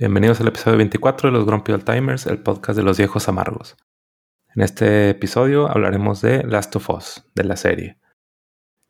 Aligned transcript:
Bienvenidos 0.00 0.40
al 0.40 0.46
episodio 0.46 0.76
24 0.76 1.28
de 1.28 1.36
los 1.36 1.44
Grumpy 1.44 1.72
Old 1.72 1.82
Timers, 1.84 2.26
el 2.28 2.40
podcast 2.40 2.76
de 2.76 2.84
los 2.84 2.98
viejos 2.98 3.28
amargos. 3.28 3.76
En 4.54 4.62
este 4.62 5.10
episodio 5.10 5.68
hablaremos 5.68 6.20
de 6.20 6.44
Last 6.44 6.76
of 6.76 6.88
Us, 6.90 7.24
de 7.34 7.42
la 7.42 7.56
serie. 7.56 7.98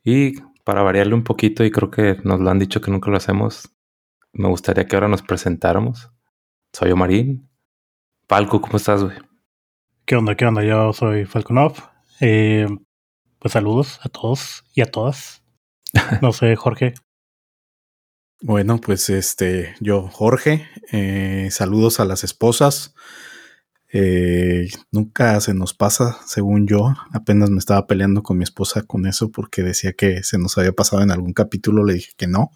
Y 0.05 0.39
para 0.65 0.83
variarle 0.83 1.15
un 1.15 1.25
poquito, 1.25 1.65
y 1.65 1.71
creo 1.71 1.91
que 1.91 2.19
nos 2.25 2.41
lo 2.41 2.51
han 2.51 2.59
dicho 2.59 2.83
que 2.83 2.91
nunca 2.91 3.11
lo 3.11 3.17
hacemos, 3.17 3.75
me 4.35 4.49
gustaría 4.49 4.87
que 4.87 4.97
ahora 4.97 5.09
nos 5.09 5.23
presentáramos. 5.23 6.11
Soy 6.75 6.91
Omarín. 6.91 7.49
Falco, 8.29 8.61
¿cómo 8.61 8.77
estás, 8.77 9.03
güey? 9.03 9.17
¿Qué 10.05 10.15
onda? 10.15 10.35
¿Qué 10.35 10.45
onda? 10.45 10.63
Yo 10.63 10.93
soy 10.93 11.25
Falconov. 11.25 11.73
Eh, 12.21 12.67
pues 13.39 13.53
saludos 13.53 13.99
a 14.03 14.11
todos 14.11 14.63
y 14.75 14.83
a 14.83 14.91
todas. 14.91 15.43
No 16.21 16.33
sé, 16.33 16.55
Jorge. 16.55 16.93
Bueno, 18.41 18.81
pues 18.81 19.11
este, 19.11 19.75
yo, 19.81 20.09
Jorge, 20.09 20.69
eh, 20.93 21.49
saludos 21.51 21.99
a 21.99 22.05
las 22.05 22.23
esposas. 22.23 22.95
Eh, 23.91 24.69
nunca 24.93 25.41
se 25.41 25.55
nos 25.55 25.75
pasa, 25.75 26.19
según 26.27 26.69
yo. 26.69 26.95
Apenas 27.13 27.51
me 27.51 27.59
estaba 27.59 27.87
peleando 27.87 28.23
con 28.23 28.39
mi 28.39 28.45
esposa 28.45 28.83
con 28.83 29.07
eso 29.07 29.33
porque 29.33 29.63
decía 29.63 29.93
que 29.93 30.23
se 30.23 30.39
nos 30.39 30.57
había 30.57 30.73
pasado 30.73 31.03
en 31.03 31.11
algún 31.11 31.33
capítulo. 31.33 31.85
Le 31.85 31.95
dije 31.95 32.13
que 32.17 32.29
no. 32.29 32.51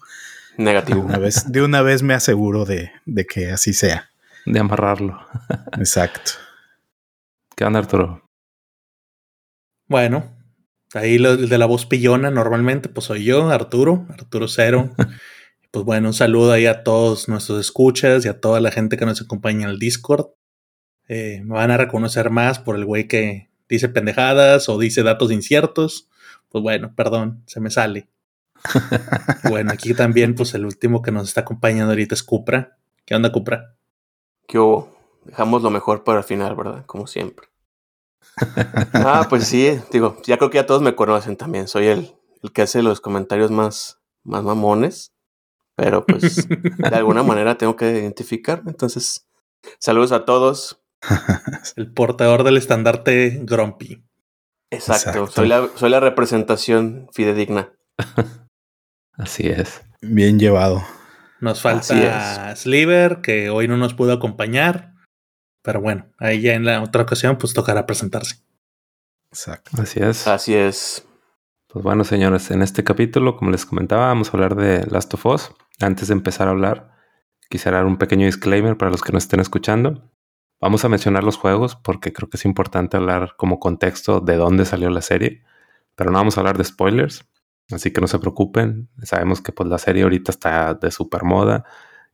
Negativo. 0.57 0.99
De 0.99 1.05
una 1.05 1.17
vez, 1.17 1.51
de 1.51 1.61
una 1.61 1.81
vez 1.81 2.01
me 2.01 2.13
aseguro 2.13 2.63
de, 2.63 2.91
de 3.05 3.25
que 3.25 3.51
así 3.51 3.73
sea. 3.73 4.09
De 4.45 4.59
amarrarlo. 4.59 5.19
Exacto. 5.77 6.31
¿Qué 7.57 7.65
onda, 7.65 7.79
Arturo? 7.79 8.23
Bueno, 9.87 10.33
ahí 10.93 11.17
lo 11.17 11.35
de 11.35 11.57
la 11.57 11.65
voz 11.65 11.85
pillona 11.85 12.31
normalmente, 12.31 12.87
pues 12.87 13.05
soy 13.05 13.25
yo, 13.25 13.49
Arturo, 13.49 14.05
Arturo 14.09 14.47
Cero. 14.47 14.93
pues 15.73 15.85
bueno, 15.85 16.09
un 16.09 16.13
saludo 16.13 16.51
ahí 16.51 16.67
a 16.67 16.83
todos 16.83 17.27
nuestros 17.27 17.59
escuchas 17.59 18.23
y 18.23 18.27
a 18.27 18.39
toda 18.39 18.61
la 18.61 18.69
gente 18.69 18.95
que 18.95 19.07
nos 19.07 19.19
acompaña 19.23 19.63
en 19.63 19.71
el 19.71 19.79
Discord. 19.79 20.27
Eh, 21.07 21.41
me 21.43 21.55
van 21.55 21.71
a 21.71 21.77
reconocer 21.77 22.29
más 22.29 22.59
por 22.59 22.75
el 22.75 22.85
güey 22.85 23.07
que 23.07 23.49
dice 23.67 23.89
pendejadas 23.89 24.69
o 24.69 24.77
dice 24.77 25.01
datos 25.01 25.31
inciertos. 25.31 26.07
Pues 26.49 26.61
bueno, 26.61 26.93
perdón, 26.95 27.41
se 27.47 27.59
me 27.59 27.71
sale. 27.71 28.07
bueno, 29.49 29.71
aquí 29.71 29.95
también, 29.95 30.35
pues 30.35 30.53
el 30.53 30.67
último 30.67 31.01
que 31.01 31.11
nos 31.11 31.29
está 31.29 31.41
acompañando 31.41 31.89
ahorita 31.89 32.13
es 32.13 32.21
Cupra. 32.21 32.77
¿Qué 33.03 33.15
onda, 33.15 33.31
Cupra? 33.31 33.73
¿Qué 34.47 34.59
hubo? 34.59 34.95
Dejamos 35.25 35.63
lo 35.63 35.71
mejor 35.71 36.03
para 36.03 36.19
el 36.19 36.23
final, 36.23 36.53
¿verdad? 36.55 36.85
Como 36.85 37.07
siempre. 37.07 37.47
ah, 38.93 39.25
pues 39.27 39.47
sí, 39.47 39.79
digo, 39.91 40.21
ya 40.23 40.37
creo 40.37 40.51
que 40.51 40.59
ya 40.59 40.67
todos 40.67 40.83
me 40.83 40.93
conocen 40.93 41.35
también. 41.35 41.67
Soy 41.67 41.87
el, 41.87 42.13
el 42.43 42.51
que 42.51 42.61
hace 42.61 42.83
los 42.83 43.01
comentarios 43.01 43.49
más, 43.49 43.97
más 44.23 44.43
mamones. 44.43 45.13
Pero 45.75 46.05
pues 46.05 46.47
de 46.47 46.95
alguna 46.95 47.23
manera 47.23 47.57
tengo 47.57 47.75
que 47.75 47.89
identificarme. 47.91 48.71
Entonces, 48.71 49.27
saludos 49.79 50.11
a 50.11 50.25
todos. 50.25 50.81
El 51.75 51.91
portador 51.91 52.43
del 52.43 52.57
estandarte 52.57 53.41
Grumpy. 53.43 54.03
Exacto, 54.71 55.09
Exacto. 55.09 55.27
Soy, 55.27 55.47
la, 55.47 55.69
soy 55.75 55.89
la 55.89 55.99
representación 55.99 57.07
fidedigna. 57.11 57.73
Así 59.13 59.47
es. 59.47 59.83
Bien 60.01 60.39
llevado. 60.39 60.83
Nos 61.39 61.61
falta 61.61 62.55
Sliver, 62.55 63.21
que 63.21 63.49
hoy 63.49 63.67
no 63.67 63.77
nos 63.77 63.93
pudo 63.93 64.13
acompañar. 64.13 64.93
Pero 65.61 65.81
bueno, 65.81 66.07
ahí 66.17 66.41
ya 66.41 66.53
en 66.53 66.65
la 66.65 66.81
otra 66.81 67.03
ocasión, 67.03 67.37
pues 67.37 67.53
tocará 67.53 67.85
presentarse. 67.85 68.43
Exacto. 69.29 69.71
Así 69.81 69.99
es. 70.01 70.27
Así 70.27 70.53
es. 70.53 71.05
Pues 71.67 71.83
bueno, 71.83 72.03
señores, 72.03 72.51
en 72.51 72.61
este 72.61 72.83
capítulo, 72.83 73.35
como 73.35 73.51
les 73.51 73.65
comentaba, 73.65 74.07
vamos 74.07 74.29
a 74.29 74.31
hablar 74.33 74.55
de 74.55 74.85
Last 74.85 75.13
of 75.13 75.25
Us. 75.25 75.51
Antes 75.79 76.07
de 76.07 76.13
empezar 76.13 76.47
a 76.47 76.51
hablar, 76.51 76.91
quisiera 77.49 77.77
dar 77.77 77.85
un 77.85 77.97
pequeño 77.97 78.25
disclaimer 78.25 78.77
para 78.77 78.91
los 78.91 79.01
que 79.01 79.11
nos 79.11 79.23
estén 79.23 79.39
escuchando. 79.39 80.09
Vamos 80.59 80.85
a 80.85 80.89
mencionar 80.89 81.23
los 81.23 81.37
juegos 81.37 81.75
porque 81.75 82.13
creo 82.13 82.29
que 82.29 82.37
es 82.37 82.45
importante 82.45 82.97
hablar 82.97 83.35
como 83.37 83.59
contexto 83.59 84.21
de 84.21 84.35
dónde 84.37 84.65
salió 84.65 84.89
la 84.89 85.01
serie, 85.01 85.43
pero 85.95 86.11
no 86.11 86.17
vamos 86.17 86.37
a 86.37 86.41
hablar 86.41 86.57
de 86.57 86.63
spoilers, 86.63 87.25
así 87.71 87.91
que 87.91 88.01
no 88.01 88.07
se 88.07 88.19
preocupen. 88.19 88.89
Sabemos 89.03 89.41
que 89.41 89.51
pues 89.51 89.67
la 89.69 89.77
serie 89.77 90.03
ahorita 90.03 90.31
está 90.31 90.73
de 90.73 90.91
super 90.91 91.23
moda 91.23 91.65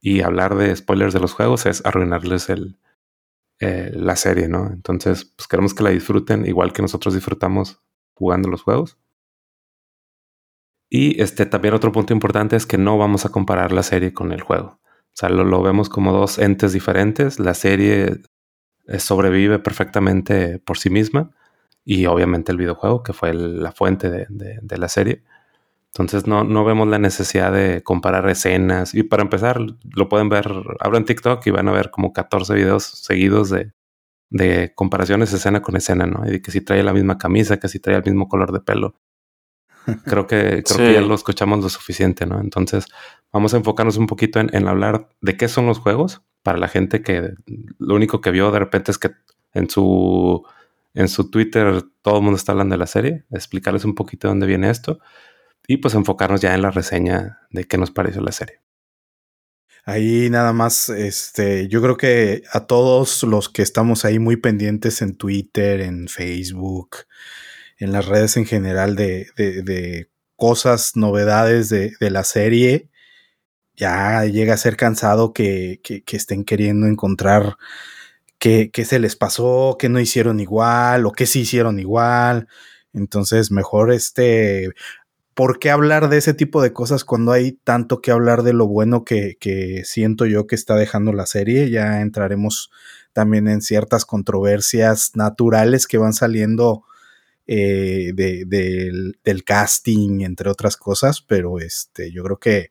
y 0.01 0.21
hablar 0.21 0.55
de 0.55 0.75
spoilers 0.75 1.13
de 1.13 1.19
los 1.19 1.33
juegos 1.33 1.65
es 1.65 1.85
arruinarles 1.85 2.49
el, 2.49 2.79
eh, 3.59 3.91
la 3.93 4.15
serie, 4.15 4.47
¿no? 4.47 4.67
Entonces, 4.67 5.25
pues 5.25 5.47
queremos 5.47 5.73
que 5.73 5.83
la 5.83 5.89
disfruten 5.89 6.45
igual 6.45 6.71
que 6.71 6.81
nosotros 6.81 7.13
disfrutamos 7.13 7.81
jugando 8.13 8.49
los 8.49 8.61
juegos. 8.63 8.97
Y 10.89 11.21
este 11.21 11.45
también 11.45 11.73
otro 11.73 11.91
punto 11.91 12.13
importante 12.13 12.55
es 12.55 12.65
que 12.65 12.77
no 12.77 12.97
vamos 12.97 13.25
a 13.25 13.29
comparar 13.29 13.71
la 13.71 13.83
serie 13.83 14.13
con 14.13 14.31
el 14.31 14.41
juego. 14.41 14.79
O 14.81 15.13
sea, 15.13 15.29
lo, 15.29 15.61
vemos 15.61 15.89
como 15.89 16.11
dos 16.13 16.39
entes 16.39 16.73
diferentes. 16.73 17.39
La 17.39 17.53
serie 17.53 18.21
eh, 18.87 18.99
sobrevive 18.99 19.59
perfectamente 19.59 20.59
por 20.59 20.77
sí 20.77 20.89
misma 20.89 21.31
y 21.85 22.05
obviamente 22.05 22.51
el 22.51 22.57
videojuego, 22.57 23.03
que 23.03 23.13
fue 23.13 23.33
la 23.33 23.71
fuente 23.71 24.09
de, 24.09 24.77
la 24.77 24.87
serie. 24.87 25.23
Entonces 25.87 26.27
no, 26.27 26.43
no 26.43 26.63
vemos 26.65 26.87
la 26.87 26.99
necesidad 26.99 27.51
de 27.51 27.83
comparar 27.83 28.29
escenas. 28.29 28.93
Y 28.95 29.03
para 29.03 29.23
empezar, 29.23 29.59
lo 29.95 30.09
pueden 30.09 30.29
ver, 30.29 30.51
abran 30.79 31.05
TikTok 31.05 31.45
y 31.47 31.51
van 31.51 31.67
a 31.67 31.71
ver 31.71 31.91
como 31.91 32.13
14 32.13 32.53
videos 32.53 32.83
seguidos 32.83 33.49
de, 33.49 33.73
de 34.29 34.73
comparaciones 34.75 35.33
escena 35.33 35.61
con 35.61 35.75
escena, 35.75 36.05
¿no? 36.05 36.31
Y 36.31 36.41
que 36.41 36.51
si 36.51 36.61
trae 36.61 36.83
la 36.83 36.93
misma 36.93 37.17
camisa, 37.17 37.57
que 37.57 37.67
si 37.67 37.79
trae 37.79 37.97
el 37.97 38.03
mismo 38.03 38.27
color 38.27 38.51
de 38.51 38.59
pelo. 38.59 38.95
Creo 40.05 40.27
que, 40.27 40.63
creo 40.63 40.77
sí. 40.77 40.77
que 40.77 40.93
ya 40.93 41.01
lo 41.01 41.15
escuchamos 41.15 41.63
lo 41.63 41.69
suficiente, 41.69 42.25
¿no? 42.25 42.39
Entonces, 42.39 42.85
vamos 43.31 43.53
a 43.53 43.57
enfocarnos 43.57 43.97
un 43.97 44.07
poquito 44.07 44.39
en, 44.39 44.53
en, 44.55 44.67
hablar 44.67 45.09
de 45.21 45.37
qué 45.37 45.47
son 45.47 45.65
los 45.65 45.79
juegos 45.79 46.21
para 46.43 46.57
la 46.57 46.67
gente 46.67 47.01
que 47.01 47.33
lo 47.77 47.95
único 47.95 48.21
que 48.21 48.31
vio 48.31 48.51
de 48.51 48.59
repente 48.59 48.91
es 48.91 48.97
que 48.97 49.11
en 49.53 49.69
su, 49.69 50.45
en 50.93 51.07
su 51.07 51.29
Twitter 51.29 51.83
todo 52.01 52.17
el 52.17 52.23
mundo 52.23 52.37
está 52.37 52.51
hablando 52.51 52.73
de 52.73 52.79
la 52.79 52.87
serie, 52.87 53.25
explicarles 53.31 53.85
un 53.85 53.95
poquito 53.95 54.27
de 54.27 54.31
dónde 54.31 54.47
viene 54.47 54.69
esto 54.69 54.99
y 55.67 55.77
pues 55.77 55.93
enfocarnos 55.93 56.41
ya 56.41 56.55
en 56.55 56.61
la 56.61 56.71
reseña 56.71 57.39
de 57.51 57.65
qué 57.65 57.77
nos 57.77 57.91
pareció 57.91 58.21
la 58.21 58.31
serie. 58.31 58.61
Ahí 59.85 60.29
nada 60.29 60.53
más, 60.53 60.89
este, 60.89 61.67
yo 61.67 61.81
creo 61.81 61.97
que 61.97 62.43
a 62.51 62.67
todos 62.67 63.23
los 63.23 63.49
que 63.49 63.61
estamos 63.61 64.05
ahí 64.05 64.19
muy 64.19 64.37
pendientes 64.37 65.01
en 65.01 65.15
Twitter, 65.15 65.81
en 65.81 66.07
Facebook, 66.07 66.97
en 67.79 67.93
las 67.93 68.05
redes 68.05 68.37
en 68.37 68.45
general 68.45 68.95
de, 68.95 70.07
cosas, 70.35 70.95
novedades 70.95 71.69
de, 71.69 71.95
la 71.99 72.23
serie, 72.23 72.89
ya 73.75 74.25
llega 74.25 74.53
a 74.53 74.57
ser 74.57 74.75
cansado 74.75 75.33
que, 75.33 75.81
estén 76.11 76.43
queriendo 76.43 76.87
encontrar 76.87 77.57
qué, 78.37 78.71
se 78.85 78.99
les 78.99 79.15
pasó, 79.15 79.77
qué 79.79 79.89
no 79.89 79.99
hicieron 79.99 80.39
igual 80.39 81.05
o 81.05 81.13
qué 81.13 81.25
sí 81.25 81.41
hicieron 81.41 81.79
igual. 81.79 82.47
Entonces, 82.93 83.51
mejor 83.51 83.91
este... 83.91 84.69
¿Por 85.33 85.57
qué 85.57 85.69
hablar 85.71 86.09
de 86.09 86.17
ese 86.17 86.33
tipo 86.33 86.61
de 86.61 86.73
cosas 86.73 87.05
cuando 87.05 87.31
hay 87.31 87.53
tanto 87.53 88.01
que 88.01 88.11
hablar 88.11 88.43
de 88.43 88.51
lo 88.51 88.67
bueno 88.67 89.05
que 89.05 89.83
siento 89.85 90.25
yo 90.25 90.47
que 90.47 90.55
está 90.55 90.75
dejando 90.75 91.13
la 91.13 91.25
serie? 91.25 91.69
Ya 91.69 92.01
entraremos 92.01 92.71
también 93.13 93.47
en 93.47 93.61
ciertas 93.61 94.03
controversias 94.03 95.11
naturales 95.15 95.87
que 95.87 95.97
van 95.97 96.11
saliendo 96.11 96.83
eh, 97.51 98.11
de, 98.13 98.45
de, 98.45 99.13
del 99.23 99.43
casting, 99.43 100.21
entre 100.21 100.51
otras 100.51 100.77
cosas, 100.77 101.23
pero 101.23 101.57
este, 101.57 102.11
yo 102.11 102.23
creo 102.23 102.37
que 102.37 102.69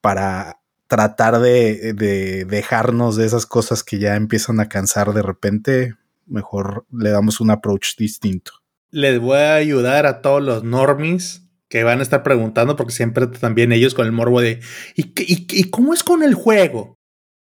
para 0.00 0.58
tratar 0.88 1.38
de, 1.38 1.92
de, 1.92 2.44
dejarnos 2.44 3.14
de 3.14 3.24
esas 3.24 3.46
cosas 3.46 3.84
que 3.84 4.00
ya 4.00 4.16
empiezan 4.16 4.58
a 4.58 4.68
cansar 4.68 5.12
de 5.12 5.22
repente, 5.22 5.94
mejor 6.26 6.86
le 6.90 7.10
damos 7.10 7.40
un 7.40 7.52
approach 7.52 7.96
distinto. 7.96 8.50
Les 8.90 9.20
voy 9.20 9.38
a 9.38 9.54
ayudar 9.54 10.06
a 10.06 10.22
todos 10.22 10.42
los 10.42 10.64
normies 10.64 11.42
que 11.68 11.84
van 11.84 12.00
a 12.00 12.02
estar 12.02 12.24
preguntando, 12.24 12.74
porque 12.74 12.92
siempre 12.92 13.28
también 13.28 13.70
ellos 13.70 13.94
con 13.94 14.06
el 14.06 14.12
morbo 14.12 14.40
de 14.40 14.58
¿y, 14.96 15.02
y, 15.22 15.46
y 15.48 15.70
cómo 15.70 15.94
es 15.94 16.02
con 16.02 16.24
el 16.24 16.34
juego? 16.34 16.98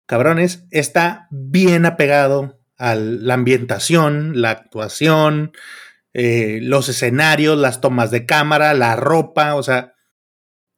Cabrones, 0.05 0.67
está 0.69 1.27
bien 1.31 1.87
apegado 1.87 2.59
a 2.77 2.93
la 2.93 3.33
ambientación, 3.33 4.39
la 4.39 4.51
actuación, 4.51 5.53
eh, 6.17 6.59
los 6.61 6.87
escenarios, 6.87 7.57
las 7.57 7.81
tomas 7.81 8.09
de 8.09 8.25
cámara, 8.25 8.73
la 8.73 8.95
ropa, 8.95 9.55
o 9.55 9.63
sea, 9.63 9.95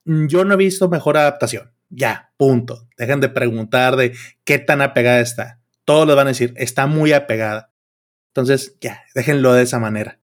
yo 0.03 0.43
no 0.43 0.55
he 0.55 0.57
visto 0.57 0.89
mejor 0.89 1.15
adaptación. 1.15 1.71
Ya, 1.89 2.33
punto. 2.37 2.87
Dejen 2.97 3.21
de 3.21 3.29
preguntar 3.29 3.97
de 3.97 4.15
qué 4.43 4.57
tan 4.57 4.81
apegada 4.81 5.19
está. 5.19 5.61
Todos 5.85 6.07
les 6.07 6.15
van 6.15 6.25
a 6.25 6.31
decir, 6.31 6.55
está 6.57 6.87
muy 6.87 7.13
apegada. 7.13 7.71
Entonces, 8.29 8.77
ya, 8.81 9.03
déjenlo 9.13 9.53
de 9.53 9.61
esa 9.61 9.77
manera. 9.77 10.19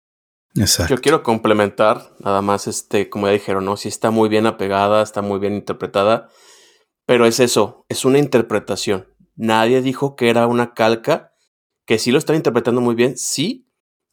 Exacto. 0.55 0.95
Yo 0.95 1.01
quiero 1.01 1.23
complementar, 1.23 2.13
nada 2.19 2.43
más, 2.43 2.67
este, 2.67 3.09
como 3.09 3.29
ya 3.29 3.33
dijeron, 3.33 3.65
¿no? 3.65 3.79
Sí 3.79 3.89
está 3.89 4.11
muy 4.11 4.29
bien 4.29 4.45
apegada, 4.45 5.03
está 5.03 5.23
muy 5.23 5.39
bien 5.39 5.55
interpretada, 5.55 6.29
pero 7.07 7.25
es 7.25 7.41
eso, 7.41 7.87
es 7.89 8.05
una 8.05 8.19
interpretación. 8.19 9.07
Nadie 9.37 9.81
dijo 9.81 10.17
que 10.17 10.29
era 10.29 10.47
una 10.47 10.75
calca, 10.75 11.33
que 11.87 11.99
sí 11.99 12.11
lo 12.11 12.19
están 12.19 12.37
interpretando 12.37 12.83
muy 12.83 12.95
bien, 12.95 13.17
sí, 13.17 13.68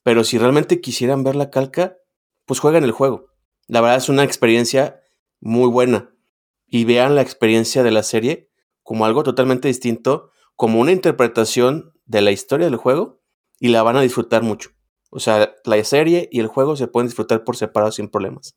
pero 0.05 0.23
si 0.23 0.37
realmente 0.37 0.81
quisieran 0.81 1.23
ver 1.23 1.35
la 1.35 1.49
calca, 1.49 1.97
pues 2.45 2.59
jueguen 2.59 2.83
el 2.83 2.91
juego. 2.91 3.25
La 3.65 3.81
verdad 3.81 3.97
es 3.97 4.07
una 4.07 4.23
experiencia 4.23 5.01
muy 5.39 5.67
buena. 5.67 6.13
Y 6.67 6.85
vean 6.85 7.15
la 7.15 7.23
experiencia 7.23 7.81
de 7.81 7.89
la 7.89 8.03
serie 8.03 8.51
como 8.83 9.07
algo 9.07 9.23
totalmente 9.23 9.67
distinto, 9.67 10.29
como 10.55 10.79
una 10.79 10.91
interpretación 10.91 11.91
de 12.05 12.21
la 12.21 12.29
historia 12.29 12.67
del 12.67 12.75
juego 12.75 13.19
y 13.59 13.69
la 13.69 13.81
van 13.81 13.97
a 13.97 14.01
disfrutar 14.01 14.43
mucho. 14.43 14.69
O 15.09 15.19
sea, 15.19 15.55
la 15.63 15.83
serie 15.83 16.29
y 16.31 16.39
el 16.39 16.47
juego 16.47 16.75
se 16.75 16.87
pueden 16.87 17.07
disfrutar 17.07 17.43
por 17.43 17.55
separado 17.55 17.91
sin 17.91 18.07
problemas. 18.07 18.55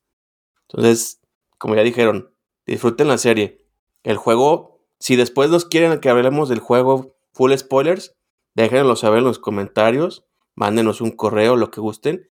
Entonces, 0.68 1.22
como 1.56 1.76
ya 1.76 1.82
dijeron, 1.82 2.30
disfruten 2.66 3.08
la 3.08 3.16
serie. 3.16 3.64
El 4.02 4.18
juego, 4.18 4.84
si 4.98 5.16
después 5.16 5.48
nos 5.48 5.64
quieren 5.64 5.98
que 6.00 6.10
hablemos 6.10 6.50
del 6.50 6.58
juego 6.58 7.16
full 7.32 7.54
spoilers, 7.56 8.14
déjenlo 8.54 8.96
saber 8.96 9.20
en 9.20 9.24
los 9.24 9.38
comentarios, 9.38 10.27
mándenos 10.58 11.00
un 11.00 11.12
correo, 11.12 11.56
lo 11.56 11.70
que 11.70 11.80
gusten, 11.80 12.30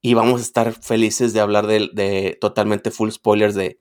y 0.00 0.14
vamos 0.14 0.40
a 0.40 0.44
estar 0.44 0.72
felices 0.72 1.32
de 1.32 1.40
hablar 1.40 1.66
de, 1.66 1.90
de 1.92 2.36
totalmente 2.40 2.90
full 2.90 3.10
spoilers 3.10 3.54
de, 3.54 3.80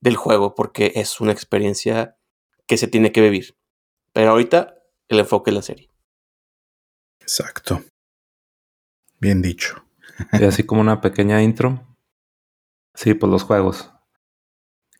del 0.00 0.16
juego, 0.16 0.54
porque 0.54 0.92
es 0.96 1.20
una 1.20 1.32
experiencia 1.32 2.16
que 2.66 2.76
se 2.76 2.88
tiene 2.88 3.12
que 3.12 3.20
vivir. 3.20 3.56
Pero 4.12 4.30
ahorita 4.30 4.74
el 5.08 5.20
enfoque 5.20 5.50
es 5.50 5.54
la 5.54 5.62
serie. 5.62 5.90
Exacto. 7.20 7.82
Bien 9.20 9.42
dicho. 9.42 9.84
Y 10.32 10.44
así 10.44 10.64
como 10.64 10.80
una 10.80 11.00
pequeña 11.00 11.42
intro. 11.42 11.96
Sí, 12.94 13.14
pues 13.14 13.30
los 13.30 13.42
juegos. 13.42 13.92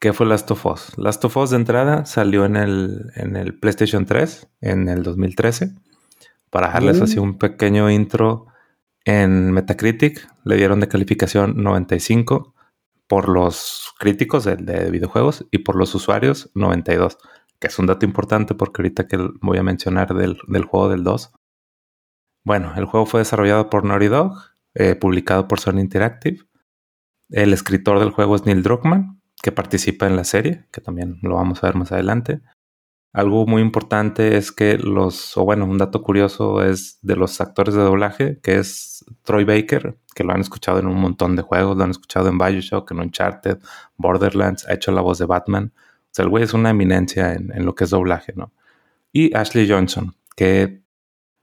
¿Qué 0.01 0.13
fue 0.13 0.27
Last 0.27 0.51
of 0.51 0.65
Us? 0.65 0.97
Last 0.97 1.25
of 1.25 1.37
Us 1.37 1.51
de 1.51 1.57
entrada 1.57 2.07
salió 2.07 2.45
en 2.45 2.55
el, 2.57 3.11
en 3.17 3.35
el 3.37 3.59
PlayStation 3.59 4.07
3 4.07 4.49
en 4.61 4.89
el 4.89 5.03
2013. 5.03 5.75
Para 6.51 6.69
dejarles 6.69 7.01
así 7.01 7.19
un 7.19 7.39
pequeño 7.39 7.91
intro, 7.91 8.47
en 9.05 9.53
Metacritic 9.53 10.29
le 10.45 10.57
dieron 10.57 10.81
de 10.81 10.89
calificación 10.89 11.63
95 11.63 12.55
por 13.07 13.29
los 13.29 13.93
críticos 13.99 14.45
de, 14.45 14.57
de 14.57 14.91
videojuegos 14.91 15.47
y 15.51 15.59
por 15.59 15.77
los 15.77 15.95
usuarios 15.95 16.51
92 16.55 17.19
que 17.59 17.67
es 17.67 17.79
un 17.79 17.87
dato 17.87 18.07
importante 18.07 18.55
porque 18.55 18.83
ahorita 18.83 19.07
que 19.07 19.17
voy 19.41 19.59
a 19.59 19.63
mencionar 19.63 20.15
del, 20.15 20.37
juego 20.65 20.89
del 20.89 21.05
2. 21.05 21.33
Bueno, 22.45 22.73
el 22.77 22.85
juego 22.85 23.07
fue 23.07 23.21
desarrollado 23.21 23.69
por 23.69 23.85
Naughty 23.85 24.07
Dog, 24.07 24.39
eh, 24.75 24.95
publicado 24.95 25.49
por 25.49 25.61
Sony 25.61 25.81
Interactive. 25.81 26.45
El 27.31 27.53
escritor 27.53 27.99
del 27.99 28.11
juego 28.11 28.37
es 28.37 28.47
Neil 28.47 28.63
Druckmann, 28.63 29.21
que 29.43 29.53
participa 29.53 30.07
en 30.07 30.17
la 30.17 30.25
serie, 30.25 30.67
que 30.73 30.81
también 30.81 31.19
lo 31.23 31.35
vamos 31.35 31.63
a 31.63 31.67
ver 31.67 31.77
más 31.77 31.93
adelante. 31.93 32.41
Algo 33.13 33.47
muy 33.47 33.63
importante 33.63 34.37
es 34.37 34.53
que 34.53 34.79
los, 34.79 35.37
o 35.37 35.45
bueno, 35.45 35.65
un 35.65 35.79
dato 35.79 36.03
curioso 36.03 36.63
es 36.63 36.99
de 37.03 37.17
los 37.17 37.41
actores 37.41 37.75
de 37.75 37.81
doblaje, 37.81 38.39
que 38.43 38.59
es 38.59 39.05
Troy 39.23 39.45
Baker, 39.45 39.99
que 40.15 40.25
lo 40.25 40.33
han 40.33 40.41
escuchado 40.41 40.79
en 40.79 40.87
un 40.87 41.01
montón 41.01 41.35
de 41.37 41.43
juegos, 41.43 41.77
lo 41.77 41.85
han 41.85 41.91
escuchado 41.91 42.29
en 42.29 42.39
Bioshock, 42.39 42.91
en 42.91 43.01
Uncharted, 43.01 43.59
Borderlands, 43.97 44.69
ha 44.69 44.75
hecho 44.75 44.93
la 44.93 45.01
voz 45.01 45.19
de 45.19 45.27
Batman 45.27 45.73
el 46.23 46.29
güey 46.29 46.45
es 46.45 46.55
una 46.55 46.71
eminencia 46.71 47.35
en, 47.35 47.65
lo 47.65 47.75
que 47.75 47.85
es 47.85 47.91
doblaje, 47.91 48.33
¿no? 48.35 48.53
Y 49.13 49.35
Ashley 49.37 49.69
Johnson, 49.69 50.15
que 50.37 50.83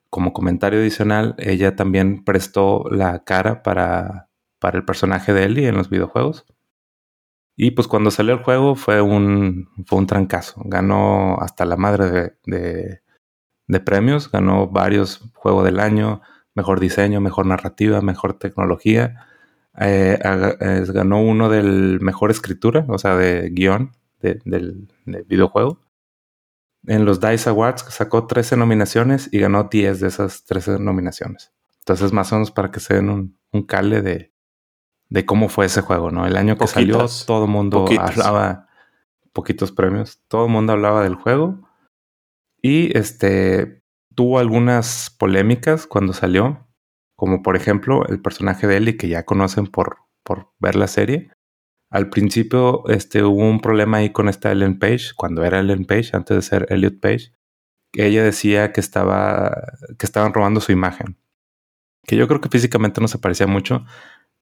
como 0.10 0.34
comentario 0.34 0.80
adicional, 0.80 1.36
ella 1.38 1.76
también 1.76 2.24
prestó 2.24 2.86
la 2.90 3.24
cara 3.24 3.64
para, 3.64 4.30
para 4.60 4.78
el 4.78 4.86
personaje 4.86 5.34
de 5.34 5.44
Ellie 5.46 5.68
en 5.68 5.76
los 5.76 5.90
videojuegos. 5.90 6.46
Y 7.56 7.72
pues 7.72 7.88
cuando 7.88 8.12
salió 8.12 8.34
el 8.34 8.44
juego 8.44 8.76
fue 8.76 9.02
un, 9.02 9.70
fue 9.86 10.00
un 10.00 10.08
trancazo. 10.08 10.62
Ganó 10.66 11.38
hasta 11.40 11.66
la 11.66 11.78
madre 11.78 12.36
de, 12.46 13.02
de, 13.68 13.80
premios. 13.80 14.30
Ganó 14.30 14.68
varios 14.68 15.22
juegos 15.34 15.64
del 15.64 15.80
año. 15.80 16.22
Mejor 16.54 16.80
diseño, 16.80 17.22
mejor 17.22 17.46
narrativa, 17.46 18.02
mejor 18.02 18.38
tecnología. 18.38 19.28
Eh, 19.80 20.20
ganó 20.94 21.22
uno 21.22 21.50
del 21.50 22.00
mejor 22.02 22.32
escritura, 22.32 22.86
o 22.88 22.98
sea, 22.98 23.16
de 23.16 23.50
guion 23.50 23.92
del, 24.22 24.88
videojuego. 25.28 25.82
En 26.88 27.06
los 27.06 27.20
DICE 27.20 27.50
Awards 27.50 27.86
sacó 27.90 28.28
13 28.28 28.58
nominaciones 28.58 29.30
y 29.32 29.40
ganó 29.40 29.66
10 29.66 30.00
de 30.00 30.08
esas 30.08 30.46
13 30.46 30.80
nominaciones. 30.80 31.52
Entonces, 31.80 32.14
más 32.14 32.32
o 32.32 32.36
menos 32.36 32.52
para 32.52 32.72
que 32.72 32.80
se 32.80 32.96
den 32.96 33.10
un, 33.10 33.38
un 33.52 33.64
cale 33.64 34.02
de, 34.02 34.35
de 35.10 35.26
cómo 35.26 35.50
fue 35.50 35.66
ese 35.66 35.82
juego, 35.82 36.12
¿no? 36.12 36.26
El 36.26 36.38
año 36.38 36.58
que 36.58 36.68
salió, 36.68 37.06
todo 37.26 37.46
el 37.46 37.52
mundo 37.52 37.86
hablaba, 38.00 38.68
poquitos 39.34 39.72
premios, 39.72 40.22
todo 40.28 40.46
el 40.46 40.52
mundo 40.52 40.74
hablaba 40.74 41.04
del 41.04 41.16
juego. 41.16 41.70
Y 42.62 42.98
este 42.98 43.84
tuvo 44.16 44.40
algunas 44.40 45.10
polémicas 45.10 45.88
cuando 45.88 46.14
salió, 46.14 46.68
como 47.16 47.44
por 47.44 47.56
ejemplo 47.56 48.08
el 48.08 48.22
personaje 48.22 48.66
de 48.66 48.78
Ellie 48.78 48.98
que 48.98 49.08
ya 49.08 49.24
conocen 49.24 49.68
por, 49.68 49.98
por 50.24 50.54
ver 50.60 50.76
la 50.76 50.88
serie. 50.88 51.32
Al 51.92 52.10
principio 52.10 52.88
este, 52.88 53.24
hubo 53.24 53.48
un 53.48 53.62
problema 53.62 53.98
ahí 53.98 54.12
con 54.12 54.28
esta 54.28 54.52
Ellen 54.52 54.80
Page, 54.80 55.12
cuando 55.16 55.44
era 55.44 55.60
Ellen 55.60 55.86
Page, 55.86 56.10
antes 56.14 56.36
de 56.36 56.42
ser 56.42 56.68
Elliot 56.70 57.00
Page, 57.00 57.32
ella 57.94 58.24
decía 58.24 58.72
que, 58.74 58.82
estaba, 58.82 59.78
que 59.98 60.06
estaban 60.06 60.34
robando 60.34 60.60
su 60.60 60.72
imagen. 60.72 61.18
Que 62.04 62.16
yo 62.16 62.28
creo 62.28 62.42
que 62.42 62.50
físicamente 62.50 63.02
no 63.02 63.08
se 63.08 63.18
parecía 63.18 63.48
mucho, 63.48 63.86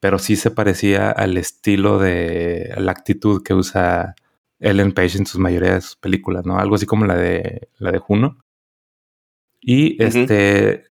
pero 0.04 0.20
sí 0.20 0.36
se 0.36 0.52
parecía 0.52 1.12
al 1.12 1.38
estilo 1.38 1.98
de 1.98 2.74
la 2.76 2.92
actitud 2.92 3.42
que 3.42 3.54
usa 3.54 4.16
Ellen 4.60 4.92
Page 4.92 5.18
en 5.18 5.26
sus 5.26 5.40
mayoría 5.40 5.76
de 5.76 5.80
sus 5.80 5.96
películas, 5.96 6.46
¿no? 6.46 6.60
Algo 6.60 6.76
así 6.76 6.86
como 6.86 7.06
la 7.06 7.16
de 7.16 7.70
la 7.78 7.90
de 7.90 8.00
Juno. 8.00 8.38
Y 9.62 10.04
este. 10.04 10.88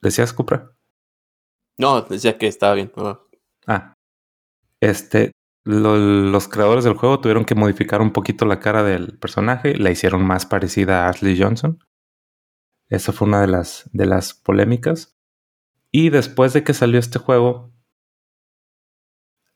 ¿Decías, 0.00 0.32
Cupra? 0.32 0.70
No, 1.76 2.02
decía 2.02 2.38
que 2.38 2.46
estaba 2.46 2.74
bien. 2.74 2.92
Ah. 3.66 3.94
Este 4.80 5.32
los 5.64 6.46
creadores 6.46 6.84
del 6.84 6.94
juego 6.94 7.18
tuvieron 7.18 7.46
que 7.46 7.56
modificar 7.56 8.00
un 8.00 8.12
poquito 8.12 8.46
la 8.46 8.60
cara 8.60 8.84
del 8.84 9.18
personaje, 9.18 9.76
la 9.76 9.90
hicieron 9.90 10.24
más 10.24 10.46
parecida 10.46 11.04
a 11.04 11.08
Ashley 11.08 11.36
Johnson. 11.36 11.80
Esa 12.88 13.12
fue 13.12 13.26
una 13.26 13.40
de 13.40 13.48
las, 13.48 13.90
de 13.92 14.06
las 14.06 14.34
polémicas. 14.34 15.16
Y 15.90 16.10
después 16.10 16.52
de 16.52 16.62
que 16.62 16.74
salió 16.74 17.00
este 17.00 17.18
juego, 17.18 17.72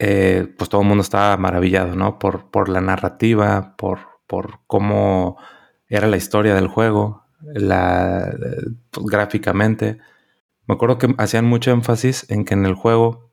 eh, 0.03 0.53
pues 0.57 0.71
todo 0.71 0.81
el 0.81 0.89
mundo 0.89 1.03
estaba 1.03 1.37
maravillado, 1.37 1.95
¿no? 1.95 2.19
Por, 2.19 2.71
la 2.71 2.81
narrativa, 2.81 3.77
por, 3.77 4.01
por 4.27 4.61
cómo 4.67 5.37
era 5.89 6.07
la 6.07 6.17
historia 6.17 6.55
del 6.55 6.69
juego, 6.69 7.27
la, 7.43 8.35
pues, 8.91 9.07
gráficamente. 9.07 9.99
Me 10.67 10.75
acuerdo 10.75 10.97
que 10.97 11.15
hacían 11.19 11.45
mucho 11.45 11.71
énfasis 11.71 12.25
en 12.31 12.47
que 12.47 12.55
en 12.55 12.65
el 12.65 12.75
juego 12.75 13.31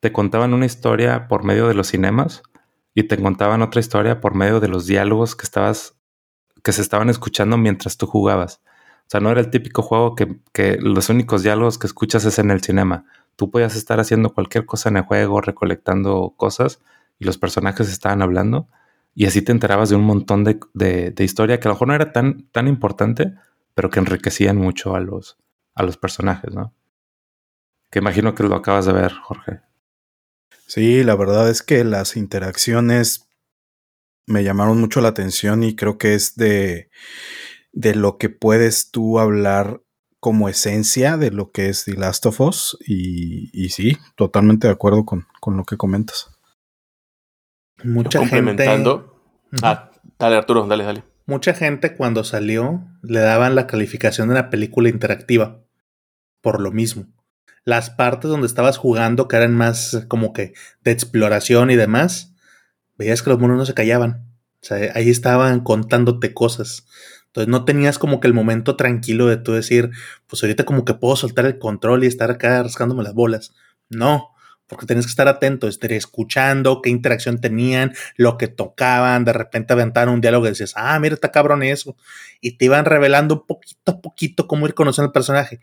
te 0.00 0.12
contaban 0.12 0.52
una 0.52 0.66
historia 0.66 1.26
por 1.26 1.42
medio 1.42 1.68
de 1.68 1.74
los 1.74 1.86
cinemas 1.88 2.42
y 2.92 3.04
te 3.04 3.16
contaban 3.16 3.62
otra 3.62 3.80
historia 3.80 4.20
por 4.20 4.34
medio 4.34 4.60
de 4.60 4.68
los 4.68 4.86
diálogos 4.86 5.36
que 5.36 5.44
estabas 5.44 5.96
que 6.62 6.72
se 6.72 6.82
estaban 6.82 7.08
escuchando 7.08 7.56
mientras 7.56 7.96
tú 7.96 8.06
jugabas. 8.06 8.60
O 9.06 9.10
sea, 9.10 9.20
no 9.20 9.30
era 9.30 9.40
el 9.40 9.48
típico 9.48 9.80
juego 9.80 10.14
que, 10.14 10.38
que 10.52 10.76
los 10.78 11.08
únicos 11.08 11.42
diálogos 11.42 11.78
que 11.78 11.86
escuchas 11.86 12.26
es 12.26 12.38
en 12.38 12.50
el 12.50 12.60
cinema. 12.60 13.06
Tú 13.38 13.52
podías 13.52 13.76
estar 13.76 14.00
haciendo 14.00 14.34
cualquier 14.34 14.66
cosa 14.66 14.88
en 14.88 14.96
el 14.96 15.04
juego, 15.04 15.40
recolectando 15.40 16.34
cosas 16.36 16.80
y 17.20 17.24
los 17.24 17.38
personajes 17.38 17.88
estaban 17.88 18.20
hablando 18.20 18.66
y 19.14 19.26
así 19.26 19.42
te 19.42 19.52
enterabas 19.52 19.90
de 19.90 19.94
un 19.94 20.02
montón 20.02 20.42
de, 20.42 20.58
de, 20.74 21.24
historia 21.24 21.60
que 21.60 21.68
a 21.68 21.70
lo 21.70 21.74
mejor 21.76 21.86
no 21.86 21.94
era 21.94 22.10
tan, 22.10 22.48
tan 22.50 22.66
importante, 22.66 23.34
pero 23.74 23.90
que 23.90 24.00
enriquecían 24.00 24.56
mucho 24.56 24.96
a 24.96 25.00
los, 25.00 25.38
a 25.76 25.84
los 25.84 25.96
personajes, 25.96 26.52
¿no? 26.52 26.74
Que 27.92 28.00
imagino 28.00 28.34
que 28.34 28.42
lo 28.42 28.56
acabas 28.56 28.86
de 28.86 28.92
ver, 28.92 29.12
Jorge. 29.12 29.60
Sí, 30.66 31.04
la 31.04 31.14
verdad 31.14 31.48
es 31.48 31.62
que 31.62 31.84
las 31.84 32.16
interacciones 32.16 33.28
me 34.26 34.42
llamaron 34.42 34.80
mucho 34.80 35.00
la 35.00 35.10
atención 35.10 35.62
y 35.62 35.76
creo 35.76 35.96
que 35.96 36.14
es 36.14 36.34
de, 36.34 36.90
de 37.70 37.94
lo 37.94 38.18
que 38.18 38.30
puedes 38.30 38.90
tú 38.90 39.20
hablar 39.20 39.80
como 40.28 40.50
esencia 40.50 41.16
de 41.16 41.30
lo 41.30 41.52
que 41.52 41.70
es 41.70 41.86
The 41.86 41.94
Last 41.94 42.26
of 42.26 42.38
Us. 42.42 42.76
Y, 42.86 43.48
y 43.54 43.70
sí, 43.70 43.96
totalmente 44.14 44.66
de 44.66 44.74
acuerdo 44.74 45.06
con, 45.06 45.26
con 45.40 45.56
lo 45.56 45.64
que 45.64 45.78
comentas. 45.78 46.30
Mucha 47.82 48.18
Complementando. 48.18 49.22
Gente... 49.50 49.66
Ah, 49.66 49.90
dale 50.18 50.36
Arturo, 50.36 50.66
dale, 50.66 50.84
dale. 50.84 51.02
Mucha 51.24 51.54
gente 51.54 51.96
cuando 51.96 52.24
salió 52.24 52.82
le 53.02 53.20
daban 53.20 53.54
la 53.54 53.66
calificación 53.66 54.28
de 54.28 54.34
una 54.34 54.50
película 54.50 54.90
interactiva. 54.90 55.62
Por 56.42 56.60
lo 56.60 56.72
mismo 56.72 57.06
las 57.64 57.90
partes 57.90 58.30
donde 58.30 58.46
estabas 58.46 58.76
jugando, 58.76 59.28
que 59.28 59.36
eran 59.36 59.54
más 59.54 60.04
como 60.08 60.34
que 60.34 60.54
de 60.84 60.90
exploración 60.90 61.70
y 61.70 61.76
demás, 61.76 62.34
veías 62.96 63.22
que 63.22 63.30
los 63.30 63.38
monos 63.38 63.56
no 63.56 63.66
se 63.66 63.74
callaban. 63.74 64.26
O 64.62 64.66
sea, 64.66 64.92
ahí 64.94 65.08
estaban 65.08 65.60
contándote 65.60 66.34
cosas. 66.34 66.86
Entonces 67.38 67.52
no 67.52 67.64
tenías 67.64 68.00
como 68.00 68.18
que 68.18 68.26
el 68.26 68.34
momento 68.34 68.74
tranquilo 68.74 69.28
de 69.28 69.36
tú 69.36 69.52
decir, 69.52 69.90
pues 70.26 70.42
ahorita 70.42 70.64
como 70.64 70.84
que 70.84 70.94
puedo 70.94 71.14
soltar 71.14 71.46
el 71.46 71.60
control 71.60 72.02
y 72.02 72.08
estar 72.08 72.32
acá 72.32 72.60
rascándome 72.64 73.04
las 73.04 73.14
bolas. 73.14 73.54
No, 73.88 74.30
porque 74.66 74.86
tenías 74.86 75.06
que 75.06 75.10
estar 75.10 75.28
atento, 75.28 75.68
estar 75.68 75.92
escuchando 75.92 76.82
qué 76.82 76.90
interacción 76.90 77.40
tenían, 77.40 77.94
lo 78.16 78.38
que 78.38 78.48
tocaban, 78.48 79.24
de 79.24 79.32
repente 79.32 79.72
aventaron 79.72 80.14
un 80.14 80.20
diálogo 80.20 80.46
y 80.46 80.48
decías, 80.48 80.72
ah, 80.74 80.98
mira, 80.98 81.14
está 81.14 81.30
cabrón 81.30 81.62
eso. 81.62 81.96
Y 82.40 82.58
te 82.58 82.64
iban 82.64 82.84
revelando 82.84 83.46
poquito 83.46 83.92
a 83.92 84.00
poquito 84.00 84.48
cómo 84.48 84.66
ir 84.66 84.74
conociendo 84.74 85.06
al 85.06 85.12
personaje 85.12 85.60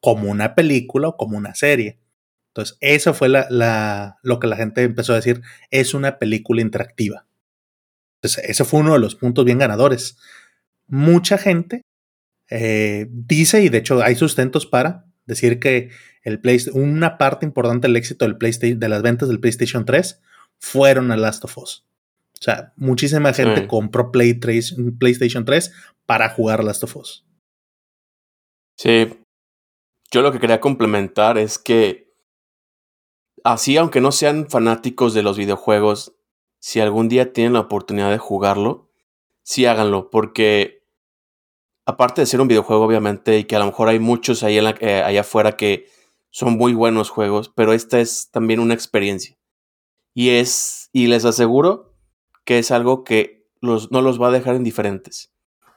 como 0.00 0.28
una 0.28 0.56
película 0.56 1.06
o 1.06 1.16
como 1.16 1.38
una 1.38 1.54
serie. 1.54 2.00
Entonces, 2.48 2.76
eso 2.80 3.14
fue 3.14 3.28
la, 3.28 4.18
lo 4.24 4.40
que 4.40 4.48
la 4.48 4.56
gente 4.56 4.82
empezó 4.82 5.12
a 5.12 5.16
decir, 5.16 5.40
es 5.70 5.94
una 5.94 6.18
película 6.18 6.62
interactiva. 6.62 7.26
Entonces, 8.20 8.44
ese 8.50 8.64
fue 8.64 8.80
uno 8.80 8.94
de 8.94 8.98
los 8.98 9.14
puntos 9.14 9.44
bien 9.44 9.58
ganadores. 9.58 10.16
Mucha 10.86 11.38
gente 11.38 11.82
eh, 12.50 13.06
dice, 13.10 13.62
y 13.62 13.68
de 13.68 13.78
hecho 13.78 14.02
hay 14.02 14.14
sustentos 14.14 14.66
para 14.66 15.06
decir 15.24 15.58
que 15.58 15.90
el 16.22 16.40
Play, 16.40 16.58
una 16.74 17.18
parte 17.18 17.46
importante 17.46 17.88
del 17.88 17.96
éxito 17.96 18.24
del 18.24 18.36
PlayStation, 18.36 18.78
de 18.78 18.88
las 18.88 19.02
ventas 19.02 19.28
del 19.28 19.40
PlayStation 19.40 19.84
3 19.84 20.20
fueron 20.58 21.10
a 21.10 21.16
Last 21.16 21.44
of 21.44 21.56
Us. 21.58 21.86
O 22.38 22.44
sea, 22.44 22.72
muchísima 22.76 23.32
gente 23.32 23.66
compró 23.66 24.10
Play 24.10 24.34
3, 24.34 24.76
PlayStation 24.98 25.44
3 25.44 25.72
para 26.06 26.28
jugar 26.28 26.62
Last 26.64 26.84
of 26.84 26.96
Us. 26.96 27.24
Sí. 28.76 29.08
Yo 30.10 30.22
lo 30.22 30.32
que 30.32 30.40
quería 30.40 30.60
complementar 30.60 31.38
es 31.38 31.58
que 31.58 32.12
así, 33.44 33.76
aunque 33.76 34.00
no 34.00 34.12
sean 34.12 34.50
fanáticos 34.50 35.14
de 35.14 35.22
los 35.22 35.38
videojuegos, 35.38 36.16
si 36.58 36.80
algún 36.80 37.08
día 37.08 37.32
tienen 37.32 37.54
la 37.54 37.60
oportunidad 37.60 38.10
de 38.10 38.18
jugarlo, 38.18 38.91
sí 39.42 39.66
háganlo, 39.66 40.10
porque 40.10 40.82
aparte 41.84 42.22
de 42.22 42.26
ser 42.26 42.40
un 42.40 42.48
videojuego, 42.48 42.84
obviamente, 42.84 43.38
y 43.38 43.44
que 43.44 43.56
a 43.56 43.58
lo 43.58 43.66
mejor 43.66 43.88
hay 43.88 43.98
muchos 43.98 44.42
ahí 44.42 44.58
en 44.58 44.64
la, 44.64 44.74
eh, 44.80 45.02
allá 45.02 45.20
afuera 45.22 45.56
que 45.56 45.86
son 46.30 46.56
muy 46.56 46.74
buenos 46.74 47.10
juegos, 47.10 47.50
pero 47.54 47.72
esta 47.72 48.00
es 48.00 48.30
también 48.30 48.60
una 48.60 48.74
experiencia. 48.74 49.38
Y 50.14 50.30
es, 50.30 50.90
y 50.92 51.06
les 51.06 51.24
aseguro 51.24 51.94
que 52.44 52.58
es 52.58 52.70
algo 52.70 53.04
que 53.04 53.46
los, 53.60 53.90
no 53.90 54.02
los 54.02 54.20
va 54.20 54.28
a 54.28 54.32
dejar 54.32 54.56
indiferentes. 54.56 55.32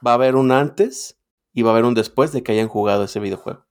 Va 0.06 0.12
a 0.12 0.14
haber 0.14 0.36
un 0.36 0.52
antes 0.52 1.18
y 1.52 1.62
va 1.62 1.70
a 1.70 1.72
haber 1.72 1.84
un 1.84 1.94
después 1.94 2.32
de 2.32 2.42
que 2.42 2.52
hayan 2.52 2.68
jugado 2.68 3.04
ese 3.04 3.20
videojuego. 3.20 3.66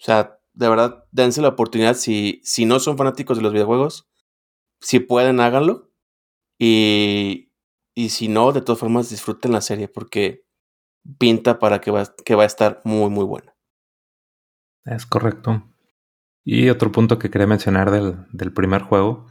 O 0.00 0.04
sea, 0.04 0.40
de 0.52 0.68
verdad, 0.68 1.04
dense 1.10 1.42
la 1.42 1.48
oportunidad. 1.48 1.94
Si, 1.94 2.40
si 2.44 2.64
no 2.64 2.80
son 2.80 2.96
fanáticos 2.96 3.36
de 3.36 3.42
los 3.42 3.52
videojuegos, 3.52 4.08
si 4.80 5.00
pueden, 5.00 5.40
háganlo. 5.40 5.90
Y, 6.58 7.43
y 7.94 8.10
si 8.10 8.28
no, 8.28 8.52
de 8.52 8.60
todas 8.60 8.80
formas, 8.80 9.10
disfruten 9.10 9.52
la 9.52 9.60
serie 9.60 9.88
porque 9.88 10.44
pinta 11.18 11.58
para 11.58 11.80
que 11.80 11.90
va, 11.90 12.04
que 12.24 12.34
va 12.34 12.42
a 12.44 12.46
estar 12.46 12.80
muy, 12.84 13.10
muy 13.10 13.24
buena. 13.24 13.54
Es 14.84 15.06
correcto. 15.06 15.62
Y 16.44 16.68
otro 16.68 16.92
punto 16.92 17.18
que 17.18 17.30
quería 17.30 17.46
mencionar 17.46 17.90
del, 17.90 18.26
del 18.32 18.52
primer 18.52 18.82
juego 18.82 19.26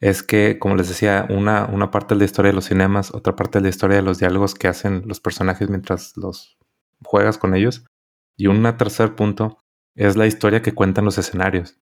es 0.00 0.22
que, 0.22 0.58
como 0.58 0.76
les 0.76 0.88
decía, 0.88 1.26
una, 1.30 1.66
una 1.66 1.90
parte 1.90 2.14
de 2.14 2.18
la 2.18 2.24
historia 2.26 2.50
de 2.50 2.56
los 2.56 2.66
cinemas, 2.66 3.14
otra 3.14 3.34
parte 3.34 3.58
de 3.58 3.62
la 3.62 3.68
historia 3.70 3.96
de 3.96 4.02
los 4.02 4.18
diálogos 4.18 4.54
que 4.54 4.68
hacen 4.68 5.04
los 5.06 5.20
personajes 5.20 5.70
mientras 5.70 6.16
los 6.16 6.58
juegas 7.02 7.38
con 7.38 7.54
ellos. 7.54 7.86
Y 8.36 8.48
un 8.48 8.62
tercer 8.76 9.14
punto 9.14 9.58
es 9.94 10.16
la 10.16 10.26
historia 10.26 10.60
que 10.60 10.74
cuentan 10.74 11.06
los 11.06 11.16
escenarios, 11.16 11.80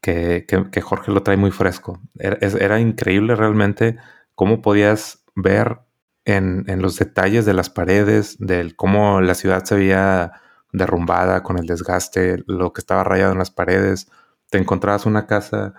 que, 0.00 0.46
que, 0.46 0.80
Jorge 0.80 1.10
lo 1.10 1.24
trae 1.24 1.36
muy 1.36 1.50
fresco. 1.50 2.00
Era, 2.18 2.38
era, 2.40 2.78
increíble 2.78 3.34
realmente 3.34 3.98
cómo 4.36 4.62
podías 4.62 5.21
ver 5.34 5.80
en, 6.24 6.64
en, 6.68 6.82
los 6.82 6.96
detalles 6.98 7.44
de 7.46 7.54
las 7.54 7.70
paredes, 7.70 8.36
del 8.38 8.76
cómo 8.76 9.20
la 9.20 9.34
ciudad 9.34 9.64
se 9.64 9.76
veía 9.76 10.32
derrumbada 10.72 11.42
con 11.42 11.58
el 11.58 11.66
desgaste, 11.66 12.42
lo 12.46 12.72
que 12.72 12.80
estaba 12.80 13.04
rayado 13.04 13.32
en 13.32 13.38
las 13.38 13.50
paredes. 13.50 14.08
Te 14.50 14.58
encontrabas 14.58 15.06
una 15.06 15.26
casa 15.26 15.74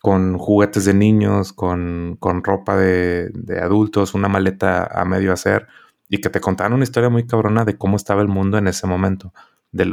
con 0.00 0.38
juguetes 0.38 0.84
de 0.84 0.94
niños, 0.94 1.52
con, 1.52 2.16
con 2.20 2.44
ropa 2.44 2.76
de, 2.76 3.30
de, 3.34 3.60
adultos, 3.60 4.14
una 4.14 4.28
maleta 4.28 4.84
a 4.84 5.04
medio 5.04 5.32
hacer, 5.32 5.66
y 6.08 6.20
que 6.20 6.30
te 6.30 6.40
contaban 6.40 6.74
una 6.74 6.84
historia 6.84 7.08
muy 7.10 7.26
cabrona 7.26 7.64
de 7.64 7.78
cómo 7.78 7.96
estaba 7.96 8.22
el 8.22 8.28
mundo 8.28 8.58
en 8.58 8.68
ese 8.68 8.86
momento 8.86 9.32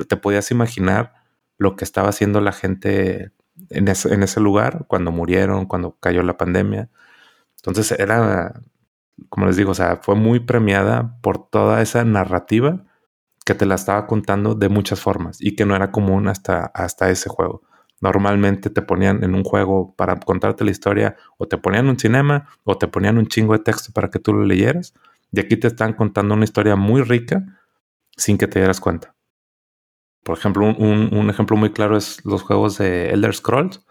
te 0.08 0.18
podías 0.18 0.52
imaginar 0.52 1.14
lo 1.58 1.76
que 1.76 1.84
estaba 1.84 2.10
haciendo 2.10 2.42
la 2.42 2.52
gente 2.52 3.32
en 3.70 3.88
en 3.88 4.24
ese 4.24 4.40
lugar 4.40 4.86
cuando 4.88 5.12
murieron, 5.12 5.66
cuando 5.66 5.98
cayó 6.00 6.24
la 6.24 6.38
pandemia. 6.38 6.90
Entonces 7.58 7.92
era, 8.00 8.62
como 9.30 9.46
les 9.46 9.58
digo, 9.58 9.72
o 9.72 9.76
sea, 9.76 9.98
fue 9.98 10.16
muy 10.16 10.40
premiada 10.40 11.18
por 11.22 11.50
toda 11.50 11.82
esa 11.82 12.04
narrativa 12.04 12.84
que 13.46 13.56
te 13.56 13.66
la 13.66 13.76
estaba 13.76 14.08
contando 14.08 14.56
de 14.56 14.70
muchas 14.70 15.00
formas 15.00 15.38
y 15.42 15.56
que 15.56 15.66
no 15.66 15.76
era 15.76 15.92
común 15.92 16.28
hasta, 16.28 16.66
hasta 16.66 17.10
ese 17.10 17.30
juego. 17.30 17.64
Normalmente 18.00 18.70
te 18.70 18.82
ponían 18.82 19.24
en 19.24 19.36
un 19.36 19.44
juego 19.44 19.94
para 19.96 20.20
contarte 20.20 20.64
la 20.64 20.72
historia 20.72 21.16
o 21.38 21.48
te 21.48 21.58
ponían 21.58 21.88
un 21.88 22.00
cinema 22.00 22.50
o 22.64 22.78
te 22.78 22.88
ponían 22.88 23.18
un 23.18 23.28
chingo 23.28 23.54
de 23.54 23.60
texto 23.60 23.92
para 23.94 24.10
que 24.10 24.20
tú 24.20 24.34
lo 24.34 24.44
leyeras 24.44 24.94
y 25.32 25.40
aquí 25.40 25.58
te 25.58 25.68
están 25.68 25.94
contando 25.94 26.34
una 26.34 26.44
historia 26.44 26.76
muy 26.76 27.02
rica 27.04 27.44
sin 28.18 28.38
que 28.38 28.48
te 28.48 28.60
dieras 28.60 28.80
cuenta. 28.80 29.16
Por 30.24 30.38
ejemplo, 30.38 30.66
un, 30.66 31.30
ejemplo 31.30 31.58
muy 31.58 31.72
claro 31.72 31.98
es 31.98 32.24
los 32.26 32.44
juegos 32.44 32.78
de 32.78 33.10
Elder 33.10 33.34
Scrolls, 33.34 33.84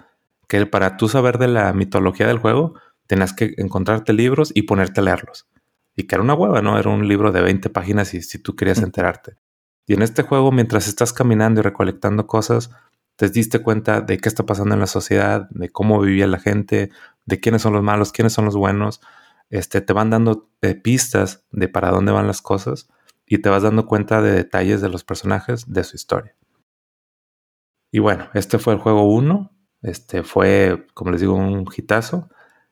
que 0.48 0.64
para 0.66 0.96
tú 0.96 1.08
saber 1.08 1.38
de 1.38 1.48
la 1.48 1.72
mitología 1.72 2.26
del 2.26 2.38
juego, 2.38 2.74
tenías 3.10 3.32
que 3.32 3.54
encontrarte 3.56 4.12
libros 4.12 4.52
y 4.54 4.62
ponerte 4.62 5.00
a 5.00 5.02
leerlos. 5.02 5.48
Y 5.96 6.04
que 6.04 6.14
era 6.14 6.22
una 6.22 6.34
hueva, 6.34 6.62
¿no? 6.62 6.78
Era 6.78 6.90
un 6.90 7.08
libro 7.08 7.32
de 7.32 7.40
20 7.40 7.68
páginas 7.68 8.14
y 8.14 8.22
si 8.22 8.38
tú 8.38 8.54
querías 8.54 8.78
enterarte. 8.78 9.36
Y 9.84 9.94
en 9.94 10.02
este 10.02 10.22
juego, 10.22 10.52
mientras 10.52 10.86
estás 10.86 11.12
caminando 11.12 11.58
y 11.58 11.64
recolectando 11.64 12.28
cosas, 12.28 12.70
te 13.16 13.28
diste 13.28 13.58
cuenta 13.58 14.00
de 14.00 14.18
qué 14.18 14.28
está 14.28 14.46
pasando 14.46 14.74
en 14.74 14.80
la 14.80 14.86
sociedad, 14.86 15.48
de 15.50 15.70
cómo 15.70 16.00
vivía 16.00 16.28
la 16.28 16.38
gente, 16.38 16.92
de 17.26 17.40
quiénes 17.40 17.62
son 17.62 17.72
los 17.72 17.82
malos, 17.82 18.12
quiénes 18.12 18.32
son 18.32 18.44
los 18.44 18.54
buenos. 18.54 19.00
Este, 19.48 19.80
te 19.80 19.92
van 19.92 20.10
dando 20.10 20.48
eh, 20.62 20.76
pistas 20.76 21.44
de 21.50 21.66
para 21.66 21.90
dónde 21.90 22.12
van 22.12 22.28
las 22.28 22.42
cosas 22.42 22.88
y 23.26 23.38
te 23.38 23.48
vas 23.48 23.64
dando 23.64 23.86
cuenta 23.86 24.22
de 24.22 24.30
detalles 24.30 24.80
de 24.80 24.88
los 24.88 25.02
personajes, 25.02 25.64
de 25.66 25.82
su 25.82 25.96
historia. 25.96 26.36
Y 27.90 27.98
bueno, 27.98 28.30
este 28.34 28.60
fue 28.60 28.74
el 28.74 28.78
juego 28.78 29.02
1, 29.02 29.50
este 29.82 30.22
fue, 30.22 30.86
como 30.94 31.10
les 31.10 31.20
digo, 31.22 31.34
un 31.34 31.66
hitazo. 31.76 32.28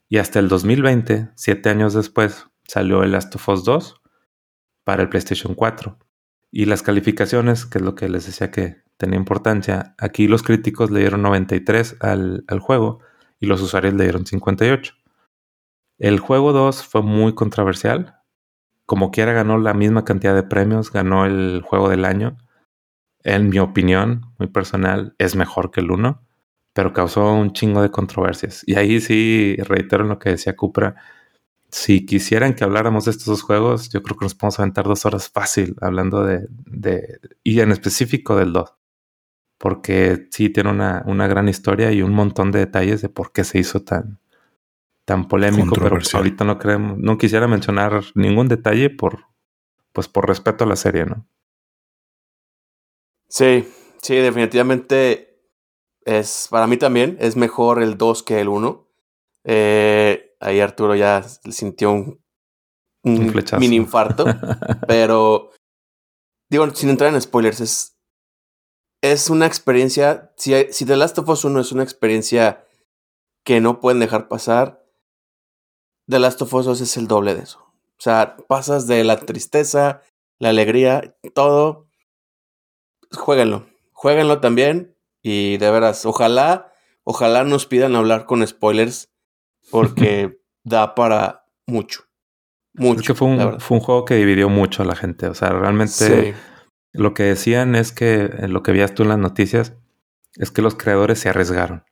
Y 0.09 0.19
hasta 0.19 0.38
el 0.38 0.49
2020, 0.49 1.31
siete 1.35 1.69
años 1.69 1.95
después, 1.95 2.47
salió 2.65 3.03
el 3.03 3.12
Last 3.12 3.35
of 3.35 3.49
Us 3.49 3.65
2 3.65 4.00
para 4.85 5.03
el 5.03 5.09
PlayStation 5.09 5.55
4. 5.55 5.99
Y 6.50 6.65
las 6.65 6.83
calificaciones, 6.83 7.67
que 7.67 7.79
es 7.79 7.85
lo 7.85 7.95
que 7.95 8.09
les 8.09 8.27
decía 8.27 8.50
que 8.50 8.83
tenía 8.97 9.19
importancia, 9.19 9.95
aquí 9.99 10.27
los 10.27 10.43
críticos 10.43 10.91
le 10.91 11.00
dieron 11.00 11.23
93 11.23 11.97
al, 12.00 12.45
al 12.49 12.61
juego 12.61 13.00
y 13.38 13.47
los 13.47 13.61
usuarios 13.61 13.95
le 13.95 14.05
dieron 14.05 14.25
58. 14.25 14.95
El 15.99 16.21
juego 16.21 16.53
2 16.53 16.85
fue 16.85 17.03
muy 17.03 17.35
controversial, 17.35 18.19
como 18.87 19.11
quiera 19.11 19.35
ganó 19.35 19.59
la 19.59 19.75
misma 19.75 20.07
cantidad 20.07 20.35
de 20.35 20.43
premios, 20.43 20.91
ganó 20.91 21.27
el 21.27 21.61
juego 21.62 21.91
del 21.91 22.07
año. 22.07 22.38
En 23.23 23.50
mi 23.50 23.59
opinión, 23.59 24.33
muy 24.38 24.49
personal, 24.49 25.15
es 25.19 25.37
mejor 25.37 25.71
que 25.71 25.81
el 25.81 25.91
1, 25.91 26.27
pero 26.78 26.92
causó 26.92 27.32
un 27.35 27.52
chingo 27.52 27.82
de 27.82 27.90
controversias. 27.90 28.62
Y 28.64 28.76
ahí 28.76 29.00
sí, 29.00 29.56
reitero 29.64 30.04
lo 30.04 30.20
que 30.20 30.30
decía 30.30 30.54
Cupra, 30.54 30.94
si 31.73 32.06
quisieran 32.06 32.54
que 32.54 32.62
habláramos 32.62 33.06
de 33.06 33.11
estos 33.11 33.26
dos 33.26 33.42
juegos, 33.42 33.88
yo 33.88 34.00
creo 34.00 34.16
que 34.16 34.25
nos 34.25 34.37
podemos 34.37 34.61
aventar 34.61 34.85
dos 34.85 35.04
horas 35.04 35.28
fácil 35.28 35.75
hablando 35.80 36.25
de, 36.25 36.47
de 36.49 37.18
y 37.42 37.58
en 37.58 37.73
específico 37.73 38.37
del 38.37 38.52
2. 38.52 38.73
Porque 39.58 40.28
sí 40.30 40.50
tiene 40.50 40.70
una, 40.70 41.02
una 41.06 41.26
gran 41.26 41.49
historia 41.49 41.90
y 41.90 42.00
un 42.00 42.12
montón 42.12 42.52
de 42.52 42.61
detalles 42.61 43.02
de 43.02 43.08
por 43.08 43.32
qué 43.32 43.42
se 43.42 43.58
hizo 43.58 43.82
tan, 43.82 44.20
tan 45.04 45.26
polémico, 45.26 45.75
pero 45.75 45.99
ahorita 46.12 46.44
no 46.44 46.61
creemos, 46.61 46.97
no 46.97 47.18
quisiera 47.18 47.49
mencionar 47.49 48.04
ningún 48.14 48.47
detalle 48.47 48.88
por, 48.88 49.25
pues 49.92 50.06
por 50.06 50.28
respeto 50.28 50.62
a 50.62 50.68
la 50.68 50.76
serie, 50.76 51.06
¿no? 51.06 51.26
Sí, 53.28 53.68
sí, 54.00 54.14
definitivamente 54.14 55.27
es, 56.09 56.49
para 56.50 56.67
mí 56.67 56.79
también 56.79 57.19
es 57.21 57.37
mejor 57.37 57.83
el 57.83 57.99
2 57.99 58.23
que 58.23 58.41
el 58.41 58.49
1. 58.49 58.88
Eh, 59.45 60.35
ahí 60.41 60.61
Arturo 60.61 60.95
ya 60.95 61.23
sintió 61.23 61.93
un, 61.93 62.25
un, 63.03 63.35
mini 63.59 63.77
infarto, 63.77 64.25
pero 64.88 65.50
digo, 66.50 66.69
sin 66.71 66.88
entrar 66.88 67.12
en 67.12 67.21
spoilers, 67.21 67.61
es, 67.61 67.99
es 69.03 69.29
una 69.29 69.47
experiencia, 69.47 70.33
si, 70.38 70.55
si 70.73 70.87
The 70.87 70.97
Last 70.97 71.19
of 71.19 71.29
Us 71.29 71.45
1 71.45 71.61
es 71.61 71.73
una 71.73 71.83
experiencia 71.83 72.67
que 73.45 73.61
no 73.61 73.79
pueden 73.79 74.00
dejar 74.00 74.29
pasar, 74.29 74.83
The 76.09 76.21
Last 76.21 76.41
of 76.41 76.55
Us 76.55 76.81
es 76.81 76.97
el 76.97 77.07
doble 77.07 77.35
de 77.35 77.43
eso. 77.43 77.61
O 77.61 78.00
sea, 78.00 78.38
pasas 78.49 78.87
de 78.87 79.05
la 79.05 79.19
tristeza, 79.19 80.00
la 80.38 80.49
alegría, 80.49 81.17
todo. 81.35 81.87
Jueguenlo. 83.12 83.67
Jueguenlo 83.93 84.41
también. 84.41 84.98
Y 85.22 85.56
de 85.58 85.70
veras, 85.70 86.06
ojalá, 86.06 86.72
ojalá 87.04 87.44
nos 87.44 87.66
pidan 87.66 87.96
hablar 87.96 88.26
con 88.26 88.46
spoilers. 88.46 89.10
Porque 89.70 90.40
da 90.64 90.94
para 90.94 91.44
mucho. 91.66 92.04
Mucho. 92.75 93.00
Es 93.00 93.06
que 93.06 93.14
fue 93.14 93.28
un, 93.28 93.60
fue 93.60 93.78
un, 93.78 93.82
juego 93.82 94.04
que 94.04 94.14
dividió 94.14 94.48
mucho 94.48 94.82
a 94.82 94.87
la 94.87 94.94
gente. 94.94 95.26
O 95.26 95.34
sea, 95.34 95.50
realmente 95.50 96.34
lo 96.92 97.14
que 97.14 97.25
decían 97.25 97.75
es 97.75 97.92
que, 97.92 98.28
lo 98.48 98.62
que 98.62 98.72
veías 98.72 98.94
tú 98.94 99.02
en 99.02 99.10
las 99.10 99.18
noticias, 99.18 99.75
es 100.37 100.50
que 100.50 100.62
los 100.62 100.75
creadores 100.75 101.18
se 101.18 101.28
arriesgaron. 101.28 101.84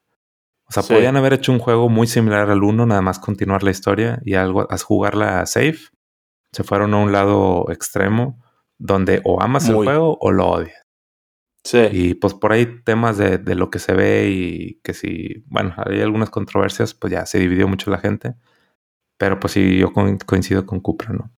O 0.68 0.72
sea, 0.72 0.82
podían 0.82 1.16
haber 1.16 1.32
hecho 1.32 1.52
un 1.52 1.60
juego 1.60 1.88
muy 1.88 2.06
similar 2.06 2.50
al 2.50 2.62
1, 2.62 2.86
nada 2.86 3.00
más 3.00 3.18
continuar 3.18 3.62
la 3.62 3.70
historia 3.70 4.20
y 4.24 4.34
algo, 4.34 4.66
a 4.68 4.78
jugarla 4.78 5.46
safe. 5.46 5.78
Se 6.52 6.64
fueron 6.64 6.92
a 6.94 6.98
un 6.98 7.12
lado 7.12 7.66
extremo 7.70 8.42
donde 8.78 9.20
o 9.24 9.40
amas 9.40 9.68
el 9.68 9.76
juego 9.76 10.18
o 10.20 10.32
lo 10.32 10.46
odias. 10.46 10.85
Y 11.74 12.14
pues 12.14 12.34
por 12.34 12.52
ahí 12.52 12.82
temas 12.84 13.18
de, 13.18 13.38
de, 13.38 13.54
lo 13.54 13.70
que 13.70 13.78
se 13.78 13.94
ve 13.94 14.28
y 14.28 14.80
que 14.82 14.94
si, 14.94 15.44
bueno, 15.46 15.74
hay 15.78 16.00
algunas 16.00 16.30
controversias, 16.30 16.94
pues 16.94 17.12
ya 17.12 17.26
se 17.26 17.38
dividió 17.38 17.68
mucho 17.68 17.90
la 17.90 17.98
gente. 17.98 18.34
Pero 19.18 19.40
pues 19.40 19.54
sí, 19.54 19.78
yo 19.78 19.92
coincido 19.92 20.66
con 20.66 20.80
Cupra, 20.80 21.12
¿no? 21.12 21.32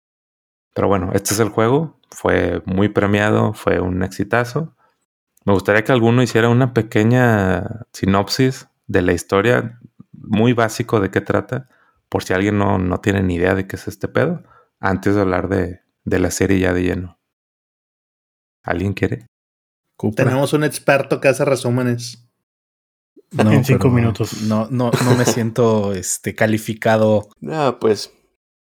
Pero 0.74 0.88
bueno, 0.88 1.12
este 1.14 1.34
es 1.34 1.40
el 1.40 1.50
juego. 1.50 2.00
Fue 2.12 2.62
muy 2.66 2.90
premiado, 2.90 3.54
fue 3.54 3.80
un 3.80 4.04
exitazo. 4.04 4.76
Me 5.46 5.54
gustaría 5.54 5.84
que 5.84 5.92
alguno 5.92 6.22
hiciera 6.22 6.50
una 6.50 6.74
pequeña 6.74 7.86
sinopsis 7.94 8.70
de 8.88 9.02
la 9.02 9.14
historia, 9.14 9.80
muy 10.12 10.54
básico 10.54 11.00
de 11.00 11.12
qué 11.12 11.22
trata, 11.22 11.70
por 12.10 12.24
si 12.24 12.34
alguien 12.34 12.58
no, 12.58 12.78
no 12.80 13.00
tiene 13.00 13.24
ni 13.24 13.36
idea 13.36 13.56
de 13.56 13.68
qué 13.68 13.76
es 13.76 13.88
este 13.88 14.08
pedo, 14.08 14.44
antes 14.80 15.16
de 15.16 15.22
hablar 15.22 15.50
de, 15.50 15.82
de 16.04 16.20
la 16.20 16.32
serie 16.32 16.60
ya 16.60 16.74
de 16.74 16.84
lleno. 16.84 17.20
¿Alguien 18.64 18.94
quiere? 18.94 19.28
Tenemos 20.16 20.54
un 20.54 20.64
experto 20.64 21.20
que 21.20 21.28
hace 21.28 21.44
resúmenes. 21.44 22.24
No, 23.32 23.52
en 23.52 23.66
cinco 23.66 23.90
minutos. 23.90 24.42
No, 24.44 24.68
no, 24.70 24.92
no 25.04 25.16
me 25.16 25.26
siento 25.26 25.94
este, 25.94 26.36
calificado. 26.36 27.30
Ah, 27.50 27.78
pues, 27.80 28.12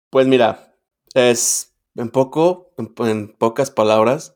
pues 0.10 0.28
mira, 0.28 0.76
es 1.14 1.74
en 1.96 2.10
poco, 2.10 2.74
en, 2.78 3.30
pocas 3.34 3.72
palabras, 3.72 4.36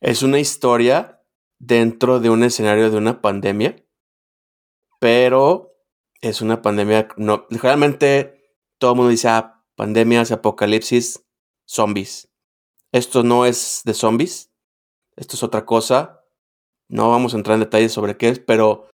es 0.00 0.22
una 0.22 0.38
historia 0.38 1.22
dentro 1.58 2.20
de 2.20 2.30
un 2.30 2.44
escenario 2.44 2.90
de 2.90 2.96
una 2.96 3.20
pandemia, 3.20 3.84
pero 5.00 5.76
es 6.20 6.40
una 6.40 6.62
pandemia, 6.62 7.08
no, 7.16 7.46
realmente 7.50 8.54
todo 8.78 8.92
el 8.92 8.96
mundo 8.96 9.10
dice, 9.10 9.28
ah, 9.28 9.64
pandemias, 9.74 10.32
apocalipsis, 10.32 11.24
zombies. 11.66 12.28
Esto 12.92 13.22
no 13.22 13.44
es 13.44 13.82
de 13.84 13.94
zombies, 13.94 14.47
esto 15.18 15.36
es 15.36 15.42
otra 15.42 15.66
cosa. 15.66 16.24
No 16.88 17.10
vamos 17.10 17.34
a 17.34 17.36
entrar 17.36 17.54
en 17.54 17.60
detalles 17.60 17.92
sobre 17.92 18.16
qué 18.16 18.28
es, 18.28 18.38
pero 18.38 18.88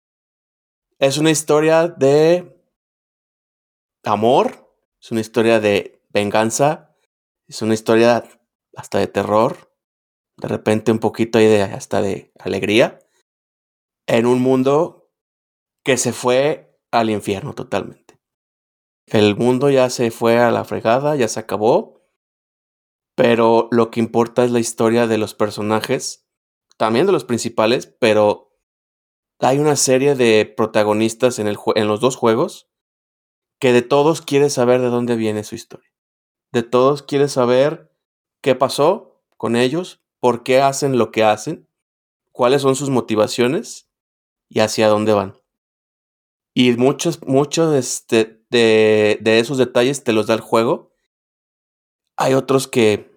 es 0.99 1.17
una 1.17 1.31
historia 1.31 1.87
de 1.87 2.61
amor, 4.03 4.73
es 5.01 5.11
una 5.11 5.21
historia 5.21 5.59
de 5.59 6.01
venganza, 6.09 6.95
es 7.47 7.61
una 7.61 7.73
historia 7.73 8.23
hasta 8.75 8.99
de 8.99 9.07
terror, 9.07 9.71
de 10.37 10.47
repente 10.47 10.91
un 10.91 10.99
poquito 10.99 11.39
de 11.39 11.61
hasta 11.61 12.01
de 12.01 12.31
alegría, 12.39 12.99
en 14.07 14.25
un 14.25 14.41
mundo 14.41 15.11
que 15.83 15.97
se 15.97 16.11
fue 16.11 16.77
al 16.91 17.09
infierno 17.09 17.53
totalmente. 17.53 18.19
El 19.07 19.35
mundo 19.35 19.69
ya 19.69 19.89
se 19.89 20.09
fue 20.11 20.39
a 20.39 20.51
la 20.51 20.65
fregada, 20.65 21.15
ya 21.15 21.27
se 21.27 21.39
acabó, 21.39 21.94
pero 23.15 23.69
lo 23.71 23.89
que 23.89 23.99
importa 23.99 24.43
es 24.43 24.51
la 24.51 24.59
historia 24.59 25.07
de 25.07 25.17
los 25.17 25.33
personajes, 25.33 26.27
también 26.77 27.05
de 27.05 27.13
los 27.13 27.23
principales, 27.23 27.87
pero 27.99 28.51
hay 29.39 29.59
una 29.59 29.75
serie 29.75 30.15
de 30.15 30.45
protagonistas 30.45 31.39
en, 31.39 31.47
el 31.47 31.57
en 31.75 31.87
los 31.87 31.99
dos 31.99 32.15
juegos 32.15 32.69
que 33.59 33.73
de 33.73 33.81
todos 33.81 34.21
quieres 34.21 34.53
saber 34.53 34.81
de 34.81 34.89
dónde 34.89 35.15
viene 35.15 35.43
su 35.43 35.55
historia. 35.55 35.89
De 36.51 36.63
todos 36.63 37.03
quieres 37.03 37.31
saber 37.31 37.91
qué 38.41 38.55
pasó 38.55 39.23
con 39.37 39.55
ellos, 39.55 40.01
por 40.19 40.43
qué 40.43 40.61
hacen 40.61 40.97
lo 40.97 41.11
que 41.11 41.23
hacen, 41.23 41.69
cuáles 42.31 42.61
son 42.61 42.75
sus 42.75 42.89
motivaciones 42.89 43.89
y 44.49 44.59
hacia 44.59 44.87
dónde 44.87 45.13
van. 45.13 45.37
Y 46.53 46.71
muchos, 46.73 47.21
muchos 47.25 47.75
este, 47.75 48.45
de, 48.49 49.17
de 49.21 49.39
esos 49.39 49.57
detalles 49.57 50.03
te 50.03 50.13
los 50.13 50.27
da 50.27 50.33
el 50.33 50.41
juego. 50.41 50.94
Hay 52.17 52.33
otros 52.33 52.67
que 52.67 53.13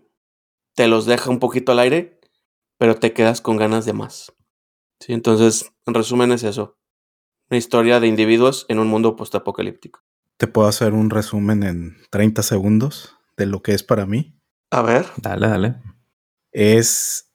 te 0.74 0.88
los 0.88 1.06
deja 1.06 1.30
un 1.30 1.38
poquito 1.38 1.72
al 1.72 1.78
aire, 1.78 2.20
pero 2.78 2.96
te 2.96 3.12
quedas 3.12 3.40
con 3.40 3.56
ganas 3.56 3.84
de 3.84 3.92
más. 3.92 4.32
Sí, 5.00 5.12
entonces, 5.12 5.72
en 5.86 5.94
resumen 5.94 6.32
es 6.32 6.42
eso. 6.42 6.76
Una 7.50 7.58
historia 7.58 8.00
de 8.00 8.08
individuos 8.08 8.66
en 8.68 8.78
un 8.78 8.88
mundo 8.88 9.16
postapocalíptico. 9.16 10.00
¿Te 10.36 10.46
puedo 10.46 10.68
hacer 10.68 10.92
un 10.92 11.10
resumen 11.10 11.62
en 11.62 11.96
30 12.10 12.42
segundos 12.42 13.16
de 13.36 13.46
lo 13.46 13.62
que 13.62 13.72
es 13.72 13.82
para 13.82 14.06
mí? 14.06 14.38
A 14.70 14.82
ver. 14.82 15.06
Dale, 15.16 15.48
dale. 15.48 15.74
Es 16.52 17.32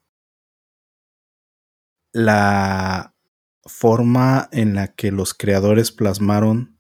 la 2.14 3.16
forma 3.66 4.50
en 4.52 4.76
la 4.76 4.94
que 4.94 5.12
los 5.12 5.34
creadores 5.34 5.92
plasmaron 5.92 6.78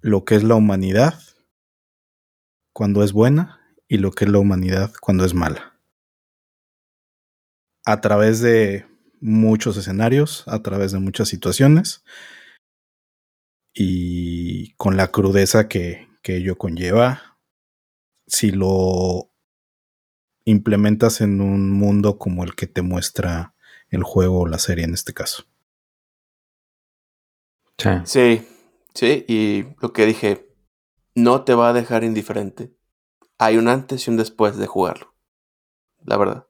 lo 0.00 0.24
que 0.24 0.36
es 0.36 0.44
la 0.44 0.54
humanidad 0.54 1.20
cuando 2.72 3.02
es 3.02 3.12
buena 3.12 3.63
y 3.88 3.98
lo 3.98 4.10
que 4.12 4.24
es 4.24 4.30
la 4.30 4.38
humanidad 4.38 4.92
cuando 5.00 5.24
es 5.24 5.34
mala. 5.34 5.78
A 7.84 8.00
través 8.00 8.40
de 8.40 8.86
muchos 9.20 9.76
escenarios, 9.76 10.44
a 10.46 10.62
través 10.62 10.92
de 10.92 10.98
muchas 10.98 11.28
situaciones 11.28 12.04
y 13.74 14.74
con 14.74 14.96
la 14.96 15.08
crudeza 15.08 15.68
que, 15.68 16.08
que 16.22 16.36
ello 16.36 16.56
conlleva. 16.56 17.38
Si 18.26 18.50
lo 18.50 19.30
implementas 20.44 21.20
en 21.20 21.40
un 21.40 21.70
mundo 21.70 22.18
como 22.18 22.44
el 22.44 22.54
que 22.54 22.66
te 22.66 22.82
muestra 22.82 23.54
el 23.88 24.02
juego 24.02 24.40
o 24.40 24.46
la 24.46 24.58
serie 24.58 24.84
en 24.84 24.94
este 24.94 25.12
caso. 25.12 25.44
Sí, 28.04 28.46
sí, 28.94 29.24
y 29.28 29.64
lo 29.80 29.92
que 29.92 30.06
dije, 30.06 30.48
no 31.14 31.44
te 31.44 31.54
va 31.54 31.70
a 31.70 31.72
dejar 31.72 32.04
indiferente. 32.04 32.72
Hay 33.44 33.58
un 33.58 33.68
antes 33.68 34.06
y 34.06 34.10
un 34.10 34.16
después 34.16 34.56
de 34.56 34.66
jugarlo. 34.66 35.12
La 36.02 36.16
verdad. 36.16 36.46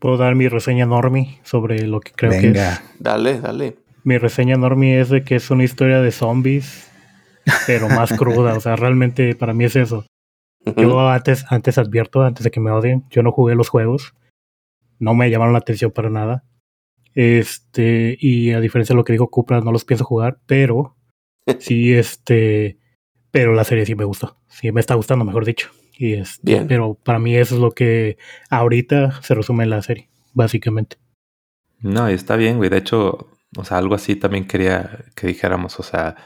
Puedo 0.00 0.16
dar 0.16 0.34
mi 0.34 0.48
reseña 0.48 0.86
normie 0.86 1.38
sobre 1.44 1.86
lo 1.86 2.00
que 2.00 2.10
creo 2.10 2.32
que 2.32 2.48
es. 2.48 2.82
Dale, 2.98 3.40
dale. 3.40 3.76
Mi 4.02 4.18
reseña 4.18 4.56
normie 4.56 5.00
es 5.00 5.08
de 5.08 5.22
que 5.22 5.36
es 5.36 5.52
una 5.52 5.62
historia 5.62 6.00
de 6.00 6.10
zombies, 6.10 6.90
pero 7.68 7.88
más 7.88 8.12
cruda. 8.12 8.54
o 8.54 8.60
sea, 8.60 8.74
realmente 8.74 9.36
para 9.36 9.54
mí 9.54 9.66
es 9.66 9.76
eso. 9.76 10.04
Yo 10.76 11.08
antes, 11.08 11.44
antes 11.48 11.78
advierto, 11.78 12.22
antes 12.22 12.42
de 12.42 12.50
que 12.50 12.58
me 12.58 12.72
odien, 12.72 13.04
yo 13.10 13.22
no 13.22 13.30
jugué 13.30 13.54
los 13.54 13.68
juegos. 13.68 14.14
No 14.98 15.14
me 15.14 15.30
llamaron 15.30 15.52
la 15.52 15.60
atención 15.60 15.92
para 15.92 16.10
nada. 16.10 16.42
Este, 17.14 18.16
y 18.18 18.50
a 18.50 18.58
diferencia 18.58 18.94
de 18.94 18.96
lo 18.96 19.04
que 19.04 19.12
dijo 19.12 19.30
Cupra, 19.30 19.60
no 19.60 19.70
los 19.70 19.84
pienso 19.84 20.04
jugar, 20.04 20.40
pero 20.46 20.96
sí, 21.60 21.94
este, 21.94 22.80
pero 23.30 23.54
la 23.54 23.64
serie 23.64 23.86
sí 23.86 23.94
me 23.94 24.04
gustó. 24.04 24.36
Sí 24.48 24.72
me 24.72 24.80
está 24.80 24.94
gustando, 24.94 25.24
mejor 25.24 25.44
dicho. 25.44 25.70
Y 25.96 26.14
es, 26.14 26.38
Bien. 26.42 26.66
Pero 26.68 26.94
para 26.94 27.18
mí 27.18 27.36
eso 27.36 27.56
es 27.56 27.60
lo 27.60 27.72
que 27.72 28.18
ahorita 28.50 29.20
se 29.22 29.34
resume 29.34 29.64
en 29.64 29.70
la 29.70 29.82
serie, 29.82 30.08
básicamente. 30.32 30.96
No, 31.80 32.10
y 32.10 32.14
está 32.14 32.36
bien, 32.36 32.56
güey. 32.56 32.70
De 32.70 32.78
hecho, 32.78 33.28
o 33.56 33.64
sea, 33.64 33.78
algo 33.78 33.94
así 33.94 34.16
también 34.16 34.46
quería 34.46 35.04
que 35.14 35.26
dijéramos. 35.26 35.78
O 35.80 35.82
sea, 35.82 36.16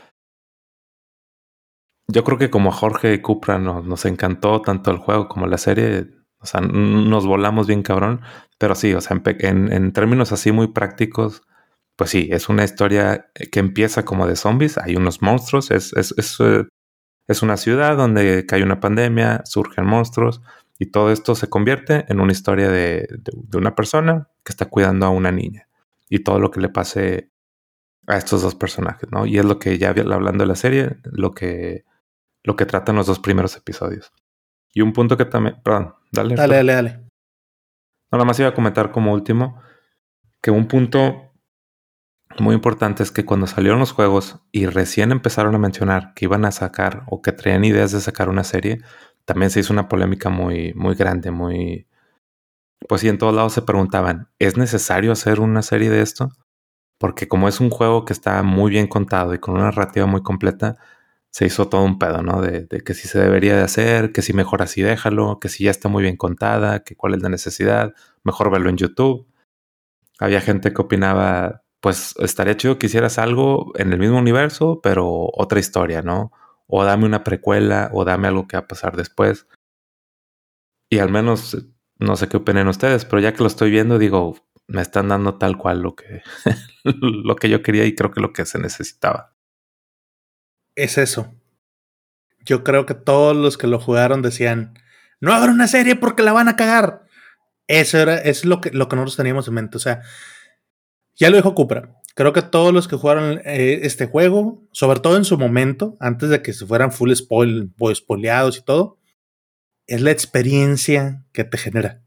yo 2.08 2.24
creo 2.24 2.38
que 2.38 2.50
como 2.50 2.70
a 2.70 2.74
Jorge 2.74 3.20
Cupra 3.22 3.58
nos, 3.58 3.84
nos 3.84 4.04
encantó 4.04 4.60
tanto 4.60 4.90
el 4.90 4.98
juego 4.98 5.28
como 5.28 5.46
la 5.46 5.58
serie. 5.58 6.08
O 6.38 6.46
sea, 6.46 6.60
nos 6.60 7.26
volamos 7.26 7.66
bien 7.66 7.82
cabrón. 7.82 8.20
Pero 8.58 8.74
sí, 8.74 8.94
o 8.94 9.00
sea, 9.00 9.20
en, 9.24 9.72
en, 9.72 9.92
términos 9.92 10.32
así 10.32 10.52
muy 10.52 10.68
prácticos, 10.68 11.42
pues 11.96 12.10
sí, 12.10 12.28
es 12.30 12.48
una 12.48 12.64
historia 12.64 13.30
que 13.50 13.60
empieza 13.60 14.04
como 14.04 14.26
de 14.26 14.36
zombies. 14.36 14.78
Hay 14.78 14.96
unos 14.96 15.22
monstruos. 15.22 15.70
Es, 15.70 15.92
es, 15.94 16.14
es 16.16 16.38
eh, 16.40 16.64
es 17.26 17.42
una 17.42 17.56
ciudad 17.56 17.96
donde 17.96 18.46
cae 18.46 18.62
una 18.62 18.80
pandemia, 18.80 19.42
surgen 19.44 19.86
monstruos 19.86 20.42
y 20.78 20.86
todo 20.86 21.12
esto 21.12 21.34
se 21.34 21.48
convierte 21.48 22.04
en 22.08 22.20
una 22.20 22.32
historia 22.32 22.68
de, 22.70 23.08
una 23.54 23.74
persona 23.74 24.28
que 24.44 24.52
está 24.52 24.66
cuidando 24.66 25.06
a 25.06 25.10
una 25.10 25.30
niña 25.30 25.68
y 26.08 26.20
todo 26.20 26.38
lo 26.38 26.50
que 26.50 26.60
le 26.60 26.68
pase 26.68 27.30
a 28.06 28.16
estos 28.16 28.42
dos 28.42 28.54
personajes, 28.54 29.10
¿no? 29.12 29.26
Y 29.26 29.38
es 29.38 29.44
lo 29.44 29.58
que 29.58 29.78
ya 29.78 29.90
hablando 29.90 30.42
de 30.42 30.48
la 30.48 30.56
serie, 30.56 30.96
lo 31.04 31.32
que, 31.32 31.84
lo 32.42 32.56
que 32.56 32.66
tratan 32.66 32.96
los 32.96 33.06
dos 33.06 33.20
primeros 33.20 33.56
episodios. 33.56 34.12
Y 34.74 34.80
un 34.80 34.92
punto 34.92 35.16
que 35.16 35.24
también, 35.24 35.56
perdón, 35.62 35.94
dale. 36.10 36.34
Dale, 36.34 36.56
dale, 36.56 36.72
dale. 36.72 36.90
No, 38.10 38.18
nada 38.18 38.24
más 38.24 38.38
iba 38.40 38.48
a 38.48 38.54
comentar 38.54 38.90
como 38.90 39.12
último 39.12 39.62
que 40.40 40.50
un 40.50 40.66
punto 40.66 41.31
muy 42.38 42.54
importante 42.54 43.02
es 43.02 43.10
que 43.10 43.24
cuando 43.24 43.46
salieron 43.46 43.78
los 43.78 43.92
juegos 43.92 44.40
y 44.52 44.66
recién 44.66 45.12
empezaron 45.12 45.54
a 45.54 45.58
mencionar 45.58 46.14
que 46.14 46.24
iban 46.26 46.44
a 46.44 46.52
sacar 46.52 47.04
o 47.08 47.22
que 47.22 47.32
traían 47.32 47.64
ideas 47.64 47.92
de 47.92 48.00
sacar 48.00 48.28
una 48.28 48.44
serie, 48.44 48.80
también 49.24 49.50
se 49.50 49.60
hizo 49.60 49.72
una 49.72 49.88
polémica 49.88 50.30
muy, 50.30 50.72
muy 50.74 50.94
grande, 50.94 51.30
muy... 51.30 51.86
Pues 52.88 53.00
sí, 53.00 53.08
en 53.08 53.18
todos 53.18 53.34
lados 53.34 53.52
se 53.52 53.62
preguntaban, 53.62 54.28
¿es 54.38 54.56
necesario 54.56 55.12
hacer 55.12 55.40
una 55.40 55.62
serie 55.62 55.90
de 55.90 56.02
esto? 56.02 56.30
Porque 56.98 57.28
como 57.28 57.48
es 57.48 57.60
un 57.60 57.70
juego 57.70 58.04
que 58.04 58.12
está 58.12 58.42
muy 58.42 58.70
bien 58.70 58.88
contado 58.88 59.34
y 59.34 59.38
con 59.38 59.54
una 59.54 59.64
narrativa 59.64 60.06
muy 60.06 60.22
completa, 60.22 60.78
se 61.30 61.46
hizo 61.46 61.68
todo 61.68 61.82
un 61.84 61.98
pedo, 61.98 62.22
¿no? 62.22 62.42
De, 62.42 62.66
de 62.66 62.80
que 62.82 62.94
si 62.94 63.08
se 63.08 63.18
debería 63.20 63.56
de 63.56 63.62
hacer, 63.62 64.12
que 64.12 64.22
si 64.22 64.32
mejor 64.34 64.62
así 64.62 64.82
déjalo, 64.82 65.38
que 65.40 65.48
si 65.48 65.64
ya 65.64 65.70
está 65.70 65.88
muy 65.88 66.02
bien 66.02 66.16
contada, 66.16 66.84
que 66.84 66.96
cuál 66.96 67.14
es 67.14 67.22
la 67.22 67.28
necesidad, 67.28 67.94
mejor 68.24 68.50
verlo 68.50 68.70
en 68.70 68.76
YouTube. 68.76 69.26
Había 70.18 70.40
gente 70.40 70.72
que 70.72 70.82
opinaba 70.82 71.61
pues 71.82 72.14
estaría 72.20 72.56
chido 72.56 72.78
que 72.78 72.86
hicieras 72.86 73.18
algo 73.18 73.72
en 73.76 73.92
el 73.92 73.98
mismo 73.98 74.16
universo, 74.16 74.80
pero 74.82 75.28
otra 75.34 75.58
historia, 75.58 76.00
¿no? 76.00 76.30
O 76.68 76.84
dame 76.84 77.06
una 77.06 77.24
precuela, 77.24 77.90
o 77.92 78.04
dame 78.04 78.28
algo 78.28 78.46
que 78.46 78.56
va 78.56 78.62
a 78.62 78.68
pasar 78.68 78.96
después. 78.96 79.48
Y 80.88 81.00
al 81.00 81.10
menos, 81.10 81.56
no 81.98 82.14
sé 82.14 82.28
qué 82.28 82.36
opinen 82.36 82.68
ustedes, 82.68 83.04
pero 83.04 83.20
ya 83.20 83.34
que 83.34 83.42
lo 83.42 83.48
estoy 83.48 83.72
viendo, 83.72 83.98
digo, 83.98 84.36
me 84.68 84.80
están 84.80 85.08
dando 85.08 85.38
tal 85.38 85.58
cual 85.58 85.82
lo 85.82 85.96
que, 85.96 86.22
lo 86.84 87.34
que 87.34 87.48
yo 87.48 87.64
quería 87.64 87.84
y 87.84 87.96
creo 87.96 88.12
que 88.12 88.20
lo 88.20 88.32
que 88.32 88.46
se 88.46 88.60
necesitaba. 88.60 89.34
Es 90.76 90.98
eso. 90.98 91.34
Yo 92.44 92.62
creo 92.62 92.86
que 92.86 92.94
todos 92.94 93.36
los 93.36 93.58
que 93.58 93.66
lo 93.66 93.80
jugaron 93.80 94.22
decían, 94.22 94.78
no 95.20 95.32
hagan 95.32 95.50
una 95.50 95.66
serie 95.66 95.96
porque 95.96 96.22
la 96.22 96.32
van 96.32 96.48
a 96.48 96.54
cagar. 96.54 97.06
Eso 97.66 97.98
era, 97.98 98.18
es 98.18 98.44
lo 98.44 98.60
que, 98.60 98.70
lo 98.70 98.88
que 98.88 98.94
nosotros 98.94 99.16
teníamos 99.16 99.48
en 99.48 99.54
mente. 99.54 99.78
O 99.78 99.80
sea, 99.80 100.02
ya 101.16 101.30
lo 101.30 101.36
dijo 101.36 101.54
Cupra. 101.54 102.00
Creo 102.14 102.32
que 102.32 102.42
todos 102.42 102.74
los 102.74 102.88
que 102.88 102.96
jugaron 102.96 103.40
eh, 103.44 103.80
este 103.82 104.06
juego, 104.06 104.62
sobre 104.72 105.00
todo 105.00 105.16
en 105.16 105.24
su 105.24 105.38
momento, 105.38 105.96
antes 105.98 106.28
de 106.28 106.42
que 106.42 106.52
se 106.52 106.66
fueran 106.66 106.92
full 106.92 107.12
spoil, 107.14 107.72
spoileados 107.94 108.58
y 108.58 108.62
todo, 108.62 108.98
es 109.86 110.00
la 110.02 110.10
experiencia 110.10 111.24
que 111.32 111.44
te 111.44 111.56
genera. 111.56 112.02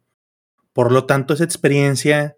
Por 0.74 0.92
lo 0.92 1.06
tanto, 1.06 1.34
esa 1.34 1.44
experiencia 1.44 2.38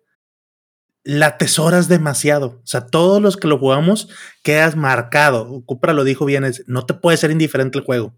la 1.03 1.27
atesoras 1.27 1.87
demasiado. 1.87 2.59
O 2.63 2.67
sea, 2.67 2.85
todos 2.87 3.21
los 3.21 3.37
que 3.37 3.47
lo 3.47 3.57
jugamos 3.57 4.09
quedas 4.43 4.75
marcado. 4.75 5.63
Cupra 5.65 5.93
lo 5.93 6.03
dijo 6.03 6.25
bien, 6.25 6.43
es, 6.43 6.63
no 6.67 6.85
te 6.85 6.93
puede 6.93 7.17
ser 7.17 7.31
indiferente 7.31 7.77
el 7.77 7.85
juego. 7.85 8.15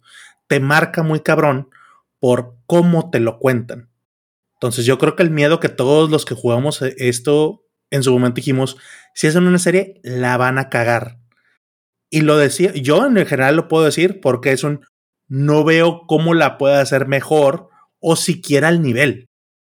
Te 0.48 0.60
marca 0.60 1.04
muy 1.04 1.20
cabrón 1.20 1.70
por 2.20 2.56
cómo 2.66 3.10
te 3.12 3.20
lo 3.20 3.40
cuentan. 3.40 3.90
Entonces 4.56 4.86
yo 4.86 4.98
creo 4.98 5.16
que 5.16 5.24
el 5.24 5.30
miedo 5.30 5.60
que 5.60 5.70
todos 5.70 6.10
los 6.10 6.26
que 6.26 6.36
jugamos 6.36 6.82
esto 6.82 7.64
en 7.92 8.04
su 8.04 8.12
momento 8.12 8.36
dijimos, 8.36 8.78
si 9.14 9.28
es 9.28 9.36
en 9.36 9.48
una 9.48 9.60
serie, 9.60 10.00
la 10.04 10.38
van 10.38 10.58
a 10.58 10.70
cagar. 10.70 11.20
Y 12.10 12.22
lo 12.22 12.38
decía, 12.38 12.74
yo 12.74 13.06
en 13.06 13.16
general 13.26 13.56
lo 13.56 13.68
puedo 13.68 13.86
decir 13.86 14.20
porque 14.22 14.52
es 14.52 14.64
un, 14.64 14.86
no 15.28 15.64
veo 15.64 16.02
cómo 16.08 16.34
la 16.34 16.58
puede 16.58 16.78
hacer 16.78 17.08
mejor 17.08 17.70
o 18.00 18.16
siquiera 18.16 18.68
al 18.68 18.82
nivel. 18.82 19.28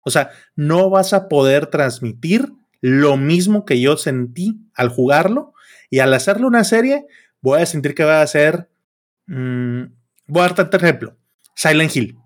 O 0.04 0.10
sea, 0.10 0.32
no 0.56 0.90
vas 0.90 1.14
a 1.14 1.28
poder 1.28 1.68
transmitir 1.68 2.52
lo 2.80 3.18
mismo 3.18 3.66
que 3.66 3.80
yo 3.80 3.98
sentí 3.98 4.60
al 4.74 4.90
jugarlo 4.90 5.54
y 5.90 6.00
al 6.00 6.14
hacerlo 6.14 6.48
una 6.48 6.64
serie, 6.64 7.06
voy 7.42 7.62
a 7.62 7.66
sentir 7.66 7.94
que 7.94 8.04
va 8.04 8.22
a 8.22 8.28
ser... 8.28 8.70
Mm, 9.28 9.84
voy 10.28 10.40
a 10.40 10.46
dar 10.46 10.56
tanto 10.56 10.78
ejemplo. 10.78 11.18
Silent 11.56 11.96
Hill. 11.96 12.18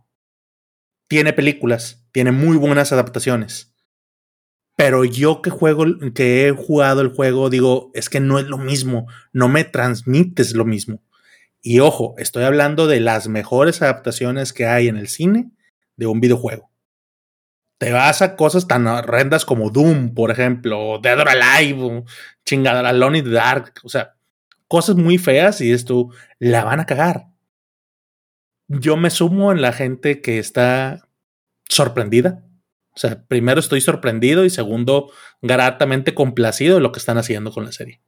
Tiene 1.08 1.34
películas, 1.34 2.06
tiene 2.12 2.32
muy 2.32 2.58
buenas 2.58 2.94
adaptaciones. 2.94 3.75
Pero 4.76 5.06
yo 5.06 5.42
que 5.42 5.50
juego, 5.50 5.86
que 6.14 6.48
he 6.48 6.52
jugado 6.52 7.02
el 7.02 7.10
juego, 7.10 7.50
digo, 7.50 7.92
es 7.94 8.10
que 8.10 8.20
no 8.20 8.40
es 8.40 8.46
lo 8.46 8.58
mismo, 8.58 9.08
no 9.32 9.48
me 9.48 9.64
transmites 9.64 10.54
lo 10.54 10.66
mismo. 10.66 11.02
Y 11.62 11.80
ojo, 11.80 12.14
estoy 12.18 12.44
hablando 12.44 12.86
de 12.86 13.00
las 13.00 13.28
mejores 13.28 13.82
adaptaciones 13.82 14.54
que 14.54 14.66
hay 14.66 14.88
en 14.88 14.98
el 14.98 15.08
cine 15.08 15.52
de 15.96 16.08
un 16.08 16.20
videojuego. 16.20 16.70
Te 17.78 17.92
vas 17.92 18.22
a 18.22 18.36
cosas 18.36 18.68
tan 18.68 18.86
horrendas 18.88 19.46
como 19.46 19.70
Doom, 19.70 20.14
por 20.14 20.30
ejemplo, 20.30 20.80
o 20.80 21.00
Dead 21.00 21.20
or 21.20 21.30
Alive, 21.30 21.82
o 21.82 22.06
chingada, 22.46 22.88
Alone 22.88 23.20
in 23.20 23.24
the 23.26 23.32
Dark, 23.32 23.74
o 23.84 23.90
sea, 23.90 24.16
cosas 24.68 24.96
muy 24.96 25.18
feas 25.18 25.62
y 25.62 25.72
esto 25.72 26.10
la 26.40 26.64
van 26.64 26.82
a 26.82 26.86
cagar. 26.86 27.28
Yo 28.68 28.98
me 28.98 29.10
sumo 29.10 29.52
en 29.52 29.62
la 29.62 29.74
gente 29.74 30.22
que 30.22 30.40
está 30.40 31.08
sorprendida 31.68 32.44
o 32.96 33.00
sea, 33.00 33.24
primero 33.28 33.60
estoy 33.60 33.82
sorprendido 33.82 34.46
y 34.46 34.50
segundo, 34.50 35.12
gratamente 35.42 36.14
complacido 36.14 36.76
de 36.76 36.82
lo 36.82 36.92
que 36.94 37.00
están 37.00 37.18
haciendo 37.18 37.52
con 37.52 37.66
la 37.66 37.74
serie. 37.74 38.02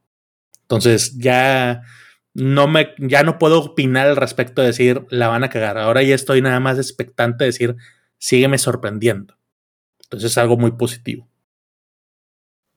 Entonces, 0.62 1.18
ya 1.18 1.82
no 2.34 2.68
me, 2.68 2.94
ya 2.98 3.24
no 3.24 3.38
puedo 3.38 3.60
opinar 3.60 4.08
al 4.08 4.16
respecto 4.16 4.62
de 4.62 4.68
decir 4.68 5.06
la 5.10 5.28
van 5.28 5.44
a 5.44 5.50
cagar. 5.50 5.78
Ahora 5.78 6.04
ya 6.04 6.16
estoy 6.16 6.42
nada 6.42 6.60
más 6.60 6.78
expectante 6.78 7.44
de 7.44 7.50
decir 7.50 7.76
sígueme 8.18 8.58
sorprendiendo. 8.58 9.38
Entonces 10.04 10.32
es 10.32 10.38
algo 10.38 10.56
muy 10.56 10.72
positivo. 10.72 11.28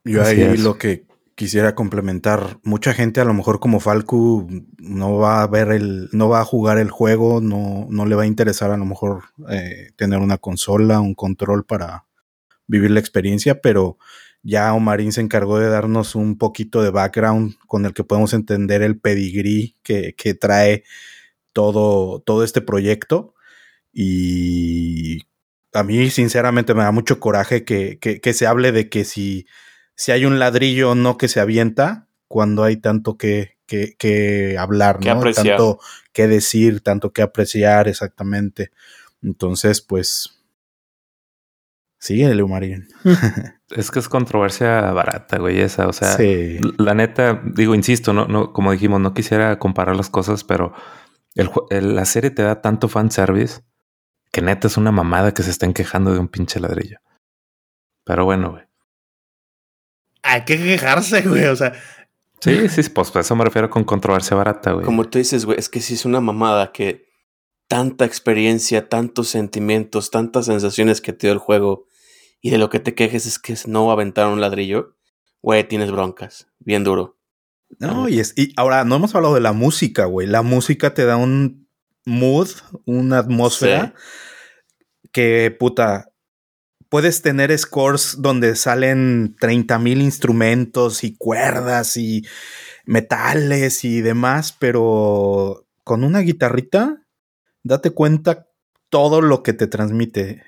Yo 0.05 0.25
ahí 0.25 0.57
lo 0.57 0.79
que 0.79 1.05
quisiera 1.41 1.75
complementar, 1.75 2.59
mucha 2.65 2.93
gente 2.93 3.19
a 3.19 3.25
lo 3.25 3.33
mejor 3.33 3.61
como 3.61 3.81
Falcu 3.81 4.47
no 4.77 5.17
va 5.17 5.41
a 5.41 5.47
ver 5.47 5.73
el, 5.73 6.11
no 6.13 6.29
va 6.29 6.41
a 6.41 6.45
jugar 6.45 6.77
el 6.77 6.91
juego, 6.91 7.41
no, 7.41 7.87
no 7.89 8.05
le 8.05 8.15
va 8.15 8.25
a 8.25 8.27
interesar 8.27 8.71
a 8.71 8.77
lo 8.77 8.85
mejor 8.85 9.23
eh, 9.49 9.89
tener 9.97 10.19
una 10.19 10.37
consola, 10.37 11.01
un 11.01 11.15
control 11.15 11.65
para 11.65 12.05
vivir 12.67 12.91
la 12.91 13.01
experiencia, 13.01 13.63
pero 13.63 13.97
ya 14.43 14.75
Omarín 14.75 15.13
se 15.13 15.23
encargó 15.23 15.59
de 15.59 15.71
darnos 15.71 16.15
un 16.15 16.37
poquito 16.37 16.83
de 16.83 16.91
background 16.91 17.55
con 17.67 17.87
el 17.87 17.95
que 17.95 18.05
podemos 18.05 18.35
entender 18.35 18.83
el 18.83 19.01
pedigrí 19.01 19.77
que, 19.83 20.15
que 20.15 20.35
trae 20.35 20.85
todo, 21.55 22.21
todo 22.21 22.45
este 22.45 22.61
proyecto. 22.61 23.33
Y 23.95 25.23
a 25.73 25.85
mí, 25.85 26.11
sinceramente, 26.11 26.75
me 26.75 26.83
da 26.83 26.93
mucho 26.93 27.19
coraje 27.19 27.65
que, 27.65 27.99
que 27.99 28.33
se 28.35 28.47
hable 28.47 28.73
de 28.73 28.91
que 28.91 29.07
si 29.07 29.47
si 30.01 30.13
hay 30.13 30.25
un 30.25 30.39
ladrillo 30.39 30.93
o 30.93 30.95
no 30.95 31.19
que 31.19 31.29
se 31.29 31.41
avienta 31.41 32.09
cuando 32.27 32.65
hay 32.65 32.79
tanto 32.79 33.19
que, 33.19 33.59
que, 33.67 34.57
hablar, 34.59 35.05
¿no? 35.05 35.21
Tanto 35.31 35.79
que 36.15 36.27
decir, 36.27 36.81
tanto 36.81 37.13
que 37.13 37.21
apreciar, 37.21 37.87
exactamente. 37.87 38.71
Entonces, 39.23 39.83
pues. 39.83 40.43
Síguele, 41.99 42.43
Marín. 42.47 42.89
es 43.69 43.91
que 43.91 43.99
es 43.99 44.09
controversia 44.09 44.91
barata, 44.93 45.37
güey, 45.37 45.61
esa. 45.61 45.87
O 45.87 45.93
sea, 45.93 46.17
la 46.79 46.95
neta, 46.95 47.43
digo, 47.45 47.75
insisto, 47.75 48.15
no, 48.15 48.25
no, 48.25 48.55
como 48.55 48.73
dijimos, 48.73 49.03
no 49.03 49.13
quisiera 49.13 49.59
comparar 49.59 49.97
las 49.97 50.09
cosas, 50.09 50.45
pero 50.45 50.73
la 51.35 52.07
serie 52.07 52.31
te 52.31 52.41
da 52.41 52.63
tanto 52.63 52.89
fanservice 52.89 53.61
que 54.33 54.41
neta 54.41 54.67
es 54.67 54.79
una 54.79 54.93
mamada 54.93 55.35
que 55.35 55.43
se 55.43 55.51
estén 55.51 55.75
quejando 55.75 56.15
de 56.15 56.21
un 56.21 56.29
pinche 56.29 56.59
ladrillo. 56.59 57.01
Pero 58.07 58.25
bueno, 58.25 58.53
güey 58.53 58.70
hay 60.23 60.45
que 60.45 60.57
quejarse, 60.57 61.23
güey. 61.23 61.45
O 61.47 61.57
sea. 61.57 61.73
Sí, 62.41 62.69
sí, 62.69 62.89
pues 62.91 63.15
a 63.15 63.21
eso 63.21 63.37
me 63.37 63.45
refiero 63.45 63.69
con 63.69 63.85
controversia 63.85 64.37
barata, 64.37 64.73
güey. 64.73 64.85
Como 64.85 65.09
tú 65.09 65.19
dices, 65.19 65.45
güey, 65.45 65.59
es 65.59 65.69
que 65.69 65.81
sí 65.81 65.95
es 65.95 66.05
una 66.05 66.21
mamada 66.21 66.73
que 66.73 67.11
tanta 67.69 68.05
experiencia, 68.05 68.89
tantos 68.89 69.29
sentimientos, 69.29 70.11
tantas 70.11 70.47
sensaciones 70.47 71.01
que 71.01 71.13
te 71.13 71.27
dio 71.27 71.33
el 71.33 71.39
juego 71.39 71.87
y 72.41 72.51
de 72.51 72.59
lo 72.59 72.71
que 72.71 72.81
te 72.81 72.95
quejes 72.95 73.27
es 73.27 73.39
que 73.39 73.55
no 73.67 73.93
aventaron 73.93 74.33
un 74.33 74.41
ladrillo, 74.41 74.97
güey, 75.43 75.69
tienes 75.69 75.91
broncas, 75.91 76.49
bien 76.59 76.83
duro. 76.83 77.19
No, 77.79 78.09
y, 78.09 78.19
es, 78.19 78.33
y 78.37 78.53
ahora 78.57 78.85
no 78.85 78.97
hemos 78.97 79.15
hablado 79.15 79.35
de 79.35 79.41
la 79.41 79.53
música, 79.53 80.07
güey. 80.07 80.27
La 80.27 80.43
música 80.43 80.95
te 80.95 81.05
da 81.05 81.17
un 81.17 81.69
mood, 82.05 82.49
una 82.85 83.19
atmósfera 83.19 83.95
que, 85.13 85.55
puta, 85.57 86.10
puedes 86.91 87.23
tener 87.23 87.57
scores 87.57 88.17
donde 88.19 88.57
salen 88.57 89.37
30 89.41 89.79
mil 89.79 90.03
instrumentos 90.03 91.05
y 91.05 91.17
cuerdas 91.17 91.97
y 91.97 92.27
metales 92.85 93.85
y 93.85 94.03
demás, 94.03 94.55
pero 94.59 95.67
con 95.85 96.05
una 96.05 96.19
guitarrita, 96.21 97.07
date 97.63 97.93
cuenta 97.93 98.49
todo 98.91 99.23
lo 99.23 99.43
que 99.43 99.53
te 99.55 99.69
transmite. 99.69 100.43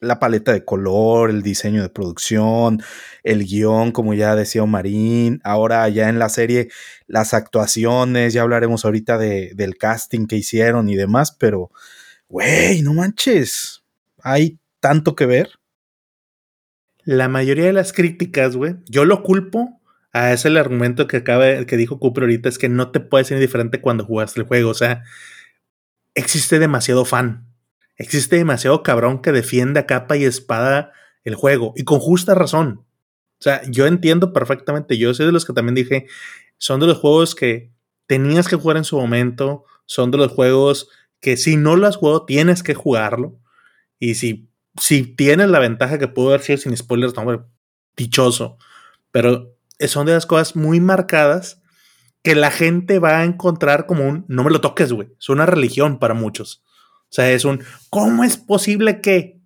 La 0.00 0.18
paleta 0.18 0.52
de 0.52 0.64
color, 0.64 1.30
el 1.30 1.42
diseño 1.42 1.82
de 1.82 1.88
producción, 1.88 2.82
el 3.22 3.44
guion, 3.44 3.92
como 3.92 4.12
ya 4.12 4.34
decía 4.36 4.62
Omarín, 4.62 5.40
ahora 5.44 5.88
ya 5.88 6.08
en 6.08 6.18
la 6.18 6.28
serie, 6.28 6.68
las 7.06 7.32
actuaciones, 7.32 8.32
ya 8.32 8.42
hablaremos 8.42 8.84
ahorita 8.84 9.16
de, 9.18 9.52
del 9.54 9.76
casting 9.78 10.26
que 10.26 10.36
hicieron 10.36 10.88
y 10.90 10.96
demás, 10.96 11.32
pero, 11.32 11.70
güey, 12.28 12.82
no 12.82 12.92
manches, 12.92 13.82
hay 14.22 14.58
tanto 14.80 15.14
que 15.14 15.26
ver 15.26 15.50
la 17.04 17.28
mayoría 17.28 17.66
de 17.66 17.72
las 17.72 17.92
críticas, 17.92 18.56
güey, 18.56 18.76
yo 18.86 19.04
lo 19.04 19.22
culpo 19.22 19.80
a 20.12 20.32
ese 20.32 20.48
el 20.48 20.56
argumento 20.56 21.06
que 21.06 21.18
acaba 21.18 21.64
que 21.64 21.76
dijo 21.76 21.98
Cooper 21.98 22.24
ahorita 22.24 22.48
es 22.48 22.58
que 22.58 22.68
no 22.68 22.90
te 22.90 23.00
puedes 23.00 23.26
ser 23.26 23.36
indiferente 23.36 23.80
cuando 23.80 24.04
jugaste 24.04 24.40
el 24.40 24.46
juego, 24.46 24.70
o 24.70 24.74
sea, 24.74 25.02
existe 26.14 26.58
demasiado 26.58 27.04
fan. 27.04 27.48
Existe 27.96 28.36
demasiado 28.36 28.82
cabrón 28.82 29.20
que 29.20 29.32
defiende 29.32 29.80
a 29.80 29.86
capa 29.86 30.16
y 30.16 30.24
espada 30.24 30.92
el 31.22 31.34
juego 31.34 31.72
y 31.76 31.84
con 31.84 32.00
justa 32.00 32.34
razón. 32.34 32.84
O 33.38 33.42
sea, 33.44 33.62
yo 33.68 33.86
entiendo 33.86 34.32
perfectamente, 34.32 34.98
yo 34.98 35.12
soy 35.14 35.26
de 35.26 35.32
los 35.32 35.44
que 35.44 35.52
también 35.52 35.74
dije, 35.74 36.06
son 36.58 36.80
de 36.80 36.86
los 36.86 36.98
juegos 36.98 37.34
que 37.34 37.72
tenías 38.06 38.48
que 38.48 38.56
jugar 38.56 38.76
en 38.76 38.84
su 38.84 38.98
momento, 38.98 39.64
son 39.86 40.10
de 40.10 40.18
los 40.18 40.32
juegos 40.32 40.88
que 41.20 41.36
si 41.36 41.56
no 41.56 41.76
lo 41.76 41.86
has 41.86 41.96
jugado 41.96 42.24
tienes 42.24 42.62
que 42.62 42.74
jugarlo 42.74 43.38
y 43.98 44.14
si 44.14 44.48
si 44.80 45.04
tienes 45.04 45.48
la 45.48 45.58
ventaja 45.58 45.98
que 45.98 46.08
pudo 46.08 46.28
haber 46.28 46.58
sin 46.58 46.76
spoilers, 46.76 47.14
no, 47.14 47.48
dichoso. 47.96 48.58
Pero 49.10 49.56
son 49.86 50.06
de 50.06 50.12
las 50.12 50.26
cosas 50.26 50.56
muy 50.56 50.80
marcadas 50.80 51.62
que 52.22 52.34
la 52.34 52.50
gente 52.50 52.98
va 52.98 53.18
a 53.18 53.24
encontrar 53.24 53.86
como 53.86 54.08
un 54.08 54.24
no 54.28 54.44
me 54.44 54.50
lo 54.50 54.60
toques, 54.60 54.92
güey. 54.92 55.08
Es 55.18 55.28
una 55.28 55.46
religión 55.46 55.98
para 55.98 56.14
muchos. 56.14 56.64
O 57.04 57.14
sea, 57.14 57.30
es 57.30 57.44
un 57.44 57.62
¿cómo 57.90 58.24
es 58.24 58.36
posible 58.36 59.00
que? 59.00 59.40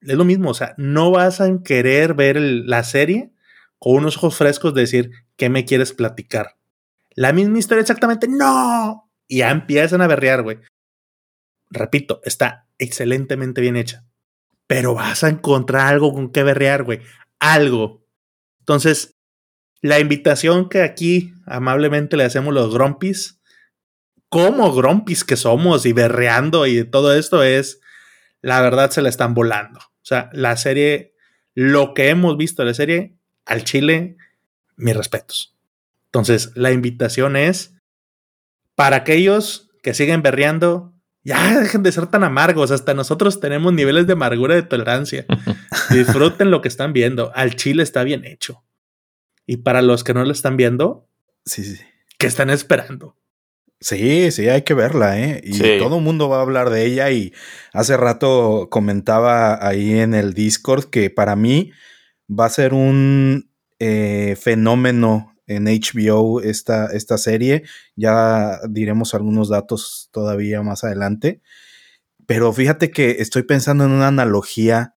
Es 0.00 0.16
lo 0.16 0.24
mismo, 0.24 0.50
o 0.50 0.54
sea, 0.54 0.74
no 0.78 1.12
vas 1.12 1.40
a 1.40 1.48
querer 1.62 2.14
ver 2.14 2.40
la 2.40 2.82
serie 2.82 3.32
con 3.78 3.96
unos 3.96 4.16
ojos 4.16 4.36
frescos 4.36 4.74
de 4.74 4.80
decir, 4.80 5.10
¿qué 5.36 5.48
me 5.48 5.64
quieres 5.64 5.92
platicar? 5.92 6.56
La 7.14 7.32
misma 7.32 7.58
historia 7.58 7.82
exactamente, 7.82 8.26
no. 8.28 9.08
Y 9.28 9.42
empiezan 9.42 10.00
a 10.00 10.08
berrear, 10.08 10.42
güey. 10.42 10.58
Repito, 11.70 12.20
está 12.24 12.66
excelentemente 12.78 13.60
bien 13.60 13.76
hecha 13.76 14.04
pero 14.72 14.94
vas 14.94 15.22
a 15.22 15.28
encontrar 15.28 15.86
algo 15.86 16.14
con 16.14 16.32
que 16.32 16.42
berrear, 16.42 16.82
güey. 16.82 17.00
Algo. 17.40 18.06
Entonces, 18.60 19.18
la 19.82 20.00
invitación 20.00 20.70
que 20.70 20.80
aquí 20.80 21.34
amablemente 21.44 22.16
le 22.16 22.24
hacemos 22.24 22.54
los 22.54 22.72
Grumpis, 22.72 23.38
como 24.30 24.72
Grumpis 24.72 25.24
que 25.24 25.36
somos 25.36 25.84
y 25.84 25.92
berreando 25.92 26.66
y 26.66 26.84
todo 26.84 27.14
esto 27.14 27.42
es, 27.42 27.82
la 28.40 28.62
verdad 28.62 28.90
se 28.90 29.02
la 29.02 29.10
están 29.10 29.34
volando. 29.34 29.78
O 29.78 30.04
sea, 30.04 30.30
la 30.32 30.56
serie, 30.56 31.16
lo 31.54 31.92
que 31.92 32.08
hemos 32.08 32.38
visto 32.38 32.62
de 32.62 32.68
la 32.68 32.74
serie, 32.74 33.18
al 33.44 33.64
Chile, 33.64 34.16
mis 34.76 34.96
respetos. 34.96 35.54
Entonces, 36.06 36.50
la 36.54 36.72
invitación 36.72 37.36
es 37.36 37.74
para 38.74 38.96
aquellos 38.96 39.68
que 39.82 39.92
siguen 39.92 40.22
berreando, 40.22 40.91
ya 41.24 41.60
dejen 41.60 41.82
de 41.82 41.92
ser 41.92 42.06
tan 42.06 42.24
amargos. 42.24 42.70
Hasta 42.70 42.94
nosotros 42.94 43.40
tenemos 43.40 43.72
niveles 43.72 44.06
de 44.06 44.14
amargura 44.14 44.54
de 44.54 44.62
tolerancia. 44.62 45.26
Disfruten 45.90 46.50
lo 46.50 46.60
que 46.60 46.68
están 46.68 46.92
viendo. 46.92 47.32
Al 47.34 47.56
chile 47.56 47.82
está 47.82 48.02
bien 48.04 48.24
hecho. 48.24 48.64
Y 49.46 49.58
para 49.58 49.82
los 49.82 50.04
que 50.04 50.14
no 50.14 50.24
lo 50.24 50.32
están 50.32 50.56
viendo, 50.56 51.08
sí, 51.44 51.64
sí. 51.64 51.80
¿qué 52.18 52.26
están 52.26 52.50
esperando? 52.50 53.16
Sí, 53.80 54.30
sí, 54.30 54.48
hay 54.48 54.62
que 54.62 54.74
verla, 54.74 55.18
¿eh? 55.18 55.40
Y 55.42 55.58
todo 55.78 55.96
el 55.96 56.04
mundo 56.04 56.28
va 56.28 56.38
a 56.38 56.42
hablar 56.42 56.70
de 56.70 56.86
ella. 56.86 57.10
Y 57.10 57.32
hace 57.72 57.96
rato 57.96 58.68
comentaba 58.70 59.66
ahí 59.66 59.98
en 59.98 60.14
el 60.14 60.34
Discord 60.34 60.84
que 60.84 61.10
para 61.10 61.34
mí 61.34 61.72
va 62.30 62.46
a 62.46 62.50
ser 62.50 62.74
un 62.74 63.50
eh, 63.80 64.36
fenómeno 64.40 65.31
en 65.56 65.64
HBO 65.64 66.40
esta, 66.40 66.86
esta 66.86 67.18
serie. 67.18 67.64
Ya 67.96 68.60
diremos 68.68 69.14
algunos 69.14 69.48
datos 69.48 70.08
todavía 70.12 70.62
más 70.62 70.84
adelante. 70.84 71.42
Pero 72.26 72.52
fíjate 72.52 72.90
que 72.90 73.16
estoy 73.20 73.42
pensando 73.42 73.84
en 73.84 73.92
una 73.92 74.08
analogía. 74.08 74.94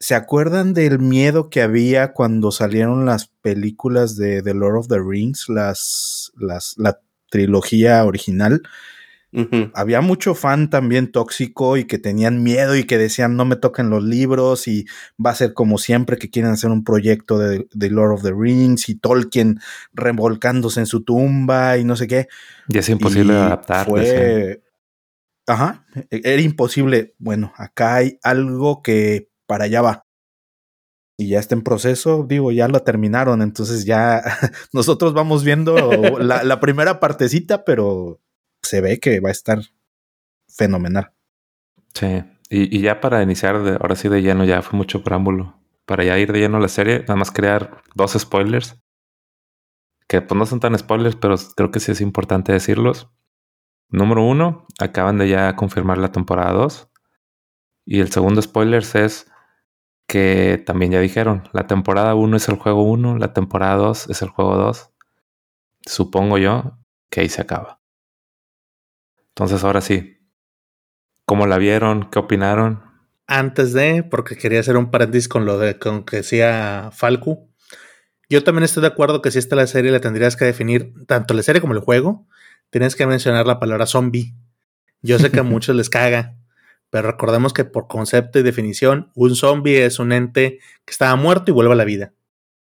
¿Se 0.00 0.14
acuerdan 0.14 0.74
del 0.74 0.98
miedo 0.98 1.50
que 1.50 1.62
había 1.62 2.12
cuando 2.12 2.50
salieron 2.50 3.06
las 3.06 3.28
películas 3.28 4.16
de 4.16 4.42
The 4.42 4.54
Lord 4.54 4.78
of 4.78 4.88
the 4.88 4.98
Rings, 4.98 5.48
las, 5.48 6.32
las, 6.36 6.74
la 6.78 7.00
trilogía 7.30 8.04
original? 8.04 8.62
Había 9.74 10.00
mucho 10.00 10.34
fan 10.34 10.70
también 10.70 11.10
tóxico 11.10 11.76
y 11.76 11.84
que 11.84 11.98
tenían 11.98 12.42
miedo 12.42 12.76
y 12.76 12.84
que 12.84 12.98
decían 12.98 13.36
no 13.36 13.44
me 13.44 13.56
toquen 13.56 13.90
los 13.90 14.04
libros 14.04 14.68
y 14.68 14.86
va 15.24 15.30
a 15.30 15.34
ser 15.34 15.54
como 15.54 15.78
siempre 15.78 16.18
que 16.18 16.30
quieren 16.30 16.52
hacer 16.52 16.70
un 16.70 16.84
proyecto 16.84 17.38
de, 17.38 17.66
Lord 17.90 18.12
of 18.12 18.22
the 18.22 18.32
Rings 18.32 18.88
y 18.88 18.94
Tolkien 18.94 19.58
revolcándose 19.92 20.80
en 20.80 20.86
su 20.86 21.02
tumba 21.02 21.78
y 21.78 21.84
no 21.84 21.96
sé 21.96 22.06
qué. 22.06 22.28
Y 22.68 22.78
es 22.78 22.88
imposible 22.88 23.34
adaptar. 23.34 23.86
Fue... 23.86 24.62
Ajá, 25.46 25.84
e-, 26.10 26.20
era 26.22 26.42
imposible. 26.42 27.14
Bueno, 27.18 27.52
acá 27.56 27.96
hay 27.96 28.18
algo 28.22 28.82
que 28.82 29.30
para 29.46 29.64
allá 29.64 29.82
va. 29.82 30.06
Y 31.16 31.28
ya 31.28 31.38
está 31.38 31.54
en 31.54 31.62
proceso, 31.62 32.24
digo, 32.28 32.50
ya 32.50 32.66
lo 32.66 32.80
terminaron, 32.80 33.40
entonces 33.40 33.84
ya 33.84 34.20
nosotros 34.72 35.12
vamos 35.12 35.44
viendo 35.44 35.76
la, 36.20 36.42
la 36.42 36.60
primera 36.60 36.98
partecita, 36.98 37.64
pero 37.64 38.20
se 38.64 38.80
ve 38.80 38.98
que 38.98 39.20
va 39.20 39.28
a 39.28 39.32
estar 39.32 39.60
fenomenal. 40.48 41.12
Sí, 41.94 42.24
y, 42.50 42.80
ya 42.80 43.00
para 43.00 43.22
iniciar, 43.22 43.56
ahora 43.56 43.96
sí 43.96 44.08
de 44.08 44.22
lleno, 44.22 44.44
ya 44.44 44.62
fue 44.62 44.76
mucho 44.76 45.02
preámbulo. 45.02 45.60
Para 45.86 46.04
ya 46.04 46.18
ir 46.18 46.32
de 46.32 46.40
lleno 46.40 46.60
la 46.60 46.68
serie, 46.68 47.00
nada 47.00 47.16
más 47.16 47.30
crear 47.30 47.82
dos 47.94 48.12
spoilers. 48.12 48.80
Que 50.06 50.20
pues 50.22 50.38
no 50.38 50.46
son 50.46 50.60
tan 50.60 50.78
spoilers, 50.78 51.16
pero 51.16 51.36
creo 51.56 51.70
que 51.70 51.80
sí 51.80 51.92
es 51.92 52.00
importante 52.00 52.52
decirlos. 52.52 53.10
Número 53.88 54.24
uno, 54.24 54.66
acaban 54.78 55.18
de 55.18 55.28
ya 55.28 55.56
confirmar 55.56 55.98
la 55.98 56.12
temporada 56.12 56.52
2. 56.52 56.90
Y 57.86 58.00
el 58.00 58.10
segundo 58.10 58.40
spoiler 58.42 58.82
es 58.94 59.30
que 60.06 60.62
también 60.64 60.92
ya 60.92 61.00
dijeron, 61.00 61.48
la 61.52 61.66
temporada 61.66 62.14
1 62.14 62.36
es 62.36 62.48
el 62.48 62.56
juego 62.56 62.82
1, 62.82 63.18
la 63.18 63.32
temporada 63.32 63.76
2 63.76 64.10
es 64.10 64.22
el 64.22 64.28
juego 64.28 64.56
2. 64.56 64.90
Supongo 65.86 66.38
yo 66.38 66.78
que 67.10 67.20
ahí 67.20 67.28
se 67.28 67.42
acaba. 67.42 67.80
Entonces, 69.36 69.64
ahora 69.64 69.80
sí, 69.80 70.20
¿cómo 71.24 71.48
la 71.48 71.58
vieron? 71.58 72.08
¿Qué 72.08 72.20
opinaron? 72.20 72.84
Antes 73.26 73.72
de, 73.72 74.04
porque 74.04 74.36
quería 74.36 74.60
hacer 74.60 74.76
un 74.76 74.92
paréntesis 74.92 75.28
con 75.28 75.44
lo 75.44 75.58
de 75.58 75.76
con 75.76 76.04
que 76.04 76.18
decía 76.18 76.90
Falco. 76.92 77.48
Yo 78.28 78.44
también 78.44 78.62
estoy 78.62 78.82
de 78.82 78.86
acuerdo 78.86 79.22
que 79.22 79.32
si 79.32 79.40
esta 79.40 79.56
la 79.56 79.66
serie 79.66 79.90
la 79.90 80.00
tendrías 80.00 80.36
que 80.36 80.44
definir, 80.44 80.94
tanto 81.06 81.34
la 81.34 81.42
serie 81.42 81.60
como 81.60 81.74
el 81.74 81.80
juego, 81.80 82.28
tienes 82.70 82.94
que 82.94 83.06
mencionar 83.06 83.44
la 83.44 83.58
palabra 83.58 83.86
zombie. 83.86 84.34
Yo 85.02 85.18
sé 85.18 85.32
que 85.32 85.40
a 85.40 85.42
muchos 85.44 85.74
les 85.74 85.90
caga, 85.90 86.36
pero 86.90 87.10
recordemos 87.10 87.52
que 87.52 87.64
por 87.64 87.88
concepto 87.88 88.38
y 88.38 88.44
definición, 88.44 89.10
un 89.16 89.34
zombie 89.34 89.84
es 89.84 89.98
un 89.98 90.12
ente 90.12 90.60
que 90.84 90.92
estaba 90.92 91.16
muerto 91.16 91.50
y 91.50 91.54
vuelve 91.54 91.72
a 91.72 91.76
la 91.76 91.84
vida. 91.84 92.12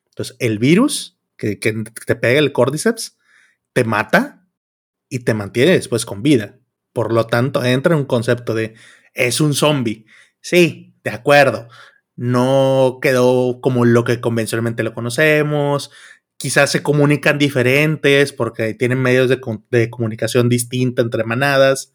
Entonces, 0.09 0.35
el 0.39 0.59
virus 0.59 1.17
que, 1.37 1.57
que 1.57 1.71
te 2.05 2.15
pega 2.17 2.37
el 2.37 2.51
cordyceps 2.51 3.17
te 3.71 3.85
mata 3.85 4.38
y 5.09 5.19
te 5.19 5.33
mantiene 5.33 5.71
después 5.71 6.05
con 6.05 6.21
vida. 6.23 6.59
Por 6.93 7.13
lo 7.13 7.27
tanto, 7.27 7.63
entra 7.63 7.93
en 7.93 8.01
un 8.01 8.05
concepto 8.05 8.53
de 8.53 8.75
es 9.13 9.41
un 9.41 9.53
zombie. 9.53 10.05
Sí, 10.41 10.95
de 11.03 11.11
acuerdo. 11.11 11.67
No 12.15 12.99
quedó 13.01 13.59
como 13.61 13.85
lo 13.85 14.03
que 14.03 14.21
convencionalmente 14.21 14.83
lo 14.83 14.93
conocemos. 14.93 15.91
Quizás 16.37 16.71
se 16.71 16.83
comunican 16.83 17.37
diferentes 17.37 18.33
porque 18.33 18.73
tienen 18.73 18.99
medios 19.01 19.29
de, 19.29 19.89
comunicación 19.89 20.49
distinta 20.49 21.01
entre 21.01 21.23
manadas, 21.25 21.93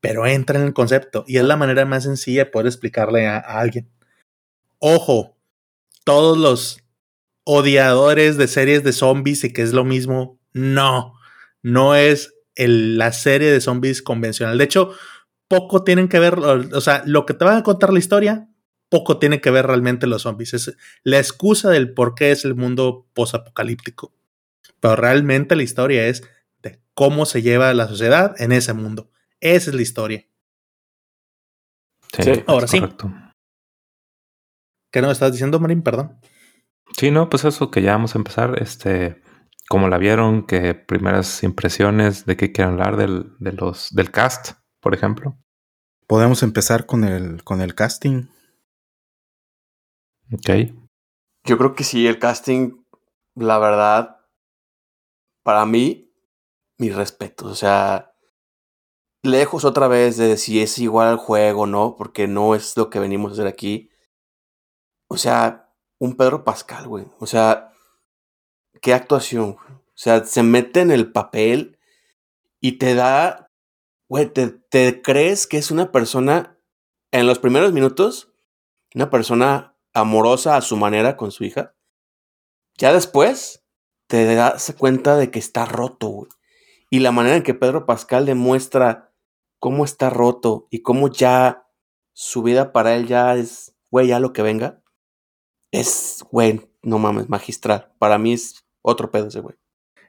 pero 0.00 0.26
entra 0.26 0.58
en 0.58 0.66
el 0.66 0.74
concepto 0.74 1.24
y 1.26 1.38
es 1.38 1.44
la 1.44 1.56
manera 1.56 1.86
más 1.86 2.04
sencilla 2.04 2.44
de 2.44 2.50
poder 2.50 2.66
explicarle 2.66 3.26
a 3.26 3.38
alguien. 3.38 3.90
Ojo, 4.78 5.36
todos 6.04 6.36
los 6.36 6.82
odiadores 7.44 8.36
de 8.36 8.48
series 8.48 8.84
de 8.84 8.92
zombies 8.92 9.44
y 9.44 9.52
que 9.52 9.62
es 9.62 9.72
lo 9.72 9.84
mismo, 9.84 10.38
no 10.52 11.14
no 11.62 11.94
es 11.94 12.34
la 12.56 13.12
serie 13.12 13.50
de 13.50 13.60
zombies 13.60 14.02
convencional. 14.02 14.58
De 14.58 14.64
hecho, 14.64 14.92
poco 15.48 15.84
tienen 15.84 16.08
que 16.08 16.18
ver, 16.18 16.38
o 16.38 16.80
sea, 16.80 17.02
lo 17.06 17.26
que 17.26 17.34
te 17.34 17.44
van 17.44 17.56
a 17.56 17.62
contar 17.62 17.92
la 17.92 17.98
historia, 17.98 18.48
poco 18.88 19.18
tiene 19.18 19.40
que 19.40 19.50
ver 19.50 19.66
realmente 19.66 20.06
los 20.06 20.22
zombies. 20.22 20.52
Es 20.54 20.76
la 21.02 21.18
excusa 21.18 21.70
del 21.70 21.94
por 21.94 22.14
qué 22.14 22.30
es 22.30 22.44
el 22.44 22.54
mundo 22.54 23.06
posapocalíptico. 23.14 24.12
Pero 24.80 24.96
realmente 24.96 25.56
la 25.56 25.62
historia 25.62 26.06
es 26.08 26.22
de 26.62 26.80
cómo 26.92 27.24
se 27.24 27.40
lleva 27.40 27.72
la 27.72 27.88
sociedad 27.88 28.34
en 28.38 28.52
ese 28.52 28.72
mundo. 28.74 29.10
Esa 29.40 29.70
es 29.70 29.76
la 29.76 29.82
historia. 29.82 30.26
Sí, 32.18 32.42
ahora 32.46 32.66
sí. 32.66 32.82
¿Qué 34.90 35.00
nos 35.00 35.12
estás 35.12 35.32
diciendo, 35.32 35.58
Marín? 35.58 35.82
Perdón. 35.82 36.18
Sí, 36.98 37.10
no, 37.10 37.30
pues 37.30 37.44
eso 37.44 37.70
que 37.70 37.80
ya 37.80 37.92
vamos 37.92 38.14
a 38.14 38.18
empezar. 38.18 38.60
Este, 38.60 39.21
cómo 39.72 39.88
la 39.88 39.96
vieron, 39.96 40.46
qué 40.46 40.74
primeras 40.74 41.42
impresiones, 41.42 42.26
de 42.26 42.36
qué 42.36 42.52
quieren 42.52 42.74
hablar 42.74 42.98
del, 42.98 43.34
de 43.38 43.52
los, 43.52 43.88
del 43.94 44.10
cast, 44.10 44.58
por 44.80 44.92
ejemplo. 44.92 45.38
Podemos 46.06 46.42
empezar 46.42 46.84
con 46.84 47.04
el, 47.04 47.42
con 47.42 47.62
el 47.62 47.74
casting. 47.74 48.26
Ok. 50.30 50.74
Yo 51.44 51.56
creo 51.56 51.74
que 51.74 51.84
sí, 51.84 52.06
el 52.06 52.18
casting, 52.18 52.84
la 53.34 53.58
verdad, 53.58 54.18
para 55.42 55.64
mí, 55.64 56.12
mis 56.76 56.94
respetos. 56.94 57.50
O 57.50 57.54
sea, 57.54 58.14
lejos 59.22 59.64
otra 59.64 59.88
vez 59.88 60.18
de 60.18 60.36
si 60.36 60.60
es 60.60 60.78
igual 60.80 61.08
al 61.08 61.16
juego, 61.16 61.66
¿no? 61.66 61.96
Porque 61.96 62.28
no 62.28 62.54
es 62.54 62.76
lo 62.76 62.90
que 62.90 62.98
venimos 62.98 63.30
a 63.30 63.32
hacer 63.36 63.46
aquí. 63.46 63.88
O 65.08 65.16
sea, 65.16 65.74
un 65.98 66.14
Pedro 66.14 66.44
Pascal, 66.44 66.88
güey. 66.88 67.06
O 67.20 67.26
sea, 67.26 67.71
qué 68.82 68.92
actuación. 68.92 69.56
O 69.68 69.92
sea, 69.94 70.24
se 70.24 70.42
mete 70.42 70.80
en 70.80 70.90
el 70.90 71.10
papel 71.10 71.78
y 72.60 72.72
te 72.72 72.94
da, 72.94 73.50
güey, 74.08 74.30
te, 74.30 75.00
crees 75.00 75.46
que 75.46 75.56
es 75.56 75.70
una 75.70 75.90
persona, 75.90 76.58
en 77.10 77.26
los 77.26 77.38
primeros 77.38 77.72
minutos, 77.72 78.34
una 78.94 79.08
persona 79.08 79.78
amorosa 79.94 80.56
a 80.56 80.60
su 80.60 80.76
manera 80.76 81.16
con 81.16 81.30
su 81.30 81.44
hija. 81.44 81.74
Ya 82.76 82.92
después 82.92 83.64
te 84.08 84.34
das 84.34 84.74
cuenta 84.76 85.16
de 85.16 85.30
que 85.30 85.38
está 85.38 85.64
roto, 85.64 86.08
güey. 86.08 86.30
Y 86.90 86.98
la 86.98 87.12
manera 87.12 87.36
en 87.36 87.42
que 87.42 87.54
Pedro 87.54 87.86
Pascal 87.86 88.26
demuestra 88.26 89.14
cómo 89.58 89.84
está 89.84 90.10
roto 90.10 90.66
y 90.70 90.82
cómo 90.82 91.08
ya 91.08 91.66
su 92.12 92.42
vida 92.42 92.72
para 92.72 92.94
él 92.96 93.06
ya 93.06 93.34
es, 93.36 93.74
güey, 93.90 94.08
ya 94.08 94.20
lo 94.20 94.32
que 94.32 94.42
venga, 94.42 94.82
es, 95.70 96.24
güey, 96.30 96.68
no 96.82 96.98
mames, 96.98 97.28
magistral. 97.28 97.92
Para 97.98 98.18
mí 98.18 98.34
es 98.34 98.61
otro 98.82 99.10
pedo 99.10 99.28
ese 99.28 99.40
güey. 99.40 99.56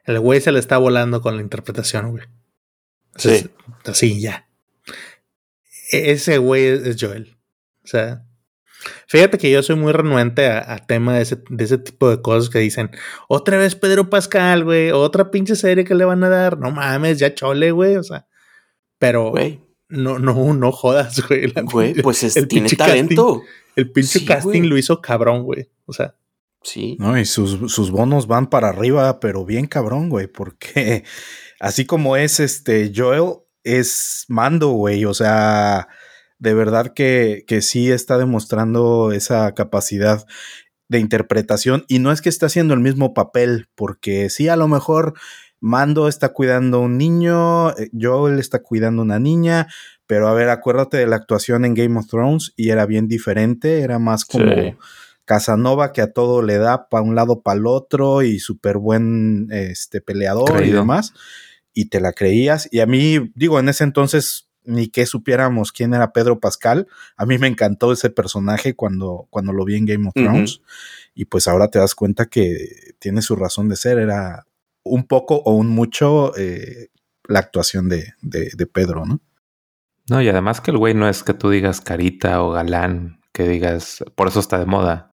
El 0.04 0.20
güey 0.20 0.40
se 0.40 0.52
le 0.52 0.58
está 0.58 0.76
volando 0.78 1.20
con 1.22 1.36
la 1.36 1.42
interpretación, 1.42 2.10
güey. 2.10 2.24
Sí. 3.16 3.48
Así, 3.84 4.20
ya. 4.20 4.48
E-, 5.92 6.12
ese 6.12 6.38
güey 6.38 6.66
es 6.66 6.96
Joel. 7.00 7.36
O 7.84 7.86
sea, 7.86 8.24
fíjate 9.06 9.38
que 9.38 9.50
yo 9.50 9.62
soy 9.62 9.76
muy 9.76 9.92
renuente 9.92 10.48
a, 10.48 10.78
tema 10.86 11.14
de 11.14 11.22
ese, 11.22 11.42
de 11.48 11.64
ese, 11.64 11.78
tipo 11.78 12.10
de 12.10 12.22
cosas 12.22 12.50
que 12.50 12.58
dicen, 12.58 12.90
otra 13.28 13.58
vez 13.58 13.74
Pedro 13.74 14.08
Pascal, 14.08 14.64
güey, 14.64 14.90
otra 14.90 15.30
pinche 15.30 15.54
serie 15.54 15.84
que 15.84 15.94
le 15.94 16.04
van 16.04 16.24
a 16.24 16.28
dar. 16.28 16.58
No 16.58 16.70
mames, 16.70 17.18
ya 17.18 17.34
chole, 17.34 17.72
güey. 17.72 17.96
O 17.96 18.02
sea, 18.02 18.26
pero 18.98 19.30
güey. 19.30 19.60
no, 19.88 20.18
no, 20.18 20.54
no 20.54 20.72
jodas, 20.72 21.26
güey. 21.28 21.52
Güey, 21.52 21.94
pues 22.02 22.22
es, 22.22 22.36
el 22.36 22.48
tiene 22.48 22.68
talento. 22.70 23.42
el 23.76 23.90
pinche 23.90 24.24
casting 24.24 24.62
lo 24.62 24.78
hizo 24.78 25.00
cabrón, 25.00 25.44
güey. 25.44 25.70
O 25.86 25.92
sea. 25.92 26.14
Sí. 26.64 26.96
No, 26.98 27.18
y 27.18 27.24
sus, 27.24 27.72
sus 27.72 27.90
bonos 27.90 28.26
van 28.26 28.48
para 28.48 28.70
arriba, 28.70 29.20
pero 29.20 29.44
bien 29.44 29.66
cabrón, 29.66 30.08
güey, 30.08 30.26
porque 30.26 31.04
así 31.60 31.84
como 31.84 32.16
es 32.16 32.40
este 32.40 32.92
Joel, 32.94 33.34
es 33.62 34.24
Mando, 34.28 34.70
güey, 34.70 35.04
o 35.04 35.14
sea, 35.14 35.88
de 36.38 36.54
verdad 36.54 36.92
que, 36.94 37.44
que 37.46 37.62
sí 37.62 37.90
está 37.90 38.18
demostrando 38.18 39.12
esa 39.12 39.54
capacidad 39.54 40.26
de 40.88 40.98
interpretación. 40.98 41.84
Y 41.88 41.98
no 41.98 42.12
es 42.12 42.20
que 42.20 42.28
esté 42.28 42.46
haciendo 42.46 42.74
el 42.74 42.80
mismo 42.80 43.14
papel, 43.14 43.68
porque 43.74 44.28
sí, 44.30 44.48
a 44.48 44.56
lo 44.56 44.68
mejor 44.68 45.14
Mando 45.60 46.08
está 46.08 46.34
cuidando 46.34 46.78
a 46.78 46.80
un 46.80 46.98
niño, 46.98 47.70
eh, 47.70 47.90
Joel 47.98 48.38
está 48.38 48.62
cuidando 48.62 49.02
a 49.02 49.04
una 49.06 49.18
niña, 49.18 49.68
pero 50.06 50.28
a 50.28 50.34
ver, 50.34 50.50
acuérdate 50.50 50.98
de 50.98 51.06
la 51.06 51.16
actuación 51.16 51.64
en 51.64 51.74
Game 51.74 51.98
of 51.98 52.06
Thrones 52.06 52.52
y 52.56 52.70
era 52.70 52.84
bien 52.84 53.08
diferente, 53.08 53.80
era 53.80 53.98
más 53.98 54.26
como 54.26 54.76
Casanova 55.24 55.92
que 55.92 56.02
a 56.02 56.12
todo 56.12 56.42
le 56.42 56.58
da 56.58 56.88
para 56.88 57.02
un 57.02 57.14
lado 57.14 57.42
para 57.42 57.58
el 57.58 57.66
otro 57.66 58.22
y 58.22 58.38
súper 58.38 58.78
buen 58.78 59.48
este, 59.50 60.00
peleador 60.00 60.64
y 60.64 60.70
demás, 60.70 61.12
y 61.72 61.86
te 61.86 62.00
la 62.00 62.12
creías. 62.12 62.68
Y 62.70 62.80
a 62.80 62.86
mí, 62.86 63.32
digo, 63.34 63.58
en 63.58 63.68
ese 63.68 63.84
entonces 63.84 64.48
ni 64.64 64.88
que 64.88 65.06
supiéramos 65.06 65.72
quién 65.72 65.94
era 65.94 66.12
Pedro 66.12 66.40
Pascal. 66.40 66.88
A 67.16 67.26
mí 67.26 67.38
me 67.38 67.46
encantó 67.46 67.92
ese 67.92 68.10
personaje 68.10 68.74
cuando, 68.74 69.26
cuando 69.30 69.52
lo 69.52 69.64
vi 69.64 69.76
en 69.76 69.86
Game 69.86 70.08
of 70.08 70.14
Thrones. 70.14 70.62
Y 71.14 71.26
pues 71.26 71.46
ahora 71.48 71.68
te 71.68 71.78
das 71.78 71.94
cuenta 71.94 72.26
que 72.26 72.94
tiene 72.98 73.22
su 73.22 73.36
razón 73.36 73.68
de 73.68 73.76
ser. 73.76 73.98
Era 73.98 74.46
un 74.82 75.06
poco 75.06 75.36
o 75.44 75.54
un 75.54 75.68
mucho 75.68 76.36
eh, 76.36 76.88
la 77.28 77.38
actuación 77.38 77.88
de, 77.88 78.14
de, 78.22 78.66
Pedro, 78.66 79.04
¿no? 79.06 79.20
No, 80.08 80.20
y 80.20 80.28
además 80.28 80.60
que 80.60 80.70
el 80.70 80.78
güey 80.78 80.94
no 80.94 81.08
es 81.08 81.22
que 81.22 81.32
tú 81.32 81.48
digas 81.48 81.80
carita 81.80 82.42
o 82.42 82.50
galán, 82.50 83.20
que 83.32 83.48
digas, 83.48 84.04
por 84.14 84.28
eso 84.28 84.40
está 84.40 84.58
de 84.58 84.66
moda. 84.66 85.13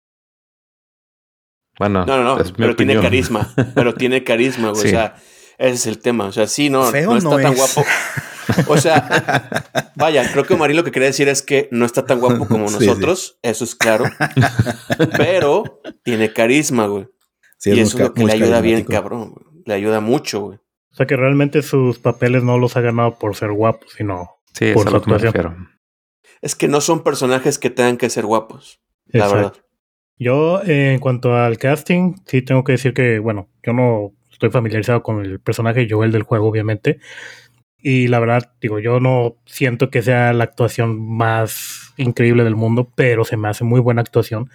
Bueno, 1.80 2.04
no, 2.04 2.22
no, 2.22 2.36
no, 2.36 2.44
pero 2.58 2.76
tiene 2.76 3.00
carisma, 3.00 3.54
pero 3.74 3.94
tiene 3.94 4.22
carisma, 4.22 4.68
güey. 4.72 4.84
O 4.86 4.90
sea, 4.90 5.16
ese 5.56 5.74
es 5.74 5.86
el 5.86 5.98
tema. 5.98 6.26
O 6.26 6.32
sea, 6.32 6.46
sí, 6.46 6.68
no, 6.68 6.92
no 6.92 7.16
está 7.16 7.40
tan 7.40 7.54
guapo. 7.54 7.82
O 8.66 8.76
sea, 8.76 9.90
vaya, 9.96 10.30
creo 10.30 10.44
que 10.44 10.56
Marí 10.56 10.74
lo 10.74 10.84
que 10.84 10.90
quería 10.90 11.08
decir 11.08 11.28
es 11.28 11.40
que 11.40 11.68
no 11.70 11.86
está 11.86 12.04
tan 12.04 12.20
guapo 12.20 12.46
como 12.46 12.64
nosotros, 12.70 13.38
eso 13.40 13.64
es 13.64 13.74
claro. 13.74 14.04
pero 15.16 15.80
tiene 16.02 16.34
carisma, 16.34 16.86
güey. 16.86 17.08
y 17.64 17.80
eso 17.80 17.96
es 17.96 18.02
lo 18.02 18.12
que 18.12 18.24
le 18.24 18.32
ayuda 18.34 18.60
bien, 18.60 18.84
cabrón. 18.84 19.34
Le 19.64 19.72
ayuda 19.72 20.00
mucho, 20.00 20.40
güey. 20.40 20.58
O 20.92 20.94
sea 20.94 21.06
que 21.06 21.16
realmente 21.16 21.62
sus 21.62 21.98
papeles 21.98 22.42
no 22.42 22.58
los 22.58 22.76
ha 22.76 22.82
ganado 22.82 23.18
por 23.18 23.36
ser 23.36 23.52
guapos, 23.52 23.90
sino 23.96 24.42
por 24.74 24.90
su 24.90 24.96
actuación. 24.96 25.70
Es 26.42 26.54
que 26.54 26.68
no 26.68 26.82
son 26.82 27.02
personajes 27.02 27.58
que 27.58 27.70
tengan 27.70 27.96
que 27.96 28.10
ser 28.10 28.26
guapos, 28.26 28.82
la 29.06 29.28
verdad. 29.28 29.54
Yo, 30.20 30.62
en 30.62 30.98
cuanto 30.98 31.34
al 31.34 31.56
casting, 31.56 32.16
sí 32.26 32.42
tengo 32.42 32.62
que 32.62 32.72
decir 32.72 32.92
que, 32.92 33.18
bueno, 33.18 33.48
yo 33.62 33.72
no 33.72 34.12
estoy 34.30 34.50
familiarizado 34.50 35.02
con 35.02 35.24
el 35.24 35.40
personaje 35.40 35.88
Joel 35.88 36.12
del 36.12 36.24
juego, 36.24 36.46
obviamente. 36.46 37.00
Y 37.78 38.08
la 38.08 38.20
verdad, 38.20 38.52
digo, 38.60 38.78
yo 38.80 39.00
no 39.00 39.36
siento 39.46 39.88
que 39.88 40.02
sea 40.02 40.34
la 40.34 40.44
actuación 40.44 41.00
más 41.00 41.94
increíble 41.96 42.44
del 42.44 42.54
mundo, 42.54 42.92
pero 42.94 43.24
se 43.24 43.38
me 43.38 43.48
hace 43.48 43.64
muy 43.64 43.80
buena 43.80 44.02
actuación. 44.02 44.50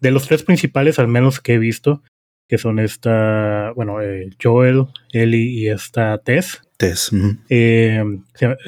De 0.00 0.10
los 0.10 0.26
tres 0.26 0.42
principales, 0.42 0.98
al 0.98 1.06
menos 1.06 1.38
que 1.38 1.54
he 1.54 1.58
visto, 1.58 2.02
que 2.48 2.58
son 2.58 2.80
esta, 2.80 3.72
bueno, 3.76 4.02
eh, 4.02 4.30
Joel, 4.42 4.86
Ellie 5.12 5.50
y 5.52 5.68
esta 5.68 6.18
Tess. 6.18 6.62
Tess. 6.78 7.12
Eh, 7.48 8.02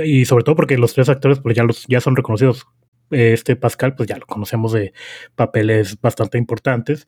y 0.05 0.25
sobre 0.25 0.45
todo 0.45 0.55
porque 0.55 0.79
los 0.79 0.95
tres 0.95 1.09
actores 1.09 1.41
pues 1.41 1.57
ya, 1.57 1.65
los, 1.65 1.85
ya 1.89 2.01
son 2.01 2.15
reconocidos. 2.15 2.65
Este 3.11 3.57
Pascal, 3.57 3.95
pues 3.95 4.09
ya 4.09 4.17
lo 4.17 4.27
conocemos 4.27 4.73
de 4.73 4.93
papeles 5.35 6.01
bastante 6.01 6.39
importantes. 6.39 7.07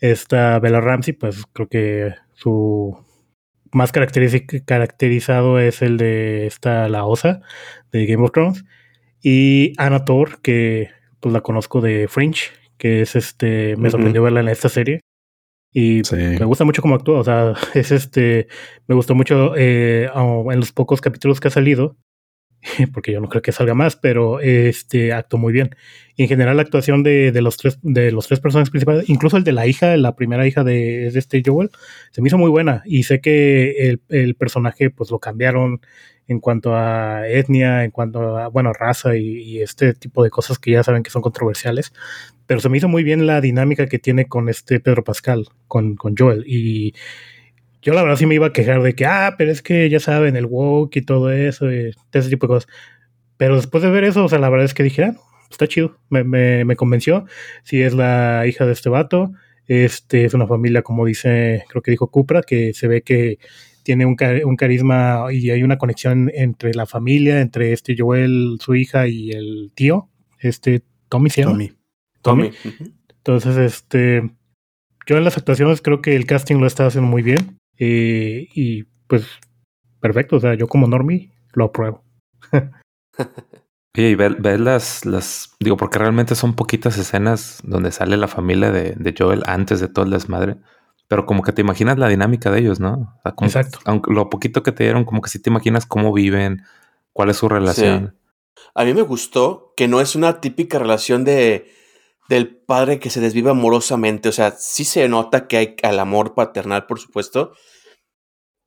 Esta 0.00 0.58
Bella 0.58 0.80
Ramsey, 0.80 1.14
pues 1.14 1.44
creo 1.52 1.68
que 1.68 2.14
su 2.34 2.96
más 3.72 3.92
caracterizado 3.92 5.58
es 5.58 5.82
el 5.82 5.96
de 5.96 6.46
esta 6.46 6.88
La 6.88 7.04
Osa 7.04 7.40
de 7.92 8.06
Game 8.06 8.24
of 8.24 8.32
Thrones. 8.32 8.64
Y 9.22 9.72
Anna 9.78 10.04
Thor 10.04 10.40
que 10.40 10.90
pues 11.20 11.32
la 11.32 11.40
conozco 11.40 11.80
de 11.80 12.06
Fringe 12.08 12.52
que 12.76 13.02
es 13.02 13.16
este 13.16 13.76
me 13.76 13.90
sorprendió 13.90 14.22
verla 14.22 14.40
en 14.40 14.48
esta 14.48 14.68
serie. 14.68 15.00
Y 15.72 16.02
me 16.12 16.44
gusta 16.44 16.64
mucho 16.64 16.80
cómo 16.80 16.94
actúa 16.94 17.20
o 17.20 17.24
sea 17.24 17.54
es 17.74 17.90
este 17.90 18.48
me 18.86 18.94
gustó 18.94 19.14
mucho 19.14 19.54
eh, 19.56 20.08
en 20.14 20.60
los 20.60 20.72
pocos 20.72 21.00
capítulos 21.00 21.40
que 21.40 21.48
ha 21.48 21.50
salido 21.50 21.96
porque 22.92 23.12
yo 23.12 23.20
no 23.20 23.28
creo 23.28 23.42
que 23.42 23.52
salga 23.52 23.74
más, 23.74 23.96
pero 23.96 24.40
este 24.40 25.12
actuó 25.12 25.38
muy 25.38 25.52
bien. 25.52 25.70
Y 26.16 26.24
en 26.24 26.28
general 26.28 26.56
la 26.56 26.62
actuación 26.62 27.02
de, 27.02 27.30
de, 27.30 27.42
los 27.42 27.56
tres 27.56 27.78
de 27.82 28.10
los 28.10 28.26
tres 28.26 28.40
personajes 28.40 28.70
principales, 28.70 29.08
incluso 29.08 29.36
el 29.36 29.44
de 29.44 29.52
la 29.52 29.66
hija, 29.66 29.96
la 29.96 30.16
primera 30.16 30.46
hija 30.46 30.64
de, 30.64 31.10
de 31.10 31.18
este 31.18 31.42
Joel, 31.44 31.70
se 32.10 32.20
me 32.20 32.28
hizo 32.28 32.38
muy 32.38 32.50
buena. 32.50 32.82
Y 32.84 33.04
sé 33.04 33.20
que 33.20 33.88
el, 33.88 34.00
el, 34.08 34.34
personaje 34.34 34.90
pues 34.90 35.10
lo 35.10 35.20
cambiaron 35.20 35.80
en 36.26 36.40
cuanto 36.40 36.74
a 36.74 37.26
etnia, 37.28 37.84
en 37.84 37.90
cuanto 37.90 38.36
a 38.36 38.48
bueno 38.48 38.72
raza 38.72 39.16
y, 39.16 39.38
y, 39.42 39.62
este 39.62 39.94
tipo 39.94 40.22
de 40.24 40.30
cosas 40.30 40.58
que 40.58 40.72
ya 40.72 40.82
saben 40.82 41.02
que 41.02 41.10
son 41.10 41.22
controversiales. 41.22 41.92
Pero 42.46 42.60
se 42.60 42.68
me 42.68 42.78
hizo 42.78 42.88
muy 42.88 43.04
bien 43.04 43.26
la 43.26 43.40
dinámica 43.40 43.86
que 43.86 43.98
tiene 43.98 44.26
con 44.26 44.48
este 44.48 44.80
Pedro 44.80 45.04
Pascal, 45.04 45.48
con, 45.68 45.96
con 45.96 46.16
Joel. 46.16 46.44
Y 46.46 46.94
yo 47.88 47.94
la 47.94 48.02
verdad 48.02 48.18
sí 48.18 48.26
me 48.26 48.34
iba 48.34 48.48
a 48.48 48.52
quejar 48.52 48.82
de 48.82 48.94
que, 48.94 49.06
ah, 49.06 49.34
pero 49.38 49.50
es 49.50 49.62
que 49.62 49.88
ya 49.88 49.98
saben, 49.98 50.36
el 50.36 50.44
woke 50.44 50.96
y 50.96 51.00
todo 51.00 51.32
eso, 51.32 51.72
y 51.72 51.94
ese 52.12 52.28
tipo 52.28 52.46
de 52.46 52.48
cosas. 52.48 52.70
Pero 53.38 53.56
después 53.56 53.82
de 53.82 53.88
ver 53.88 54.04
eso, 54.04 54.26
o 54.26 54.28
sea, 54.28 54.38
la 54.38 54.50
verdad 54.50 54.66
es 54.66 54.74
que 54.74 54.82
dije, 54.82 55.04
ah, 55.04 55.16
está 55.50 55.66
chido, 55.66 55.98
me, 56.10 56.22
me, 56.22 56.66
me 56.66 56.76
convenció. 56.76 57.24
Si 57.62 57.80
es 57.80 57.94
la 57.94 58.44
hija 58.46 58.66
de 58.66 58.72
este 58.72 58.90
vato, 58.90 59.32
este 59.68 60.26
es 60.26 60.34
una 60.34 60.46
familia, 60.46 60.82
como 60.82 61.06
dice, 61.06 61.64
creo 61.70 61.80
que 61.80 61.90
dijo 61.90 62.10
Cupra, 62.10 62.42
que 62.42 62.74
se 62.74 62.88
ve 62.88 63.00
que 63.00 63.38
tiene 63.84 64.04
un, 64.04 64.18
un, 64.44 64.56
carisma 64.56 65.24
y 65.30 65.48
hay 65.48 65.62
una 65.62 65.78
conexión 65.78 66.30
entre 66.34 66.74
la 66.74 66.84
familia, 66.84 67.40
entre 67.40 67.72
este 67.72 67.96
Joel, 67.96 68.58
su 68.60 68.74
hija 68.74 69.08
y 69.08 69.30
el 69.30 69.72
tío, 69.74 70.10
este 70.40 70.82
Tommy 71.08 71.30
se 71.30 71.40
llama. 71.40 71.52
Tommy. 71.52 71.72
Tommy. 72.20 72.50
Entonces, 73.08 73.56
este, 73.56 74.30
yo 75.06 75.16
en 75.16 75.24
las 75.24 75.38
actuaciones 75.38 75.80
creo 75.80 76.02
que 76.02 76.14
el 76.14 76.26
casting 76.26 76.56
lo 76.56 76.66
está 76.66 76.84
haciendo 76.84 77.08
muy 77.08 77.22
bien. 77.22 77.57
Eh, 77.78 78.48
y 78.54 78.84
pues, 79.06 79.26
perfecto. 80.00 80.36
O 80.36 80.40
sea, 80.40 80.54
yo 80.54 80.66
como 80.66 80.86
normie 80.86 81.32
lo 81.52 81.66
apruebo. 81.66 82.04
y 83.94 84.14
ves 84.14 84.60
las, 84.60 85.04
las, 85.04 85.56
digo, 85.60 85.76
porque 85.76 85.98
realmente 85.98 86.34
son 86.34 86.54
poquitas 86.54 86.98
escenas 86.98 87.60
donde 87.62 87.92
sale 87.92 88.16
la 88.16 88.28
familia 88.28 88.70
de, 88.70 88.94
de, 88.96 89.14
Joel 89.16 89.42
antes 89.46 89.80
de 89.80 89.88
todo 89.88 90.04
el 90.04 90.10
desmadre. 90.10 90.56
Pero 91.08 91.24
como 91.24 91.42
que 91.42 91.52
te 91.52 91.62
imaginas 91.62 91.98
la 91.98 92.08
dinámica 92.08 92.50
de 92.50 92.60
ellos, 92.60 92.80
¿no? 92.80 93.18
Exacto. 93.24 93.78
Aunque 93.86 94.12
lo 94.12 94.28
poquito 94.28 94.62
que 94.62 94.72
te 94.72 94.84
dieron, 94.84 95.04
como 95.04 95.22
que 95.22 95.30
sí 95.30 95.40
te 95.40 95.48
imaginas 95.48 95.86
cómo 95.86 96.12
viven, 96.12 96.62
cuál 97.14 97.30
es 97.30 97.38
su 97.38 97.48
relación. 97.48 98.14
A 98.74 98.84
mí 98.84 98.92
me 98.92 99.02
gustó 99.02 99.72
que 99.76 99.88
no 99.88 100.00
es 100.00 100.14
una 100.14 100.40
típica 100.40 100.78
relación 100.78 101.24
de 101.24 101.72
del 102.28 102.56
padre 102.56 103.00
que 103.00 103.10
se 103.10 103.20
desvive 103.20 103.50
amorosamente. 103.50 104.28
O 104.28 104.32
sea, 104.32 104.52
sí 104.52 104.84
se 104.84 105.08
nota 105.08 105.48
que 105.48 105.56
hay 105.56 105.76
al 105.82 105.98
amor 105.98 106.34
paternal, 106.34 106.86
por 106.86 107.00
supuesto. 107.00 107.52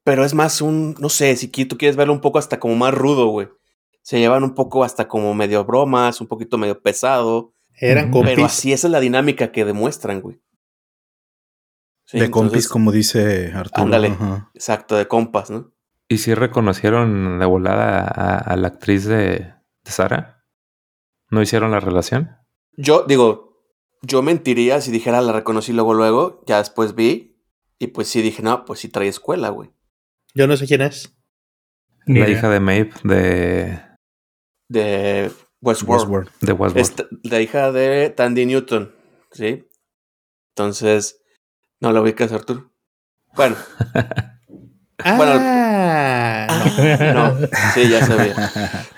Pero 0.04 0.26
es 0.26 0.34
más 0.34 0.62
un, 0.62 0.96
no 1.00 1.10
sé, 1.10 1.36
si 1.36 1.48
tú 1.48 1.78
quieres 1.78 1.96
verlo 1.96 2.14
un 2.14 2.22
poco 2.22 2.40
hasta 2.40 2.60
como 2.60 2.76
más 2.76 2.94
rudo, 2.94 3.28
güey. 3.28 3.50
Se 4.02 4.20
llevan 4.20 4.44
un 4.44 4.56
poco 4.56 4.84
hasta 4.84 5.08
como 5.08 5.36
medio 5.36 5.64
bromas, 5.64 6.22
un 6.22 6.28
poquito 6.28 6.58
medio 6.58 6.82
pesado. 6.82 7.54
Eran 7.76 8.10
compis. 8.10 8.34
Pero 8.34 8.46
así 8.46 8.74
esa 8.74 8.88
es 8.88 8.92
la 8.92 9.00
dinámica 9.00 9.52
que 9.52 9.64
demuestran, 9.64 10.22
güey. 10.22 10.42
de 12.12 12.32
compis, 12.32 12.68
como 12.68 12.92
dice 12.92 13.52
Arturo. 13.54 13.84
Ándale, 13.84 14.18
exacto, 14.56 14.96
de 14.96 15.08
compas, 15.08 15.52
¿no? 15.52 15.72
¿Y 16.08 16.18
si 16.18 16.34
reconocieron 16.34 17.40
de 17.40 17.46
volada 17.46 18.04
a, 18.06 18.56
la 18.58 18.68
actriz 18.68 19.06
de, 19.06 19.54
de 19.84 19.92
Sara? 19.92 20.44
¿No 21.30 21.42
hicieron 21.42 21.72
la 21.72 21.80
relación? 21.80 22.36
Yo 22.76 23.06
digo, 23.08 23.51
yo 24.02 24.22
mentiría 24.22 24.82
si 24.82 24.92
dijera 24.92 25.22
la 25.22 25.32
reconocí 25.32 25.74
luego, 25.74 25.94
luego. 25.94 26.44
Ya 26.48 26.58
después 26.58 26.96
vi. 26.96 27.40
Y 27.80 27.88
pues 27.88 28.08
sí 28.08 28.22
dije, 28.22 28.42
no, 28.44 28.66
pues 28.66 28.80
sí 28.80 28.90
trae 28.90 29.08
escuela, 29.08 29.50
güey. 29.50 29.72
Yo 30.34 30.48
no 30.48 30.56
sé 30.58 30.68
quién 30.68 30.82
es. 30.82 31.16
La 32.06 32.30
hija 32.30 32.50
de 32.50 32.60
Maeve 32.60 32.92
de. 33.04 33.82
De 34.70 35.32
Westworld. 35.62 36.30
De 36.42 36.54
Westworld. 36.54 37.20
la 37.24 37.42
hija 37.42 37.72
de 37.72 38.10
Tandy 38.10 38.46
Newton. 38.46 38.94
¿Sí? 39.32 39.68
Entonces. 40.56 41.22
No 41.80 41.92
la 41.92 42.02
ubicas, 42.02 42.32
Arthur. 42.32 42.72
Bueno. 43.36 43.56
bueno, 45.04 45.34
ah, 45.40 46.48
ah, 46.50 47.14
no. 47.14 47.48
sí, 47.74 47.90
ya 47.90 48.06
sabía. 48.06 48.36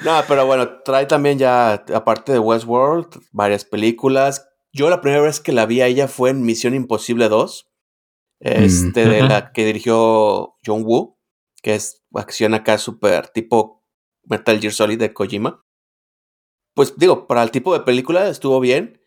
No, 0.04 0.22
pero 0.28 0.46
bueno, 0.46 0.82
trae 0.84 1.06
también 1.06 1.38
ya, 1.38 1.74
aparte 1.94 2.34
de 2.34 2.40
Westworld, 2.40 3.22
varias 3.32 3.64
películas. 3.64 4.53
Yo 4.74 4.90
la 4.90 5.02
primera 5.02 5.22
vez 5.22 5.40
que 5.40 5.52
la 5.52 5.68
vi 5.68 5.82
a 5.82 5.88
ella 5.88 6.08
fue 6.08 6.32
en 6.32 6.42
Misión 6.42 6.74
Imposible 6.74 7.30
2, 7.30 7.70
este, 8.40 9.06
de 9.08 9.22
la 9.22 9.52
que 9.54 9.66
dirigió 9.66 10.56
John 10.66 10.84
Woo, 10.84 11.20
que 11.62 11.76
es 11.76 12.04
acción 12.14 12.54
acá 12.54 12.78
súper 12.78 13.30
tipo 13.30 13.84
Metal 14.24 14.60
Gear 14.60 14.74
Solid 14.74 15.00
de 15.00 15.14
Kojima. 15.14 15.64
Pues 16.74 16.98
digo, 16.98 17.28
para 17.28 17.44
el 17.44 17.52
tipo 17.52 17.74
de 17.74 17.82
película 17.82 18.28
estuvo 18.28 18.60
bien. 18.60 19.00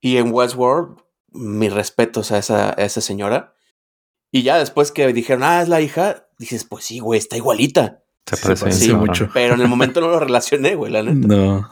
Y 0.00 0.18
en 0.18 0.32
Westworld, 0.32 0.98
mis 1.30 1.72
respetos 1.72 2.32
a 2.32 2.38
esa, 2.38 2.70
a 2.70 2.84
esa 2.84 3.00
señora. 3.00 3.54
Y 4.30 4.42
ya 4.42 4.58
después 4.58 4.90
que 4.90 5.10
dijeron, 5.12 5.44
ah, 5.44 5.62
es 5.62 5.68
la 5.68 5.80
hija, 5.80 6.28
dices, 6.38 6.64
pues 6.64 6.84
sí, 6.84 6.98
güey, 6.98 7.18
está 7.18 7.36
igualita. 7.36 8.02
Se 8.26 8.56
parece, 8.56 8.92
mucho. 8.94 9.30
Pero 9.32 9.54
en 9.54 9.60
el 9.60 9.68
momento 9.68 10.00
no 10.00 10.08
lo 10.08 10.18
relacioné, 10.18 10.74
güey, 10.74 10.90
la 10.90 11.02
neta. 11.02 11.28
No. 11.28 11.70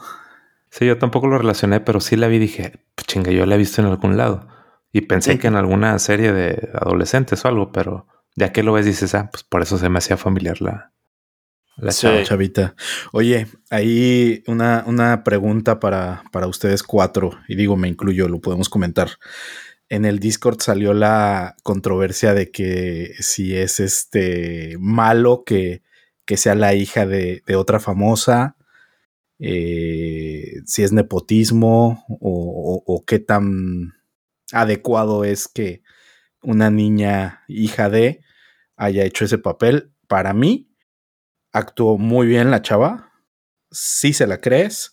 Sí, 0.73 0.87
yo 0.87 0.97
tampoco 0.97 1.27
lo 1.27 1.37
relacioné, 1.37 1.81
pero 1.81 1.99
sí 1.99 2.15
la 2.15 2.27
vi 2.27 2.37
y 2.37 2.39
dije, 2.39 2.83
pues 2.95 3.05
chinga, 3.05 3.29
yo 3.29 3.45
la 3.45 3.53
he 3.53 3.59
visto 3.59 3.79
en 3.79 3.87
algún 3.87 4.17
lado. 4.17 4.47
Y 4.91 5.01
pensé 5.01 5.37
que 5.37 5.45
en 5.45 5.55
alguna 5.55 5.99
serie 5.99 6.33
de 6.33 6.67
adolescentes 6.73 7.45
o 7.45 7.47
algo, 7.47 7.71
pero 7.71 8.07
ya 8.35 8.51
que 8.51 8.63
lo 8.63 8.73
ves 8.73 8.87
dices, 8.87 9.13
ah, 9.13 9.29
pues 9.31 9.43
por 9.43 9.61
eso 9.61 9.77
se 9.77 9.89
me 9.89 9.99
hacía 9.99 10.17
familiar 10.17 10.63
la, 10.63 10.91
la 11.77 11.91
chavita. 11.91 12.73
Oye, 13.11 13.45
ahí 13.69 14.43
una, 14.47 14.83
una 14.87 15.23
pregunta 15.23 15.79
para, 15.79 16.23
para 16.31 16.47
ustedes 16.47 16.81
cuatro, 16.81 17.37
y 17.47 17.55
digo, 17.55 17.77
me 17.77 17.87
incluyo, 17.87 18.27
lo 18.27 18.41
podemos 18.41 18.67
comentar. 18.67 19.11
En 19.89 20.05
el 20.05 20.17
Discord 20.17 20.59
salió 20.59 20.95
la 20.95 21.55
controversia 21.61 22.33
de 22.33 22.49
que 22.49 23.13
si 23.19 23.55
es 23.55 23.79
este 23.79 24.75
malo 24.79 25.43
que, 25.45 25.83
que 26.25 26.35
sea 26.35 26.55
la 26.55 26.73
hija 26.73 27.05
de, 27.05 27.43
de 27.45 27.55
otra 27.55 27.79
famosa 27.79 28.57
eh, 29.39 30.61
si 30.65 30.83
es 30.83 30.91
nepotismo 30.91 32.05
o, 32.07 33.03
qué 33.05 33.19
tan 33.19 33.93
adecuado 34.51 35.23
es 35.23 35.47
que 35.47 35.81
una 36.41 36.69
niña 36.69 37.43
hija 37.47 37.89
de 37.89 38.21
haya 38.75 39.03
hecho 39.03 39.25
ese 39.25 39.37
papel. 39.37 39.91
Para 40.07 40.33
mí, 40.33 40.69
actuó 41.51 41.97
muy 41.97 42.27
bien 42.27 42.51
la 42.51 42.61
chava. 42.61 43.11
Si 43.71 44.13
se 44.13 44.27
la 44.27 44.41
crees. 44.41 44.91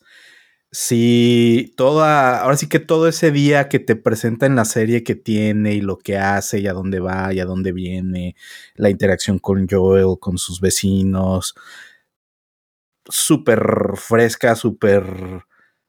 Si 0.72 1.74
toda, 1.76 2.41
ahora 2.43 2.57
sí 2.57 2.68
que 2.68 2.78
todo 2.78 3.09
ese 3.09 3.32
día 3.32 3.68
que 3.68 3.80
te 3.80 3.97
presenta 3.97 4.47
en 4.47 4.55
la 4.55 4.64
serie 4.64 5.03
que 5.03 5.16
tiene 5.16 5.74
y 5.74 5.80
lo 5.80 5.99
que 5.99 6.16
hace 6.16 6.61
y 6.61 6.68
a 6.68 6.72
dónde 6.72 7.01
va 7.01 7.34
y 7.34 7.41
a 7.41 7.45
dónde 7.45 7.72
viene, 7.72 8.36
la 8.76 8.88
interacción 8.88 9.41
con 9.41 9.66
Joel, 9.68 10.18
con 10.20 10.38
sus 10.38 10.61
vecinos, 10.61 11.57
súper 13.11 13.61
fresca, 13.96 14.54
súper 14.54 15.04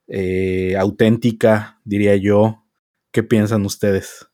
eh, 0.08 0.76
auténtica, 0.78 1.80
diría 1.86 2.16
yo. 2.16 2.66
¿Qué 3.12 3.24
piensan 3.24 3.66
ustedes? 3.66 4.28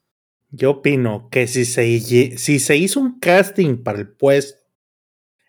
Yo 0.49 0.71
opino 0.71 1.29
que 1.29 1.47
si 1.47 1.65
se, 1.65 1.99
si 1.99 2.59
se 2.59 2.77
hizo 2.77 2.99
un 2.99 3.19
casting 3.19 3.83
para 3.83 3.99
el 3.99 4.07
puesto, 4.07 4.63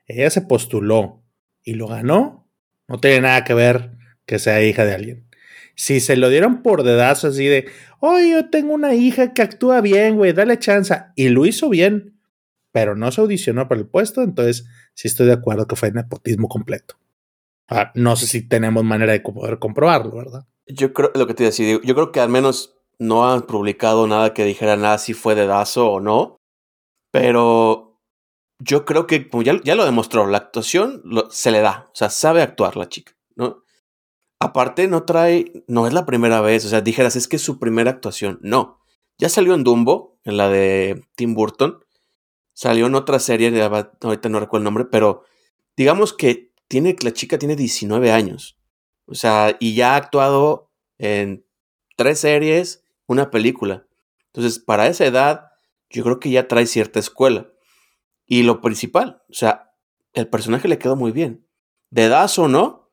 ella 0.07 0.31
se 0.31 0.43
postuló 0.43 1.25
y 1.63 1.75
lo 1.75 1.87
ganó, 1.87 2.51
no 2.89 2.99
tiene 2.99 3.21
nada 3.21 3.45
que 3.45 3.55
ver 3.55 3.97
que 4.27 4.39
sea 4.39 4.63
hija 4.63 4.85
de 4.85 4.95
alguien. 4.95 5.29
Si 5.75 6.01
se 6.01 6.17
lo 6.17 6.29
dieron 6.29 6.63
por 6.63 6.83
dedazo 6.83 7.29
así 7.29 7.47
de, 7.47 7.67
oye, 8.01 8.31
yo 8.31 8.51
tengo 8.51 8.73
una 8.73 8.95
hija 8.95 9.33
que 9.33 9.43
actúa 9.43 9.81
bien, 9.81 10.17
güey, 10.17 10.33
dale 10.33 10.59
chance, 10.59 10.95
y 11.15 11.29
lo 11.29 11.47
hizo 11.47 11.69
bien, 11.69 12.19
pero 12.73 12.97
no 12.97 13.13
se 13.13 13.21
audicionó 13.21 13.69
para 13.69 13.81
el 13.81 13.87
puesto, 13.87 14.23
entonces 14.23 14.67
sí 14.95 15.09
estoy 15.09 15.27
de 15.27 15.35
acuerdo 15.35 15.67
que 15.67 15.77
fue 15.77 15.93
nepotismo 15.93 16.49
completo. 16.49 16.99
Ah, 17.69 17.93
no 17.95 18.17
sé 18.17 18.27
si 18.27 18.49
tenemos 18.49 18.83
manera 18.83 19.13
de 19.13 19.21
poder 19.21 19.59
comprobarlo, 19.59 20.17
¿verdad? 20.17 20.47
Yo 20.67 20.93
creo, 20.93 21.11
lo 21.15 21.27
que 21.27 21.51
yo 21.51 21.95
creo 21.95 22.13
que 22.13 22.21
al 22.21 22.29
menos 22.29 22.79
no 22.99 23.31
han 23.31 23.43
publicado 23.43 24.07
nada 24.07 24.35
que 24.35 24.45
dijera 24.45 24.77
nada 24.77 24.99
si 24.99 25.15
fue 25.15 25.35
de 25.35 25.47
Dazo 25.47 25.91
o 25.91 26.01
no, 26.01 26.37
pero 27.13 28.01
yo 28.59 28.85
creo 28.85 29.07
que 29.07 29.29
ya, 29.45 29.61
ya 29.63 29.75
lo 29.75 29.85
demostró, 29.85 30.27
la 30.27 30.39
actuación 30.39 31.03
se 31.31 31.51
le 31.51 31.61
da, 31.61 31.89
o 31.93 31.95
sea, 31.95 32.11
sabe 32.11 32.43
actuar 32.43 32.77
la 32.77 32.89
chica, 32.89 33.13
¿no? 33.37 33.63
Aparte, 34.41 34.89
no 34.89 35.05
trae, 35.05 35.65
no 35.67 35.87
es 35.87 35.93
la 35.93 36.07
primera 36.07 36.41
vez, 36.41 36.65
o 36.65 36.69
sea, 36.69 36.81
dijeras, 36.81 37.17
es 37.17 37.29
que 37.29 37.37
es 37.37 37.43
su 37.43 37.59
primera 37.59 37.91
actuación, 37.91 38.39
no. 38.43 38.81
Ya 39.19 39.29
salió 39.29 39.55
en 39.55 39.65
Dumbo, 39.65 40.19
en 40.25 40.37
la 40.37 40.49
de 40.49 41.05
Tim 41.17 41.35
Burton, 41.35 41.85
salió 42.55 42.87
en 42.87 42.95
otra 42.95 43.19
serie, 43.19 43.53
ahorita 43.63 44.29
no 44.29 44.41
recuerdo 44.41 44.63
el 44.63 44.65
nombre, 44.65 44.85
pero 44.85 45.25
digamos 45.77 46.13
que 46.13 46.48
tiene, 46.69 46.95
la 47.03 47.13
chica 47.13 47.39
tiene 47.39 47.57
19 47.57 48.13
años. 48.13 48.59
O 49.07 49.15
sea, 49.15 49.57
y 49.59 49.75
ya 49.75 49.95
ha 49.95 49.97
actuado 49.97 50.71
en 50.99 51.45
tres 51.97 52.21
series, 52.21 52.85
una 53.07 53.31
película. 53.31 53.87
Entonces, 54.27 54.59
para 54.59 54.87
esa 54.87 55.07
edad, 55.07 55.51
yo 55.91 56.05
creo 56.05 56.21
que 56.21 56.31
ya 56.31 56.47
trae 56.47 56.67
cierta 56.67 56.99
escuela. 57.01 57.49
Y 58.27 58.43
lo 58.43 58.61
principal, 58.61 59.23
o 59.31 59.35
sea, 59.35 59.73
el 60.13 60.29
personaje 60.29 60.69
le 60.69 60.79
quedó 60.79 60.97
muy 60.97 61.13
bien. 61.13 61.47
De 61.91 62.05
edad 62.05 62.31
o 62.37 62.49
no, 62.49 62.91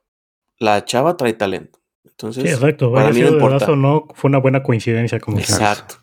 la 0.57 0.85
chava 0.85 1.17
trae 1.17 1.33
talento. 1.33 1.79
Entonces, 2.05 2.43
sí, 2.43 2.49
exacto. 2.49 2.93
Para 2.93 3.11
mí 3.11 3.19
no 3.19 3.27
importa. 3.27 3.69
o 3.69 3.75
no, 3.75 4.07
fue 4.13 4.29
una 4.29 4.37
buena 4.37 4.63
coincidencia. 4.63 5.19
Como 5.19 5.39
Exacto. 5.39 5.95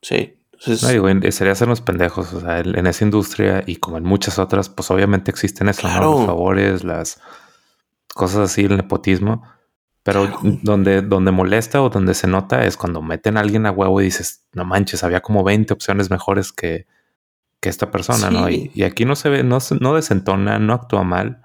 Sí. 0.00 0.34
No, 0.66 0.88
digo, 0.88 1.08
sería 1.30 1.52
hacernos 1.52 1.80
pendejos. 1.80 2.32
O 2.32 2.40
sea, 2.40 2.60
en 2.60 2.86
esa 2.86 3.04
industria 3.04 3.64
y 3.66 3.76
como 3.76 3.98
en 3.98 4.04
muchas 4.04 4.38
otras, 4.38 4.68
pues 4.68 4.90
obviamente 4.90 5.30
existen 5.30 5.68
esos 5.68 5.84
los 5.84 6.26
favores, 6.26 6.84
las 6.84 7.20
cosas 8.14 8.50
así, 8.50 8.64
el 8.64 8.76
nepotismo. 8.76 9.42
Pero 10.04 10.28
donde, 10.62 11.00
donde 11.00 11.30
molesta 11.30 11.80
o 11.80 11.88
donde 11.88 12.14
se 12.14 12.26
nota 12.26 12.64
es 12.64 12.76
cuando 12.76 13.02
meten 13.02 13.36
a 13.36 13.40
alguien 13.40 13.66
a 13.66 13.70
huevo 13.70 14.00
y 14.00 14.04
dices, 14.04 14.44
no 14.52 14.64
manches, 14.64 15.04
había 15.04 15.20
como 15.20 15.44
20 15.44 15.72
opciones 15.72 16.10
mejores 16.10 16.50
que, 16.52 16.86
que 17.60 17.68
esta 17.68 17.92
persona, 17.92 18.30
¿no? 18.30 18.48
Y, 18.48 18.82
aquí 18.82 19.04
no 19.04 19.14
se 19.14 19.28
ve, 19.28 19.44
no, 19.44 19.58
no 19.80 19.94
desentona, 19.94 20.58
no 20.58 20.72
actúa 20.72 21.04
mal. 21.04 21.42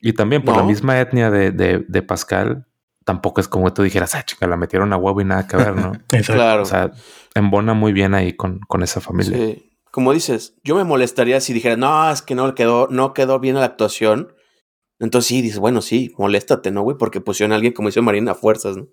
Y 0.00 0.14
también 0.14 0.42
por 0.42 0.56
la 0.56 0.64
misma 0.64 1.00
etnia 1.00 1.30
de, 1.30 1.52
de, 1.52 1.84
de 1.86 2.02
Pascal, 2.02 2.66
tampoco 3.04 3.40
es 3.40 3.48
como 3.48 3.72
tú 3.72 3.82
dijeras, 3.82 4.14
ah, 4.14 4.24
chica, 4.24 4.46
la 4.46 4.56
metieron 4.56 4.92
a 4.92 4.96
huevo 4.96 5.20
y 5.20 5.24
nada 5.24 5.46
que 5.46 5.56
ver, 5.56 5.74
¿no? 5.76 5.92
claro. 6.26 6.62
O 6.62 6.66
sea, 6.66 6.90
embona 7.34 7.74
muy 7.74 7.92
bien 7.92 8.14
ahí 8.14 8.32
con, 8.32 8.60
con 8.60 8.82
esa 8.82 9.00
familia. 9.00 9.36
Sí. 9.36 9.70
Como 9.90 10.12
dices, 10.12 10.56
yo 10.64 10.74
me 10.74 10.84
molestaría 10.84 11.40
si 11.40 11.52
dijera, 11.52 11.76
no, 11.76 12.10
es 12.10 12.20
que 12.22 12.34
no 12.34 12.54
quedó, 12.54 12.88
no 12.90 13.14
quedó 13.14 13.38
bien 13.38 13.54
la 13.54 13.64
actuación. 13.64 14.34
Entonces 14.98 15.28
sí, 15.28 15.42
dices, 15.42 15.58
bueno, 15.58 15.82
sí, 15.82 16.12
moléstate, 16.18 16.72
¿no, 16.72 16.82
güey? 16.82 16.96
Porque 16.98 17.20
pusieron 17.20 17.52
a 17.52 17.56
alguien, 17.56 17.72
como 17.72 17.88
dice 17.88 18.00
Marina, 18.00 18.32
a 18.32 18.34
fuerzas, 18.34 18.76
¿no? 18.76 18.88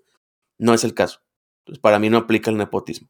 No 0.58 0.74
es 0.74 0.84
el 0.84 0.94
caso. 0.94 1.20
Entonces, 1.62 1.80
para 1.80 1.98
mí 1.98 2.08
no 2.08 2.18
aplica 2.18 2.50
el 2.50 2.56
nepotismo. 2.56 3.08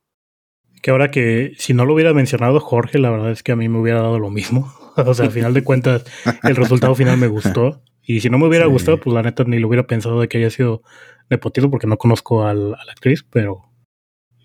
Que 0.83 0.91
ahora 0.91 1.11
que, 1.11 1.53
si 1.59 1.75
no 1.75 1.85
lo 1.85 1.95
hubiera 1.95 2.13
mencionado 2.13 2.61
Jorge, 2.61 2.99
la 2.99 3.11
verdad 3.11 3.31
es 3.31 3.43
que 3.43 3.53
a 3.53 3.57
mí 3.57 3.69
me 3.69 3.79
hubiera 3.79 4.01
dado 4.01 4.19
lo 4.19 4.31
mismo. 4.31 4.73
o 4.97 5.15
sea, 5.15 5.27
al 5.27 5.33
final 5.33 5.55
de 5.55 5.65
cuentas, 5.65 6.05
el 6.43 6.57
resultado 6.57 6.95
final 6.95 7.19
me 7.19 7.29
gustó. 7.29 7.83
Y 8.05 8.21
si 8.21 8.31
no 8.31 8.39
me 8.39 8.49
hubiera 8.49 8.67
gustado, 8.67 8.99
pues 8.99 9.15
la 9.15 9.23
neta 9.23 9.45
ni 9.45 9.59
lo 9.59 9.69
hubiera 9.69 9.87
pensado 9.87 10.21
de 10.21 10.29
que 10.29 10.39
haya 10.39 10.51
sido 10.51 10.83
nepotismo 11.31 11.71
porque 11.71 11.87
no 11.87 11.99
conozco 11.99 12.45
a 12.45 12.55
la 12.55 12.77
actriz, 12.91 13.25
pero 13.31 13.63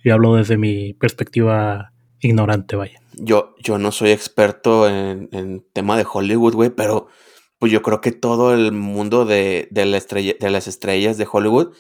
yo 0.04 0.14
hablo 0.14 0.36
desde 0.36 0.58
mi 0.58 0.94
perspectiva 0.94 1.92
ignorante, 2.20 2.76
vaya. 2.76 3.00
Yo, 3.14 3.56
yo 3.60 3.78
no 3.78 3.92
soy 3.92 4.12
experto 4.12 4.88
en, 4.88 5.30
en 5.32 5.66
tema 5.74 5.98
de 5.98 6.06
Hollywood, 6.12 6.54
güey, 6.54 6.70
pero 6.70 7.08
pues 7.60 7.72
yo 7.72 7.82
creo 7.82 8.02
que 8.02 8.12
todo 8.12 8.54
el 8.54 8.72
mundo 8.72 9.26
de, 9.26 9.68
de, 9.72 9.86
la 9.86 9.98
estrella, 9.98 10.34
de 10.40 10.52
las 10.52 10.68
estrellas 10.68 11.18
de 11.18 11.28
Hollywood 11.30 11.74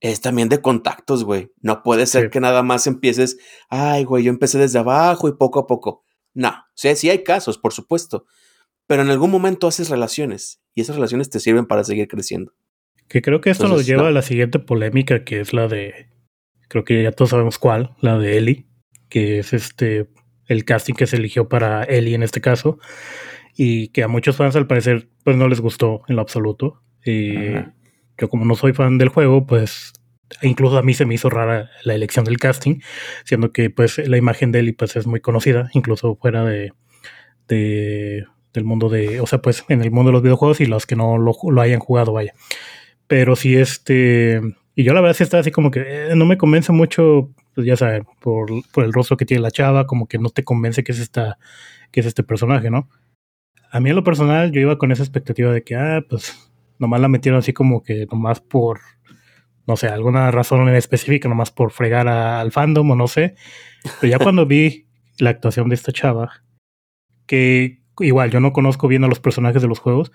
es 0.00 0.20
también 0.20 0.48
de 0.48 0.62
contactos, 0.62 1.24
güey. 1.24 1.52
No 1.60 1.82
puede 1.82 2.06
ser 2.06 2.30
que 2.30 2.40
nada 2.40 2.62
más 2.62 2.86
empieces, 2.86 3.38
ay, 3.68 4.04
güey, 4.04 4.24
yo 4.24 4.30
empecé 4.30 4.58
desde 4.58 4.78
abajo 4.78 5.28
y 5.28 5.32
poco 5.32 5.60
a 5.60 5.66
poco. 5.66 6.04
No, 6.34 6.50
o 6.50 6.72
sea, 6.74 6.94
sí 6.94 7.10
hay 7.10 7.24
casos, 7.24 7.58
por 7.58 7.72
supuesto, 7.72 8.24
pero 8.88 9.02
en 9.02 9.10
algún 9.10 9.30
momento 9.30 9.68
haces 9.68 9.90
relaciones 9.90 10.60
y 10.74 10.80
esas 10.80 10.96
relaciones 10.96 11.30
te 11.30 11.38
sirven 11.38 11.66
para 11.66 11.84
seguir 11.84 12.08
creciendo. 12.08 12.54
Que 13.06 13.22
creo 13.22 13.40
que 13.40 13.50
esto 13.50 13.68
nos 13.68 13.86
lleva 13.86 14.08
a 14.08 14.10
la 14.10 14.22
siguiente 14.22 14.58
polémica, 14.58 15.24
que 15.24 15.40
es 15.40 15.52
la 15.52 15.68
de, 15.68 16.08
creo 16.68 16.84
que 16.84 17.02
ya 17.02 17.12
todos 17.12 17.30
sabemos 17.30 17.58
cuál, 17.58 17.94
la 18.00 18.18
de 18.18 18.38
Ellie, 18.38 18.66
que 19.08 19.38
es 19.38 19.52
este 19.52 20.08
el 20.46 20.64
casting 20.64 20.94
que 20.94 21.06
se 21.06 21.16
eligió 21.16 21.48
para 21.48 21.84
Ellie 21.84 22.14
en 22.14 22.22
este 22.22 22.40
caso, 22.40 22.78
y 23.54 23.88
que 23.88 24.02
a 24.02 24.08
muchos 24.08 24.36
fans 24.36 24.56
al 24.56 24.66
parecer 24.66 25.10
pues 25.22 25.36
no 25.36 25.48
les 25.48 25.60
gustó 25.60 26.02
en 26.08 26.16
lo 26.16 26.22
absoluto. 26.22 26.82
Y 27.04 27.34
yo 28.16 28.28
como 28.30 28.46
no 28.46 28.54
soy 28.54 28.72
fan 28.72 28.96
del 28.96 29.10
juego, 29.10 29.46
pues 29.46 29.92
incluso 30.40 30.78
a 30.78 30.82
mí 30.82 30.94
se 30.94 31.04
me 31.04 31.14
hizo 31.14 31.28
rara 31.28 31.70
la 31.84 31.94
elección 31.94 32.24
del 32.24 32.38
casting, 32.38 32.80
siendo 33.24 33.52
que 33.52 33.68
pues 33.68 33.98
la 33.98 34.16
imagen 34.16 34.50
de 34.50 34.60
Ellie 34.60 34.72
pues 34.72 34.96
es 34.96 35.06
muy 35.06 35.20
conocida, 35.20 35.68
incluso 35.74 36.16
fuera 36.16 36.44
de, 36.44 36.72
de 37.48 38.24
del 38.58 38.66
mundo 38.66 38.88
de, 38.88 39.20
o 39.20 39.26
sea, 39.26 39.40
pues 39.40 39.64
en 39.68 39.82
el 39.82 39.90
mundo 39.90 40.10
de 40.10 40.14
los 40.14 40.22
videojuegos 40.22 40.60
y 40.60 40.66
los 40.66 40.86
que 40.86 40.96
no 40.96 41.16
lo, 41.16 41.60
hayan 41.60 41.80
jugado, 41.80 42.12
vaya. 42.12 42.34
Pero 43.06 43.36
sí, 43.36 43.56
este, 43.56 44.40
y 44.74 44.84
yo 44.84 44.92
la 44.92 45.00
verdad 45.00 45.16
sí 45.16 45.22
está 45.22 45.38
así 45.38 45.50
como 45.50 45.70
que 45.70 45.80
eh, 46.10 46.16
no 46.16 46.26
me 46.26 46.36
convence 46.36 46.72
mucho, 46.72 47.30
pues 47.54 47.66
ya 47.66 47.76
saben, 47.76 48.04
por, 48.20 48.50
por, 48.72 48.84
el 48.84 48.92
rostro 48.92 49.16
que 49.16 49.24
tiene 49.24 49.42
la 49.42 49.50
chava, 49.50 49.86
como 49.86 50.06
que 50.06 50.18
no 50.18 50.30
te 50.30 50.44
convence 50.44 50.84
que 50.84 50.92
es 50.92 50.98
esta, 50.98 51.38
que 51.90 52.00
es 52.00 52.06
este 52.06 52.22
personaje, 52.22 52.70
¿no? 52.70 52.88
A 53.70 53.80
mí 53.80 53.90
en 53.90 53.96
lo 53.96 54.04
personal 54.04 54.52
yo 54.52 54.60
iba 54.60 54.78
con 54.78 54.92
esa 54.92 55.02
expectativa 55.02 55.52
de 55.52 55.62
que, 55.62 55.76
ah, 55.76 56.04
pues 56.08 56.50
nomás 56.78 57.00
la 57.00 57.08
metieron 57.08 57.38
así 57.38 57.52
como 57.52 57.82
que 57.82 58.06
nomás 58.10 58.40
por, 58.40 58.80
no 59.66 59.76
sé, 59.76 59.88
alguna 59.88 60.30
razón 60.30 60.68
en 60.68 60.74
específica, 60.74 61.28
nomás 61.28 61.50
por 61.50 61.70
fregar 61.70 62.08
al 62.08 62.52
fandom 62.52 62.90
o 62.90 62.96
no 62.96 63.08
sé. 63.08 63.34
Pero 64.00 64.10
ya 64.10 64.18
cuando 64.18 64.46
vi 64.46 64.86
la 65.18 65.30
actuación 65.30 65.68
de 65.68 65.74
esta 65.74 65.92
chava, 65.92 66.42
que 67.26 67.82
igual 68.00 68.30
yo 68.30 68.40
no 68.40 68.52
conozco 68.52 68.88
bien 68.88 69.04
a 69.04 69.08
los 69.08 69.20
personajes 69.20 69.62
de 69.62 69.68
los 69.68 69.78
juegos, 69.78 70.12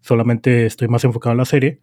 solamente 0.00 0.66
estoy 0.66 0.88
más 0.88 1.04
enfocado 1.04 1.32
en 1.32 1.38
la 1.38 1.44
serie. 1.44 1.80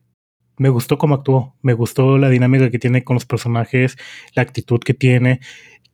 Me 0.58 0.70
gustó 0.70 0.97
cómo 0.97 1.16
actuó, 1.16 1.56
me 1.62 1.74
gustó 1.74 2.18
la 2.18 2.30
dinámica 2.30 2.70
que 2.70 2.80
tiene 2.80 3.04
con 3.04 3.16
los 3.16 3.26
personajes, 3.26 3.97
la 4.36 4.43
actitud 4.43 4.80
que 4.80 4.93
tiene, 4.93 5.39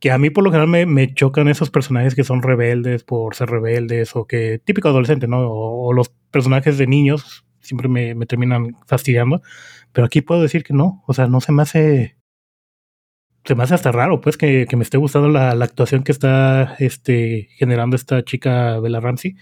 que 0.00 0.10
a 0.10 0.18
mí 0.18 0.30
por 0.30 0.44
lo 0.44 0.50
general 0.50 0.68
me, 0.68 0.86
me 0.86 1.14
chocan 1.14 1.48
esos 1.48 1.70
personajes 1.70 2.14
que 2.14 2.24
son 2.24 2.42
rebeldes 2.42 3.04
por 3.04 3.34
ser 3.34 3.50
rebeldes 3.50 4.14
o 4.14 4.26
que 4.26 4.60
típico 4.64 4.88
adolescente, 4.88 5.26
¿no? 5.26 5.48
O, 5.50 5.92
los 5.92 6.10
personajes 6.30 6.78
de 6.78 6.86
niños 6.86 7.44
siempre 7.60 7.88
me, 7.88 8.14
me 8.14 8.26
terminan 8.26 8.76
fastidiando. 8.86 9.42
Pero 9.92 10.06
aquí 10.06 10.20
puedo 10.20 10.42
decir 10.42 10.64
que 10.64 10.74
no, 10.74 11.02
o 11.06 11.14
sea, 11.14 11.26
no 11.26 11.40
se 11.40 11.52
me 11.52 11.62
hace 11.62 12.17
se 13.48 13.54
me 13.54 13.62
hace 13.62 13.74
hasta 13.74 13.90
raro, 13.92 14.20
pues, 14.20 14.36
que, 14.36 14.66
que 14.68 14.76
me 14.76 14.82
esté 14.82 14.98
gustando 14.98 15.30
la, 15.30 15.54
la, 15.54 15.64
actuación 15.64 16.04
que 16.04 16.12
está 16.12 16.76
este, 16.78 17.48
generando 17.56 17.96
esta 17.96 18.22
chica 18.22 18.78
Bella 18.78 19.00
Ramsey. 19.00 19.36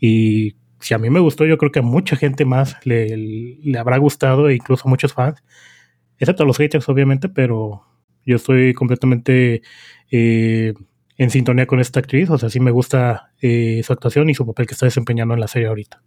Y 0.00 0.56
si 0.80 0.94
a 0.94 0.98
mí 0.98 1.10
me 1.10 1.20
gustó, 1.20 1.44
yo 1.44 1.58
creo 1.58 1.70
que 1.70 1.80
a 1.80 1.82
mucha 1.82 2.16
gente 2.16 2.46
más 2.46 2.78
le, 2.84 3.14
le 3.18 3.78
habrá 3.78 3.98
gustado, 3.98 4.48
e 4.48 4.54
incluso 4.54 4.88
a 4.88 4.90
muchos 4.90 5.12
fans, 5.12 5.44
excepto 6.18 6.44
a 6.44 6.46
los 6.46 6.56
haters, 6.56 6.88
obviamente, 6.88 7.28
pero 7.28 7.84
yo 8.24 8.36
estoy 8.36 8.72
completamente 8.72 9.60
eh, 10.10 10.72
en 11.18 11.28
sintonía 11.28 11.66
con 11.66 11.80
esta 11.80 12.00
actriz. 12.00 12.30
O 12.30 12.38
sea, 12.38 12.48
sí 12.48 12.60
me 12.60 12.70
gusta 12.70 13.34
eh, 13.42 13.82
su 13.84 13.92
actuación 13.92 14.30
y 14.30 14.34
su 14.34 14.46
papel 14.46 14.66
que 14.66 14.72
está 14.72 14.86
desempeñando 14.86 15.34
en 15.34 15.40
la 15.40 15.48
serie 15.48 15.68
ahorita. 15.68 16.02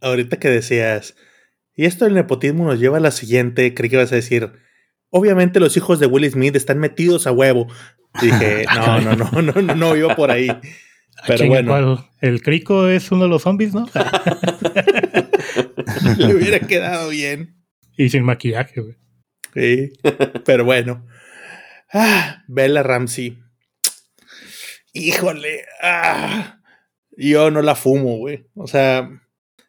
Ahorita, 0.00 0.38
que 0.38 0.48
decías, 0.48 1.14
y 1.76 1.84
esto 1.84 2.06
del 2.06 2.14
nepotismo 2.14 2.64
nos 2.64 2.80
lleva 2.80 2.96
a 2.96 3.00
la 3.00 3.10
siguiente, 3.10 3.74
creí 3.74 3.90
que 3.90 3.96
ibas 3.96 4.12
a 4.12 4.16
decir 4.16 4.52
obviamente 5.12 5.60
los 5.60 5.76
hijos 5.76 6.00
de 6.00 6.06
Will 6.06 6.28
Smith 6.28 6.56
están 6.56 6.78
metidos 6.78 7.28
a 7.28 7.32
huevo. 7.32 7.68
dije, 8.20 8.64
no, 8.74 9.00
no, 9.00 9.14
no, 9.14 9.42
no, 9.42 9.62
no, 9.62 9.74
no 9.74 9.96
iba 9.96 10.16
por 10.16 10.32
ahí. 10.32 10.48
Pero 11.26 11.46
bueno. 11.46 12.08
El 12.20 12.42
crico 12.42 12.88
es 12.88 13.12
uno 13.12 13.24
de 13.24 13.28
los 13.28 13.42
zombies, 13.42 13.74
¿no? 13.74 13.88
Le 16.16 16.34
hubiera 16.34 16.60
quedado 16.60 17.10
bien. 17.10 17.62
Y 17.96 18.08
sin 18.08 18.24
maquillaje, 18.24 18.80
güey. 18.80 18.96
Sí, 19.54 19.92
pero 20.44 20.64
bueno. 20.64 21.06
Ah, 21.92 22.42
Bella 22.48 22.82
Ramsey. 22.82 23.38
Híjole. 24.94 25.66
Ah, 25.82 26.60
yo 27.16 27.50
no 27.50 27.60
la 27.60 27.74
fumo, 27.74 28.16
güey. 28.16 28.46
O 28.54 28.66
sea, 28.66 29.10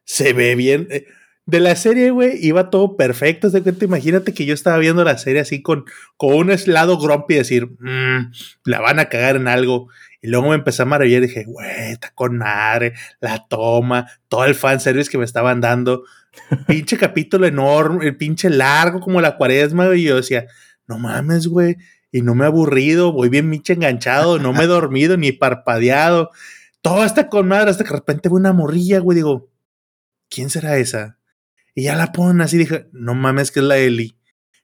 se 0.05 0.31
ve 0.31 0.55
bien. 0.55 0.87
Eh, 0.89 1.05
de 1.45 1.59
la 1.59 1.75
serie, 1.75 2.11
güey, 2.11 2.37
iba 2.45 2.69
todo 2.69 2.95
perfecto. 2.95 3.49
De 3.49 3.61
cuenta, 3.61 3.85
imagínate 3.85 4.33
que 4.33 4.45
yo 4.45 4.53
estaba 4.53 4.77
viendo 4.77 5.03
la 5.03 5.17
serie 5.17 5.41
así 5.41 5.61
con, 5.61 5.85
con 6.17 6.33
un 6.33 6.55
lado 6.67 6.97
grumpy 6.97 7.35
y 7.35 7.37
decir, 7.37 7.67
mmm, 7.79 8.31
la 8.65 8.79
van 8.79 8.99
a 8.99 9.09
cagar 9.09 9.35
en 9.35 9.47
algo. 9.47 9.89
Y 10.21 10.29
luego 10.29 10.49
me 10.49 10.55
empecé 10.55 10.83
a 10.83 10.85
maravillar 10.85 11.23
y 11.23 11.27
dije, 11.27 11.43
güey, 11.43 11.91
está 11.91 12.11
con 12.15 12.37
madre, 12.37 12.93
la 13.19 13.45
toma, 13.47 14.07
todo 14.29 14.45
el 14.45 14.55
fanservice 14.55 15.11
que 15.11 15.17
me 15.17 15.25
estaban 15.25 15.59
dando. 15.59 16.03
pinche 16.67 16.97
capítulo 16.97 17.45
enorme, 17.45 18.05
el 18.05 18.17
pinche 18.17 18.49
largo 18.49 18.99
como 19.01 19.21
la 19.21 19.35
cuaresma, 19.35 19.93
Y 19.95 20.03
yo 20.03 20.15
decía, 20.15 20.47
no 20.87 20.97
mames, 20.97 21.47
güey. 21.47 21.77
Y 22.11 22.21
no 22.21 22.35
me 22.35 22.45
he 22.45 22.47
aburrido, 22.47 23.11
voy 23.11 23.27
bien 23.29 23.49
pinche 23.49 23.73
enganchado, 23.73 24.39
no 24.39 24.53
me 24.53 24.63
he 24.63 24.67
dormido 24.67 25.17
ni 25.17 25.33
parpadeado. 25.33 26.31
Todo 26.81 27.03
está 27.03 27.27
con 27.27 27.47
madre 27.47 27.71
hasta 27.71 27.83
que 27.83 27.89
de 27.89 27.95
repente 27.97 28.29
veo 28.29 28.37
una 28.37 28.53
morrilla, 28.53 28.99
güey. 28.99 29.17
Digo, 29.17 29.49
¿quién 30.29 30.49
será 30.49 30.77
esa? 30.77 31.17
Y 31.76 31.84
ya 31.84 31.95
la 31.95 32.11
ponen 32.11 32.41
así, 32.41 32.57
dije, 32.57 32.88
no 32.91 33.15
mames 33.15 33.51
que 33.51 33.59
es 33.59 33.65
la 33.65 33.78
Eli. 33.78 34.15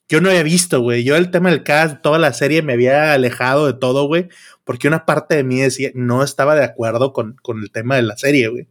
Yo 0.08 0.22
no 0.22 0.30
había 0.30 0.44
visto, 0.44 0.82
güey. 0.82 1.04
Yo 1.04 1.16
el 1.16 1.32
tema 1.32 1.50
del 1.50 1.64
cast, 1.64 2.02
toda 2.02 2.18
la 2.18 2.34
serie 2.34 2.62
me 2.62 2.74
había 2.74 3.14
alejado 3.14 3.68
de 3.68 3.74
todo, 3.74 4.08
güey. 4.08 4.28
Porque 4.64 4.88
una 4.88 5.06
parte 5.06 5.36
de 5.36 5.44
mí 5.44 5.60
decía, 5.60 5.92
no 5.94 6.24
estaba 6.24 6.56
de 6.56 6.64
acuerdo 6.64 7.14
con, 7.14 7.36
con 7.42 7.60
el 7.62 7.72
tema 7.72 7.96
de 7.96 8.04
la 8.04 8.18
serie, 8.18 8.48
güey. 8.48 8.68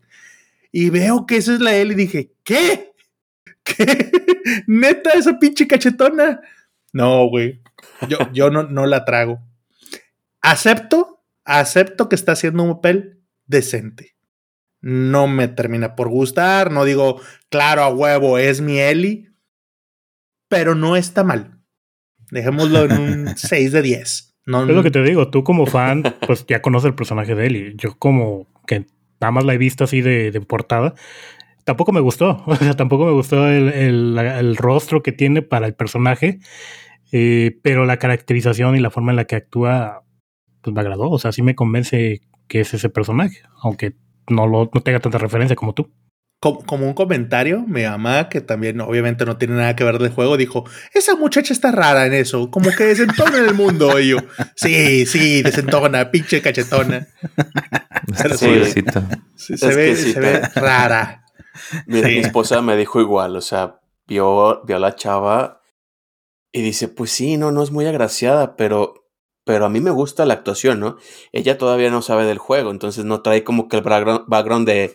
Y 0.72 0.90
veo 0.90 1.26
que 1.26 1.36
esa 1.36 1.54
es 1.54 1.60
la 1.60 1.74
Eli 1.76 1.92
y 1.92 1.96
dije, 1.96 2.32
¿qué? 2.44 2.92
¿Qué? 3.62 4.10
¿Neta 4.66 5.10
esa 5.10 5.38
pinche 5.38 5.66
cachetona? 5.66 6.40
No, 6.92 7.28
güey. 7.28 7.60
Yo, 8.08 8.18
yo 8.32 8.50
no, 8.50 8.64
no 8.64 8.86
la 8.86 9.04
trago. 9.04 9.40
Acepto, 10.40 11.22
acepto 11.44 12.08
que 12.08 12.16
está 12.16 12.32
haciendo 12.32 12.62
un 12.64 12.74
papel 12.74 13.20
decente 13.46 14.17
no 14.80 15.26
me 15.26 15.48
termina 15.48 15.96
por 15.96 16.08
gustar. 16.08 16.70
No 16.70 16.84
digo, 16.84 17.20
claro, 17.48 17.82
a 17.82 17.88
huevo, 17.88 18.38
es 18.38 18.60
mi 18.60 18.78
Eli, 18.78 19.28
pero 20.48 20.74
no 20.74 20.96
está 20.96 21.24
mal. 21.24 21.60
Dejémoslo 22.30 22.84
en 22.84 22.92
un 22.92 23.28
6 23.36 23.72
de 23.72 23.82
10. 23.82 24.34
No, 24.46 24.62
es 24.62 24.68
lo 24.68 24.82
que 24.82 24.90
te 24.90 25.02
digo, 25.02 25.28
tú 25.28 25.44
como 25.44 25.66
fan, 25.66 26.02
pues 26.26 26.46
ya 26.46 26.62
conoces 26.62 26.88
el 26.88 26.94
personaje 26.94 27.34
de 27.34 27.46
Eli. 27.46 27.74
Yo 27.76 27.98
como 27.98 28.46
que 28.66 28.86
nada 29.20 29.30
más 29.30 29.44
la 29.44 29.52
he 29.52 29.58
visto 29.58 29.84
así 29.84 30.00
de, 30.00 30.30
de 30.30 30.40
portada, 30.40 30.94
tampoco 31.64 31.92
me 31.92 32.00
gustó. 32.00 32.42
O 32.46 32.56
sea, 32.56 32.74
tampoco 32.74 33.04
me 33.04 33.12
gustó 33.12 33.46
el, 33.46 33.68
el, 33.68 34.18
el 34.18 34.56
rostro 34.56 35.02
que 35.02 35.12
tiene 35.12 35.42
para 35.42 35.66
el 35.66 35.74
personaje, 35.74 36.38
eh, 37.12 37.58
pero 37.62 37.84
la 37.84 37.98
caracterización 37.98 38.74
y 38.74 38.80
la 38.80 38.90
forma 38.90 39.12
en 39.12 39.16
la 39.16 39.26
que 39.26 39.36
actúa, 39.36 40.02
pues 40.62 40.74
me 40.74 40.80
agradó. 40.80 41.10
O 41.10 41.18
sea, 41.18 41.32
sí 41.32 41.42
me 41.42 41.54
convence 41.54 42.22
que 42.48 42.60
es 42.60 42.72
ese 42.72 42.88
personaje, 42.88 43.42
aunque 43.62 43.96
no, 44.30 44.46
lo, 44.46 44.70
no 44.72 44.80
tenga 44.82 45.00
tanta 45.00 45.18
referencia 45.18 45.56
como 45.56 45.74
tú. 45.74 45.90
Como, 46.40 46.86
un 46.86 46.94
comentario, 46.94 47.64
mi 47.66 47.82
mamá, 47.82 48.28
que 48.28 48.40
también 48.40 48.80
obviamente 48.80 49.24
no 49.24 49.38
tiene 49.38 49.56
nada 49.56 49.74
que 49.74 49.82
ver 49.82 49.98
del 49.98 50.12
juego, 50.12 50.36
dijo, 50.36 50.64
esa 50.94 51.16
muchacha 51.16 51.52
está 51.52 51.72
rara 51.72 52.06
en 52.06 52.14
eso, 52.14 52.48
como 52.52 52.70
que 52.70 52.84
desentona 52.84 53.38
en 53.38 53.46
el 53.46 53.54
mundo. 53.54 53.98
Y 53.98 54.10
yo, 54.10 54.18
sí, 54.54 55.04
sí, 55.04 55.42
desentona, 55.42 56.12
pinche 56.12 56.40
cachetona. 56.40 57.08
sí, 58.36 59.56
se, 59.56 59.74
ve, 59.74 59.96
se 59.96 60.20
ve 60.20 60.42
rara. 60.54 61.24
Mi, 61.86 61.98
esposa 62.18 62.62
me 62.62 62.76
dijo 62.76 63.00
igual, 63.00 63.34
o 63.34 63.40
sea, 63.40 63.80
vio, 64.06 64.62
vio 64.64 64.76
a 64.76 64.80
la 64.80 64.94
chava 64.94 65.60
y 66.52 66.62
dice, 66.62 66.88
pues 66.88 67.10
sí, 67.10 67.36
no, 67.36 67.50
no 67.50 67.62
es 67.62 67.70
muy 67.70 67.86
agraciada, 67.86 68.56
pero 68.56 69.07
pero 69.48 69.64
a 69.64 69.70
mí 69.70 69.80
me 69.80 69.90
gusta 69.90 70.26
la 70.26 70.34
actuación, 70.34 70.78
¿no? 70.78 70.98
Ella 71.32 71.56
todavía 71.56 71.90
no 71.90 72.02
sabe 72.02 72.26
del 72.26 72.36
juego, 72.36 72.70
entonces 72.70 73.06
no 73.06 73.22
trae 73.22 73.44
como 73.44 73.66
que 73.66 73.78
el 73.78 73.82
background 73.82 74.68
de 74.68 74.94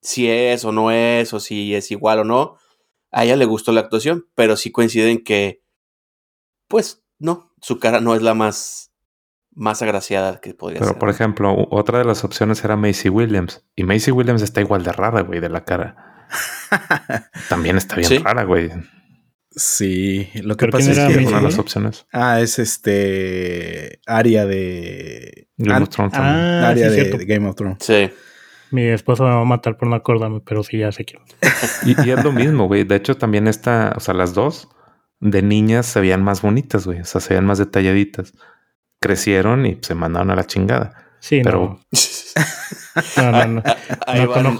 si 0.00 0.28
es 0.28 0.64
o 0.64 0.72
no 0.72 0.90
es, 0.90 1.32
o 1.32 1.38
si 1.38 1.76
es 1.76 1.92
igual 1.92 2.18
o 2.18 2.24
no. 2.24 2.56
A 3.12 3.22
ella 3.22 3.36
le 3.36 3.44
gustó 3.44 3.70
la 3.70 3.82
actuación, 3.82 4.26
pero 4.34 4.56
sí 4.56 4.72
coinciden 4.72 5.22
que, 5.22 5.62
pues, 6.66 7.04
no, 7.20 7.52
su 7.60 7.78
cara 7.78 8.00
no 8.00 8.16
es 8.16 8.22
la 8.22 8.34
más, 8.34 8.92
más 9.52 9.82
agraciada 9.82 10.40
que 10.40 10.52
podría 10.52 10.80
ser. 10.80 10.88
Pero, 10.88 10.98
por 10.98 11.08
ejemplo, 11.08 11.68
otra 11.70 12.00
de 12.00 12.04
las 12.04 12.24
opciones 12.24 12.64
era 12.64 12.74
Macy 12.74 13.08
Williams, 13.08 13.64
y 13.76 13.84
Macy 13.84 14.10
Williams 14.10 14.42
está 14.42 14.60
igual 14.60 14.82
de 14.82 14.90
rara, 14.90 15.20
güey, 15.20 15.38
de 15.38 15.48
la 15.48 15.64
cara. 15.64 16.26
También 17.48 17.76
está 17.76 17.94
bien 17.94 18.24
rara, 18.24 18.42
güey. 18.42 18.68
Sí, 19.54 20.28
lo 20.42 20.56
que 20.56 20.68
pasa 20.68 20.92
es 20.92 20.98
que 20.98 21.26
una 21.26 21.38
de 21.38 21.42
las 21.42 21.58
opciones. 21.58 22.06
Ah, 22.12 22.40
es 22.40 22.58
este 22.58 24.00
área 24.06 24.46
de 24.46 25.48
Game 25.56 25.82
of 25.82 25.88
Thrones. 25.90 26.14
Ah, 26.14 26.68
área 26.68 26.90
de, 26.90 27.24
Game 27.26 27.48
of 27.48 27.56
Thrones. 27.56 27.78
Sí. 27.80 28.10
Mi 28.70 28.86
esposa 28.86 29.24
me 29.24 29.30
va 29.30 29.42
a 29.42 29.44
matar 29.44 29.76
por 29.76 29.88
no 29.88 29.94
acordarme, 29.94 30.40
pero 30.40 30.62
sí 30.62 30.78
ya 30.78 30.90
sé 30.92 31.04
quién. 31.04 31.22
y, 31.84 32.08
y 32.08 32.10
es 32.10 32.24
lo 32.24 32.32
mismo, 32.32 32.66
güey. 32.66 32.84
De 32.84 32.96
hecho, 32.96 33.16
también 33.16 33.46
esta, 33.46 33.92
o 33.96 34.00
sea, 34.00 34.14
las 34.14 34.32
dos 34.32 34.68
de 35.20 35.42
niñas 35.42 35.86
se 35.86 36.00
veían 36.00 36.24
más 36.24 36.42
bonitas, 36.42 36.86
güey. 36.86 37.00
O 37.00 37.04
sea, 37.04 37.20
se 37.20 37.30
veían 37.30 37.46
más 37.46 37.58
detalladitas. 37.58 38.32
Crecieron 39.00 39.66
y 39.66 39.78
se 39.82 39.94
mandaron 39.94 40.30
a 40.30 40.36
la 40.36 40.46
chingada. 40.46 41.01
Sí, 41.22 41.40
pero. 41.42 41.78
No, 43.16 43.32
no, 43.32 43.46
no. 43.46 43.62
Ahí 44.06 44.26
van, 44.26 44.54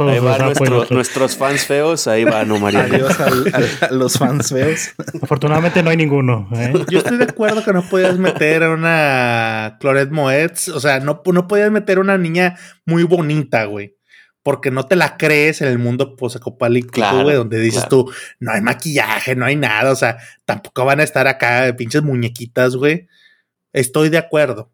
nuestros 0.91 1.37
fans 1.37 1.67
feos, 1.67 2.07
ahí 2.07 2.25
van, 2.25 2.49
no 2.49 2.59
María. 2.59 2.85
Adiós 2.85 3.21
a, 3.21 3.91
los 3.91 4.17
fans 4.17 4.49
feos. 4.49 4.95
Afortunadamente 5.23 5.83
no 5.83 5.91
hay 5.91 5.99
ninguno. 5.99 6.49
¿eh? 6.55 6.73
Yo 6.89 7.01
estoy 7.01 7.19
de 7.19 7.25
acuerdo 7.25 7.63
que 7.63 7.75
no 7.75 7.83
podías 7.83 8.17
meter 8.17 8.63
a 8.63 8.71
una 8.71 9.77
Clorette 9.81 10.13
Moetz, 10.13 10.69
o 10.69 10.81
sea, 10.81 11.01
no, 11.01 11.21
no 11.27 11.47
podías 11.47 11.71
meter 11.71 11.99
a 11.99 12.01
una 12.01 12.17
niña 12.17 12.57
muy 12.87 13.03
bonita, 13.03 13.67
güey. 13.67 13.99
Porque 14.43 14.71
no 14.71 14.87
te 14.87 14.97
la 14.97 15.19
crees 15.19 15.61
en 15.61 15.69
el 15.69 15.79
mundo 15.79 16.17
posacopalíptico, 16.17 17.25
güey, 17.25 17.37
donde 17.37 17.61
dices 17.61 17.87
tú, 17.87 18.11
no 18.41 18.53
hay 18.53 18.63
maquillaje, 18.63 19.37
no 19.37 19.45
hay 19.45 19.57
nada, 19.57 19.93
o 19.93 19.97
sea, 19.97 20.17
tampoco 20.47 20.87
van 20.87 21.01
a 21.01 21.05
estar 21.05 21.29
acá 21.29 21.63
de 21.63 21.75
pinches 21.75 22.03
muñequitas, 22.03 22.77
güey. 22.77 23.09
Estoy 23.75 24.09
de 24.09 24.17
acuerdo. 24.17 24.73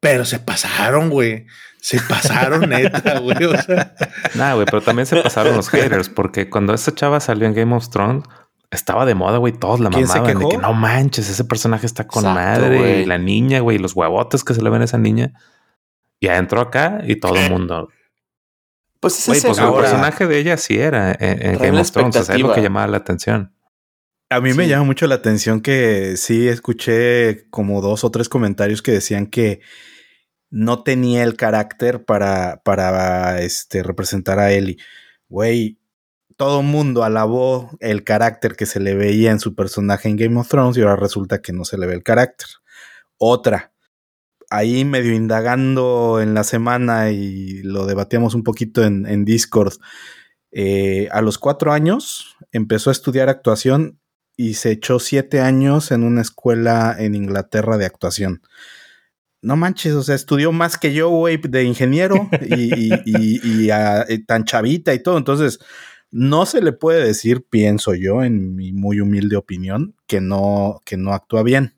Pero 0.00 0.24
se 0.24 0.38
pasaron, 0.38 1.10
güey. 1.10 1.46
Se 1.80 2.00
pasaron, 2.00 2.68
neta, 2.68 3.18
güey. 3.20 3.44
O 3.44 3.60
sea. 3.60 3.94
Nah, 4.34 4.54
güey, 4.54 4.66
pero 4.66 4.82
también 4.82 5.06
se 5.06 5.20
pasaron 5.22 5.56
los 5.56 5.68
haters, 5.68 6.08
porque 6.08 6.48
cuando 6.50 6.74
esa 6.74 6.94
chava 6.94 7.20
salió 7.20 7.46
en 7.46 7.54
Game 7.54 7.74
of 7.74 7.88
Thrones, 7.88 8.24
estaba 8.70 9.06
de 9.06 9.14
moda, 9.14 9.38
güey. 9.38 9.52
Todos 9.52 9.80
la 9.80 9.90
mamaban 9.90 10.38
de 10.38 10.48
que 10.48 10.58
no 10.58 10.72
manches, 10.72 11.28
ese 11.28 11.44
personaje 11.44 11.86
está 11.86 12.06
con 12.06 12.24
madre. 12.24 13.00
Y 13.00 13.04
la 13.04 13.18
niña, 13.18 13.60
güey, 13.60 13.78
los 13.78 13.94
huevotes 13.94 14.44
que 14.44 14.54
se 14.54 14.62
le 14.62 14.70
ven 14.70 14.82
a 14.82 14.84
esa 14.84 14.98
niña. 14.98 15.32
Y 16.20 16.28
entró 16.28 16.60
acá 16.60 17.00
y 17.04 17.16
todo 17.16 17.36
el 17.36 17.50
mundo. 17.50 17.88
Pues, 19.00 19.26
güey, 19.26 19.40
pues 19.40 19.58
el 19.58 19.72
personaje 19.72 20.26
de 20.26 20.38
ella 20.38 20.56
sí 20.56 20.78
era 20.78 21.16
en, 21.18 21.58
Game 21.58 21.80
of 21.80 21.90
Thrones. 21.92 22.16
O 22.16 22.24
sea, 22.24 22.34
es 22.34 22.40
lo 22.40 22.52
que 22.52 22.62
llamaba 22.62 22.88
la 22.88 22.96
atención. 22.96 23.52
A 24.30 24.42
mí 24.42 24.52
me 24.52 24.68
llama 24.68 24.84
mucho 24.84 25.06
la 25.06 25.14
atención 25.14 25.62
que 25.62 26.18
sí 26.18 26.48
escuché 26.48 27.48
como 27.48 27.80
dos 27.80 28.04
o 28.04 28.10
tres 28.10 28.28
comentarios 28.28 28.82
que 28.82 28.92
decían 28.92 29.26
que 29.26 29.60
no 30.50 30.82
tenía 30.82 31.24
el 31.24 31.34
carácter 31.34 32.04
para, 32.04 32.60
para 32.62 33.40
este, 33.40 33.82
representar 33.82 34.38
a 34.38 34.52
Ellie. 34.52 34.76
Güey, 35.28 35.78
todo 36.36 36.62
mundo 36.62 37.04
alabó 37.04 37.70
el 37.80 38.04
carácter 38.04 38.54
que 38.54 38.66
se 38.66 38.80
le 38.80 38.94
veía 38.94 39.30
en 39.30 39.40
su 39.40 39.54
personaje 39.54 40.10
en 40.10 40.16
Game 40.16 40.38
of 40.38 40.48
Thrones 40.48 40.76
y 40.76 40.82
ahora 40.82 40.96
resulta 40.96 41.40
que 41.40 41.54
no 41.54 41.64
se 41.64 41.78
le 41.78 41.86
ve 41.86 41.94
el 41.94 42.02
carácter. 42.02 42.48
Otra, 43.16 43.72
ahí 44.50 44.84
medio 44.84 45.14
indagando 45.14 46.20
en 46.20 46.34
la 46.34 46.44
semana 46.44 47.10
y 47.10 47.62
lo 47.62 47.86
debatíamos 47.86 48.34
un 48.34 48.44
poquito 48.44 48.84
en, 48.84 49.06
en 49.06 49.24
Discord. 49.24 49.74
Eh, 50.52 51.08
a 51.12 51.22
los 51.22 51.38
cuatro 51.38 51.72
años 51.72 52.36
empezó 52.52 52.90
a 52.90 52.92
estudiar 52.92 53.30
actuación 53.30 53.98
y 54.38 54.54
se 54.54 54.70
echó 54.70 55.00
siete 55.00 55.40
años 55.40 55.90
en 55.90 56.04
una 56.04 56.22
escuela 56.22 56.94
en 56.96 57.16
Inglaterra 57.16 57.76
de 57.76 57.86
actuación. 57.86 58.40
No 59.42 59.56
manches, 59.56 59.94
o 59.94 60.02
sea, 60.04 60.14
estudió 60.14 60.52
más 60.52 60.78
que 60.78 60.94
yo, 60.94 61.10
güey, 61.10 61.38
de 61.38 61.64
ingeniero 61.64 62.30
y, 62.40 62.92
y, 63.04 64.22
tan 64.26 64.44
chavita 64.44 64.94
y 64.94 65.02
todo. 65.02 65.18
Entonces, 65.18 65.58
no 66.12 66.46
se 66.46 66.62
le 66.62 66.72
puede 66.72 67.04
decir, 67.04 67.46
pienso 67.50 67.94
yo, 67.94 68.22
en 68.22 68.54
mi 68.54 68.72
muy 68.72 69.00
humilde 69.00 69.36
opinión, 69.36 69.96
que 70.06 70.20
no, 70.20 70.82
que 70.84 70.96
no 70.96 71.14
actúa 71.14 71.42
bien. 71.42 71.74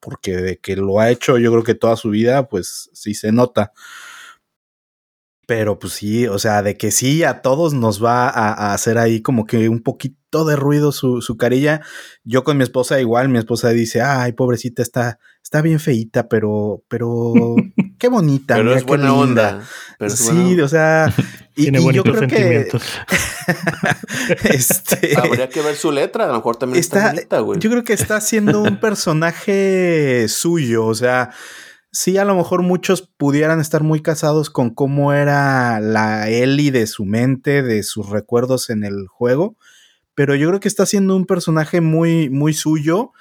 Porque 0.00 0.36
de 0.36 0.58
que 0.58 0.74
lo 0.74 0.98
ha 0.98 1.10
hecho, 1.10 1.38
yo 1.38 1.52
creo 1.52 1.62
que 1.62 1.76
toda 1.76 1.94
su 1.94 2.10
vida, 2.10 2.48
pues 2.48 2.90
sí 2.92 3.14
se 3.14 3.30
nota. 3.30 3.72
Pero 5.50 5.80
pues 5.80 5.94
sí, 5.94 6.28
o 6.28 6.38
sea, 6.38 6.62
de 6.62 6.76
que 6.76 6.92
sí 6.92 7.24
a 7.24 7.42
todos 7.42 7.74
nos 7.74 8.00
va 8.00 8.28
a, 8.28 8.72
hacer 8.72 8.98
ahí 8.98 9.20
como 9.20 9.46
que 9.46 9.68
un 9.68 9.82
poquito 9.82 10.44
de 10.44 10.54
ruido 10.54 10.92
su, 10.92 11.22
su, 11.22 11.36
carilla. 11.36 11.80
Yo 12.22 12.44
con 12.44 12.56
mi 12.56 12.62
esposa 12.62 13.00
igual, 13.00 13.28
mi 13.30 13.38
esposa 13.40 13.70
dice, 13.70 14.00
ay, 14.00 14.30
pobrecita, 14.30 14.80
está, 14.80 15.18
está 15.42 15.60
bien 15.60 15.80
feita, 15.80 16.28
pero, 16.28 16.84
pero 16.86 17.34
qué 17.98 18.06
bonita. 18.06 18.54
pero 18.54 18.76
es 18.76 18.84
buena 18.84 19.12
onda. 19.12 19.66
sí, 20.06 20.60
o 20.60 20.68
sea, 20.68 21.12
y, 21.56 21.62
Tiene 21.62 21.92
yo 21.92 22.04
creo 22.04 22.28
que 22.28 22.68
este, 24.44 25.18
habría 25.18 25.48
que 25.48 25.62
ver 25.62 25.74
su 25.74 25.90
letra, 25.90 26.26
a 26.26 26.28
lo 26.28 26.34
mejor 26.34 26.58
también 26.58 26.78
está, 26.78 26.98
está 26.98 27.10
bonita, 27.10 27.40
güey. 27.40 27.58
Yo 27.58 27.70
creo 27.70 27.82
que 27.82 27.94
está 27.94 28.14
haciendo 28.18 28.62
un 28.62 28.78
personaje 28.78 30.28
suyo, 30.28 30.86
o 30.86 30.94
sea, 30.94 31.30
sí, 31.92 32.16
a 32.18 32.24
lo 32.24 32.34
mejor 32.34 32.62
muchos 32.62 33.02
pudieran 33.02 33.60
estar 33.60 33.82
muy 33.82 34.00
casados 34.00 34.50
con 34.50 34.70
cómo 34.70 35.12
era 35.12 35.80
la 35.80 36.28
Ellie 36.28 36.70
de 36.70 36.86
su 36.86 37.04
mente, 37.04 37.62
de 37.62 37.82
sus 37.82 38.08
recuerdos 38.08 38.70
en 38.70 38.84
el 38.84 39.06
juego, 39.08 39.56
pero 40.14 40.34
yo 40.34 40.48
creo 40.48 40.60
que 40.60 40.68
está 40.68 40.86
siendo 40.86 41.16
un 41.16 41.26
personaje 41.26 41.80
muy, 41.80 42.30
muy 42.30 42.52
suyo. 42.52 43.12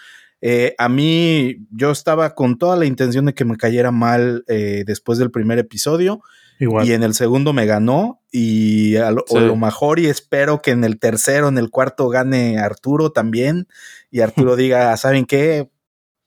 Eh, 0.41 0.75
a 0.77 0.89
mí, 0.89 1.65
yo 1.71 1.91
estaba 1.91 2.35
con 2.35 2.57
toda 2.57 2.75
la 2.75 2.85
intención 2.85 3.25
de 3.25 3.33
que 3.33 3.45
me 3.45 3.57
cayera 3.57 3.91
mal 3.91 4.43
eh, 4.47 4.83
después 4.85 5.17
del 5.17 5.31
primer 5.31 5.59
episodio. 5.59 6.21
Y 6.59 6.91
en 6.91 7.03
el 7.03 7.13
segundo 7.13 7.53
me 7.53 7.65
ganó. 7.65 8.21
Y 8.31 8.97
a 8.97 9.11
lo, 9.11 9.23
lo, 9.31 9.55
mejor, 9.55 9.99
y 9.99 10.07
espero 10.07 10.61
que 10.61 10.71
en 10.71 10.83
el 10.83 10.99
tercero, 10.99 11.47
en 11.47 11.57
el 11.57 11.69
cuarto, 11.69 12.09
gane 12.09 12.59
Arturo 12.59 13.13
también. 13.13 13.67
Y 14.11 14.19
Arturo 14.19 14.55
diga, 14.57 14.95
¿saben 14.97 15.25
qué? 15.25 15.69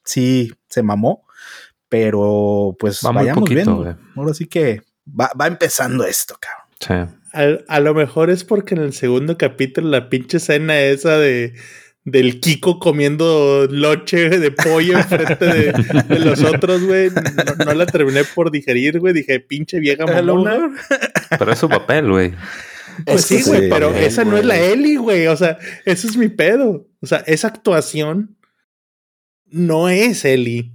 Sí, 0.05 0.53
se 0.69 0.83
mamó 0.83 1.27
pero 1.93 2.75
pues 2.79 3.03
vayamos 3.03 3.51
viendo. 3.51 3.95
Ahora 4.17 4.33
sí 4.33 4.47
que 4.47 4.81
va, 5.07 5.31
empezando 5.47 6.05
esto, 6.05 6.39
cabrón. 6.41 7.19
Sí. 7.21 7.61
A, 7.69 7.81
lo 7.81 7.93
mejor 7.93 8.31
es 8.31 8.45
porque 8.45 8.75
en 8.75 8.81
el 8.81 8.95
segundo 8.95 9.37
capítulo 9.37 9.91
la 9.91 10.09
pinche 10.09 10.39
escena 10.39 10.81
esa 10.81 11.19
de 11.19 11.53
del 12.05 12.41
Kiko 12.41 12.79
comiendo 12.79 13.67
loche 13.71 14.31
de 14.31 14.51
pollo 14.53 14.97
enfrente 14.97 15.45
de, 15.45 15.73
de 16.09 16.19
los 16.19 16.43
otros, 16.43 16.83
güey. 16.83 17.11
No, 17.63 17.75
la 17.75 17.85
terminé 17.85 18.25
por 18.25 18.51
digerir, 18.51 18.99
güey. 18.99 19.13
Dije, 19.13 19.41
pinche 19.41 19.79
vieja 19.79 20.07
mamona. 20.07 20.75
Pero 21.39 21.53
es 21.53 21.59
su 21.59 21.69
papel, 21.69 22.11
güey. 22.11 22.33
Pues 23.05 23.27
sí, 23.27 23.43
güey, 23.43 23.69
pero 23.69 23.95
esa 23.95 24.25
no 24.25 24.39
es 24.39 24.47
la 24.47 24.59
Eli, 24.59 24.97
güey. 24.97 25.27
O 25.27 25.37
sea, 25.37 25.59
ese 25.85 26.07
es 26.07 26.17
mi 26.17 26.31
pedo. 26.31 26.89
O 27.03 27.07
sea, 27.07 27.19
esa 27.27 27.49
actuación 27.49 28.39
no 29.45 29.91
es 29.91 30.25
Eli. 30.25 30.73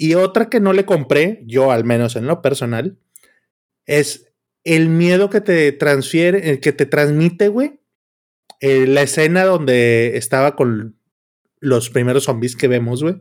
Y 0.00 0.14
otra 0.14 0.48
que 0.48 0.60
no 0.60 0.72
le 0.72 0.86
compré, 0.86 1.42
yo 1.44 1.72
al 1.72 1.82
menos 1.82 2.14
en 2.14 2.28
lo 2.28 2.40
personal, 2.40 2.96
es 3.84 4.32
el 4.62 4.88
miedo 4.88 5.28
que 5.28 5.40
te 5.40 5.72
transfiere, 5.72 6.50
el 6.50 6.60
que 6.60 6.72
te 6.72 6.86
transmite, 6.86 7.48
güey. 7.48 7.80
Eh, 8.60 8.86
la 8.86 9.02
escena 9.02 9.44
donde 9.44 10.16
estaba 10.16 10.54
con 10.54 10.96
los 11.58 11.90
primeros 11.90 12.24
zombies 12.24 12.54
que 12.54 12.68
vemos, 12.68 13.02
güey. 13.02 13.16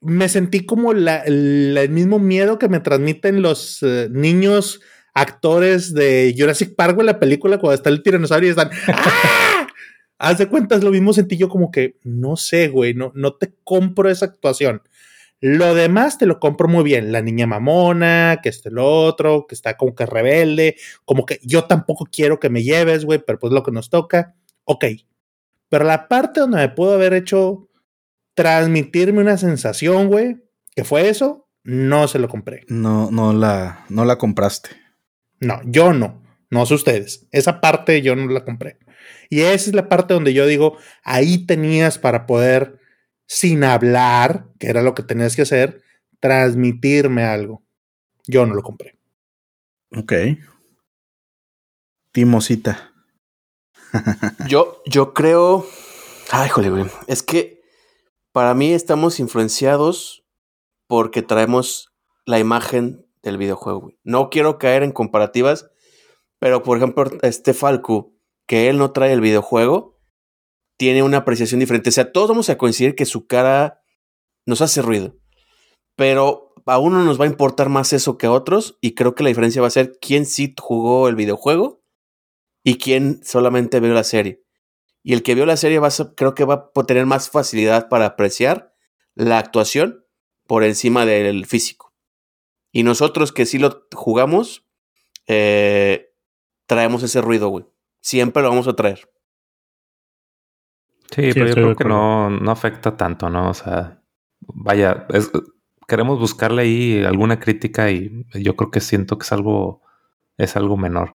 Me 0.00 0.28
sentí 0.28 0.66
como 0.66 0.90
el 0.90 1.88
mismo 1.90 2.18
miedo 2.18 2.58
que 2.58 2.68
me 2.68 2.80
transmiten 2.80 3.40
los 3.40 3.80
eh, 3.84 4.08
niños 4.10 4.80
actores 5.14 5.94
de 5.94 6.34
Jurassic 6.36 6.74
Park, 6.74 6.96
güey, 6.96 7.06
la 7.06 7.20
película, 7.20 7.58
cuando 7.58 7.74
está 7.74 7.90
el 7.90 8.02
tiranosaurio 8.02 8.48
y 8.48 8.50
están. 8.50 8.70
¡Ah! 8.88 9.68
Haz 10.18 10.38
de 10.38 10.48
cuentas, 10.48 10.82
lo 10.82 10.90
mismo 10.90 11.12
sentí 11.12 11.36
yo 11.36 11.48
como 11.48 11.70
que, 11.70 11.96
no 12.02 12.36
sé, 12.36 12.66
güey, 12.66 12.92
no, 12.92 13.12
no 13.14 13.34
te 13.34 13.54
compro 13.62 14.10
esa 14.10 14.26
actuación. 14.26 14.82
Lo 15.40 15.74
demás 15.74 16.18
te 16.18 16.26
lo 16.26 16.40
compro 16.40 16.68
muy 16.68 16.82
bien. 16.84 17.12
La 17.12 17.22
niña 17.22 17.46
mamona, 17.46 18.40
que 18.42 18.48
este 18.48 18.70
lo 18.70 18.86
otro, 18.86 19.46
que 19.46 19.54
está 19.54 19.76
como 19.76 19.94
que 19.94 20.06
rebelde, 20.06 20.76
como 21.04 21.24
que 21.26 21.40
yo 21.42 21.64
tampoco 21.64 22.06
quiero 22.10 22.40
que 22.40 22.50
me 22.50 22.62
lleves, 22.62 23.04
güey, 23.04 23.20
pero 23.24 23.38
pues 23.38 23.52
lo 23.52 23.62
que 23.62 23.70
nos 23.70 23.90
toca. 23.90 24.34
Ok. 24.64 24.84
Pero 25.68 25.84
la 25.84 26.08
parte 26.08 26.40
donde 26.40 26.58
me 26.58 26.68
pudo 26.68 26.94
haber 26.94 27.12
hecho 27.14 27.68
transmitirme 28.34 29.20
una 29.20 29.36
sensación, 29.36 30.08
güey, 30.08 30.38
que 30.74 30.84
fue 30.84 31.08
eso, 31.08 31.48
no 31.62 32.08
se 32.08 32.18
lo 32.18 32.28
compré. 32.28 32.64
No, 32.68 33.10
no 33.10 33.32
la, 33.32 33.84
no 33.88 34.04
la 34.04 34.16
compraste. 34.16 34.70
No, 35.40 35.60
yo 35.64 35.92
no. 35.92 36.22
No 36.50 36.64
sé 36.64 36.74
ustedes. 36.74 37.26
Esa 37.30 37.60
parte 37.60 38.00
yo 38.00 38.16
no 38.16 38.26
la 38.32 38.44
compré. 38.44 38.78
Y 39.28 39.40
esa 39.40 39.70
es 39.70 39.74
la 39.74 39.88
parte 39.88 40.14
donde 40.14 40.32
yo 40.32 40.46
digo, 40.46 40.78
ahí 41.04 41.46
tenías 41.46 41.98
para 41.98 42.26
poder 42.26 42.78
sin 43.28 43.62
hablar, 43.62 44.46
que 44.58 44.68
era 44.68 44.82
lo 44.82 44.94
que 44.94 45.02
tenías 45.04 45.36
que 45.36 45.42
hacer, 45.42 45.82
transmitirme 46.18 47.24
algo. 47.24 47.62
Yo 48.26 48.46
no 48.46 48.54
lo 48.54 48.62
compré. 48.62 48.98
Ok. 49.94 50.12
Timosita. 52.10 52.92
yo, 54.48 54.82
yo 54.86 55.14
creo. 55.14 55.66
Ay, 56.30 56.48
jole, 56.48 56.70
güey. 56.70 56.86
Es 57.06 57.22
que 57.22 57.62
para 58.32 58.54
mí 58.54 58.72
estamos 58.72 59.20
influenciados 59.20 60.24
porque 60.86 61.22
traemos 61.22 61.92
la 62.24 62.38
imagen 62.38 63.06
del 63.22 63.36
videojuego, 63.36 63.80
güey. 63.80 63.98
No 64.04 64.30
quiero 64.30 64.58
caer 64.58 64.82
en 64.82 64.92
comparativas, 64.92 65.70
pero 66.38 66.62
por 66.62 66.78
ejemplo, 66.78 67.04
este 67.22 67.52
Falco, 67.52 68.14
que 68.46 68.68
él 68.68 68.78
no 68.78 68.92
trae 68.92 69.12
el 69.12 69.20
videojuego, 69.20 69.97
tiene 70.78 71.02
una 71.02 71.18
apreciación 71.18 71.60
diferente. 71.60 71.90
O 71.90 71.92
sea, 71.92 72.12
todos 72.12 72.28
vamos 72.28 72.48
a 72.48 72.56
coincidir 72.56 72.94
que 72.94 73.04
su 73.04 73.26
cara 73.26 73.82
nos 74.46 74.62
hace 74.62 74.80
ruido. 74.80 75.18
Pero 75.96 76.54
a 76.64 76.78
uno 76.78 77.04
nos 77.04 77.20
va 77.20 77.24
a 77.24 77.28
importar 77.28 77.68
más 77.68 77.92
eso 77.92 78.16
que 78.16 78.26
a 78.26 78.32
otros. 78.32 78.78
Y 78.80 78.94
creo 78.94 79.14
que 79.14 79.24
la 79.24 79.28
diferencia 79.28 79.60
va 79.60 79.68
a 79.68 79.72
ser 79.72 79.98
quién 80.00 80.24
sí 80.24 80.54
jugó 80.58 81.08
el 81.08 81.16
videojuego 81.16 81.84
y 82.64 82.78
quién 82.78 83.20
solamente 83.24 83.80
vio 83.80 83.92
la 83.92 84.04
serie. 84.04 84.42
Y 85.02 85.12
el 85.14 85.22
que 85.22 85.34
vio 85.34 85.46
la 85.46 85.56
serie 85.56 85.80
va 85.80 85.88
a, 85.88 86.14
creo 86.16 86.34
que 86.34 86.44
va 86.44 86.70
a 86.74 86.82
tener 86.84 87.06
más 87.06 87.28
facilidad 87.28 87.88
para 87.88 88.06
apreciar 88.06 88.74
la 89.14 89.38
actuación 89.38 90.04
por 90.46 90.62
encima 90.62 91.04
del 91.04 91.46
físico. 91.46 91.94
Y 92.70 92.84
nosotros 92.84 93.32
que 93.32 93.46
sí 93.46 93.58
lo 93.58 93.86
jugamos, 93.92 94.66
eh, 95.26 96.14
traemos 96.66 97.02
ese 97.02 97.20
ruido, 97.20 97.48
güey. 97.48 97.66
Siempre 98.00 98.42
lo 98.42 98.50
vamos 98.50 98.68
a 98.68 98.76
traer. 98.76 99.10
Sí, 101.10 101.30
pero 101.32 101.46
yo 101.46 101.54
creo 101.54 101.76
que 101.76 101.84
no, 101.84 102.30
no 102.30 102.50
afecta 102.50 102.96
tanto, 102.96 103.30
¿no? 103.30 103.50
O 103.50 103.54
sea, 103.54 104.02
vaya, 104.40 105.06
queremos 105.86 106.18
buscarle 106.18 106.62
ahí 106.62 107.04
alguna 107.04 107.40
crítica 107.40 107.90
y 107.90 108.26
yo 108.34 108.56
creo 108.56 108.70
que 108.70 108.80
siento 108.80 109.18
que 109.18 109.24
es 109.24 109.32
algo, 109.32 109.82
es 110.36 110.56
algo 110.56 110.76
menor. 110.76 111.12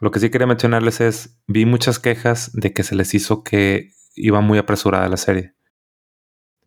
Lo 0.00 0.10
que 0.10 0.20
sí 0.20 0.30
quería 0.30 0.46
mencionarles 0.46 1.00
es, 1.00 1.42
vi 1.46 1.64
muchas 1.64 1.98
quejas 1.98 2.52
de 2.52 2.72
que 2.72 2.82
se 2.82 2.94
les 2.94 3.14
hizo 3.14 3.42
que 3.42 3.92
iba 4.14 4.40
muy 4.40 4.58
apresurada 4.58 5.08
la 5.08 5.16
serie. 5.16 5.54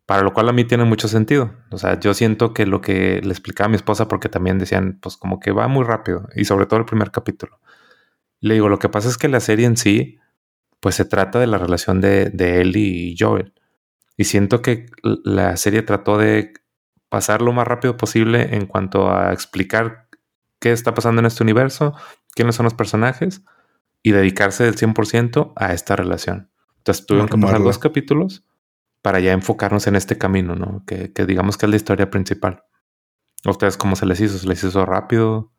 Para 0.06 0.22
lo 0.22 0.32
cual 0.32 0.48
a 0.48 0.52
mí 0.52 0.64
tiene 0.64 0.84
mucho 0.84 1.06
sentido. 1.06 1.54
O 1.70 1.78
sea, 1.78 2.00
yo 2.00 2.14
siento 2.14 2.54
que 2.54 2.66
lo 2.66 2.80
que 2.80 3.20
le 3.22 3.30
explicaba 3.30 3.66
a 3.66 3.68
mi 3.68 3.76
esposa, 3.76 4.08
porque 4.08 4.28
también 4.28 4.58
decían, 4.58 4.98
pues 5.00 5.16
como 5.16 5.38
que 5.38 5.52
va 5.52 5.68
muy 5.68 5.84
rápido, 5.84 6.26
y 6.34 6.46
sobre 6.46 6.66
todo 6.66 6.80
el 6.80 6.86
primer 6.86 7.10
capítulo. 7.10 7.60
Le 8.40 8.54
digo, 8.54 8.68
lo 8.68 8.78
que 8.78 8.88
pasa 8.88 9.08
es 9.08 9.18
que 9.18 9.28
la 9.28 9.40
serie 9.40 9.66
en 9.66 9.76
sí, 9.76 10.18
pues 10.80 10.94
se 10.94 11.04
trata 11.04 11.38
de 11.38 11.46
la 11.46 11.58
relación 11.58 12.00
de, 12.00 12.30
de 12.30 12.60
Ellie 12.60 13.10
y 13.10 13.16
Joel. 13.18 13.52
Y 14.16 14.24
siento 14.24 14.62
que 14.62 14.86
la 15.02 15.56
serie 15.56 15.82
trató 15.82 16.18
de 16.18 16.52
pasar 17.08 17.40
lo 17.42 17.52
más 17.52 17.66
rápido 17.66 17.96
posible 17.96 18.54
en 18.54 18.66
cuanto 18.66 19.10
a 19.10 19.32
explicar 19.32 20.08
qué 20.60 20.72
está 20.72 20.94
pasando 20.94 21.20
en 21.20 21.26
este 21.26 21.42
universo, 21.42 21.94
quiénes 22.34 22.56
son 22.56 22.64
los 22.64 22.74
personajes 22.74 23.42
y 24.02 24.12
dedicarse 24.12 24.64
del 24.64 24.76
100% 24.76 25.52
a 25.56 25.72
esta 25.72 25.96
relación. 25.96 26.50
Entonces 26.78 27.06
tuvieron 27.06 27.28
que 27.28 27.38
pasar 27.38 27.62
dos 27.62 27.78
capítulos 27.78 28.44
para 29.02 29.20
ya 29.20 29.32
enfocarnos 29.32 29.86
en 29.86 29.96
este 29.96 30.18
camino, 30.18 30.54
¿no? 30.54 30.84
Que, 30.86 31.12
que 31.12 31.26
digamos 31.26 31.56
que 31.56 31.66
es 31.66 31.70
la 31.70 31.76
historia 31.76 32.10
principal. 32.10 32.64
¿A 33.44 33.50
ustedes 33.50 33.76
cómo 33.76 33.94
se 33.94 34.06
les 34.06 34.20
hizo? 34.20 34.38
¿Se 34.38 34.48
les 34.48 34.62
hizo 34.64 34.84
rápido? 34.84 35.52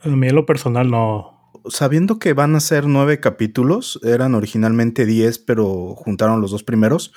A 0.00 0.08
mí 0.08 0.28
en 0.28 0.34
lo 0.34 0.46
personal 0.46 0.90
no, 0.90 1.35
sabiendo 1.68 2.18
que 2.18 2.32
van 2.32 2.54
a 2.54 2.60
ser 2.60 2.86
nueve 2.86 3.20
capítulos, 3.20 4.00
eran 4.02 4.34
originalmente 4.34 5.06
diez, 5.06 5.38
pero 5.38 5.94
juntaron 5.94 6.40
los 6.40 6.50
dos 6.50 6.62
primeros, 6.62 7.12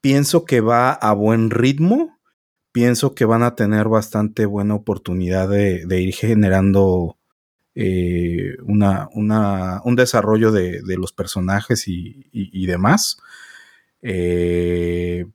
pienso 0.00 0.44
que 0.44 0.60
va 0.60 0.92
a 0.92 1.12
buen 1.12 1.50
ritmo, 1.50 2.18
pienso 2.72 3.14
que 3.14 3.24
van 3.24 3.42
a 3.42 3.54
tener 3.56 3.88
bastante 3.88 4.46
buena 4.46 4.74
oportunidad 4.74 5.48
de, 5.48 6.00
ir 6.00 6.14
generando 6.14 7.18
eh, 7.74 8.56
una, 8.64 9.08
un 9.12 9.96
desarrollo 9.96 10.52
de, 10.52 10.82
los 10.96 11.12
personajes 11.12 11.84
y, 11.86 12.66
demás. 12.66 13.18
Eh, 14.02 15.26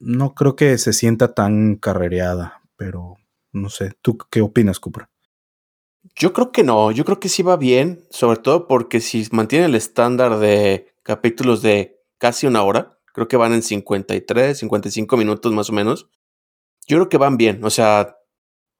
no 0.00 0.34
creo 0.34 0.56
que 0.56 0.78
se 0.78 0.92
sienta 0.92 1.34
tan 1.34 1.76
carrereada, 1.76 2.62
pero 2.76 3.16
no 3.52 3.68
sé. 3.68 3.92
¿Tú 4.02 4.18
qué 4.30 4.40
opinas, 4.40 4.80
Cooper? 4.80 5.08
Yo 6.16 6.32
creo 6.32 6.52
que 6.52 6.62
no, 6.62 6.92
yo 6.92 7.04
creo 7.04 7.18
que 7.18 7.28
sí 7.28 7.42
va 7.42 7.56
bien, 7.56 8.06
sobre 8.10 8.38
todo 8.38 8.68
porque 8.68 9.00
si 9.00 9.26
mantiene 9.32 9.66
el 9.66 9.74
estándar 9.74 10.38
de 10.38 10.94
capítulos 11.02 11.60
de 11.60 12.00
casi 12.18 12.46
una 12.46 12.62
hora, 12.62 12.98
creo 13.12 13.26
que 13.28 13.36
van 13.36 13.52
en 13.52 13.62
53, 13.62 14.58
55 14.58 15.16
minutos 15.16 15.52
más 15.52 15.70
o 15.70 15.72
menos. 15.72 16.08
Yo 16.86 16.98
creo 16.98 17.08
que 17.08 17.18
van 17.18 17.36
bien, 17.36 17.64
o 17.64 17.70
sea, 17.70 18.16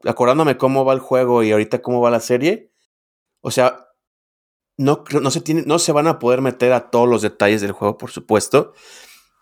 acordándome 0.04 0.56
cómo 0.58 0.84
va 0.84 0.92
el 0.92 1.00
juego 1.00 1.42
y 1.42 1.52
ahorita 1.52 1.82
cómo 1.82 2.00
va 2.00 2.10
la 2.10 2.20
serie, 2.20 2.70
o 3.40 3.50
sea, 3.50 3.88
no, 4.76 5.04
no, 5.20 5.30
se 5.30 5.40
tiene, 5.40 5.62
no 5.66 5.78
se 5.78 5.92
van 5.92 6.06
a 6.06 6.18
poder 6.18 6.40
meter 6.40 6.72
a 6.72 6.90
todos 6.90 7.08
los 7.08 7.22
detalles 7.22 7.60
del 7.60 7.72
juego, 7.72 7.96
por 7.96 8.10
supuesto, 8.10 8.72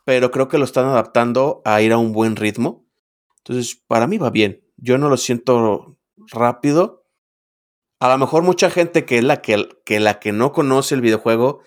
pero 0.04 0.30
creo 0.30 0.48
que 0.48 0.58
lo 0.58 0.64
están 0.64 0.86
adaptando 0.86 1.62
a 1.64 1.80
ir 1.82 1.92
a 1.92 1.98
un 1.98 2.12
buen 2.12 2.36
ritmo. 2.36 2.86
Entonces, 3.38 3.80
para 3.86 4.06
mí 4.06 4.18
va 4.18 4.30
bien. 4.30 4.64
Yo 4.76 4.98
no 4.98 5.08
lo 5.08 5.16
siento 5.16 5.98
rápido. 6.16 7.01
A 8.02 8.08
lo 8.08 8.18
mejor 8.18 8.42
mucha 8.42 8.68
gente 8.68 9.04
que 9.04 9.18
es 9.18 9.22
la 9.22 9.42
que, 9.42 9.68
que, 9.84 10.00
la 10.00 10.18
que 10.18 10.32
no 10.32 10.50
conoce 10.50 10.96
el 10.96 11.00
videojuego 11.00 11.60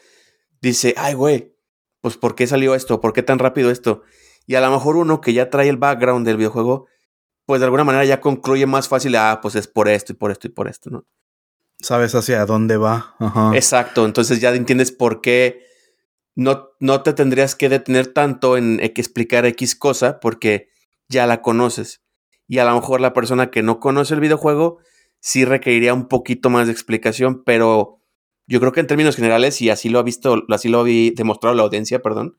dice, 0.59 0.93
ay, 0.97 1.13
güey, 1.13 1.55
pues 2.01 2.17
¿por 2.17 2.35
qué 2.35 2.45
salió 2.45 2.75
esto? 2.75 2.99
¿Por 2.99 3.13
qué 3.13 3.23
tan 3.23 3.39
rápido 3.39 3.71
esto? 3.71 4.01
Y 4.45 4.55
a 4.55 4.59
lo 4.59 4.69
mejor 4.69 4.97
uno 4.97 5.21
que 5.21 5.31
ya 5.31 5.49
trae 5.49 5.69
el 5.69 5.77
background 5.77 6.27
del 6.27 6.35
videojuego, 6.35 6.87
pues 7.45 7.61
de 7.61 7.65
alguna 7.67 7.85
manera 7.85 8.03
ya 8.03 8.19
concluye 8.19 8.65
más 8.65 8.89
fácil, 8.89 9.15
ah, 9.15 9.39
pues 9.41 9.55
es 9.55 9.69
por 9.69 9.87
esto 9.87 10.11
y 10.11 10.15
por 10.17 10.29
esto 10.29 10.47
y 10.47 10.49
por 10.49 10.67
esto, 10.67 10.89
¿no? 10.89 11.05
Sabes 11.79 12.13
hacia 12.15 12.45
dónde 12.45 12.75
va. 12.75 13.15
Exacto, 13.53 14.03
entonces 14.03 14.41
ya 14.41 14.53
entiendes 14.53 14.91
por 14.91 15.21
qué 15.21 15.65
no, 16.35 16.71
no 16.81 17.01
te 17.01 17.13
tendrías 17.13 17.55
que 17.55 17.69
detener 17.69 18.07
tanto 18.07 18.57
en 18.57 18.81
explicar 18.81 19.45
X 19.45 19.73
cosa 19.77 20.19
porque 20.19 20.67
ya 21.07 21.27
la 21.27 21.41
conoces. 21.41 22.01
Y 22.45 22.57
a 22.57 22.65
lo 22.65 22.75
mejor 22.75 22.99
la 22.99 23.13
persona 23.13 23.51
que 23.51 23.63
no 23.63 23.79
conoce 23.79 24.15
el 24.15 24.19
videojuego 24.19 24.79
sí 25.25 25.43
requeriría 25.43 25.91
un 25.95 26.07
poquito 26.07 26.51
más 26.51 26.67
de 26.67 26.71
explicación, 26.71 27.43
pero 27.43 27.99
yo 28.45 28.59
creo 28.59 28.71
que 28.71 28.79
en 28.79 28.85
términos 28.85 29.15
generales, 29.15 29.59
y 29.59 29.71
así 29.71 29.89
lo 29.89 29.97
ha 29.97 30.03
visto, 30.03 30.43
así 30.49 30.69
lo 30.69 30.81
ha 30.81 30.83
demostrado 30.83 31.55
la 31.55 31.63
audiencia, 31.63 32.03
perdón, 32.03 32.37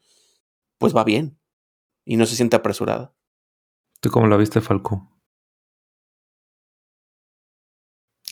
pues 0.78 0.95
va 0.95 1.03
bien. 1.03 1.37
Y 2.05 2.16
no 2.16 2.26
se 2.26 2.37
siente 2.37 2.55
apresurada. 2.55 3.12
¿Tú 4.01 4.11
cómo 4.11 4.28
la 4.28 4.37
viste, 4.37 4.61
Falco? 4.61 5.11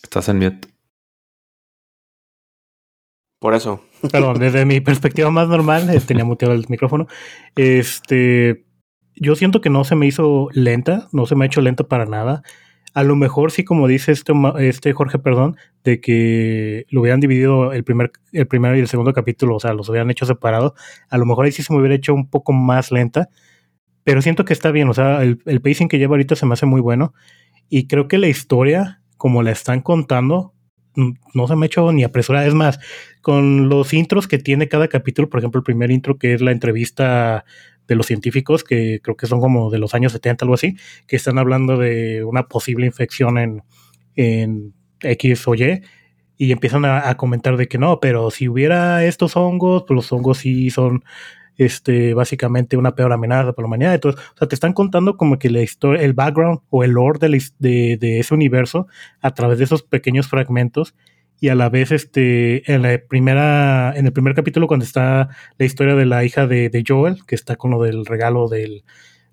Estás 0.00 0.28
en 0.28 0.38
mute. 0.38 0.68
Por 3.40 3.54
eso. 3.54 3.82
Perdón, 4.12 4.38
desde 4.38 4.64
mi 4.64 4.80
perspectiva 4.80 5.32
más 5.32 5.48
normal, 5.48 5.90
eh, 5.90 6.00
tenía 6.00 6.24
muteado 6.24 6.54
el 6.54 6.64
micrófono. 6.68 7.08
Este, 7.56 8.64
yo 9.16 9.34
siento 9.34 9.60
que 9.60 9.70
no 9.70 9.82
se 9.82 9.96
me 9.96 10.06
hizo 10.06 10.48
lenta, 10.52 11.08
no 11.10 11.26
se 11.26 11.34
me 11.34 11.44
ha 11.44 11.46
hecho 11.48 11.60
lenta 11.60 11.88
para 11.88 12.06
nada. 12.06 12.44
A 12.94 13.02
lo 13.02 13.16
mejor 13.16 13.50
sí, 13.50 13.64
como 13.64 13.88
dice 13.88 14.12
este, 14.12 14.32
este 14.60 14.92
Jorge, 14.92 15.18
perdón, 15.18 15.56
de 15.82 16.00
que 16.00 16.86
lo 16.90 17.00
hubieran 17.00 17.20
dividido 17.20 17.72
el 17.72 17.84
primer, 17.84 18.12
el 18.32 18.46
primero 18.46 18.76
y 18.76 18.80
el 18.80 18.88
segundo 18.88 19.12
capítulo, 19.12 19.56
o 19.56 19.60
sea, 19.60 19.74
los 19.74 19.88
hubieran 19.88 20.10
hecho 20.10 20.26
separados. 20.26 20.72
A 21.10 21.18
lo 21.18 21.26
mejor 21.26 21.44
ahí 21.44 21.52
sí 21.52 21.62
se 21.62 21.72
me 21.72 21.80
hubiera 21.80 21.96
hecho 21.96 22.14
un 22.14 22.30
poco 22.30 22.52
más 22.52 22.92
lenta, 22.92 23.28
pero 24.04 24.22
siento 24.22 24.44
que 24.44 24.52
está 24.52 24.70
bien, 24.70 24.88
o 24.88 24.94
sea, 24.94 25.22
el, 25.22 25.40
el 25.44 25.60
pacing 25.60 25.88
que 25.88 25.98
lleva 25.98 26.12
ahorita 26.14 26.36
se 26.36 26.46
me 26.46 26.54
hace 26.54 26.66
muy 26.66 26.80
bueno. 26.80 27.14
Y 27.68 27.88
creo 27.88 28.08
que 28.08 28.18
la 28.18 28.28
historia, 28.28 29.02
como 29.16 29.42
la 29.42 29.50
están 29.50 29.80
contando, 29.80 30.54
no 30.96 31.48
se 31.48 31.56
me 31.56 31.64
ha 31.64 31.66
hecho 31.66 31.92
ni 31.92 32.04
apresurada. 32.04 32.46
Es 32.46 32.54
más, 32.54 32.78
con 33.20 33.68
los 33.68 33.92
intros 33.92 34.28
que 34.28 34.38
tiene 34.38 34.68
cada 34.68 34.88
capítulo, 34.88 35.28
por 35.28 35.40
ejemplo, 35.40 35.58
el 35.58 35.64
primer 35.64 35.90
intro 35.90 36.18
que 36.18 36.34
es 36.34 36.40
la 36.40 36.52
entrevista 36.52 37.44
de 37.86 37.94
los 37.94 38.06
científicos, 38.06 38.64
que 38.64 39.00
creo 39.02 39.16
que 39.16 39.26
son 39.26 39.40
como 39.40 39.70
de 39.70 39.78
los 39.78 39.94
años 39.94 40.12
70, 40.12 40.44
algo 40.44 40.54
así, 40.54 40.76
que 41.06 41.16
están 41.16 41.38
hablando 41.38 41.76
de 41.76 42.24
una 42.24 42.48
posible 42.48 42.86
infección 42.86 43.38
en, 43.38 43.62
en 44.16 44.74
X 45.00 45.46
o 45.48 45.54
Y, 45.54 45.82
y 46.36 46.52
empiezan 46.52 46.84
a, 46.84 47.14
comentar 47.16 47.56
de 47.56 47.68
que 47.68 47.78
no, 47.78 48.00
pero 48.00 48.30
si 48.30 48.48
hubiera 48.48 49.04
estos 49.04 49.36
hongos, 49.36 49.84
pues 49.86 49.96
los 49.96 50.12
hongos 50.12 50.38
sí 50.38 50.70
son 50.70 51.04
este, 51.56 52.14
básicamente 52.14 52.76
una 52.76 52.94
peor 52.94 53.12
amenaza 53.12 53.52
para 53.52 53.64
la 53.64 53.66
humanidad. 53.68 53.94
Entonces, 53.94 54.20
o 54.34 54.38
sea, 54.38 54.48
te 54.48 54.54
están 54.56 54.72
contando 54.72 55.16
como 55.16 55.38
que 55.38 55.50
la 55.50 55.62
historia, 55.62 56.02
el 56.02 56.12
background 56.12 56.60
o 56.70 56.82
el 56.82 56.92
lore 56.92 57.20
de, 57.20 57.96
de, 57.98 58.18
ese 58.18 58.34
universo 58.34 58.88
a 59.20 59.32
través 59.32 59.58
de 59.58 59.64
esos 59.64 59.82
pequeños 59.82 60.26
fragmentos. 60.26 60.94
Y 61.44 61.50
a 61.50 61.54
la 61.54 61.68
vez, 61.68 61.92
este, 61.92 62.72
en 62.72 62.80
la 62.80 62.98
primera, 63.06 63.92
en 63.94 64.06
el 64.06 64.14
primer 64.14 64.34
capítulo, 64.34 64.66
cuando 64.66 64.86
está 64.86 65.28
la 65.58 65.66
historia 65.66 65.94
de 65.94 66.06
la 66.06 66.24
hija 66.24 66.46
de, 66.46 66.82
Joel, 66.88 67.18
que 67.26 67.34
está 67.34 67.56
con 67.56 67.70
lo 67.70 67.82
del 67.82 68.06
regalo 68.06 68.48
del, 68.48 68.82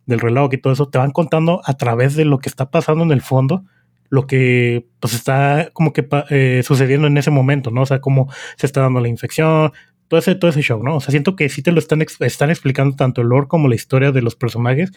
del 0.08 0.20
reloj 0.20 0.54
y 0.54 0.58
todo 0.58 0.74
eso, 0.74 0.90
te 0.90 0.98
van 0.98 1.12
contando 1.12 1.62
a 1.64 1.78
través 1.78 2.18
de 2.18 2.26
lo 2.26 2.40
que 2.40 2.50
está 2.50 2.70
pasando 2.70 3.06
en 3.06 3.12
el 3.12 3.22
fondo, 3.22 3.64
lo 4.10 4.28
que 4.28 4.90
pues 5.00 5.14
está 5.14 5.70
como 5.72 5.94
que 5.94 6.06
eh, 6.32 6.64
sucediendo 6.66 7.08
en 7.08 7.18
ese 7.18 7.32
momento, 7.32 7.72
¿no? 7.72 7.84
O 7.84 7.86
sea, 7.86 8.02
cómo 8.02 8.30
se 8.58 8.66
está 8.66 8.82
dando 8.82 9.00
la 9.00 9.08
infección, 9.08 9.72
todo 10.10 10.20
ese, 10.20 10.36
todo 10.36 10.52
ese 10.52 10.62
show, 10.62 10.84
¿no? 10.84 10.98
O 10.98 11.00
sea, 11.00 11.12
siento 11.12 11.38
que 11.38 11.48
sí 11.48 11.62
te 11.62 11.72
lo 11.72 11.80
están, 11.80 12.02
están 12.02 12.50
explicando 12.50 12.98
tanto 12.98 13.22
el 13.22 13.30
lore 13.30 13.48
como 13.48 13.70
la 13.70 13.76
historia 13.76 14.12
de 14.12 14.22
los 14.22 14.36
personajes 14.36 14.92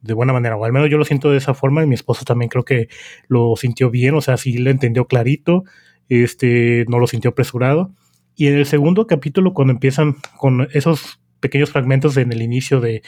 de 0.00 0.14
buena 0.14 0.32
manera, 0.32 0.56
o 0.56 0.64
al 0.64 0.72
menos 0.72 0.88
yo 0.88 0.96
lo 0.96 1.04
siento 1.04 1.30
de 1.30 1.36
esa 1.36 1.52
forma 1.52 1.82
y 1.82 1.86
mi 1.86 1.94
esposa 1.94 2.24
también 2.24 2.48
creo 2.48 2.64
que 2.64 2.88
lo 3.28 3.56
sintió 3.56 3.90
bien, 3.90 4.14
o 4.14 4.22
sea, 4.22 4.38
sí 4.38 4.56
le 4.56 4.70
entendió 4.70 5.06
clarito, 5.06 5.64
este, 6.08 6.84
no 6.88 6.98
lo 6.98 7.06
sintió 7.06 7.30
apresurado. 7.30 7.90
Y 8.36 8.48
en 8.48 8.54
el 8.56 8.66
segundo 8.66 9.06
capítulo, 9.06 9.54
cuando 9.54 9.72
empiezan 9.72 10.16
con 10.36 10.68
esos 10.72 11.20
pequeños 11.40 11.70
fragmentos 11.70 12.16
en 12.16 12.32
el 12.32 12.42
inicio 12.42 12.80
de, 12.80 13.02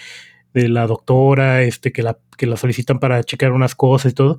de 0.55 0.69
la 0.69 0.87
doctora, 0.87 1.63
este, 1.63 1.93
que 1.93 2.03
la, 2.03 2.19
que 2.37 2.47
la 2.47 2.57
solicitan 2.57 2.99
para 2.99 3.23
checar 3.23 3.53
unas 3.53 3.75
cosas 3.75 4.13
y 4.13 4.15
todo, 4.15 4.39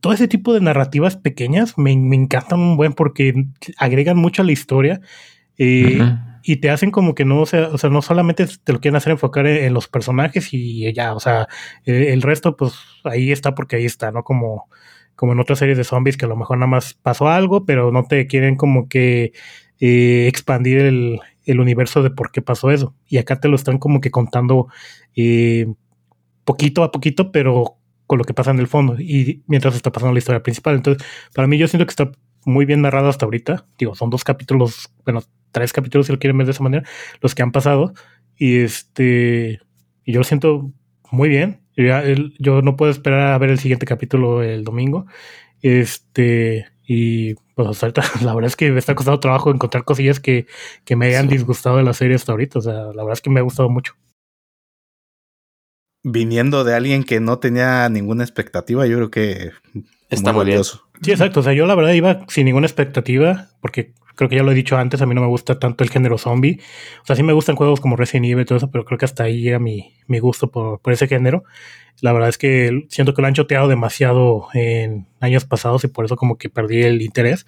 todo 0.00 0.12
ese 0.12 0.28
tipo 0.28 0.52
de 0.52 0.60
narrativas 0.60 1.16
pequeñas 1.16 1.78
me, 1.78 1.96
me 1.96 2.16
encantan 2.16 2.60
un 2.60 2.76
buen 2.76 2.92
porque 2.92 3.46
agregan 3.78 4.16
mucho 4.16 4.42
a 4.42 4.44
la 4.44 4.52
historia. 4.52 5.00
Eh, 5.58 6.00
y 6.42 6.56
te 6.56 6.70
hacen 6.70 6.90
como 6.90 7.14
que 7.14 7.24
no, 7.24 7.40
o 7.40 7.46
sea, 7.46 7.68
o 7.68 7.78
sea, 7.78 7.88
no 7.88 8.02
solamente 8.02 8.46
te 8.64 8.72
lo 8.72 8.80
quieren 8.80 8.96
hacer 8.96 9.12
enfocar 9.12 9.46
en, 9.46 9.72
los 9.72 9.86
personajes 9.86 10.48
y 10.52 10.92
ya, 10.92 11.14
o 11.14 11.20
sea, 11.20 11.46
eh, 11.86 12.12
el 12.12 12.22
resto, 12.22 12.56
pues 12.56 12.74
ahí 13.04 13.30
está 13.30 13.54
porque 13.54 13.76
ahí 13.76 13.84
está, 13.84 14.10
¿no? 14.10 14.24
Como, 14.24 14.68
como 15.22 15.34
en 15.34 15.38
otras 15.38 15.60
series 15.60 15.78
de 15.78 15.84
zombies 15.84 16.16
que 16.16 16.24
a 16.24 16.28
lo 16.28 16.34
mejor 16.34 16.58
nada 16.58 16.66
más 16.66 16.94
pasó 16.94 17.28
algo, 17.28 17.64
pero 17.64 17.92
no 17.92 18.02
te 18.02 18.26
quieren 18.26 18.56
como 18.56 18.88
que 18.88 19.32
eh, 19.78 20.26
expandir 20.26 20.80
el, 20.80 21.20
el, 21.44 21.60
universo 21.60 22.02
de 22.02 22.10
por 22.10 22.32
qué 22.32 22.42
pasó 22.42 22.72
eso. 22.72 22.96
Y 23.06 23.18
acá 23.18 23.38
te 23.38 23.46
lo 23.46 23.54
están 23.54 23.78
como 23.78 24.00
que 24.00 24.10
contando 24.10 24.66
eh, 25.14 25.72
poquito 26.42 26.82
a 26.82 26.90
poquito, 26.90 27.30
pero 27.30 27.76
con 28.08 28.18
lo 28.18 28.24
que 28.24 28.34
pasa 28.34 28.50
en 28.50 28.58
el 28.58 28.66
fondo 28.66 28.96
y 28.98 29.44
mientras 29.46 29.76
está 29.76 29.92
pasando 29.92 30.12
la 30.12 30.18
historia 30.18 30.42
principal. 30.42 30.74
Entonces, 30.74 31.06
para 31.32 31.46
mí 31.46 31.56
yo 31.56 31.68
siento 31.68 31.86
que 31.86 31.90
está 31.90 32.10
muy 32.44 32.64
bien 32.64 32.82
narrado 32.82 33.08
hasta 33.08 33.24
ahorita. 33.24 33.64
Digo, 33.78 33.94
son 33.94 34.10
dos 34.10 34.24
capítulos, 34.24 34.90
bueno, 35.04 35.22
tres 35.52 35.72
capítulos 35.72 36.08
si 36.08 36.12
lo 36.12 36.18
quieren 36.18 36.36
ver 36.36 36.46
de 36.46 36.50
esa 36.50 36.64
manera, 36.64 36.82
los 37.20 37.36
que 37.36 37.44
han 37.44 37.52
pasado. 37.52 37.94
Y 38.36 38.58
este, 38.58 39.60
y 40.04 40.12
yo 40.14 40.18
lo 40.18 40.24
siento 40.24 40.72
muy 41.12 41.28
bien. 41.28 41.61
Yo, 41.76 42.62
no 42.62 42.76
puedo 42.76 42.90
esperar 42.90 43.32
a 43.32 43.38
ver 43.38 43.50
el 43.50 43.58
siguiente 43.58 43.86
capítulo 43.86 44.42
el 44.42 44.64
domingo. 44.64 45.06
Este, 45.62 46.66
y 46.86 47.34
pues 47.54 47.82
ahorita 47.82 48.02
la 48.22 48.34
verdad 48.34 48.48
es 48.48 48.56
que 48.56 48.70
me 48.70 48.78
está 48.78 48.94
costando 48.94 49.20
trabajo 49.20 49.50
encontrar 49.50 49.84
cosillas 49.84 50.20
que, 50.20 50.46
que 50.84 50.96
me 50.96 51.06
hayan 51.06 51.28
disgustado 51.28 51.76
de 51.76 51.84
la 51.84 51.94
serie 51.94 52.16
hasta 52.16 52.32
ahorita. 52.32 52.58
O 52.58 52.62
sea, 52.62 52.74
la 52.74 53.02
verdad 53.02 53.12
es 53.12 53.20
que 53.20 53.30
me 53.30 53.40
ha 53.40 53.44
gustado 53.44 53.68
mucho. 53.68 53.94
Viniendo 56.04 56.64
de 56.64 56.74
alguien 56.74 57.04
que 57.04 57.20
no 57.20 57.38
tenía 57.38 57.88
ninguna 57.88 58.24
expectativa, 58.24 58.86
yo 58.86 58.96
creo 58.96 59.10
que 59.10 59.50
está 60.10 60.32
muy, 60.32 60.46
muy 60.46 60.64
Sí, 61.02 61.10
exacto. 61.10 61.40
O 61.40 61.42
sea, 61.42 61.52
yo 61.52 61.66
la 61.66 61.74
verdad 61.74 61.92
iba 61.92 62.24
sin 62.28 62.44
ninguna 62.46 62.66
expectativa, 62.66 63.50
porque 63.60 63.92
creo 64.22 64.28
que 64.28 64.36
ya 64.36 64.42
lo 64.44 64.52
he 64.52 64.54
dicho 64.54 64.76
antes, 64.76 65.02
a 65.02 65.06
mí 65.06 65.14
no 65.16 65.20
me 65.20 65.26
gusta 65.26 65.58
tanto 65.58 65.82
el 65.82 65.90
género 65.90 66.16
zombie. 66.16 66.60
O 67.02 67.06
sea, 67.06 67.16
sí 67.16 67.24
me 67.24 67.32
gustan 67.32 67.56
juegos 67.56 67.80
como 67.80 67.96
Resident 67.96 68.26
Evil 68.26 68.42
y 68.42 68.44
todo 68.44 68.58
eso, 68.58 68.70
pero 68.70 68.84
creo 68.84 68.98
que 68.98 69.04
hasta 69.04 69.24
ahí 69.24 69.40
llega 69.40 69.58
mi, 69.58 69.94
mi 70.06 70.20
gusto 70.20 70.50
por, 70.50 70.80
por, 70.80 70.92
ese 70.92 71.08
género. 71.08 71.42
La 72.00 72.12
verdad 72.12 72.28
es 72.28 72.38
que 72.38 72.84
siento 72.88 73.14
que 73.14 73.22
lo 73.22 73.28
han 73.28 73.34
choteado 73.34 73.66
demasiado 73.66 74.46
en 74.54 75.06
años 75.20 75.44
pasados 75.44 75.82
y 75.82 75.88
por 75.88 76.04
eso 76.04 76.16
como 76.16 76.38
que 76.38 76.50
perdí 76.50 76.82
el 76.82 77.02
interés. 77.02 77.46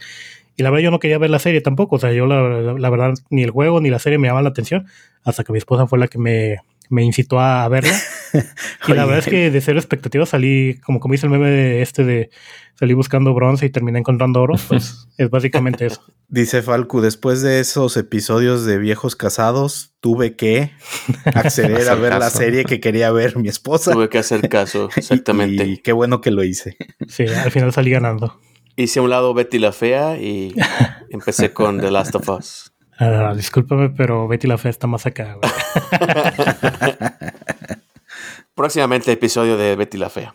Y 0.57 0.65
la 0.65 0.71
verdad 0.71 0.85
yo 0.85 0.91
no 0.91 0.99
quería 0.99 1.19
ver 1.19 1.31
la 1.31 1.39
serie 1.39 1.61
tampoco. 1.61 1.97
O 1.97 1.99
sea, 2.01 2.13
yo 2.13 2.27
la, 2.27 2.75
la 2.75 2.91
verdad 2.91 3.15
ni 3.31 3.45
el 3.45 3.51
juego 3.51 3.81
ni 3.81 3.91
la 3.91 4.01
serie 4.01 4.19
me 4.19 4.27
llamaban 4.27 4.45
la 4.45 4.51
atención 4.51 4.87
hasta 5.23 5.45
que 5.45 5.53
mi 5.53 5.59
esposa 5.59 5.87
fue 5.87 5.99
la 5.99 6.09
que 6.09 6.19
me, 6.19 6.59
me 6.89 7.03
incitó 7.03 7.41
a 7.41 7.69
verla. 7.69 7.95
y 8.89 8.93
la 8.93 9.05
verdad 9.05 9.19
es 9.19 9.27
que 9.27 9.51
de 9.51 9.61
cero 9.61 9.79
expectativas 9.79 10.29
salí, 10.29 10.79
como, 10.85 11.01
como 11.01 11.13
dice 11.13 11.27
el 11.27 11.33
meme 11.33 11.51
de 11.51 11.83
este 11.83 12.05
de 12.05 12.31
salí 12.75 12.95
buscando 12.95 13.33
bronce 13.35 13.67
y 13.67 13.71
terminé 13.71 13.99
encontrando 13.99 14.43
oro, 14.43 14.55
pues 14.69 15.07
es 15.19 15.31
básicamente 15.31 15.87
eso. 15.87 16.03
Dice 16.29 16.63
Falcu, 16.63 17.01
después 17.01 17.43
de 17.43 17.61
esos 17.61 17.97
episodios 17.97 18.65
de 18.65 18.79
viejos 18.79 19.17
casados, 19.17 19.95
tuve 20.01 20.37
que 20.37 20.73
acceder 21.25 21.89
a 21.89 21.95
ver 21.95 22.19
la 22.19 22.31
serie 22.31 22.65
que 22.65 22.81
quería 22.81 23.11
ver 23.11 23.37
mi 23.37 23.49
esposa. 23.49 23.93
Tuve 23.93 24.09
que 24.09 24.19
hacer 24.19 24.49
caso, 24.49 24.89
exactamente. 24.97 25.65
y, 25.65 25.79
qué 25.79 25.93
bueno 25.93 26.21
que 26.21 26.31
lo 26.31 26.45
hice. 26.45 26.77
Sí, 27.09 27.25
al 27.27 27.51
final 27.51 27.73
salí 27.73 27.91
ganando. 27.91 28.41
Hice 28.77 28.99
a 28.99 29.03
un 29.03 29.11
lado 29.11 29.35
Betty 29.35 29.61
la 29.61 29.71
Fea 29.71 30.19
y 30.21 30.53
empecé 31.11 31.53
con 31.53 31.79
The 31.81 31.93
Last 31.93 32.17
of 32.17 32.29
Us. 32.29 32.74
Ah, 32.99 33.33
discúlpame, 33.35 33.91
pero 33.91 34.29
Betty 34.29 34.47
la 34.47 34.59
Fea 34.59 34.71
está 34.71 34.87
más 34.87 35.07
acá. 35.07 35.37
güey. 35.41 35.51
Próximamente 38.55 39.11
episodio 39.11 39.57
de 39.57 39.75
Betty 39.75 39.99
la 39.99 40.11
Fea. 40.11 40.35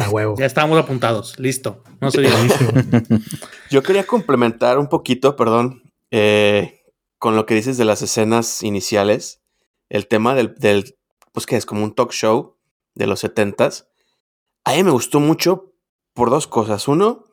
A 0.00 0.10
huevo. 0.10 0.34
Ya 0.36 0.46
estábamos 0.46 0.78
apuntados. 0.78 1.38
Listo. 1.38 1.84
No 2.00 2.10
se. 2.10 2.22
Yo 3.70 3.82
quería 3.82 4.04
complementar 4.04 4.78
un 4.78 4.88
poquito, 4.88 5.36
perdón, 5.36 5.84
eh, 6.10 6.82
con 7.18 7.36
lo 7.36 7.46
que 7.46 7.54
dices 7.54 7.78
de 7.78 7.84
las 7.84 8.02
escenas 8.02 8.64
iniciales. 8.64 9.40
El 9.88 10.08
tema 10.08 10.34
del, 10.34 10.54
del, 10.56 10.96
pues 11.32 11.46
que 11.46 11.56
es 11.56 11.64
como 11.66 11.84
un 11.84 11.94
talk 11.94 12.10
show 12.12 12.56
de 12.94 13.06
los 13.06 13.20
setentas. 13.20 13.88
A 14.64 14.74
mí 14.74 14.82
me 14.82 14.90
gustó 14.90 15.20
mucho 15.20 15.72
por 16.12 16.30
dos 16.30 16.48
cosas. 16.48 16.88
Uno, 16.88 17.24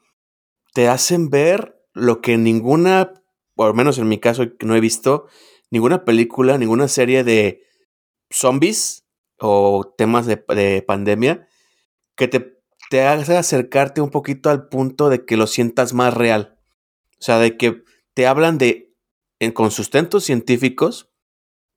te 0.73 0.88
hacen 0.88 1.30
ver 1.30 1.84
lo 1.93 2.21
que 2.21 2.38
ninguna, 2.38 3.11
o 3.57 3.65
al 3.65 3.73
menos 3.73 3.97
en 3.97 4.07
mi 4.07 4.19
caso 4.19 4.45
no 4.61 4.75
he 4.75 4.79
visto, 4.79 5.27
ninguna 5.69 6.05
película, 6.05 6.57
ninguna 6.57 6.87
serie 6.87 7.23
de 7.23 7.63
zombies 8.29 9.05
o 9.39 9.93
temas 9.97 10.25
de, 10.25 10.43
de 10.55 10.81
pandemia 10.81 11.47
que 12.15 12.27
te, 12.27 12.57
te 12.89 13.03
hace 13.03 13.37
acercarte 13.37 14.01
un 14.01 14.09
poquito 14.09 14.49
al 14.49 14.69
punto 14.69 15.09
de 15.09 15.25
que 15.25 15.37
lo 15.37 15.47
sientas 15.47 15.93
más 15.93 16.13
real. 16.13 16.57
O 17.19 17.23
sea, 17.23 17.39
de 17.39 17.57
que 17.57 17.83
te 18.13 18.27
hablan 18.27 18.57
de, 18.57 18.95
con 19.53 19.71
sustentos 19.71 20.23
científicos, 20.23 21.11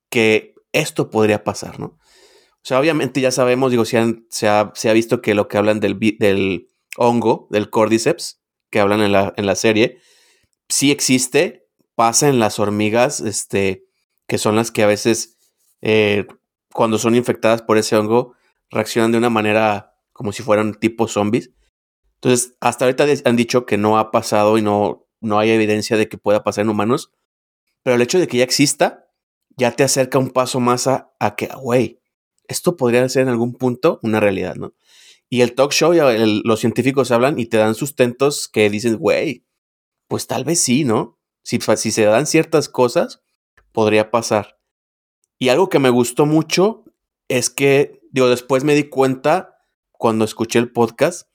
que 0.09 0.55
esto 0.73 1.09
podría 1.09 1.43
pasar, 1.43 1.79
¿no? 1.79 1.97
O 2.63 2.63
sea, 2.63 2.79
obviamente 2.79 3.21
ya 3.21 3.31
sabemos, 3.31 3.71
digo, 3.71 3.85
se, 3.85 4.23
se, 4.29 4.47
ha, 4.47 4.71
se 4.75 4.89
ha 4.89 4.93
visto 4.93 5.21
que 5.21 5.33
lo 5.33 5.47
que 5.47 5.57
hablan 5.57 5.79
del, 5.79 5.97
del 6.19 6.67
hongo, 6.95 7.47
del 7.49 7.69
cordyceps, 7.69 8.41
que 8.69 8.79
hablan 8.79 9.01
en 9.01 9.11
la, 9.11 9.33
en 9.35 9.45
la 9.47 9.55
serie, 9.55 9.99
sí 10.69 10.91
existe, 10.91 11.60
pasa 12.01 12.29
en 12.29 12.39
las 12.39 12.57
hormigas, 12.57 13.19
este, 13.21 13.85
que 14.27 14.39
son 14.39 14.55
las 14.55 14.71
que 14.71 14.81
a 14.81 14.87
veces, 14.87 15.37
eh, 15.83 16.25
cuando 16.73 16.97
son 16.97 17.13
infectadas 17.15 17.61
por 17.61 17.77
ese 17.77 17.95
hongo, 17.95 18.33
reaccionan 18.71 19.11
de 19.11 19.19
una 19.19 19.29
manera 19.29 19.93
como 20.11 20.31
si 20.31 20.41
fueran 20.41 20.73
tipo 20.73 21.07
zombies. 21.07 21.51
Entonces, 22.15 22.55
hasta 22.59 22.85
ahorita 22.85 23.05
han 23.25 23.35
dicho 23.35 23.67
que 23.67 23.77
no 23.77 23.99
ha 23.99 24.09
pasado 24.09 24.57
y 24.57 24.63
no, 24.63 25.07
no 25.21 25.37
hay 25.37 25.51
evidencia 25.51 25.95
de 25.95 26.09
que 26.09 26.17
pueda 26.17 26.43
pasar 26.43 26.63
en 26.63 26.69
humanos, 26.69 27.11
pero 27.83 27.95
el 27.97 28.01
hecho 28.01 28.17
de 28.19 28.27
que 28.27 28.37
ya 28.37 28.43
exista, 28.43 29.07
ya 29.57 29.71
te 29.71 29.83
acerca 29.83 30.17
un 30.17 30.31
paso 30.31 30.59
más 30.59 30.87
a, 30.87 31.11
que, 31.37 31.49
güey, 31.61 32.01
esto 32.47 32.77
podría 32.77 33.07
ser 33.09 33.23
en 33.23 33.29
algún 33.29 33.53
punto 33.53 33.99
una 34.01 34.19
realidad, 34.19 34.55
¿no? 34.55 34.73
Y 35.29 35.41
el 35.41 35.53
talk 35.55 35.71
show, 35.73 35.93
el- 35.93 36.41
los 36.45 36.59
científicos 36.61 37.11
hablan 37.11 37.39
y 37.39 37.45
te 37.47 37.57
dan 37.57 37.75
sustentos 37.75 38.47
que 38.49 38.69
dices, 38.71 38.97
güey, 38.97 39.45
pues 40.07 40.27
tal 40.27 40.45
vez 40.45 40.61
sí, 40.61 40.83
¿no? 40.85 41.19
Si, 41.43 41.59
si 41.59 41.91
se 41.91 42.05
dan 42.05 42.27
ciertas 42.27 42.69
cosas, 42.69 43.21
podría 43.71 44.11
pasar. 44.11 44.59
Y 45.37 45.49
algo 45.49 45.69
que 45.69 45.79
me 45.79 45.89
gustó 45.89 46.25
mucho 46.25 46.83
es 47.27 47.49
que, 47.49 48.01
digo, 48.11 48.29
después 48.29 48.63
me 48.63 48.75
di 48.75 48.85
cuenta 48.85 49.57
cuando 49.91 50.25
escuché 50.25 50.59
el 50.59 50.71
podcast, 50.71 51.27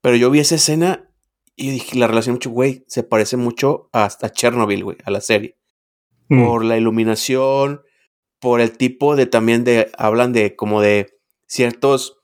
pero 0.00 0.16
yo 0.16 0.30
vi 0.30 0.40
esa 0.40 0.56
escena 0.56 1.12
y 1.56 1.70
dije, 1.70 1.98
la 1.98 2.06
relación 2.06 2.34
mucho, 2.34 2.50
güey, 2.50 2.84
se 2.88 3.02
parece 3.02 3.36
mucho 3.36 3.88
hasta 3.92 4.32
Chernobyl, 4.32 4.82
güey, 4.84 4.96
a 5.04 5.10
la 5.10 5.20
serie 5.20 5.60
Mm. 6.30 6.44
por 6.46 6.64
la 6.64 6.78
iluminación, 6.78 7.82
por 8.38 8.60
el 8.60 8.76
tipo 8.78 9.16
de 9.16 9.26
también 9.26 9.64
de, 9.64 9.90
hablan 9.98 10.32
de 10.32 10.54
como 10.54 10.80
de 10.80 11.18
ciertos, 11.46 12.18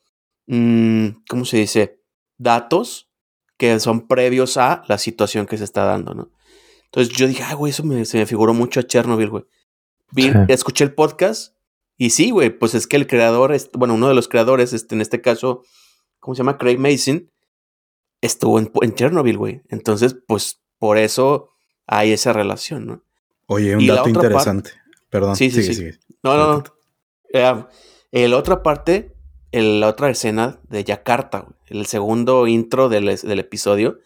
mm, 0.47 1.09
¿cómo 1.29 1.45
se 1.45 1.59
dice? 1.59 2.01
Datos 2.39 3.11
que 3.59 3.79
son 3.81 4.07
previos 4.07 4.57
a 4.59 4.85
la 4.87 4.99
situación 4.99 5.47
que 5.47 5.59
se 5.59 5.65
está 5.65 5.85
dando, 5.85 6.15
¿no? 6.15 6.31
Entonces 6.97 7.15
yo 7.17 7.27
dije, 7.29 7.43
ah, 7.43 7.55
güey, 7.55 7.71
eso 7.71 7.85
me, 7.85 8.05
se 8.07 8.17
me 8.19 8.25
figuró 8.27 8.55
mucho 8.55 8.81
a 8.81 8.83
Chernobyl, 8.83 9.29
güey. 9.29 9.45
Vi- 10.13 10.31
Sí. 10.33 10.39
Escuché 10.49 10.83
el 10.85 10.95
podcast 10.95 11.55
y 11.99 12.11
sí, 12.11 12.31
güey, 12.31 12.51
pues 12.51 12.75
es 12.75 12.87
que 12.87 12.97
el 12.97 13.07
creador, 13.07 13.53
es, 13.53 13.71
bueno, 13.73 13.95
uno 13.95 14.09
de 14.09 14.15
los 14.15 14.29
creadores, 14.29 14.73
este, 14.73 14.95
en 14.95 15.01
este 15.03 15.21
caso, 15.21 15.63
¿cómo 16.21 16.35
se 16.35 16.39
llama? 16.41 16.57
Craig 16.59 16.79
Mason, 16.79 17.31
estuvo 18.23 18.59
en, 18.59 18.71
en 18.81 18.95
Chernobyl, 18.95 19.37
güey. 19.37 19.63
Entonces, 19.69 20.17
pues 20.27 20.61
por 20.79 20.97
eso 20.99 21.51
hay 21.87 22.13
esa 22.13 22.33
relación, 22.33 22.87
¿no? 22.87 23.05
Oye, 23.47 23.75
un 23.77 23.83
Y 23.83 23.87
dato 23.89 24.09
interesante. 24.09 24.71
Perdón, 25.11 25.37
Sí, 25.37 25.51
sí, 25.51 25.63
sigue, 25.63 25.67
sí. 25.67 25.75
sigue. 25.75 25.99
No, 26.23 26.37
no, 26.37 26.65
no. 27.33 27.69
Eh, 28.13 28.29
la 28.29 28.37
otra 28.39 28.63
parte, 28.63 29.15
en 29.53 29.81
la 29.81 29.89
otra 29.89 30.09
escena 30.11 30.61
de 30.69 30.83
Yakarta, 30.85 31.41
güey, 31.41 31.55
el 31.69 31.87
segundo 31.87 32.47
intro 32.47 32.89
del, 32.89 33.05
del 33.17 33.39
episodio, 33.39 33.99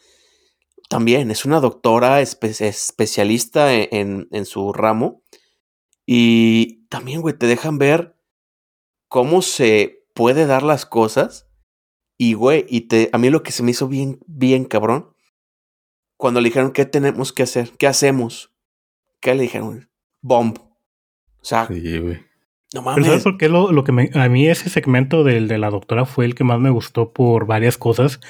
también 0.91 1.30
es 1.30 1.45
una 1.45 1.61
doctora 1.61 2.20
espe- 2.20 2.61
especialista 2.66 3.72
en, 3.72 3.88
en- 3.93 4.28
en 4.32 4.45
su 4.45 4.72
ramo. 4.72 5.22
Y 6.05 6.86
también, 6.88 7.20
güey, 7.20 7.38
te 7.38 7.47
dejan 7.47 7.78
ver 7.78 8.16
cómo 9.09 9.41
se 9.41 10.05
puede 10.14 10.47
dar 10.47 10.64
las 10.64 10.84
cosas. 10.86 11.47
Y, 12.18 12.34
güey, 12.34 12.66
y 12.68 12.82
te, 12.82 13.09
a 13.12 13.18
mí 13.18 13.30
lo 13.30 13.43
que 13.45 13.53
se 13.53 13.62
me 13.62 13.70
hizo 13.70 13.86
bien, 13.86 14.18
bien 14.26 14.64
cabrón, 14.64 15.14
cuando 16.16 16.41
le 16.41 16.49
dijeron, 16.49 16.72
¿qué 16.72 16.84
tenemos 16.84 17.32
que 17.32 17.45
hacer? 17.45 17.70
¿Qué 17.78 17.86
hacemos? 17.86 18.53
¿Qué 19.20 19.34
le 19.34 19.43
dijeron? 19.43 19.88
Bomb. 20.20 20.59
O 20.59 21.45
sea, 21.45 21.66
Sí, 21.68 21.99
güey. 21.99 22.18
no 22.74 22.82
mames. 22.82 23.07
¿sabes 23.07 23.22
por 23.22 23.38
qué 23.38 23.49
lo, 23.49 23.70
lo 23.72 23.84
que 23.84 23.93
me- 23.93 24.11
a 24.14 24.28
mí 24.28 24.49
ese 24.49 24.68
segmento 24.68 25.22
del 25.24 25.47
de 25.49 25.59
la 25.59 25.70
doctora 25.70 26.05
fue 26.05 26.24
el 26.26 26.34
que 26.34 26.45
más 26.45 26.59
me 26.59 26.70
gustó 26.70 27.12
por 27.12 27.47
varias 27.47 27.78
cosas? 27.78 28.20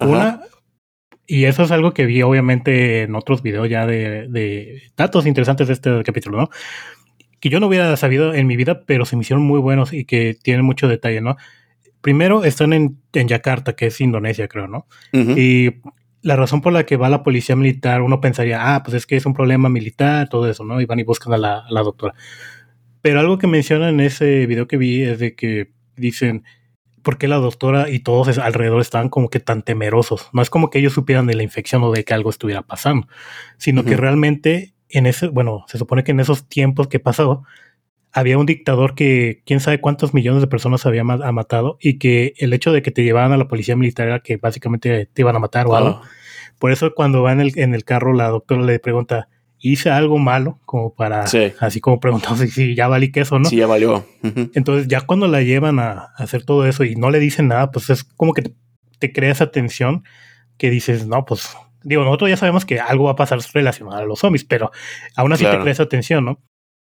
Ajá. 0.00 0.10
Una, 0.10 0.42
y 1.26 1.44
eso 1.44 1.62
es 1.64 1.70
algo 1.70 1.92
que 1.92 2.06
vi 2.06 2.22
obviamente 2.22 3.02
en 3.02 3.14
otros 3.14 3.42
videos 3.42 3.68
ya 3.68 3.86
de, 3.86 4.28
de 4.28 4.82
datos 4.96 5.26
interesantes 5.26 5.66
de 5.66 5.74
este 5.74 6.02
capítulo, 6.04 6.38
¿no? 6.38 6.50
Que 7.40 7.48
yo 7.48 7.60
no 7.60 7.66
hubiera 7.66 7.96
sabido 7.96 8.34
en 8.34 8.46
mi 8.46 8.56
vida, 8.56 8.82
pero 8.86 9.04
se 9.04 9.16
me 9.16 9.22
hicieron 9.22 9.44
muy 9.44 9.60
buenos 9.60 9.92
y 9.92 10.04
que 10.04 10.36
tienen 10.40 10.64
mucho 10.64 10.88
detalle, 10.88 11.20
¿no? 11.20 11.36
Primero 12.00 12.44
están 12.44 12.72
en, 12.72 12.98
en 13.12 13.28
Yakarta, 13.28 13.74
que 13.74 13.86
es 13.86 14.00
Indonesia, 14.00 14.46
creo, 14.48 14.68
¿no? 14.68 14.86
Y 15.12 15.76
la 16.22 16.36
razón 16.36 16.60
por 16.60 16.72
la 16.72 16.86
que 16.86 16.96
va 16.96 17.08
la 17.08 17.22
policía 17.22 17.56
militar, 17.56 18.02
uno 18.02 18.20
pensaría, 18.20 18.74
ah, 18.74 18.82
pues 18.82 18.94
es 18.94 19.06
que 19.06 19.16
es 19.16 19.26
un 19.26 19.34
problema 19.34 19.68
militar, 19.68 20.28
todo 20.28 20.48
eso, 20.48 20.64
¿no? 20.64 20.80
Y 20.80 20.86
van 20.86 21.00
y 21.00 21.04
buscan 21.04 21.32
a 21.32 21.38
la, 21.38 21.58
a 21.58 21.70
la 21.70 21.82
doctora. 21.82 22.14
Pero 23.02 23.20
algo 23.20 23.38
que 23.38 23.46
mencionan 23.46 23.94
en 23.94 24.00
ese 24.00 24.46
video 24.46 24.66
que 24.66 24.76
vi 24.76 25.02
es 25.02 25.18
de 25.18 25.34
que 25.34 25.70
dicen, 25.96 26.44
¿por 27.06 27.18
qué 27.18 27.28
la 27.28 27.36
doctora 27.36 27.88
y 27.88 28.00
todos 28.00 28.36
alrededor 28.36 28.80
estaban 28.80 29.10
como 29.10 29.30
que 29.30 29.38
tan 29.38 29.62
temerosos? 29.62 30.28
No 30.32 30.42
es 30.42 30.50
como 30.50 30.70
que 30.70 30.80
ellos 30.80 30.92
supieran 30.92 31.28
de 31.28 31.34
la 31.34 31.44
infección 31.44 31.80
o 31.84 31.92
de 31.92 32.02
que 32.02 32.12
algo 32.12 32.30
estuviera 32.30 32.62
pasando, 32.62 33.06
sino 33.58 33.84
que 33.84 33.96
realmente 33.96 34.74
en 34.88 35.06
ese, 35.06 35.28
bueno, 35.28 35.64
se 35.68 35.78
supone 35.78 36.02
que 36.02 36.10
en 36.10 36.18
esos 36.18 36.48
tiempos 36.48 36.88
que 36.88 36.98
pasó, 36.98 37.44
había 38.10 38.38
un 38.38 38.46
dictador 38.46 38.96
que 38.96 39.40
quién 39.46 39.60
sabe 39.60 39.80
cuántos 39.80 40.14
millones 40.14 40.40
de 40.40 40.48
personas 40.48 40.84
había 40.84 41.04
ma- 41.04 41.20
ha 41.22 41.30
matado 41.30 41.78
y 41.80 41.98
que 41.98 42.34
el 42.38 42.52
hecho 42.52 42.72
de 42.72 42.82
que 42.82 42.90
te 42.90 43.04
llevaban 43.04 43.30
a 43.30 43.36
la 43.36 43.46
policía 43.46 43.76
militar 43.76 44.08
era 44.08 44.18
que 44.18 44.36
básicamente 44.36 45.06
te 45.06 45.22
iban 45.22 45.36
a 45.36 45.38
matar 45.38 45.68
o 45.68 45.76
algo. 45.76 46.00
Por 46.58 46.72
eso 46.72 46.92
cuando 46.92 47.22
va 47.22 47.30
en 47.30 47.40
el, 47.40 47.52
en 47.56 47.72
el 47.72 47.84
carro 47.84 48.14
la 48.14 48.30
doctora 48.30 48.62
le 48.62 48.80
pregunta, 48.80 49.28
¿hice 49.58 49.90
algo 49.90 50.18
malo? 50.18 50.58
Como 50.64 50.94
para, 50.94 51.26
Sí. 51.26 51.52
así 51.60 51.80
como 51.80 52.00
preguntando 52.00 52.36
si, 52.46 52.74
ya 52.74 52.88
valí 52.88 53.10
queso, 53.12 53.38
¿no? 53.38 53.48
Sí, 53.48 53.56
ya 53.56 53.66
valió. 53.66 54.06
Entonces 54.54 54.88
ya 54.88 55.00
cuando 55.02 55.26
la 55.28 55.42
llevan 55.42 55.78
a, 55.78 55.92
a 55.92 56.14
hacer 56.18 56.44
todo 56.44 56.66
eso 56.66 56.84
y 56.84 56.96
no 56.96 57.10
le 57.10 57.18
dicen 57.18 57.48
nada, 57.48 57.70
pues 57.70 57.90
es 57.90 58.04
como 58.04 58.32
que 58.32 58.42
te, 58.42 58.54
te 58.98 59.12
crea 59.12 59.32
esa 59.32 59.50
tensión 59.50 60.04
que 60.58 60.70
dices, 60.70 61.06
no, 61.06 61.24
pues 61.24 61.56
digo, 61.82 62.02
nosotros 62.04 62.30
ya 62.30 62.36
sabemos 62.36 62.64
que 62.64 62.80
algo 62.80 63.04
va 63.04 63.12
a 63.12 63.16
pasar 63.16 63.38
relacionado 63.54 63.98
a 64.02 64.04
los 64.06 64.18
zombies, 64.20 64.44
pero 64.44 64.70
aún 65.16 65.32
así 65.32 65.44
Claro. 65.44 65.58
te 65.58 65.62
crea 65.62 65.72
esa 65.72 65.86
tensión, 65.88 66.24
¿no? 66.24 66.40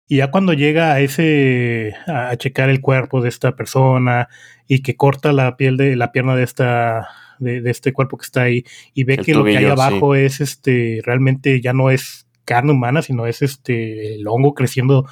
Y 0.09 0.17
ya 0.17 0.31
cuando 0.33 0.53
llega 0.55 0.93
a 0.93 1.01
ese, 1.01 1.95
a, 2.09 2.31
a 2.31 2.37
checar 2.37 2.69
el 2.69 2.81
cuerpo 2.81 3.21
de 3.23 3.29
esta 3.29 3.55
persona 3.55 4.29
y 4.67 4.83
que 4.83 4.97
corta 4.97 5.33
la 5.33 5.57
piel 5.57 5.77
de 5.77 5.95
la 5.95 6.11
pierna 6.11 6.35
de 6.35 6.43
esta, 6.43 7.09
de, 7.39 7.61
de 7.61 7.71
este 7.71 7.93
cuerpo 7.93 8.19
que 8.19 8.25
está 8.25 8.43
ahí 8.43 8.65
y 8.93 9.05
ve 9.05 9.15
El 9.15 9.25
que 9.25 9.35
lo 9.35 9.45
que 9.45 9.57
hay 9.57 9.65
abajo 9.67 10.17
es 10.17 10.41
este, 10.41 11.01
realmente 11.05 11.61
ya 11.61 11.73
no 11.73 11.91
es 11.91 12.27
carne 12.51 12.73
humana, 12.73 13.01
sino 13.03 13.27
es 13.27 13.43
este, 13.43 14.15
el 14.17 14.27
hongo 14.27 14.55
creciendo 14.55 15.07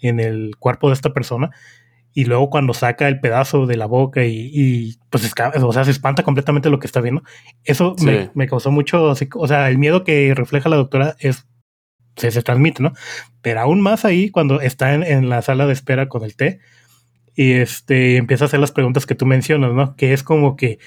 en 0.00 0.20
el 0.20 0.52
cuerpo 0.58 0.88
de 0.88 0.94
esta 0.94 1.12
persona. 1.12 1.50
Y 2.12 2.26
luego 2.26 2.48
cuando 2.48 2.74
saca 2.74 3.08
el 3.08 3.18
pedazo 3.18 3.66
de 3.66 3.76
la 3.76 3.86
boca 3.86 4.24
y, 4.24 4.48
y, 4.52 4.94
pues 5.10 5.32
o 5.62 5.72
sea, 5.72 5.84
se 5.84 5.90
espanta 5.90 6.22
completamente 6.22 6.70
lo 6.70 6.78
que 6.78 6.86
está 6.86 7.00
viendo. 7.00 7.24
Eso 7.64 7.96
Sí. 7.98 8.06
me, 8.06 8.30
me 8.34 8.46
causó 8.46 8.70
mucho, 8.70 9.12
o 9.34 9.46
sea, 9.48 9.68
el 9.68 9.78
miedo 9.78 10.04
que 10.04 10.32
refleja 10.36 10.68
la 10.68 10.76
doctora 10.76 11.16
es 11.18 11.48
se, 12.16 12.30
se 12.30 12.42
transmite, 12.42 12.80
¿no? 12.84 12.92
Pero 13.42 13.58
aún 13.60 13.80
más 13.80 14.04
ahí 14.04 14.30
cuando 14.30 14.60
está 14.60 14.94
en, 14.94 15.02
en 15.02 15.28
la 15.28 15.42
sala 15.42 15.66
de 15.66 15.72
espera 15.72 16.08
con 16.08 16.22
el 16.22 16.36
té 16.36 16.60
y 17.34 17.54
este 17.54 18.16
empieza 18.18 18.44
a 18.44 18.46
hacer 18.46 18.60
las 18.60 18.70
preguntas 18.70 19.06
que 19.06 19.16
tú 19.16 19.26
mencionas, 19.26 19.72
¿no? 19.72 19.96
Que 19.96 20.12
es 20.12 20.22
como 20.22 20.54
que 20.54 20.78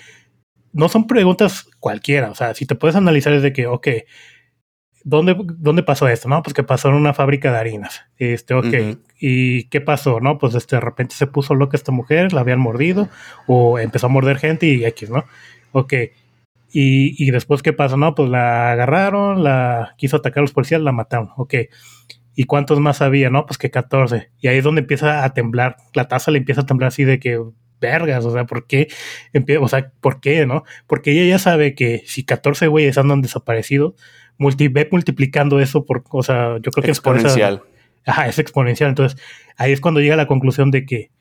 no 0.72 0.88
son 0.88 1.06
preguntas 1.08 1.68
cualquiera, 1.82 2.32
o 2.32 2.36
sea, 2.36 2.54
si 2.54 2.66
te 2.66 2.76
puedes 2.76 2.96
analizar 2.96 3.34
es 3.34 3.42
de 3.44 3.52
que, 3.52 3.68
ok, 3.68 3.88
¿dónde, 5.08 5.38
dónde 5.58 5.84
pasó 5.84 6.08
esto? 6.10 6.28
No, 6.28 6.44
pues 6.44 6.54
que 6.54 6.64
pasó 6.64 6.90
en 6.90 6.96
una 6.96 7.14
fábrica 7.14 7.52
de 7.52 7.58
harinas. 7.58 8.02
Este, 8.18 8.54
ok, 8.54 8.66
Ujú. 8.66 9.00
¿y 9.20 9.64
qué 9.70 9.80
pasó? 9.80 10.20
No, 10.20 10.38
pues 10.38 10.54
este, 10.54 10.76
de 10.76 10.82
repente 10.82 11.16
se 11.16 11.28
puso 11.28 11.56
loca 11.56 11.78
esta 11.78 11.94
mujer, 11.94 12.34
la 12.34 12.42
habían 12.42 12.60
mordido 12.60 13.08
o 13.48 13.80
empezó 13.80 14.08
a 14.08 14.10
morder 14.10 14.38
gente 14.38 14.68
y 14.68 14.84
X, 14.86 15.10
¿no? 15.10 15.24
Ok, 15.72 15.94
Y, 16.72 17.16
y 17.26 17.32
después, 17.32 17.62
¿qué 17.64 17.72
pasa? 17.72 17.96
No, 17.96 18.14
pues 18.14 18.30
la 18.30 18.74
agarraron, 18.74 19.44
la 19.44 19.96
quiso 19.98 20.18
atacar 20.18 20.40
a 20.40 20.42
los 20.42 20.52
policías, 20.52 20.82
la 20.82 20.92
mataron. 20.92 21.30
Ok. 21.38 21.54
¿Y 22.36 22.44
cuántos 22.44 22.80
más 22.80 23.02
había? 23.02 23.30
No, 23.30 23.46
pues 23.46 23.58
que 23.58 23.72
14. 23.72 24.32
Y 24.42 24.48
ahí 24.50 24.58
es 24.58 24.64
donde 24.64 24.82
empieza 24.82 25.24
a 25.24 25.34
temblar. 25.34 25.78
La 25.94 26.08
taza 26.08 26.30
le 26.32 26.38
empieza 26.40 26.62
a 26.62 26.66
temblar 26.66 26.90
así 26.90 27.04
de 27.06 27.20
que, 27.20 27.42
vergas, 27.80 28.26
o 28.26 28.32
sea, 28.32 28.46
¿por 28.46 28.68
qué? 28.68 28.90
O 29.60 29.68
sea, 29.70 29.92
¿por 30.02 30.20
qué, 30.20 30.46
no? 30.46 30.64
Porque 30.88 31.12
ella 31.12 31.26
ya 31.30 31.40
sabe 31.40 31.74
que 31.74 32.04
si 32.06 32.26
14 32.26 32.68
güeyes 32.68 32.98
andan 32.98 33.22
desaparecidos, 33.22 33.96
multi 34.38 34.68
ve 34.68 34.88
multiplicando 34.92 35.60
eso 35.60 35.86
por, 35.86 36.04
o 36.10 36.24
sea, 36.24 36.58
yo 36.62 36.72
creo 36.72 36.84
que 36.84 36.92
es 36.92 36.98
exponencial. 36.98 37.64
ajá, 38.06 38.28
es 38.28 38.40
exponencial. 38.40 38.90
Entonces, 38.90 39.20
ahí 39.58 39.72
es 39.72 39.82
cuando 39.82 40.00
llega 40.00 40.16
la 40.16 40.28
conclusión 40.28 40.72
de 40.72 40.86
que, 40.86 41.12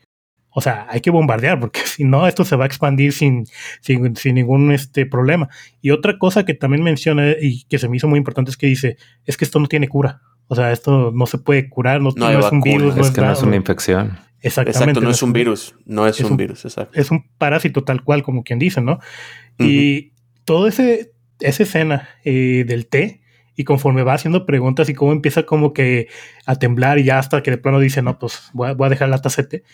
o 0.51 0.61
sea, 0.61 0.87
hay 0.89 1.01
que 1.01 1.11
bombardear, 1.11 1.61
porque 1.61 1.81
si 1.85 2.05
no, 2.05 2.27
esto 2.27 2.45
se 2.45 2.57
va 2.57 2.65
a 2.65 2.67
expandir 2.67 3.13
sin, 3.13 3.47
sin, 3.81 4.17
sin, 4.17 4.35
ningún 4.35 4.73
este, 4.73 5.07
problema. 5.07 5.49
Y 5.81 5.91
otra 5.91 6.19
cosa 6.19 6.45
que 6.45 6.55
también 6.55 6.83
menciona 6.83 7.33
y 7.41 7.65
que 7.65 7.79
se 7.79 7.89
me 7.89 7.97
hizo 7.97 8.09
muy 8.09 8.19
importante 8.19 8.51
es 8.51 8.57
que 8.57 8.67
dice, 8.67 8.97
es 9.25 9.37
que 9.37 9.45
esto 9.45 9.61
no 9.61 9.67
tiene 9.67 9.89
cura. 9.89 10.23
O 10.49 10.55
sea, 10.55 10.71
esto 10.71 11.11
no 11.13 11.27
se 11.27 11.39
puede 11.39 11.69
curar, 11.69 12.01
no, 12.01 12.11
no, 12.15 12.31
es 12.31 12.53
un 12.53 12.61
virus. 12.61 12.93
Es, 12.93 12.97
no 12.97 13.03
es, 13.03 13.11
que 13.11 13.21
no 13.21 13.33
es 13.33 13.43
una 13.43 13.57
infección. 13.57 14.19
Exactamente. 14.41 14.79
Exacto, 14.79 15.01
no 15.01 15.11
es 15.11 15.23
un 15.23 15.33
virus, 15.33 15.75
no 15.87 16.07
es, 16.07 16.21
es 16.21 16.25
un, 16.25 16.33
un, 16.33 16.37
virus, 16.37 16.65
exacto. 16.65 16.99
Es 16.99 17.11
un 17.11 17.27
parásito 17.37 17.83
tal 17.83 18.05
cual, 18.05 18.23
como 18.23 18.45
quien 18.45 18.61
dice, 18.61 18.81
¿no? 18.81 18.93
Uh 18.93 19.65
-huh. 19.65 19.67
Y 19.67 20.13
todo 20.45 20.69
ese, 20.69 21.13
esa 21.41 21.63
escena 21.63 22.09
eh, 22.25 22.65
del 22.67 22.87
té, 22.87 23.21
y 23.57 23.65
conforme 23.65 24.03
va 24.03 24.15
haciendo 24.15 24.45
preguntas 24.47 24.89
y 24.89 24.95
cómo 24.95 25.13
empieza 25.13 25.45
como 25.45 25.73
que 25.73 26.09
a 26.45 26.57
temblar 26.57 26.99
y 26.99 27.05
ya 27.05 27.19
hasta 27.19 27.43
que 27.43 27.51
de 27.51 27.59
plano 27.59 27.81
dice, 27.81 28.03
no, 28.03 28.19
pues 28.19 28.51
voy 28.53 28.69
a, 28.69 28.75
voy 28.75 28.87
a 28.87 28.91
dejar 28.91 29.09
la 29.09 29.21
tacete, 29.21 29.65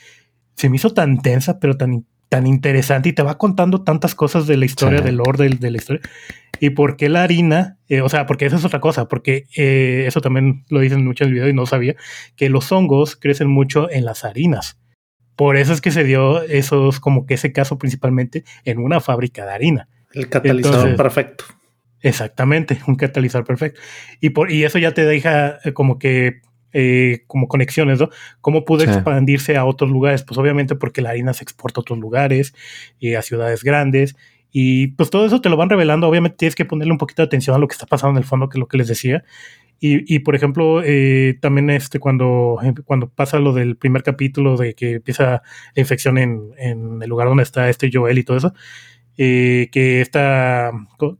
se 0.55 0.71
me 0.71 0.77
hizo 0.77 0.95
tan 0.95 1.21
tensa, 1.21 1.59
pero 1.59 1.77
tan, 1.77 2.07
tan 2.29 2.47
interesante 2.47 3.09
y 3.09 3.13
te 3.13 3.23
va 3.23 3.39
contando 3.39 3.83
tantas 3.83 4.15
cosas 4.15 4.47
de 4.47 4.57
la 4.57 4.65
historia, 4.65 5.01
sí. 5.01 5.05
del 5.05 5.21
orden 5.21 5.59
de 5.59 5.71
la 5.71 5.77
historia. 5.77 6.03
Y 6.61 6.71
por 6.71 6.97
qué 6.97 7.09
la 7.09 7.25
harina, 7.25 7.79
eh, 7.89 8.03
o 8.03 8.09
sea, 8.09 8.27
porque 8.27 8.47
eso 8.47 8.57
es 8.57 8.65
otra 8.65 8.81
cosa, 8.81 9.09
porque 9.09 9.47
eh, 9.57 10.05
eso 10.07 10.21
también 10.21 10.65
lo 10.69 10.79
dicen 10.79 11.05
mucho 11.05 11.25
en 11.25 11.31
el 11.31 11.35
video 11.35 11.49
y 11.49 11.53
no 11.53 11.67
sabía, 11.67 11.97
que 12.37 12.49
los 12.49 12.71
hongos 12.71 13.17
crecen 13.17 13.49
mucho 13.49 13.91
en 13.91 14.05
las 14.05 14.25
harinas. 14.25 14.81
Por 15.35 15.57
eso 15.57 15.73
es 15.73 15.81
que 15.81 15.91
se 15.91 16.05
dio 16.05 16.43
esos, 16.43 17.01
como 17.01 17.27
que 17.27 17.35
ese 17.35 17.53
caso 17.53 17.79
principalmente 17.79 18.45
en 18.65 18.79
una 18.79 19.01
fábrica 19.01 19.45
de 19.45 19.53
harina. 19.53 19.89
El 20.15 20.29
catalizador 20.29 20.77
Entonces, 20.77 20.97
perfecto. 20.97 21.45
Exactamente, 22.01 22.81
un 22.87 22.97
catalizador 22.97 23.47
perfecto. 23.47 23.81
Y, 24.21 24.31
por, 24.31 24.51
y 24.51 24.65
eso 24.65 24.79
ya 24.79 24.93
te 24.93 25.05
deja 25.05 25.59
eh, 25.65 25.73
como 25.73 25.99
que 25.99 26.41
eh, 26.75 27.25
como 27.27 27.49
conexiones, 27.49 28.01
¿no? 28.01 28.09
¿Cómo 28.41 28.65
pudo 28.65 28.81
sí. 28.81 28.91
expandirse 28.91 29.57
a 29.57 29.65
otros 29.65 29.91
lugares? 29.91 30.23
Pues 30.23 30.39
obviamente 30.39 30.75
porque 30.75 31.03
la 31.03 31.11
harina 31.11 31.35
se 31.35 31.45
exporta 31.45 31.81
a 31.81 31.83
otros 31.83 31.99
lugares 31.99 32.55
y 32.99 33.15
a 33.15 33.23
ciudades 33.23 33.63
grandes. 33.63 34.17
Y 34.51 34.89
pues 34.89 35.11
todo 35.11 35.27
eso 35.27 35.41
te 35.41 35.49
lo 35.49 35.57
van 35.57 35.71
revelando. 35.71 36.09
Obviamente 36.09 36.39
tienes 36.39 36.55
que 36.55 36.65
ponerle 36.65 36.93
un 36.93 36.99
poquito 36.99 37.23
de 37.23 37.27
atención 37.27 37.55
a 37.55 37.59
lo 37.59 37.69
que 37.69 37.75
está 37.75 37.87
pasando 37.87 38.13
en 38.13 38.23
el 38.23 38.29
fondo, 38.29 38.49
que 38.49 38.59
es 38.59 38.61
lo 38.61 38.69
que 38.69 38.79
les 38.79 38.89
decía. 38.89 39.23
Y, 39.81 40.15
y 40.15 40.21
por 40.21 40.35
ejemplo, 40.35 40.83
eh, 40.85 41.37
también 41.41 41.69
este, 41.69 41.99
cuando, 41.99 42.59
cuando 42.85 43.09
pasa 43.09 43.39
lo 43.39 43.53
del 43.53 43.77
primer 43.77 44.03
capítulo 44.03 44.57
de 44.57 44.75
que 44.75 44.93
empieza 44.93 45.43
la 45.75 45.81
infección 45.81 46.19
en, 46.19 46.53
en 46.57 47.03
el 47.03 47.09
lugar 47.09 47.29
donde 47.29 47.43
está 47.43 47.69
este 47.69 47.91
Joel 47.93 48.19
y 48.19 48.25
todo 48.25 48.37
eso, 48.37 48.55
eh, 49.17 49.69
que 49.73 50.01
esta 50.01 50.73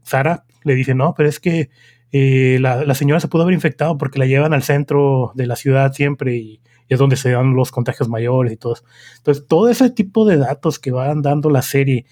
Sara 0.03 0.45
le 0.65 0.75
dice, 0.75 0.95
no, 0.95 1.15
pero 1.15 1.29
es 1.29 1.41
que 1.41 1.71
eh, 2.13 2.59
la, 2.61 2.85
la, 2.85 2.95
señora 2.95 3.21
se 3.21 3.29
pudo 3.29 3.43
haber 3.43 3.55
infectado 3.55 3.97
porque 3.97 4.19
la 4.19 4.27
llevan 4.27 4.53
al 4.53 4.63
centro 4.63 5.33
de 5.35 5.47
la 5.47 5.57
ciudad 5.57 5.93
siempre 5.93 6.37
y, 6.37 6.61
y, 6.89 6.95
es 6.95 6.99
donde 6.99 7.17
se 7.17 7.31
dan 7.31 7.55
los 7.55 7.71
contagios 7.71 8.09
mayores 8.09 8.53
y 8.53 8.57
todo 8.57 8.75
eso. 8.75 8.85
Entonces, 9.17 9.47
todo 9.47 9.71
ese 9.71 9.91
tipo 9.91 10.27
de 10.27 10.37
datos 10.37 10.79
que 10.79 10.91
van 10.91 11.23
dando 11.23 11.51
la 11.51 11.63
serie 11.63 12.07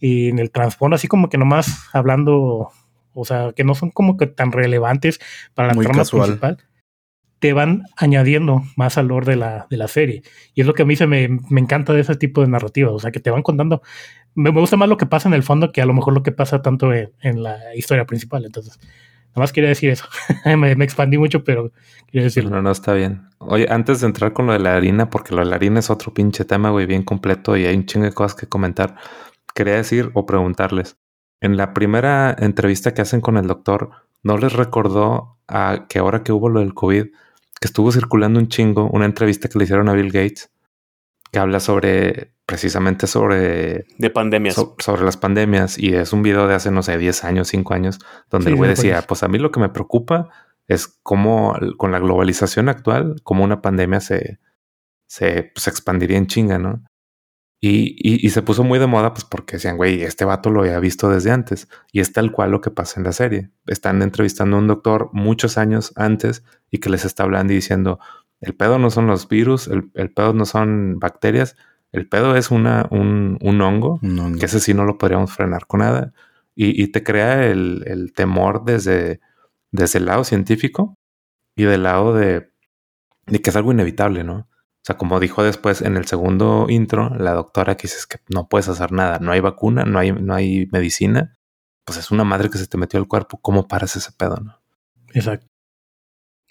en 0.00 0.38
el 0.38 0.50
trasfondo, 0.50 0.96
así 0.96 1.08
como 1.08 1.28
que 1.28 1.38
nomás 1.38 1.88
hablando, 1.92 2.70
o 3.12 3.24
sea, 3.24 3.52
que 3.54 3.64
no 3.64 3.74
son 3.74 3.90
como 3.90 4.16
que 4.16 4.26
tan 4.26 4.52
relevantes 4.52 5.20
para 5.54 5.68
la 5.68 5.74
Muy 5.74 5.84
trama 5.84 6.00
casual. 6.00 6.38
principal, 6.38 6.58
te 7.40 7.52
van 7.52 7.82
añadiendo 7.96 8.62
más 8.76 8.98
al 8.98 9.08
de 9.08 9.36
la, 9.36 9.66
de 9.68 9.76
la 9.76 9.88
serie. 9.88 10.22
Y 10.54 10.60
es 10.60 10.66
lo 10.66 10.74
que 10.74 10.82
a 10.82 10.86
mí 10.86 10.94
se 10.94 11.06
me, 11.06 11.28
me 11.48 11.60
encanta 11.60 11.92
de 11.92 12.02
ese 12.02 12.14
tipo 12.14 12.42
de 12.42 12.48
narrativas, 12.48 12.92
o 12.92 12.98
sea, 12.98 13.10
que 13.10 13.20
te 13.20 13.30
van 13.30 13.42
contando. 13.42 13.82
Me, 14.34 14.52
me, 14.52 14.60
gusta 14.60 14.76
más 14.76 14.88
lo 14.88 14.96
que 14.96 15.06
pasa 15.06 15.28
en 15.28 15.34
el 15.34 15.42
fondo 15.42 15.72
que 15.72 15.82
a 15.82 15.86
lo 15.86 15.94
mejor 15.94 16.14
lo 16.14 16.22
que 16.22 16.32
pasa 16.32 16.62
tanto 16.62 16.92
en, 16.92 17.10
en 17.22 17.42
la 17.42 17.58
historia 17.74 18.04
principal. 18.06 18.44
Entonces, 18.44 18.78
Nada 19.30 19.42
más 19.42 19.52
quería 19.52 19.68
decir 19.68 19.90
eso. 19.90 20.06
me, 20.44 20.74
me, 20.74 20.84
expandí 20.84 21.16
mucho, 21.16 21.44
pero 21.44 21.70
quería 22.06 22.24
decirlo. 22.24 22.50
No, 22.50 22.62
no, 22.62 22.70
está 22.72 22.94
bien. 22.94 23.28
Oye, 23.38 23.66
antes 23.70 24.00
de 24.00 24.08
entrar 24.08 24.32
con 24.32 24.46
lo 24.46 24.52
de 24.52 24.58
la 24.58 24.74
harina, 24.74 25.08
porque 25.08 25.34
lo 25.34 25.42
de 25.42 25.46
la 25.46 25.56
harina 25.56 25.78
es 25.78 25.88
otro 25.88 26.12
pinche 26.12 26.44
tema, 26.44 26.70
güey, 26.70 26.86
bien 26.86 27.04
completo 27.04 27.56
y 27.56 27.64
hay 27.64 27.76
un 27.76 27.86
chingo 27.86 28.06
de 28.06 28.12
cosas 28.12 28.34
que 28.34 28.48
comentar. 28.48 28.96
Quería 29.54 29.76
decir 29.76 30.10
o 30.14 30.26
preguntarles. 30.26 30.96
En 31.40 31.56
la 31.56 31.72
primera 31.74 32.34
entrevista 32.38 32.92
que 32.92 33.02
hacen 33.02 33.20
con 33.20 33.36
el 33.36 33.46
doctor, 33.46 33.90
¿no 34.24 34.36
les 34.36 34.52
recordó 34.52 35.38
a 35.46 35.86
que 35.88 36.00
ahora 36.00 36.24
que 36.24 36.32
hubo 36.32 36.48
lo 36.48 36.60
del 36.60 36.74
COVID, 36.74 37.06
que 37.60 37.66
estuvo 37.66 37.92
circulando 37.92 38.40
un 38.40 38.48
chingo, 38.48 38.88
una 38.90 39.04
entrevista 39.04 39.48
que 39.48 39.58
le 39.58 39.64
hicieron 39.64 39.88
a 39.88 39.92
Bill 39.92 40.10
Gates, 40.10 40.50
que 41.30 41.38
habla 41.38 41.60
sobre 41.60 42.32
precisamente 42.46 43.06
sobre 43.06 43.84
de 43.98 44.10
pandemias. 44.10 44.56
so, 44.56 44.74
sobre 44.80 45.04
las 45.04 45.16
pandemias 45.16 45.78
y 45.78 45.94
es 45.94 46.12
un 46.12 46.22
video 46.22 46.48
de 46.48 46.54
hace 46.54 46.72
no 46.72 46.82
sé 46.82 46.98
10 46.98 47.22
años 47.22 47.46
5 47.48 47.74
años 47.74 48.00
donde 48.28 48.46
sí, 48.46 48.50
el 48.50 48.56
güey 48.56 48.70
decía 48.70 49.02
pues. 49.02 49.22
A 49.22 49.28
mí 49.28 49.38
lo 49.38 49.52
que 49.52 49.60
me 49.60 49.68
preocupa 49.68 50.30
es 50.66 50.88
cómo 50.88 51.56
con 51.76 51.92
la 51.92 52.00
globalización 52.00 52.68
actual 52.68 53.20
cómo 53.22 53.44
una 53.44 53.62
pandemia 53.62 54.00
se 54.00 54.40
se 55.06 55.52
pues, 55.54 55.68
expandiría 55.68 56.18
en 56.18 56.26
chinga 56.26 56.58
no 56.58 56.82
y, 57.60 57.94
y, 57.98 58.26
y, 58.26 58.30
se 58.30 58.40
puso 58.40 58.64
muy 58.64 58.78
de 58.78 58.86
moda 58.86 59.12
pues 59.12 59.24
porque 59.24 59.56
decían 59.56 59.76
güey 59.76 60.02
este 60.02 60.24
vato 60.24 60.48
lo 60.48 60.60
había 60.60 60.80
visto 60.80 61.10
desde 61.10 61.30
antes 61.30 61.68
y 61.92 62.00
es 62.00 62.12
tal 62.12 62.32
cual 62.32 62.52
lo 62.52 62.62
que 62.62 62.70
pasa 62.70 62.98
en 62.98 63.04
la 63.04 63.12
serie 63.12 63.50
están 63.66 64.00
entrevistando 64.00 64.56
a 64.56 64.60
un 64.60 64.66
doctor 64.66 65.10
muchos 65.12 65.58
años 65.58 65.92
antes 65.96 66.42
y 66.70 66.78
que 66.78 66.88
les 66.88 67.04
está 67.04 67.24
hablando 67.24 67.52
y 67.52 67.56
diciendo 67.56 67.98
el 68.40 68.54
pedo 68.54 68.78
no 68.78 68.90
son 68.90 69.06
los 69.06 69.28
virus, 69.28 69.68
el, 69.68 69.90
el 69.94 70.12
pedo 70.12 70.32
no 70.32 70.46
son 70.46 70.98
bacterias, 70.98 71.56
el 71.92 72.08
pedo 72.08 72.36
es 72.36 72.50
una, 72.50 72.86
un, 72.90 73.38
un 73.42 73.60
hongo, 73.60 73.98
no, 74.02 74.30
no. 74.30 74.38
que 74.38 74.46
ese 74.46 74.60
sí 74.60 74.74
no 74.74 74.84
lo 74.84 74.96
podríamos 74.96 75.32
frenar 75.32 75.66
con 75.66 75.80
nada. 75.80 76.12
Y, 76.54 76.82
y 76.82 76.88
te 76.88 77.02
crea 77.02 77.46
el, 77.46 77.84
el, 77.86 78.12
temor 78.12 78.64
desde, 78.64 79.20
desde 79.70 79.98
el 79.98 80.06
lado 80.06 80.24
científico 80.24 80.94
y 81.56 81.64
del 81.64 81.84
lado 81.84 82.14
de, 82.14 82.50
de, 83.26 83.40
que 83.40 83.50
es 83.50 83.56
algo 83.56 83.72
inevitable, 83.72 84.24
¿no? 84.24 84.48
O 84.82 84.84
sea, 84.84 84.96
como 84.96 85.20
dijo 85.20 85.42
después 85.42 85.82
en 85.82 85.96
el 85.96 86.06
segundo 86.06 86.66
intro, 86.68 87.14
la 87.14 87.32
doctora 87.32 87.76
que 87.76 87.82
dice 87.82 87.98
es 87.98 88.06
que 88.06 88.18
no 88.28 88.48
puedes 88.48 88.68
hacer 88.68 88.92
nada, 88.92 89.18
no 89.18 89.32
hay 89.32 89.40
vacuna, 89.40 89.84
no 89.84 89.98
hay, 89.98 90.12
no 90.12 90.34
hay 90.34 90.68
medicina, 90.72 91.36
pues 91.84 91.98
es 91.98 92.10
una 92.10 92.24
madre 92.24 92.48
que 92.48 92.58
se 92.58 92.66
te 92.66 92.78
metió 92.78 92.98
al 92.98 93.06
cuerpo, 93.06 93.38
¿cómo 93.42 93.68
paras 93.68 93.96
ese 93.96 94.10
pedo, 94.12 94.36
no? 94.36 94.58
Exacto. 95.12 95.46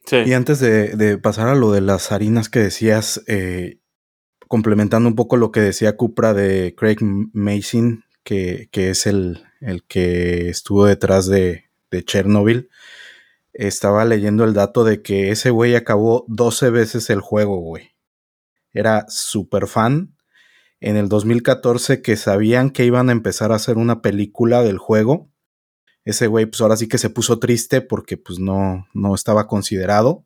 Sí. 0.05 0.17
Y 0.25 0.33
antes 0.33 0.59
de, 0.59 0.95
de, 0.95 1.17
pasar 1.17 1.47
a 1.47 1.55
lo 1.55 1.71
de 1.71 1.81
las 1.81 2.11
harinas 2.11 2.49
que 2.49 2.59
decías, 2.59 3.23
eh, 3.27 3.79
complementando 4.47 5.07
un 5.07 5.15
poco 5.15 5.37
lo 5.37 5.51
que 5.51 5.61
decía 5.61 5.95
Cupra 5.95 6.33
de 6.33 6.75
Craig 6.75 6.97
Mason, 7.01 8.03
que, 8.23 8.67
que 8.71 8.89
es 8.89 9.05
el, 9.05 9.43
el, 9.61 9.83
que 9.83 10.49
estuvo 10.49 10.85
detrás 10.85 11.27
de, 11.27 11.65
de, 11.91 12.03
Chernobyl, 12.03 12.69
estaba 13.53 14.05
leyendo 14.05 14.43
el 14.43 14.53
dato 14.53 14.83
de 14.83 15.01
que 15.01 15.31
ese 15.31 15.49
güey 15.51 15.75
acabó 15.75 16.25
12 16.27 16.69
veces 16.69 17.09
el 17.09 17.21
juego, 17.21 17.57
güey. 17.57 17.91
Era 18.73 19.05
súper 19.07 19.67
fan. 19.67 20.15
En 20.79 20.95
el 20.95 21.09
2014 21.09 22.01
que 22.01 22.15
sabían 22.15 22.69
que 22.69 22.85
iban 22.85 23.09
a 23.09 23.11
empezar 23.11 23.51
a 23.51 23.55
hacer 23.55 23.77
una 23.77 24.01
película 24.01 24.61
del 24.63 24.77
juego, 24.77 25.29
ese 26.05 26.27
güey 26.27 26.45
pues 26.45 26.61
ahora 26.61 26.77
sí 26.77 26.87
que 26.87 26.97
se 26.97 27.09
puso 27.09 27.39
triste 27.39 27.81
porque 27.81 28.17
pues 28.17 28.39
no, 28.39 28.87
no 28.93 29.15
estaba 29.15 29.47
considerado. 29.47 30.25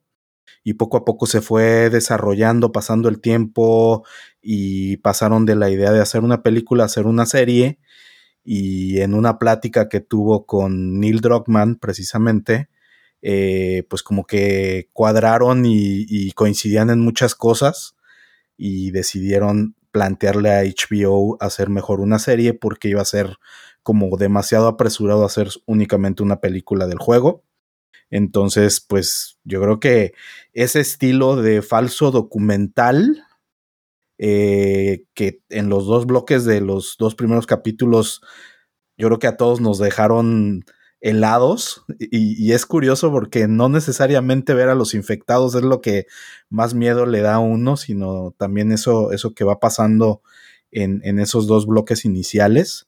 Y 0.64 0.76
poco 0.76 0.98
a 0.98 1.06
poco 1.06 1.26
se 1.26 1.42
fue 1.42 1.90
desarrollando, 1.90 2.72
pasando 2.72 3.10
el 3.10 3.20
tiempo 3.20 4.06
y 4.42 4.98
pasaron 4.98 5.46
de 5.46 5.56
la 5.56 5.70
idea 5.70 5.92
de 5.92 6.02
hacer 6.02 6.22
una 6.22 6.44
película 6.44 6.84
a 6.84 6.86
hacer 6.86 7.06
una 7.08 7.26
serie. 7.26 7.80
Y 8.46 9.02
en 9.02 9.14
una 9.14 9.40
plática 9.40 9.90
que 9.90 10.02
tuvo 10.02 10.46
con 10.46 11.00
Neil 11.00 11.22
Druckmann 11.22 11.78
precisamente, 11.78 12.70
eh, 13.22 13.86
pues 13.90 14.04
como 14.04 14.26
que 14.26 14.90
cuadraron 14.94 15.66
y, 15.66 16.06
y 16.08 16.32
coincidían 16.34 16.90
en 16.90 17.00
muchas 17.00 17.36
cosas 17.36 17.96
y 18.66 18.92
decidieron 18.92 19.76
plantearle 19.92 20.50
a 20.50 20.64
HBO 20.64 21.36
hacer 21.42 21.70
mejor 21.70 22.00
una 22.00 22.18
serie 22.18 22.54
porque 22.54 22.88
iba 22.88 23.02
a 23.02 23.06
ser 23.06 23.36
como 23.84 24.16
demasiado 24.16 24.70
apresurado 24.70 25.26
hacer 25.26 25.50
únicamente 25.66 26.24
una 26.24 26.40
película 26.40 26.88
del 26.88 26.98
juego. 26.98 27.44
Entonces, 28.10 28.80
pues 28.80 29.38
yo 29.44 29.62
creo 29.62 29.82
que 29.82 30.14
ese 30.54 30.80
estilo 30.80 31.36
de 31.36 31.62
falso 31.62 32.10
documental, 32.10 33.26
eh, 34.18 35.04
que 35.14 35.42
en 35.50 35.68
los 35.68 35.86
dos 35.86 36.06
bloques 36.06 36.46
de 36.46 36.62
los 36.62 36.96
dos 36.98 37.16
primeros 37.16 37.48
capítulos, 37.48 38.22
yo 38.98 39.10
creo 39.10 39.20
que 39.20 39.28
a 39.28 39.36
todos 39.36 39.60
nos 39.60 39.78
dejaron 39.78 40.64
helados 41.04 41.84
y, 42.00 42.42
y, 42.42 42.54
es 42.54 42.66
curioso 42.66 43.12
porque 43.12 43.50
no 43.50 43.68
necesariamente 43.68 44.54
ver 44.54 44.70
a 44.70 44.76
los 44.76 44.94
infectados 44.94 45.54
es 45.54 45.62
lo 45.62 45.82
que 45.82 46.08
más 46.50 46.74
miedo 46.76 47.06
le 47.06 47.20
da 47.20 47.36
a 47.36 47.40
uno, 47.40 47.76
sino 47.76 48.34
también 48.38 48.72
eso, 48.72 49.12
eso 49.12 49.34
que 49.34 49.44
va 49.44 49.60
pasando 49.60 50.22
en, 50.72 51.02
en 51.04 51.20
esos 51.20 51.46
dos 51.46 51.68
bloques 51.68 52.06
iniciales. 52.06 52.88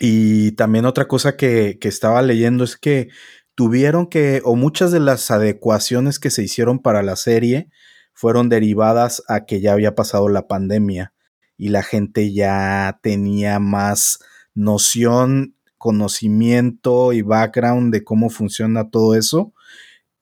Y 0.00 0.52
también 0.52 0.86
otra 0.86 1.06
cosa 1.06 1.36
que, 1.36 1.78
que 1.80 1.86
estaba 1.86 2.20
leyendo 2.20 2.64
es 2.64 2.76
que 2.76 3.10
tuvieron 3.54 4.08
que, 4.08 4.42
o 4.44 4.56
muchas 4.56 4.90
de 4.90 5.00
las 5.00 5.30
adecuaciones 5.30 6.18
que 6.18 6.30
se 6.30 6.42
hicieron 6.42 6.80
para 6.80 7.04
la 7.04 7.14
serie 7.14 7.70
fueron 8.12 8.48
derivadas 8.48 9.22
a 9.28 9.46
que 9.46 9.60
ya 9.60 9.72
había 9.72 9.94
pasado 9.94 10.28
la 10.28 10.48
pandemia 10.48 11.12
y 11.56 11.68
la 11.68 11.84
gente 11.84 12.32
ya 12.32 12.98
tenía 13.04 13.60
más 13.60 14.18
noción, 14.54 15.54
conocimiento 15.78 17.12
y 17.12 17.22
background 17.22 17.92
de 17.92 18.04
cómo 18.04 18.30
funciona 18.30 18.90
todo 18.90 19.14
eso 19.14 19.54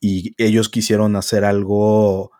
y 0.00 0.34
ellos 0.38 0.68
quisieron 0.68 1.16
hacer 1.16 1.44
algo 1.44 2.30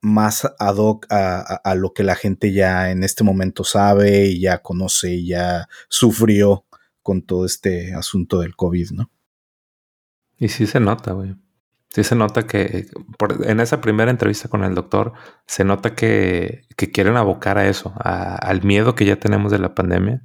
más 0.00 0.46
ad 0.58 0.76
hoc 0.76 1.06
a, 1.10 1.74
lo 1.74 1.92
que 1.92 2.04
la 2.04 2.14
gente 2.14 2.52
ya 2.52 2.90
en 2.90 3.02
este 3.02 3.24
momento 3.24 3.64
sabe 3.64 4.26
y 4.26 4.40
ya 4.40 4.58
conoce 4.58 5.14
y 5.14 5.28
ya 5.28 5.68
sufrió 5.88 6.64
con 7.02 7.22
todo 7.22 7.46
este 7.46 7.94
asunto 7.94 8.40
del 8.40 8.54
COVID, 8.56 8.90
¿no? 8.92 9.10
Y 10.38 10.48
sí 10.48 10.66
se 10.66 10.80
nota, 10.80 11.12
güey. 11.12 11.34
Sí 11.88 12.04
se 12.04 12.14
nota 12.14 12.46
que 12.46 12.88
en 13.44 13.60
esa 13.60 13.80
primera 13.80 14.10
entrevista 14.10 14.48
con 14.48 14.64
el 14.64 14.74
doctor 14.74 15.14
se 15.46 15.64
nota 15.64 15.94
que, 15.94 16.66
quieren 16.92 17.16
abocar 17.16 17.58
a 17.58 17.68
eso, 17.68 17.94
al 17.96 18.62
miedo 18.62 18.94
que 18.94 19.06
ya 19.06 19.16
tenemos 19.16 19.50
de 19.50 19.58
la 19.58 19.74
pandemia. 19.74 20.22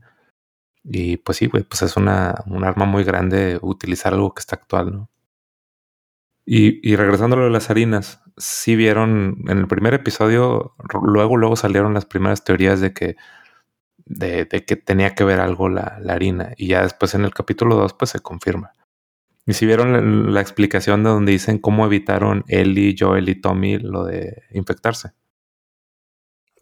Y 0.84 1.18
pues 1.18 1.38
sí, 1.38 1.48
güey, 1.48 1.64
pues 1.64 1.82
es 1.84 1.98
una, 1.98 2.44
un 2.48 2.64
arma 2.64 2.86
muy 2.86 3.04
grande 3.04 3.60
utilizar 3.62 4.14
algo 4.14 4.34
que 4.34 4.40
está 4.40 4.56
actual, 4.56 4.92
¿no? 4.92 5.10
Y, 6.46 6.88
y 6.88 6.96
regresando 6.96 7.36
a 7.36 7.40
lo 7.40 7.46
de 7.46 7.52
las 7.52 7.70
harinas, 7.70 8.22
sí 8.38 8.76
vieron 8.76 9.44
en 9.48 9.60
el 9.60 9.68
primer 9.68 9.94
episodio, 9.94 10.76
luego, 11.04 11.38
luego 11.38 11.56
salieron 11.56 11.94
las 11.94 12.06
primeras 12.06 12.44
teorías 12.44 12.82
de 12.82 12.94
que, 12.94 13.16
de, 14.06 14.48
que 14.48 14.76
tenía 14.76 15.14
que 15.14 15.24
ver 15.24 15.40
algo 15.40 15.70
la, 15.70 16.00
la, 16.02 16.14
harina. 16.14 16.54
Y 16.58 16.68
ya 16.68 16.82
después 16.82 17.14
en 17.14 17.26
el 17.26 17.34
capítulo 17.34 17.76
2, 17.76 17.94
pues 17.94 18.12
se 18.12 18.20
confirma. 18.20 18.74
Y 19.46 19.54
si 19.54 19.66
vieron 19.66 20.34
la, 20.34 20.42
explicación 20.42 21.04
de 21.04 21.10
donde 21.10 21.32
dicen 21.32 21.58
cómo 21.58 21.86
evitaron 21.86 22.44
Ellie, 22.48 22.96
Joel 22.98 23.30
y 23.30 23.36
Tommy 23.36 23.78
lo 23.78 24.06
de 24.06 24.44
infectarse. 24.52 25.12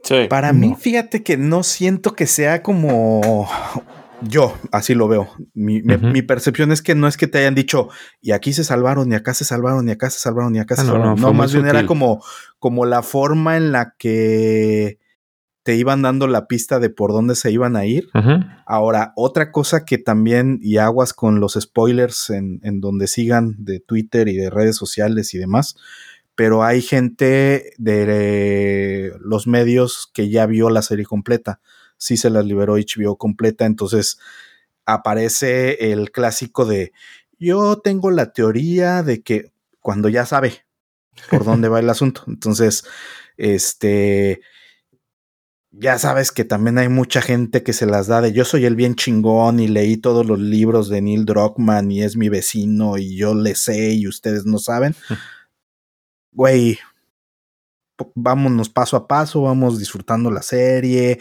Sí. 0.04 0.28
Para 0.30 0.54
mí, 0.54 0.76
fíjate 0.80 1.24
que 1.24 1.36
no 1.36 1.64
siento 1.64 2.16
que 2.16 2.26
sea 2.26 2.64
como 2.64 3.50
yo 4.22 4.54
así 4.72 4.96
lo 4.96 5.08
veo. 5.08 5.30
Mi, 5.54 5.82
percepción 6.22 6.72
es 6.72 6.82
que 6.82 6.96
no 6.96 7.08
es 7.08 7.18
que 7.18 7.28
te 7.28 7.40
hayan 7.40 7.56
dicho 7.56 7.90
y 8.22 8.32
aquí 8.32 8.54
se 8.54 8.64
salvaron, 8.64 9.12
y 9.12 9.16
acá 9.16 9.34
se 9.34 9.46
salvaron, 9.46 9.88
y 9.88 9.92
acá 9.92 10.10
se 10.10 10.20
salvaron, 10.20 10.56
y 10.56 10.60
acá 10.60 10.76
se 10.76 10.82
ah, 10.82 10.86
salvaron. 10.86 11.20
No, 11.20 11.34
más 11.34 11.54
bien 11.54 11.68
era 11.68 11.86
como, 11.86 12.24
como 12.60 12.86
la 12.86 13.04
forma 13.04 13.58
en 13.58 13.72
la 13.72 13.96
que 13.98 15.00
te 15.64 15.76
iban 15.76 16.02
dando 16.02 16.28
la 16.28 16.48
pista 16.48 16.80
de 16.80 16.90
por 16.90 17.12
dónde 17.12 17.36
se 17.36 17.52
iban 17.52 17.76
a 17.76 17.86
ir. 17.86 18.10
Ahora, 18.66 19.14
otra 19.16 19.52
cosa 19.52 19.86
que 19.86 19.98
también, 19.98 20.60
y 20.62 20.78
aguas 20.78 21.14
con 21.14 21.40
los 21.40 21.58
spoilers 21.60 22.30
en, 22.30 22.60
en 22.64 22.82
donde 22.82 23.08
sigan 23.08 23.56
de 23.58 23.80
Twitter 23.80 24.28
y 24.28 24.36
de 24.36 24.50
redes 24.50 24.76
sociales 24.76 25.34
y 25.34 25.38
demás, 25.38 25.76
pero 26.36 26.64
hay 26.64 26.82
gente 26.82 27.74
de 27.78 29.14
los 29.20 29.46
medios 29.46 30.10
que 30.14 30.30
ya 30.30 30.46
vio 30.46 30.70
la 30.70 30.82
serie 30.82 31.06
completa 31.06 31.60
sí 32.00 32.18
se 32.18 32.32
las 32.32 32.46
liberó 32.46 32.78
HBO 32.78 33.18
completa, 33.18 33.66
entonces 33.66 34.18
aparece 34.86 35.92
el 35.92 36.12
clásico 36.12 36.66
de 36.66 36.94
yo 37.38 37.78
tengo 37.78 38.10
la 38.10 38.34
teoría 38.34 39.04
de 39.04 39.22
que 39.22 39.52
cuando 39.80 40.10
ya 40.10 40.26
sabe 40.26 40.66
por 41.30 41.46
dónde 41.46 41.70
va 41.70 41.80
el 41.80 41.90
asunto. 41.90 42.24
Entonces, 42.28 42.84
este, 43.38 44.42
ya 45.72 45.98
sabes 46.00 46.32
que 46.32 46.46
también 46.46 46.78
hay 46.78 46.90
mucha 46.90 47.22
gente 47.22 47.64
que 47.64 47.74
se 47.74 47.86
las 47.86 48.08
da 48.08 48.22
de 48.22 48.34
yo 48.34 48.44
soy 48.44 48.66
el 48.66 48.76
bien 48.76 48.96
chingón 48.96 49.60
y 49.60 49.68
leí 49.68 49.98
todos 49.98 50.26
los 50.26 50.40
libros 50.40 50.90
de 50.90 51.02
Neil 51.02 51.26
Druckmann 51.26 51.92
y 51.92 52.04
es 52.04 52.18
mi 52.18 52.30
vecino 52.30 52.98
y 52.98 53.16
yo 53.16 53.36
le 53.36 53.56
sé 53.56 53.94
y 53.94 54.08
ustedes 54.08 54.46
no 54.46 54.60
saben. 54.60 54.96
Güey, 56.32 56.78
vámonos 58.16 58.70
paso 58.70 58.98
a 58.98 59.08
paso, 59.08 59.42
vamos 59.42 59.80
disfrutando 59.80 60.32
la 60.32 60.42
serie, 60.42 61.20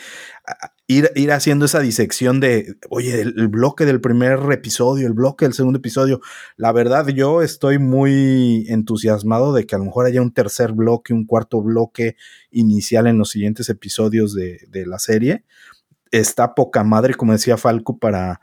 ir, 0.86 1.10
ir 1.14 1.32
haciendo 1.32 1.66
esa 1.66 1.80
disección 1.80 2.40
de, 2.40 2.76
oye, 2.90 3.20
el, 3.20 3.48
bloque 3.48 3.84
del 3.84 4.00
primer 4.00 4.40
episodio, 4.50 5.06
el 5.06 5.12
bloque 5.12 5.44
del 5.44 5.54
segundo 5.54 5.78
episodio. 5.78 6.20
La 6.56 6.72
verdad, 6.72 7.06
yo 7.08 7.42
estoy 7.42 7.78
muy 7.78 8.66
entusiasmado 8.68 9.52
de 9.52 9.66
que 9.66 9.74
a 9.74 9.78
lo 9.78 9.84
mejor 9.84 10.06
haya 10.06 10.22
un 10.22 10.32
tercer 10.32 10.72
bloque, 10.72 11.12
un 11.12 11.26
cuarto 11.26 11.62
bloque 11.62 12.16
inicial 12.50 13.06
en 13.06 13.18
los 13.18 13.30
siguientes 13.30 13.68
episodios 13.68 14.34
de, 14.34 14.60
de 14.68 14.86
la 14.86 14.98
serie. 14.98 15.44
Está 16.10 16.54
poca 16.54 16.84
madre, 16.84 17.14
como 17.14 17.32
decía 17.32 17.58
Falco, 17.58 17.98
para 17.98 18.40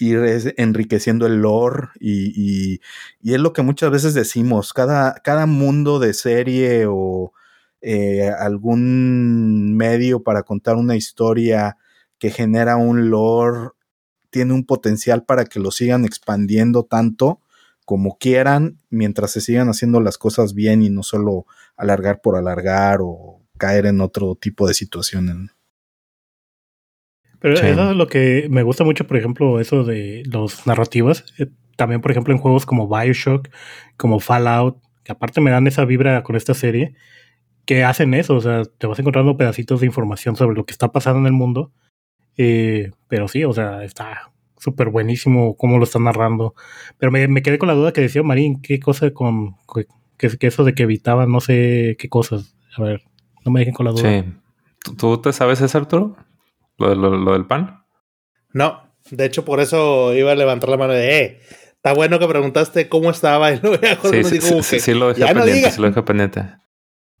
ir 0.00 0.54
enriqueciendo 0.56 1.26
el 1.26 1.36
lore 1.36 1.88
y, 2.00 2.32
y, 2.34 2.80
y, 3.22 3.34
es 3.34 3.40
lo 3.40 3.52
que 3.52 3.62
muchas 3.62 3.90
veces 3.92 4.14
decimos, 4.14 4.72
cada, 4.72 5.14
cada 5.22 5.46
mundo 5.46 6.00
de 6.00 6.14
serie 6.14 6.86
o 6.88 7.32
eh, 7.86 8.30
algún 8.30 9.76
medio 9.76 10.22
para 10.22 10.42
contar 10.42 10.76
una 10.76 10.96
historia 10.96 11.76
que 12.18 12.30
genera 12.30 12.76
un 12.76 13.10
lore, 13.10 13.72
tiene 14.30 14.54
un 14.54 14.64
potencial 14.64 15.24
para 15.24 15.44
que 15.44 15.60
lo 15.60 15.70
sigan 15.70 16.06
expandiendo 16.06 16.84
tanto 16.84 17.40
como 17.84 18.16
quieran, 18.16 18.78
mientras 18.88 19.32
se 19.32 19.42
sigan 19.42 19.68
haciendo 19.68 20.00
las 20.00 20.16
cosas 20.16 20.54
bien 20.54 20.80
y 20.80 20.88
no 20.88 21.02
solo 21.02 21.44
alargar 21.76 22.22
por 22.22 22.36
alargar 22.36 23.00
o 23.02 23.42
caer 23.58 23.84
en 23.84 24.00
otro 24.00 24.34
tipo 24.34 24.66
de 24.66 24.72
situaciones. 24.72 25.50
Pero 27.38 27.52
eso 27.52 27.90
es 27.90 27.96
lo 27.96 28.06
que 28.06 28.46
me 28.48 28.62
gusta 28.62 28.84
mucho, 28.84 29.06
por 29.06 29.18
ejemplo, 29.18 29.60
eso 29.60 29.84
de 29.84 30.22
los 30.24 30.66
narrativas. 30.66 31.26
Eh, 31.38 31.50
también, 31.76 32.00
por 32.00 32.10
ejemplo, 32.10 32.32
en 32.32 32.40
juegos 32.40 32.64
como 32.64 32.88
Bioshock, 32.88 33.50
como 33.98 34.20
Fallout, 34.20 34.78
que 35.02 35.12
aparte 35.12 35.42
me 35.42 35.50
dan 35.50 35.66
esa 35.66 35.84
vibra 35.84 36.22
con 36.22 36.36
esta 36.36 36.54
serie, 36.54 36.94
que 37.66 37.84
hacen 37.84 38.14
eso, 38.14 38.36
o 38.36 38.40
sea, 38.40 38.62
te 38.64 38.86
vas 38.86 38.98
encontrando 38.98 39.36
pedacitos 39.36 39.80
de 39.80 39.86
información 39.86 40.36
sobre 40.36 40.56
lo 40.56 40.64
que 40.64 40.72
está 40.72 40.92
pasando 40.92 41.20
en 41.20 41.26
el 41.26 41.32
mundo. 41.32 41.72
Eh, 42.36 42.90
pero 43.08 43.28
sí, 43.28 43.44
o 43.44 43.52
sea, 43.52 43.84
está 43.84 44.32
súper 44.58 44.88
buenísimo 44.88 45.56
cómo 45.56 45.78
lo 45.78 45.84
están 45.84 46.04
narrando. 46.04 46.54
Pero 46.98 47.12
me, 47.12 47.42
quedé 47.42 47.58
con 47.58 47.68
la 47.68 47.74
duda 47.74 47.92
que 47.92 48.00
decía 48.00 48.22
Marín, 48.22 48.60
qué 48.60 48.80
cosa 48.80 49.10
con 49.12 49.56
que, 50.18 50.28
eso 50.40 50.64
de 50.64 50.74
que 50.74 50.84
evitaban 50.84 51.30
no 51.30 51.40
sé 51.40 51.96
qué 51.98 52.08
cosas. 52.08 52.54
A 52.76 52.82
ver, 52.82 53.02
no 53.44 53.52
me 53.52 53.60
dejen 53.60 53.74
con 53.74 53.86
la 53.86 53.92
duda. 53.92 54.22
Sí. 54.22 54.24
¿Tú, 54.96 55.18
te 55.18 55.32
sabes 55.32 55.60
eso, 55.60 55.78
Arturo? 55.78 56.16
¿Lo, 56.76 56.94
lo, 56.94 57.32
del 57.32 57.46
pan? 57.46 57.84
No, 58.52 58.82
de 59.10 59.24
hecho 59.24 59.44
por 59.44 59.60
eso 59.60 60.12
iba 60.14 60.32
a 60.32 60.34
levantar 60.34 60.68
la 60.68 60.76
mano 60.76 60.92
de, 60.92 61.18
eh, 61.18 61.40
está 61.76 61.94
bueno 61.94 62.18
que 62.18 62.26
preguntaste 62.26 62.88
cómo 62.88 63.10
estaba 63.10 63.52
y 63.52 63.60
luego 63.60 63.78
sí, 64.10 64.24
sí, 64.24 64.40
sí, 64.62 64.80
sí, 64.80 64.94
lo 64.94 65.12
dejé 65.12 65.32
pendiente, 65.32 65.70
sí 65.70 65.80
lo 65.80 65.88
dejé 65.88 66.02
pendiente. 66.02 66.42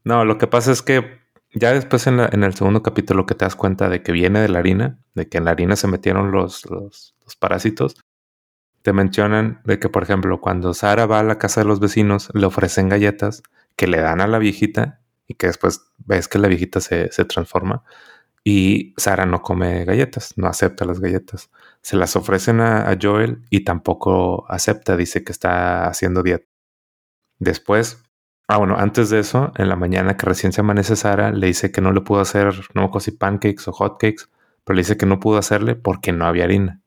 No, 0.04 0.24
lo 0.24 0.36
que 0.38 0.46
pasa 0.46 0.70
es 0.70 0.82
que 0.82 1.24
ya 1.54 1.72
después 1.72 2.06
en, 2.06 2.18
el 2.20 2.54
segundo 2.54 2.82
capítulo 2.82 3.26
que 3.26 3.34
te 3.34 3.44
das 3.44 3.56
cuenta 3.56 3.88
de 3.88 4.02
que 4.02 4.12
viene 4.12 4.40
de 4.40 4.48
la 4.48 4.58
harina, 4.58 4.98
de 5.14 5.28
que 5.28 5.38
en 5.38 5.44
la 5.46 5.52
harina 5.52 5.76
se 5.76 5.88
metieron 5.88 6.30
los, 6.32 6.66
los, 6.66 7.14
parásitos, 7.38 7.96
te 8.82 8.92
mencionan 8.92 9.62
de 9.64 9.78
que, 9.78 9.88
por 9.88 10.02
ejemplo, 10.02 10.40
cuando 10.40 10.74
Sara 10.74 11.06
va 11.06 11.20
a 11.20 11.22
la 11.24 11.38
casa 11.38 11.62
de 11.62 11.66
los 11.66 11.80
vecinos, 11.80 12.30
le 12.34 12.46
ofrecen 12.46 12.88
galletas 12.88 13.42
que 13.76 13.86
le 13.86 14.00
dan 14.00 14.20
a 14.20 14.26
la 14.26 14.38
viejita 14.38 15.00
y 15.26 15.34
que 15.34 15.46
después 15.46 15.86
ves 15.98 16.28
que 16.28 16.38
la 16.38 16.48
viejita 16.48 16.80
se, 16.80 17.08
transforma 17.26 17.82
y 18.44 18.94
Sara 18.98 19.26
no 19.26 19.42
come 19.42 19.84
galletas, 19.86 20.34
no 20.36 20.48
acepta 20.48 20.84
las 20.84 21.00
galletas. 21.00 21.50
Se 21.80 21.96
las 21.96 22.16
ofrecen 22.16 22.60
a 22.60 22.96
Joel 23.00 23.42
y 23.48 23.64
tampoco 23.64 24.44
acepta, 24.50 24.96
dice 24.96 25.24
que 25.24 25.32
está 25.32 25.86
haciendo 25.86 26.22
dieta. 26.22 26.46
Después 27.38 28.03
Ah, 28.46 28.58
bueno, 28.58 28.76
antes 28.76 29.08
de 29.08 29.20
eso, 29.20 29.52
en 29.56 29.68
la 29.68 29.76
mañana 29.76 30.16
que 30.16 30.26
recién 30.26 30.52
se 30.52 30.60
amanece 30.60 30.96
Sara, 30.96 31.32
le 31.32 31.46
dice 31.46 31.72
que 31.72 31.80
no 31.80 31.92
le 31.92 32.02
pudo 32.02 32.20
hacer, 32.20 32.54
no 32.74 32.90
me 32.92 33.00
si 33.00 33.10
pancakes 33.12 33.68
o 33.68 33.72
hotcakes, 33.72 34.26
pero 34.64 34.74
le 34.74 34.82
dice 34.82 34.98
que 34.98 35.06
no 35.06 35.18
pudo 35.18 35.38
hacerle 35.38 35.76
porque 35.76 36.12
no 36.12 36.26
había 36.26 36.44
harina. 36.44 36.80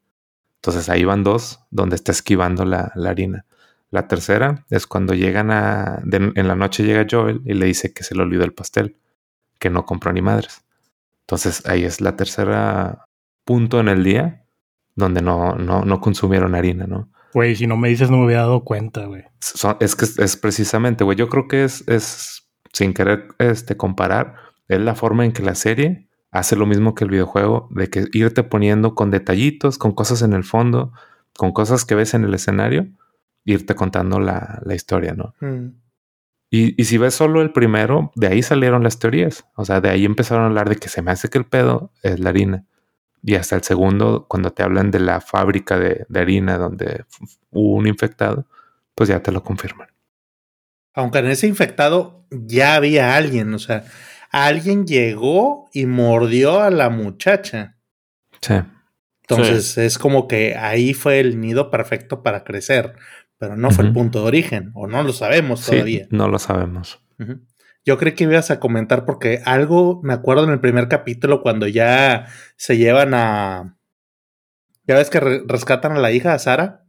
Entonces 0.58 0.90
ahí 0.90 1.04
van 1.04 1.24
dos 1.24 1.62
donde 1.72 1.96
está 1.96 2.12
esquivando 2.12 2.66
la, 2.66 2.92
harina. 3.08 3.46
La 3.90 4.08
tercera 4.08 4.66
es 4.70 4.86
cuando 4.86 5.14
llegan 5.14 5.50
a. 5.52 6.02
en 6.12 6.48
la 6.48 6.56
noche 6.56 6.84
llega 6.84 7.08
Joel 7.10 7.42
y 7.46 7.54
le 7.54 7.66
dice 7.68 7.94
que 7.94 8.04
se 8.04 8.16
le 8.16 8.22
olvidó 8.22 8.44
el 8.44 8.54
pastel, 8.54 8.98
que 9.60 9.70
no 9.70 9.86
compró 9.86 10.12
ni 10.14 10.22
madres. 10.22 10.64
Entonces 11.22 11.66
ahí 11.68 11.86
es 11.86 12.02
la 12.02 12.16
tercera 12.16 13.08
punto 13.46 13.80
en 13.80 13.88
el 13.88 14.04
día 14.04 14.44
donde 14.96 15.22
no, 15.22 15.56
no, 15.56 15.84
no 15.86 16.02
consumieron 16.02 16.56
harina, 16.56 16.86
¿no? 16.88 17.10
Güey, 17.38 17.56
si 17.56 17.68
no 17.68 17.78
me 17.78 17.90
dices 17.90 18.10
no 18.10 18.18
me 18.18 18.24
había 18.24 18.40
dado 18.40 18.64
cuenta, 18.64 19.06
güey. 19.06 19.26
es 19.80 19.96
que 19.96 20.06
es 20.24 20.38
precisamente, 20.38 21.04
güey. 21.04 21.16
Yo 21.16 21.30
creo 21.30 21.48
que 21.48 21.66
es, 21.66 21.88
es, 21.88 22.50
sin 22.74 22.96
querer 22.96 23.28
este, 23.38 23.78
comparar, 23.78 24.38
es 24.68 24.80
la 24.82 24.96
forma 24.96 25.24
en 25.24 25.34
que 25.34 25.44
la 25.44 25.54
serie 25.54 26.10
hace 26.32 26.56
lo 26.56 26.66
mismo 26.66 26.96
que 26.96 27.04
el 27.04 27.12
videojuego, 27.12 27.68
de 27.70 27.92
que 27.92 28.06
irte 28.14 28.42
poniendo 28.42 28.96
con 28.96 29.12
detallitos, 29.12 29.78
con 29.78 29.92
cosas 29.92 30.24
en 30.24 30.34
el 30.34 30.44
fondo, 30.44 30.94
con 31.38 31.52
cosas 31.52 31.86
que 31.86 31.94
ves 31.94 32.16
en 32.16 32.24
el 32.24 32.34
escenario, 32.34 32.88
irte 33.46 33.76
contando 33.76 34.20
la, 34.20 34.60
historia, 34.74 35.14
¿no? 35.14 35.36
Mm. 35.40 35.76
Y, 36.50 36.82
y, 36.82 36.86
si 36.86 36.98
ves 36.98 37.14
solo 37.14 37.44
el 37.44 37.52
primero, 37.52 38.12
de 38.16 38.30
ahí 38.30 38.42
salieron 38.42 38.82
las 38.82 38.98
teorías. 38.98 39.46
O 39.56 39.64
sea, 39.64 39.80
de 39.80 39.92
ahí 39.92 40.06
empezaron 40.06 40.46
a 40.46 40.48
hablar 40.48 40.70
de 40.70 40.78
que 40.78 40.90
se 40.90 41.04
me 41.04 41.12
hace 41.12 41.30
que 41.30 41.38
el 41.38 41.46
pedo 41.46 41.92
es 42.02 42.20
la 42.20 42.32
harina. 42.32 42.66
Y 43.24 43.36
hasta 43.36 43.56
el 43.56 43.64
segundo, 43.64 44.26
cuando 44.30 44.52
te 44.52 44.64
hablan 44.64 44.92
de 44.92 45.00
la 45.00 45.22
fábrica 45.22 45.78
de, 45.78 46.06
de 46.08 46.20
harina 46.20 46.58
donde 46.58 47.06
hubo 47.52 47.76
un 47.76 47.88
infectado, 47.88 48.48
pues 48.96 49.10
ya 49.10 49.22
te 49.22 49.32
lo 49.32 49.44
confirman. 49.44 49.90
Aunque 50.94 51.20
en 51.20 51.28
ese 51.28 51.48
infectado 51.48 52.26
ya 52.32 52.76
había 52.76 53.16
alguien, 53.16 53.54
o 53.54 53.60
sea, 53.60 53.84
alguien 54.32 54.88
llegó 54.88 55.70
y 55.74 55.86
mordió 55.86 56.62
a 56.62 56.70
la 56.70 56.90
muchacha. 56.90 57.78
Sí. 58.42 58.56
Entonces 59.22 59.74
sí. 59.74 59.82
es 59.82 59.98
como 59.98 60.28
que 60.28 60.56
ahí 60.56 60.94
fue 60.94 61.20
el 61.20 61.40
nido 61.40 61.70
perfecto 61.70 62.24
para 62.24 62.44
crecer, 62.44 62.94
pero 63.38 63.56
no 63.56 63.72
fue 63.72 63.84
uh 63.84 63.88
-huh. 63.88 63.90
el 63.90 63.94
punto 63.94 64.22
de 64.22 64.28
origen, 64.28 64.72
o 64.74 64.88
no 64.88 65.04
lo 65.04 65.14
sabemos 65.14 65.62
sí, 65.62 65.72
todavía. 65.72 66.08
No 66.12 66.28
lo 66.28 66.40
sabemos. 66.40 67.00
Uh 67.20 67.24
-huh. 67.24 67.42
Yo 67.88 67.98
creí 67.98 68.16
que 68.16 68.26
ibas 68.26 68.52
a 68.52 68.60
comentar 68.60 69.06
porque 69.06 69.42
algo 69.46 70.02
me 70.04 70.12
acuerdo 70.12 70.44
en 70.44 70.50
el 70.50 70.60
primer 70.60 70.90
capítulo 70.90 71.42
cuando 71.42 71.68
ya 71.68 72.28
se 72.58 72.76
llevan 72.76 73.14
a. 73.14 73.78
Ya 74.86 74.96
ves 74.96 75.10
que 75.10 75.22
re 75.22 75.42
rescatan 75.48 75.94
a 75.94 76.00
la 76.00 76.12
hija, 76.12 76.34
a 76.34 76.40
Sara, 76.40 76.86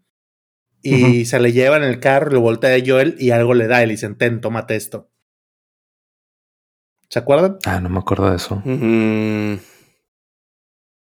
y 0.83 0.95
uh 0.95 1.07
-huh. 1.07 1.25
se 1.25 1.39
le 1.39 1.53
llevan 1.53 1.85
el 1.85 2.01
carro, 2.01 2.33
lo 2.33 2.41
voltea 2.41 2.75
a 2.75 2.83
Joel 2.85 3.15
y 3.21 3.31
algo 3.31 3.55
le 3.55 3.69
da 3.69 3.81
y 3.81 3.87
le 3.87 3.93
dicen: 3.93 4.19
Ten, 4.19 4.41
tómate 4.41 4.75
esto. 4.75 5.09
¿Se 7.09 7.21
acuerdan? 7.21 7.59
Ah, 7.65 7.81
no 7.81 7.91
me 7.91 8.01
acuerdo 8.01 8.31
de 8.31 8.37
eso. 8.37 8.61
Uh 8.65 8.69
-huh. 8.69 9.61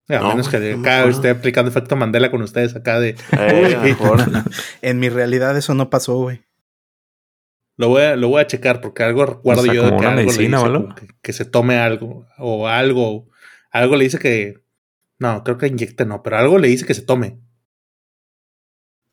A 0.09 0.19
no, 0.19 0.29
menos 0.31 0.49
que 0.49 0.57
acá 0.57 1.05
no 1.05 1.09
esté 1.09 1.29
aplicando 1.29 1.71
efecto 1.71 1.95
Mandela 1.95 2.31
con 2.31 2.41
ustedes 2.41 2.75
acá 2.75 2.99
de. 2.99 3.15
Eh, 3.31 3.95
en 4.81 4.99
mi 4.99 5.07
realidad 5.07 5.55
eso 5.57 5.73
no 5.73 5.89
pasó, 5.89 6.17
güey. 6.17 6.48
Lo 7.79 7.87
voy, 7.87 8.01
a, 8.01 8.17
lo 8.17 8.27
voy 8.27 8.41
a 8.41 8.45
checar 8.45 8.81
porque 8.81 9.03
algo 9.03 9.25
recuerdo 9.25 9.61
o 9.61 9.63
sea, 9.63 9.73
yo 9.73 9.83
de 9.83 9.95
que 9.95 10.05
algo 10.05 10.11
medicina, 10.17 10.67
le 10.67 10.79
dice 10.79 10.95
que, 10.95 11.07
que, 11.21 11.31
se 11.31 11.45
tome 11.45 11.77
algo 11.77 12.25
o 12.37 12.67
algo. 12.67 13.29
Algo 13.71 13.95
le 13.95 14.03
dice 14.03 14.19
que. 14.19 14.55
No, 15.17 15.45
creo 15.45 15.57
que 15.57 15.67
inyecte 15.67 16.05
no, 16.05 16.21
pero 16.21 16.37
algo 16.37 16.57
le 16.57 16.67
dice 16.67 16.85
que 16.85 16.93
se 16.93 17.03
tome. 17.03 17.39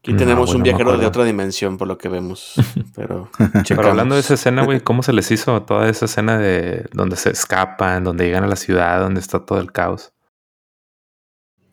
Aquí 0.01 0.15
no, 0.15 0.19
tenemos 0.19 0.47
bueno, 0.47 0.57
un 0.57 0.63
viajero 0.65 0.99
de 0.99 1.07
otra 1.07 1.23
dimensión, 1.23 1.79
por 1.79 1.87
lo 1.87 1.97
que 1.97 2.09
vemos. 2.09 2.55
Pero, 2.97 3.31
pero 3.69 3.91
hablando 3.91 4.15
de 4.15 4.23
esa 4.23 4.35
escena, 4.35 4.65
güey, 4.65 4.81
¿cómo 4.81 5.03
se 5.03 5.13
les 5.13 5.31
hizo 5.31 5.63
toda 5.63 5.89
esa 5.89 6.07
escena 6.07 6.39
de 6.39 6.87
donde 6.93 7.15
se 7.15 7.31
escapan, 7.31 8.03
donde 8.03 8.25
llegan 8.25 8.43
a 8.43 8.49
la 8.49 8.57
ciudad, 8.57 9.01
donde 9.01 9.21
está 9.21 9.45
todo 9.45 9.61
el 9.61 9.71
caos? 9.71 10.15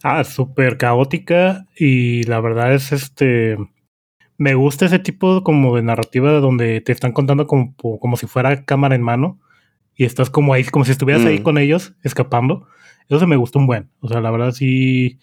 Ah, 0.03 0.25
súper 0.25 0.77
caótica 0.77 1.65
y 1.75 2.23
la 2.23 2.41
verdad 2.41 2.73
es 2.73 2.91
este... 2.91 3.57
Me 4.37 4.55
gusta 4.55 4.85
ese 4.85 4.99
tipo 4.99 5.43
como 5.43 5.75
de 5.75 5.83
narrativa 5.83 6.31
donde 6.39 6.81
te 6.81 6.91
están 6.91 7.11
contando 7.11 7.47
como, 7.47 7.75
como 7.75 8.17
si 8.17 8.27
fuera 8.27 8.65
cámara 8.65 8.95
en 8.95 9.01
mano 9.01 9.39
y 9.95 10.05
estás 10.05 10.29
como 10.29 10.53
ahí, 10.53 10.63
como 10.65 10.85
si 10.85 10.91
estuvieras 10.91 11.23
mm. 11.23 11.27
ahí 11.27 11.39
con 11.39 11.57
ellos, 11.57 11.93
escapando. 12.03 12.67
Eso 13.09 13.19
se 13.19 13.27
me 13.27 13.35
gustó 13.35 13.59
un 13.59 13.67
buen. 13.67 13.89
O 13.99 14.07
sea, 14.07 14.21
la 14.21 14.31
verdad 14.31 14.51
sí, 14.51 15.19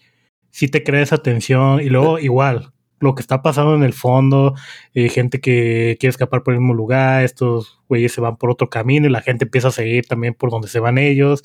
sí 0.49 0.67
te 0.67 0.83
crea 0.83 1.01
esa 1.01 1.17
tensión 1.17 1.81
y 1.81 1.89
luego 1.89 2.19
igual, 2.19 2.71
lo 2.99 3.15
que 3.15 3.21
está 3.21 3.41
pasando 3.41 3.75
en 3.75 3.83
el 3.83 3.93
fondo, 3.93 4.53
eh, 4.93 5.09
gente 5.09 5.41
que 5.41 5.97
quiere 5.99 6.11
escapar 6.11 6.43
por 6.43 6.53
el 6.53 6.59
mismo 6.59 6.73
lugar, 6.73 7.23
estos 7.23 7.81
güeyes 7.89 8.13
se 8.13 8.21
van 8.21 8.37
por 8.37 8.51
otro 8.51 8.69
camino 8.69 9.07
y 9.07 9.09
la 9.09 9.21
gente 9.21 9.45
empieza 9.45 9.69
a 9.69 9.71
seguir 9.71 10.05
también 10.05 10.35
por 10.35 10.51
donde 10.51 10.67
se 10.67 10.79
van 10.79 10.97
ellos. 10.97 11.43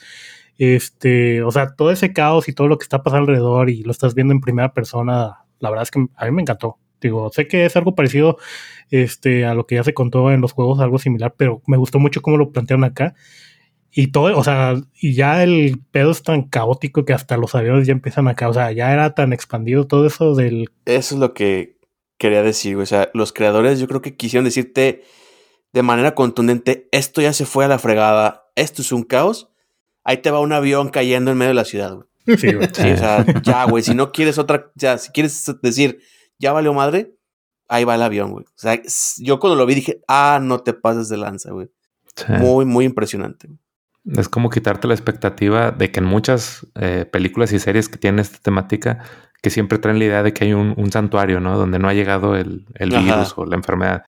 Este, 0.59 1.43
o 1.43 1.51
sea, 1.51 1.75
todo 1.75 1.91
ese 1.91 2.13
caos 2.13 2.49
y 2.49 2.53
todo 2.53 2.69
lo 2.69 2.79
que 2.79 2.85
está 2.85 3.03
pasando 3.03 3.31
alrededor 3.31 3.71
y 3.71 3.83
lo 3.83 3.91
estás 3.91 4.15
viendo 4.15 4.33
en 4.33 4.41
primera 4.41 4.73
persona, 4.73 5.45
la 5.59 5.71
verdad 5.71 5.83
es 5.83 5.91
que 5.91 6.07
a 6.15 6.25
mí 6.27 6.31
me 6.31 6.43
encantó. 6.43 6.79
Digo, 7.01 7.31
sé 7.33 7.47
que 7.47 7.67
es 7.67 7.77
algo 7.77 7.95
parecido 7.95 8.39
este, 8.91 9.45
a 9.45 9.55
lo 9.55 9.67
que 9.67 9.77
ya 9.77 9.85
se 9.85 9.95
contó 9.95 10.31
en 10.31 10.41
los 10.41 10.53
juegos, 10.53 10.81
algo 10.81 10.99
similar, 10.99 11.35
pero 11.37 11.63
me 11.67 11.77
gustó 11.77 11.99
mucho 11.99 12.23
cómo 12.23 12.37
lo 12.37 12.53
plantearon 12.53 12.85
acá. 12.85 13.15
Y 13.91 14.09
todo, 14.09 14.37
o 14.37 14.45
sea, 14.45 14.75
y 15.01 15.15
ya 15.15 15.43
el 15.43 15.81
pedo 15.91 16.11
es 16.11 16.23
tan 16.23 16.43
caótico 16.43 17.05
que 17.05 17.15
hasta 17.15 17.37
los 17.37 17.55
aviones 17.55 17.87
ya 17.87 17.93
empiezan 17.93 18.29
acá. 18.29 18.49
O 18.49 18.53
sea, 18.53 18.71
ya 18.73 18.93
era 18.93 19.15
tan 19.15 19.33
expandido 19.33 19.87
todo 19.87 20.07
eso 20.07 20.35
del. 20.35 20.69
Eso 20.85 21.15
es 21.15 21.21
lo 21.21 21.33
que 21.33 21.79
quería 22.19 22.43
decir, 22.43 22.77
O 22.77 22.87
sea, 22.87 23.11
los 23.15 23.33
creadores 23.33 23.79
yo 23.79 23.89
creo 23.89 24.03
que 24.03 24.17
quisieron 24.17 24.45
decirte 24.45 25.03
de 25.73 25.83
manera 25.83 26.15
contundente: 26.15 26.89
esto 26.93 27.23
ya 27.23 27.33
se 27.33 27.47
fue 27.47 27.65
a 27.65 27.69
la 27.69 27.79
fregada, 27.79 28.51
esto 28.55 28.83
es 28.83 28.93
un 28.93 29.03
caos 29.03 29.51
ahí 30.07 30.19
te 30.19 30.31
va 30.31 30.41
un 30.41 30.53
avión 30.53 30.89
cayendo 30.89 31.33
en 31.33 31.37
medio 31.37 31.51
de 31.51 31.55
la 31.55 31.65
ciudad, 31.65 31.95
güey. 31.95 32.39
Sí, 32.39 32.55
güey. 32.55 32.69
Sí, 32.73 32.91
o 32.91 32.97
sea, 32.97 33.27
ya, 33.43 33.65
güey, 33.65 33.83
si 33.83 33.95
no 33.95 34.13
quieres 34.13 34.39
otra, 34.39 34.71
ya, 34.75 34.99
si 34.99 35.11
quieres 35.11 35.45
decir, 35.63 36.01
ya 36.39 36.53
valió 36.53 36.73
madre, 36.73 37.15
ahí 37.69 37.85
va 37.85 37.95
el 37.95 38.03
avión, 38.03 38.33
güey. 38.33 38.45
O 38.45 38.59
sea, 38.59 38.81
yo 39.19 39.39
cuando 39.39 39.57
lo 39.57 39.67
vi 39.67 39.75
dije, 39.75 40.01
ah, 40.09 40.39
no 40.43 40.61
te 40.61 40.73
pases 40.73 41.09
de 41.09 41.17
lanza, 41.17 41.53
güey. 41.53 41.71
Sí. 42.15 42.33
Muy, 42.33 42.65
muy 42.65 42.85
impresionante. 42.85 43.49
Es 44.17 44.29
como 44.29 44.51
quitarte 44.51 44.87
la 44.87 44.95
expectativa 44.95 45.73
de 45.73 45.91
que 45.91 46.01
en 46.01 46.07
muchas 46.07 46.67
eh, 46.77 47.05
películas 47.11 47.53
y 47.53 47.59
series 47.59 47.89
que 47.89 47.99
tienen 47.99 48.21
esta 48.21 48.39
temática, 48.39 49.05
que 49.43 49.51
siempre 49.51 49.79
traen 49.79 49.99
la 49.99 50.05
idea 50.05 50.23
de 50.23 50.33
que 50.33 50.45
hay 50.45 50.53
un, 50.53 50.75
un 50.77 50.93
santuario, 50.93 51.41
¿no? 51.41 51.59
Donde 51.59 51.79
no 51.79 51.89
ha 51.89 51.95
llegado 51.95 52.37
el, 52.37 52.67
el 52.75 52.91
virus 52.91 53.35
o 53.37 53.45
la 53.45 53.57
enfermedad 53.57 54.05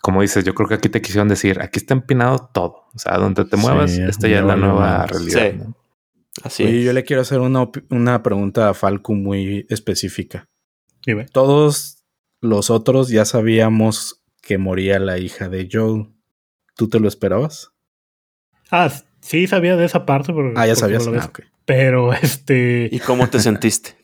como 0.00 0.22
dices, 0.22 0.44
yo 0.44 0.54
creo 0.54 0.68
que 0.68 0.74
aquí 0.74 0.88
te 0.88 1.02
quisieron 1.02 1.28
decir, 1.28 1.60
aquí 1.60 1.78
está 1.78 1.94
empinado 1.94 2.50
todo. 2.52 2.86
O 2.94 2.98
sea, 2.98 3.18
donde 3.18 3.44
te 3.44 3.56
muevas, 3.56 3.92
sí, 3.92 4.02
esta 4.02 4.28
ya 4.28 4.38
es 4.38 4.44
la 4.44 4.56
nueva 4.56 5.06
realidad. 5.06 5.50
Sí. 5.50 5.58
¿no? 5.58 5.74
Así 6.42 6.64
Oye, 6.64 6.84
yo 6.84 6.92
le 6.92 7.04
quiero 7.04 7.22
hacer 7.22 7.40
una, 7.40 7.68
una 7.90 8.22
pregunta 8.22 8.68
a 8.68 8.74
Falco 8.74 9.14
muy 9.14 9.66
específica. 9.68 10.48
Dime. 11.04 11.26
Todos 11.26 12.04
los 12.40 12.70
otros 12.70 13.08
ya 13.08 13.24
sabíamos 13.24 14.22
que 14.42 14.58
moría 14.58 14.98
la 14.98 15.18
hija 15.18 15.48
de 15.48 15.68
Joel. 15.70 16.08
¿Tú 16.76 16.88
te 16.88 17.00
lo 17.00 17.08
esperabas? 17.08 17.72
Ah, 18.70 18.92
sí 19.20 19.46
sabía 19.46 19.76
de 19.76 19.84
esa 19.84 20.06
parte. 20.06 20.32
Porque, 20.32 20.54
ah, 20.56 20.66
ya 20.66 20.76
sabías. 20.76 21.06
Ah, 21.06 21.26
okay. 21.26 21.46
Pero 21.64 22.12
este. 22.22 22.88
¿Y 22.92 22.98
cómo 23.00 23.28
te 23.28 23.40
sentiste? 23.40 23.98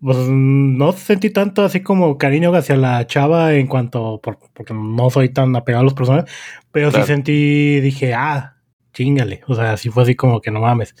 pues 0.00 0.16
no 0.28 0.92
sentí 0.92 1.30
tanto 1.30 1.62
así 1.62 1.80
como 1.82 2.16
cariño 2.16 2.54
hacia 2.54 2.76
la 2.76 3.06
chava 3.06 3.54
en 3.54 3.66
cuanto, 3.66 4.20
por, 4.22 4.38
porque 4.54 4.72
no 4.72 5.10
soy 5.10 5.28
tan 5.28 5.54
apegado 5.54 5.82
a 5.82 5.84
los 5.84 5.94
personajes, 5.94 6.32
pero 6.72 6.90
claro. 6.90 7.04
sí 7.04 7.12
sentí, 7.12 7.80
dije, 7.80 8.14
ah, 8.14 8.56
chingale, 8.94 9.42
o 9.46 9.54
sea, 9.54 9.76
sí 9.76 9.90
fue 9.90 10.04
así 10.04 10.14
como 10.14 10.40
que 10.40 10.50
no 10.50 10.60
mames, 10.60 10.94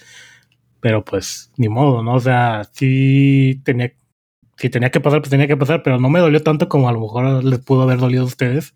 pero 0.80 1.02
pues 1.04 1.50
ni 1.56 1.68
modo, 1.68 2.02
¿no? 2.02 2.14
O 2.14 2.20
sea, 2.20 2.64
sí 2.72 3.62
tenía, 3.64 3.92
si 4.60 4.68
tenía 4.68 4.90
que 4.90 5.00
pasar, 5.00 5.20
pues 5.20 5.30
tenía 5.30 5.46
que 5.46 5.56
pasar, 5.56 5.82
pero 5.82 5.98
no 5.98 6.10
me 6.10 6.20
dolió 6.20 6.42
tanto 6.42 6.68
como 6.68 6.88
a 6.88 6.92
lo 6.92 7.00
mejor 7.00 7.42
les 7.42 7.60
pudo 7.60 7.82
haber 7.82 7.96
dolido 7.96 8.24
a 8.24 8.26
ustedes, 8.26 8.74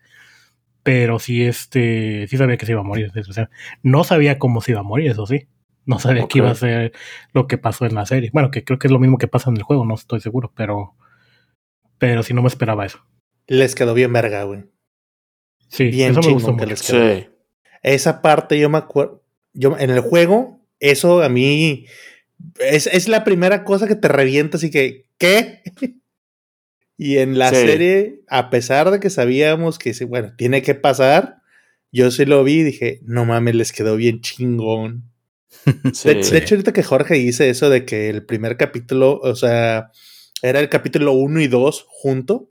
pero 0.82 1.18
sí, 1.18 1.44
este, 1.44 2.26
sí 2.26 2.38
sabía 2.38 2.56
que 2.56 2.64
se 2.64 2.72
iba 2.72 2.80
a 2.80 2.84
morir, 2.84 3.12
o 3.14 3.32
sea, 3.34 3.50
no 3.82 4.02
sabía 4.02 4.38
cómo 4.38 4.62
se 4.62 4.72
iba 4.72 4.80
a 4.80 4.84
morir, 4.84 5.10
eso 5.10 5.26
sí. 5.26 5.46
No 5.84 5.98
sabía 5.98 6.24
okay. 6.24 6.32
que 6.32 6.38
iba 6.38 6.50
a 6.50 6.54
ser 6.54 6.92
lo 7.34 7.46
que 7.46 7.58
pasó 7.58 7.84
en 7.84 7.94
la 7.94 8.06
serie. 8.06 8.30
Bueno, 8.32 8.50
que 8.50 8.64
creo 8.64 8.78
que 8.78 8.86
es 8.86 8.90
lo 8.90 8.98
mismo 8.98 9.18
que 9.18 9.28
pasa 9.28 9.50
en 9.50 9.58
el 9.58 9.62
juego, 9.62 9.84
no 9.84 9.94
estoy 9.94 10.20
seguro, 10.20 10.50
pero. 10.56 10.94
Pero 11.98 12.22
sí 12.22 12.32
no 12.32 12.40
me 12.40 12.48
esperaba 12.48 12.86
eso. 12.86 13.04
Les 13.46 13.74
quedó 13.74 13.92
bien 13.92 14.10
verga, 14.10 14.44
güey. 14.44 14.64
Sí, 15.68 15.88
bien 15.88 16.12
eso 16.12 16.22
me 16.22 16.32
gustó 16.32 16.56
que 16.56 16.64
mucho. 16.64 16.66
les 16.66 16.82
quedó. 16.82 17.14
Sí. 17.14 17.28
Esa 17.82 18.22
parte 18.22 18.58
yo 18.58 18.70
me 18.70 18.78
acuerdo. 18.78 19.22
Yo, 19.52 19.76
en 19.78 19.90
el 19.90 20.00
juego, 20.00 20.66
eso 20.80 21.22
a 21.22 21.28
mí. 21.28 21.84
Es, 22.58 22.86
es 22.86 23.06
la 23.06 23.22
primera 23.22 23.64
cosa 23.64 23.86
que 23.86 23.94
te 23.94 24.08
revienta, 24.08 24.56
así 24.56 24.70
que. 24.70 25.03
¿Qué? 25.18 25.62
y 26.96 27.18
en 27.18 27.38
la 27.38 27.50
sí. 27.50 27.56
serie, 27.56 28.22
a 28.28 28.50
pesar 28.50 28.90
de 28.90 29.00
que 29.00 29.10
sabíamos 29.10 29.78
que, 29.78 29.92
bueno, 30.06 30.34
tiene 30.36 30.62
que 30.62 30.74
pasar, 30.74 31.42
yo 31.92 32.10
sí 32.10 32.24
lo 32.24 32.42
vi 32.44 32.60
y 32.60 32.64
dije, 32.64 33.00
no 33.04 33.24
mames, 33.24 33.54
les 33.54 33.72
quedó 33.72 33.96
bien 33.96 34.20
chingón. 34.20 35.10
Sí. 35.94 36.08
De, 36.08 36.14
de, 36.16 36.38
hecho, 36.38 36.56
ahorita 36.56 36.72
que 36.72 36.82
Jorge 36.82 37.14
dice 37.14 37.48
eso 37.48 37.70
de 37.70 37.86
que 37.86 38.10
el 38.10 38.26
primer 38.26 38.56
capítulo, 38.56 39.18
o 39.22 39.34
sea, 39.34 39.92
era 40.42 40.60
el 40.60 40.68
capítulo 40.68 41.12
1 41.12 41.40
y 41.40 41.46
2 41.46 41.86
junto, 41.88 42.50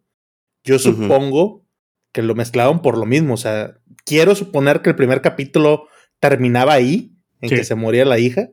yo 0.64 0.80
supongo 0.80 1.44
uh 1.44 1.60
-huh. 1.60 1.64
que 2.12 2.22
lo 2.24 2.34
mezclaron 2.34 2.82
por 2.82 2.98
lo 2.98 3.06
mismo. 3.06 3.36
O 3.36 3.38
sea, 3.38 3.78
quiero 4.06 4.34
suponer 4.34 4.82
que 4.82 4.90
el 4.90 4.96
primer 4.96 5.22
capítulo 5.22 5.88
terminaba 6.20 6.74
ahí, 6.74 7.16
en 7.42 7.50
sí. 7.50 7.56
que 7.56 7.64
se 7.64 7.76
moría 7.76 8.06
la 8.06 8.18
hija, 8.18 8.50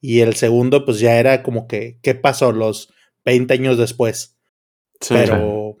y 0.00 0.20
el 0.20 0.34
segundo, 0.34 0.84
pues 0.84 0.98
ya 0.98 1.18
era 1.18 1.42
como 1.42 1.66
que, 1.66 1.98
¿qué 2.02 2.14
pasó 2.14 2.52
los 2.52 2.92
20 3.24 3.54
años 3.54 3.78
después? 3.78 4.36
Sí, 5.00 5.14
Pero 5.14 5.76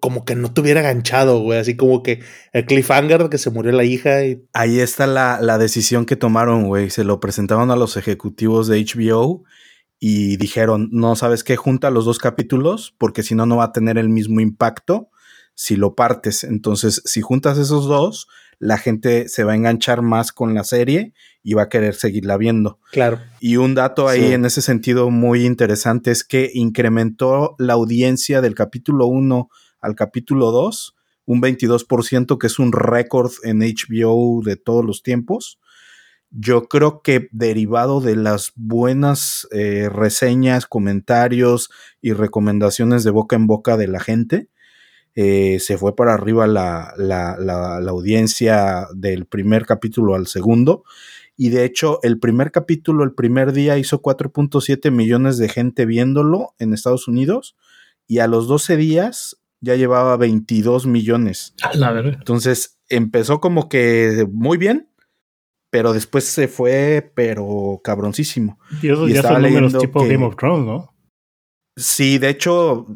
como 0.00 0.24
que 0.24 0.34
no 0.34 0.52
tuviera 0.52 0.82
ganchado, 0.82 1.40
güey. 1.40 1.58
Así 1.58 1.76
como 1.76 2.02
que 2.02 2.20
el 2.52 2.66
cliffhanger 2.66 3.24
de 3.24 3.30
que 3.30 3.38
se 3.38 3.50
murió 3.50 3.72
la 3.72 3.84
hija. 3.84 4.24
Y... 4.24 4.44
Ahí 4.52 4.80
está 4.80 5.06
la, 5.06 5.40
la 5.40 5.58
decisión 5.58 6.06
que 6.06 6.16
tomaron, 6.16 6.66
güey. 6.66 6.90
Se 6.90 7.04
lo 7.04 7.20
presentaron 7.20 7.70
a 7.70 7.76
los 7.76 7.96
ejecutivos 7.96 8.68
de 8.68 8.84
HBO 8.84 9.44
y 9.98 10.36
dijeron, 10.36 10.88
no, 10.92 11.16
¿sabes 11.16 11.44
qué? 11.44 11.56
Junta 11.56 11.90
los 11.90 12.04
dos 12.04 12.18
capítulos 12.18 12.94
porque 12.98 13.22
si 13.22 13.34
no, 13.34 13.46
no 13.46 13.58
va 13.58 13.64
a 13.64 13.72
tener 13.72 13.98
el 13.98 14.08
mismo 14.08 14.40
impacto 14.40 15.10
si 15.54 15.76
lo 15.76 15.94
partes. 15.94 16.44
Entonces, 16.44 17.02
si 17.04 17.20
juntas 17.20 17.58
esos 17.58 17.86
dos, 17.86 18.28
la 18.62 18.78
gente 18.78 19.28
se 19.28 19.42
va 19.42 19.52
a 19.52 19.56
enganchar 19.56 20.02
más 20.02 20.30
con 20.30 20.54
la 20.54 20.62
serie 20.62 21.14
y 21.42 21.54
va 21.54 21.62
a 21.62 21.68
querer 21.68 21.96
seguirla 21.96 22.36
viendo. 22.36 22.78
Claro. 22.92 23.18
Y 23.40 23.56
un 23.56 23.74
dato 23.74 24.06
ahí 24.06 24.20
sí. 24.20 24.32
en 24.34 24.44
ese 24.44 24.62
sentido 24.62 25.10
muy 25.10 25.44
interesante 25.44 26.12
es 26.12 26.22
que 26.22 26.48
incrementó 26.54 27.56
la 27.58 27.72
audiencia 27.72 28.40
del 28.40 28.54
capítulo 28.54 29.06
1 29.06 29.48
al 29.80 29.96
capítulo 29.96 30.52
2, 30.52 30.94
un 31.24 31.42
22%, 31.42 32.38
que 32.38 32.46
es 32.46 32.60
un 32.60 32.70
récord 32.70 33.32
en 33.42 33.58
HBO 33.58 34.42
de 34.44 34.54
todos 34.54 34.84
los 34.84 35.02
tiempos. 35.02 35.58
yo 36.30 36.68
creo 36.68 37.02
que 37.02 37.28
derivado 37.32 38.00
de 38.00 38.14
las 38.14 38.52
buenas 38.54 39.48
eh, 39.50 39.88
reseñas, 39.92 40.66
comentarios 40.66 41.68
y 42.00 42.12
recomendaciones 42.12 43.02
de 43.02 43.10
boca 43.10 43.34
en 43.34 43.48
boca 43.48 43.76
de 43.76 43.88
la 43.88 43.98
gente, 43.98 44.48
eh, 45.14 45.58
se 45.60 45.76
fue 45.76 45.94
para 45.94 46.14
arriba 46.14 46.46
la, 46.46 46.94
la, 46.96 47.36
la, 47.38 47.80
la, 47.80 47.90
audiencia 47.90 48.86
del 48.94 49.26
primer 49.26 49.66
capítulo 49.66 50.14
al 50.14 50.26
segundo. 50.26 50.84
Y 51.36 51.50
de 51.50 51.64
hecho, 51.64 51.98
el 52.02 52.18
primer 52.18 52.50
capítulo, 52.50 53.04
el 53.04 53.12
primer 53.14 53.52
día, 53.52 53.76
hizo 53.78 54.00
4.7 54.00 54.90
millones 54.90 55.38
de 55.38 55.48
gente 55.48 55.86
viéndolo 55.86 56.54
en 56.58 56.72
Estados 56.72 57.08
Unidos. 57.08 57.56
Y 58.06 58.20
a 58.20 58.26
los 58.26 58.48
12 58.48 58.76
días 58.76 59.42
ya 59.60 59.76
llevaba 59.76 60.16
22 60.16 60.86
millones. 60.86 61.54
La 61.74 61.92
verdad. 61.92 62.14
Entonces 62.18 62.78
empezó 62.88 63.40
como 63.40 63.68
que 63.68 64.26
muy 64.30 64.58
bien, 64.58 64.88
pero 65.70 65.92
después 65.92 66.24
se 66.24 66.48
fue, 66.48 67.12
pero 67.14 67.80
cabroncísimo. 67.82 68.58
Y 68.82 68.88
esos 68.88 69.10
ya 69.10 69.22
son 69.22 69.42
números 69.42 69.78
tipo 69.78 70.06
Game 70.06 70.24
of 70.24 70.36
Thrones, 70.36 70.66
¿no? 70.66 70.94
Sí, 71.76 72.18
de 72.18 72.28
hecho, 72.28 72.86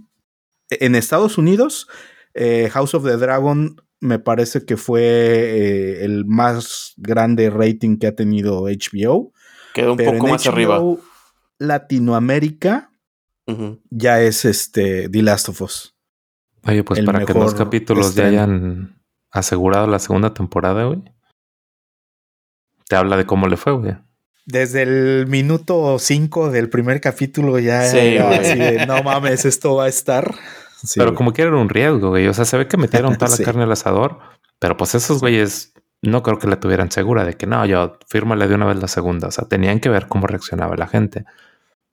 en 0.70 0.94
Estados 0.94 1.38
Unidos, 1.38 1.88
eh, 2.34 2.68
House 2.72 2.94
of 2.94 3.04
the 3.04 3.16
Dragon 3.16 3.76
me 4.00 4.18
parece 4.18 4.64
que 4.64 4.76
fue 4.76 5.02
eh, 5.02 6.04
el 6.04 6.24
más 6.26 6.94
grande 6.96 7.50
rating 7.50 7.98
que 7.98 8.06
ha 8.08 8.14
tenido 8.14 8.64
HBO. 8.64 9.32
Quedó 9.74 9.92
un 9.92 9.98
poco 9.98 10.26
más 10.28 10.44
HBO, 10.44 10.52
arriba. 10.52 10.80
Latinoamérica 11.58 12.90
uh 13.46 13.52
-huh. 13.52 13.80
ya 13.90 14.20
es 14.20 14.44
este 14.44 15.08
The 15.08 15.22
Last 15.22 15.48
of 15.48 15.62
Us. 15.62 15.96
Oye, 16.64 16.82
pues 16.82 17.00
para 17.02 17.24
que 17.24 17.32
los 17.32 17.54
capítulos 17.54 18.14
ya 18.14 18.26
hayan 18.26 19.00
asegurado 19.30 19.86
la 19.86 19.98
segunda 19.98 20.34
temporada, 20.34 20.84
güey. 20.84 21.02
Te 22.88 22.96
habla 22.96 23.16
de 23.16 23.24
cómo 23.24 23.46
le 23.46 23.56
fue, 23.56 23.72
güey. 23.72 23.96
Desde 24.46 24.82
el 24.82 25.26
minuto 25.26 25.98
5 25.98 26.50
del 26.50 26.70
primer 26.70 27.00
capítulo 27.00 27.58
ya 27.58 27.82
sí, 27.82 27.98
era 27.98 28.30
así 28.30 28.56
de, 28.56 28.86
no 28.86 29.02
mames, 29.02 29.44
esto 29.44 29.74
va 29.74 29.84
a 29.84 29.88
estar. 29.88 30.34
Sí, 30.84 31.00
pero 31.00 31.14
como 31.14 31.32
que 31.32 31.42
era 31.42 31.56
un 31.56 31.68
riesgo, 31.68 32.10
güey. 32.10 32.28
O 32.28 32.34
sea, 32.34 32.44
se 32.44 32.56
ve 32.56 32.68
que 32.68 32.76
metieron 32.76 33.16
toda 33.16 33.30
la 33.30 33.36
sí. 33.36 33.42
carne 33.42 33.64
al 33.64 33.72
asador, 33.72 34.20
pero 34.60 34.76
pues 34.76 34.94
esos 34.94 35.20
güeyes 35.20 35.74
no 36.00 36.22
creo 36.22 36.38
que 36.38 36.46
la 36.46 36.60
tuvieran 36.60 36.92
segura 36.92 37.24
de 37.24 37.34
que 37.34 37.46
no, 37.46 37.66
yo 37.66 37.98
fírmale 38.06 38.46
de 38.46 38.54
una 38.54 38.66
vez 38.66 38.76
la 38.76 38.86
segunda. 38.86 39.28
O 39.28 39.30
sea, 39.32 39.48
tenían 39.48 39.80
que 39.80 39.88
ver 39.88 40.06
cómo 40.06 40.28
reaccionaba 40.28 40.76
la 40.76 40.86
gente. 40.86 41.24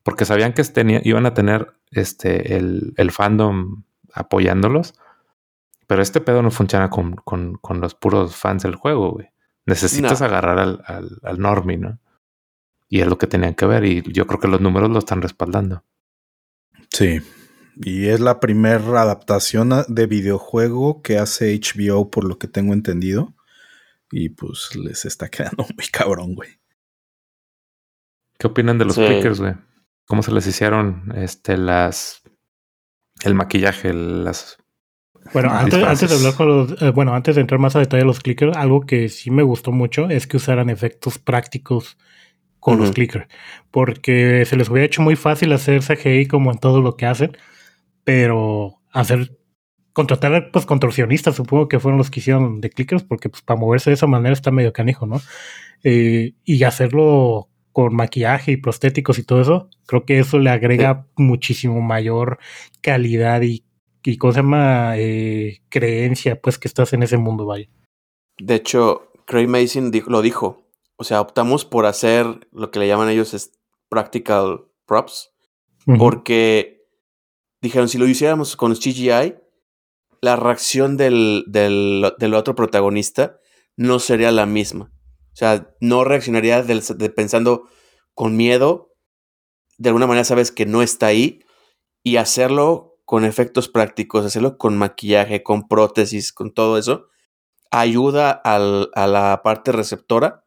Porque 0.03 0.25
sabían 0.25 0.53
que 0.53 0.63
tenía, 0.65 1.01
iban 1.03 1.25
a 1.25 1.33
tener 1.33 1.73
este 1.91 2.55
el, 2.55 2.93
el 2.97 3.11
fandom 3.11 3.83
apoyándolos. 4.13 4.93
Pero 5.87 6.01
este 6.01 6.21
pedo 6.21 6.43
no 6.43 6.51
funciona 6.51 6.89
con, 6.89 7.15
con, 7.15 7.55
con 7.55 7.81
los 7.81 7.95
puros 7.95 8.35
fans 8.35 8.63
del 8.63 8.75
juego, 8.75 9.11
güey. 9.13 9.29
Necesitas 9.65 10.19
no. 10.19 10.27
agarrar 10.27 10.59
al, 10.59 10.83
al, 10.85 11.19
al 11.23 11.39
normie, 11.39 11.77
¿no? 11.77 11.99
Y 12.93 13.01
es 13.01 13.07
lo 13.07 13.17
que 13.17 13.25
tenían 13.25 13.55
que 13.55 13.65
ver. 13.65 13.85
Y 13.85 14.03
yo 14.05 14.27
creo 14.27 14.39
que 14.39 14.47
los 14.47 14.61
números 14.61 14.91
lo 14.91 14.99
están 14.99 15.23
respaldando. 15.23 15.83
Sí. 16.91 17.21
Y 17.75 18.05
es 18.09 18.19
la 18.19 18.39
primera 18.39 19.01
adaptación 19.01 19.71
de 19.87 20.05
videojuego 20.05 21.01
que 21.01 21.17
hace 21.17 21.59
HBO, 21.59 22.11
por 22.11 22.23
lo 22.23 22.37
que 22.37 22.47
tengo 22.47 22.71
entendido. 22.71 23.33
Y 24.11 24.29
pues 24.29 24.75
les 24.75 25.05
está 25.05 25.27
quedando 25.31 25.65
muy 25.75 25.87
cabrón, 25.91 26.35
güey. 26.35 26.59
¿Qué 28.37 28.45
opinan 28.45 28.77
de 28.77 28.85
los 28.85 28.93
sí. 28.93 29.03
clickers, 29.03 29.39
güey? 29.39 29.55
¿Cómo 30.05 30.21
se 30.21 30.31
les 30.31 30.45
hicieron 30.45 31.13
este 31.15 31.57
las 31.57 32.21
el 33.23 33.33
maquillaje, 33.33 33.91
las 33.91 34.59
bueno, 35.33 35.49
antes, 35.49 35.83
antes, 35.83 36.09
de 36.11 36.15
hablar 36.15 36.35
con 36.35 36.47
los, 36.47 36.81
eh, 36.81 36.91
bueno, 36.91 37.15
antes 37.15 37.33
de 37.33 37.41
entrar 37.41 37.59
más 37.59 37.75
a 37.75 37.79
detalle 37.79 38.01
de 38.01 38.07
los 38.07 38.19
clickers, 38.19 38.55
algo 38.55 38.81
que 38.81 39.09
sí 39.09 39.31
me 39.31 39.41
gustó 39.41 39.71
mucho 39.71 40.11
es 40.11 40.27
que 40.27 40.37
usaran 40.37 40.69
efectos 40.69 41.17
prácticos 41.17 41.97
con 42.63 42.75
uh 42.75 42.77
-huh. 42.77 42.81
los 42.81 42.91
clickers, 42.91 43.27
porque 43.71 44.45
se 44.45 44.55
les 44.55 44.69
hubiera 44.69 44.85
hecho 44.85 45.01
muy 45.01 45.15
fácil 45.15 45.51
hacer 45.51 45.81
CGI 45.81 46.27
como 46.27 46.51
en 46.51 46.57
todo 46.57 46.81
lo 46.81 46.95
que 46.95 47.05
hacen, 47.05 47.37
pero 48.03 48.79
hacer 48.91 49.37
contratar 49.93 50.49
pues 50.51 50.65
contorsionistas, 50.65 51.35
supongo 51.35 51.67
que 51.67 51.79
fueron 51.79 51.97
los 51.97 52.09
que 52.09 52.19
hicieron 52.19 52.61
de 52.61 52.69
clickers, 52.69 53.03
porque 53.03 53.29
pues 53.29 53.41
para 53.41 53.59
moverse 53.59 53.89
de 53.89 53.95
esa 53.95 54.07
manera 54.07 54.33
está 54.33 54.49
medio 54.51 54.73
canijo, 54.73 55.05
¿no? 55.05 55.21
Eh, 55.83 56.33
y 56.43 56.63
hacerlo 56.63 57.49
con 57.71 57.95
maquillaje 57.95 58.51
y 58.51 58.57
prostéticos 58.57 59.19
y 59.19 59.23
todo 59.23 59.41
eso, 59.41 59.69
creo 59.85 60.05
que 60.05 60.19
eso 60.19 60.39
le 60.39 60.49
agrega 60.49 61.05
sí. 61.17 61.23
muchísimo 61.23 61.81
mayor 61.81 62.39
calidad 62.81 63.41
y 63.41 63.63
y 64.05 64.17
¿cómo 64.17 64.33
se 64.33 64.39
llama? 64.41 64.93
Eh, 64.97 65.61
creencia, 65.69 66.39
pues 66.39 66.59
que 66.59 66.67
estás 66.67 66.93
en 66.93 67.03
ese 67.03 67.17
mundo, 67.17 67.45
vaya. 67.45 67.67
De 68.37 68.55
hecho, 68.55 69.11
Craig 69.25 69.47
Mason 69.47 69.91
lo 70.07 70.21
dijo. 70.21 70.61
O 70.95 71.03
sea, 71.03 71.21
optamos 71.21 71.65
por 71.65 71.85
hacer 71.85 72.47
lo 72.51 72.71
que 72.71 72.79
le 72.79 72.87
llaman 72.87 73.09
ellos 73.09 73.33
es 73.33 73.51
practical 73.89 74.65
props. 74.85 75.31
Uh 75.85 75.93
-huh. 75.93 75.97
Porque 75.99 76.85
dijeron, 77.61 77.89
si 77.89 77.97
lo 77.97 78.07
hiciéramos 78.07 78.55
con 78.55 78.73
CGI, 78.75 79.35
la 80.21 80.35
reacción 80.35 80.97
del, 80.97 81.43
del, 81.47 82.13
del, 82.17 82.33
otro 82.33 82.55
protagonista 82.55 83.39
no 83.75 83.99
sería 83.99 84.31
la 84.31 84.45
misma. 84.45 84.91
O 85.33 85.35
sea, 85.35 85.75
no 85.81 86.03
reaccionaría 86.03 86.63
del, 86.63 86.81
de 86.81 87.09
pensando 87.09 87.67
con 88.13 88.37
miedo. 88.37 88.93
De 89.77 89.89
alguna 89.89 90.07
manera 90.07 90.23
sabes 90.23 90.51
que 90.51 90.65
no 90.65 90.81
está 90.81 91.07
ahí. 91.07 91.39
Y 92.03 92.17
hacerlo 92.17 92.93
con 93.05 93.25
efectos 93.25 93.67
prácticos, 93.67 94.25
hacerlo 94.25 94.57
con 94.57 94.77
maquillaje, 94.77 95.43
con 95.43 95.67
prótesis, 95.67 96.31
con 96.31 96.53
todo 96.53 96.77
eso, 96.77 97.07
ayuda 97.71 98.31
al, 98.31 98.91
a 98.93 99.07
la 99.07 99.41
parte 99.43 99.71
receptora 99.71 100.42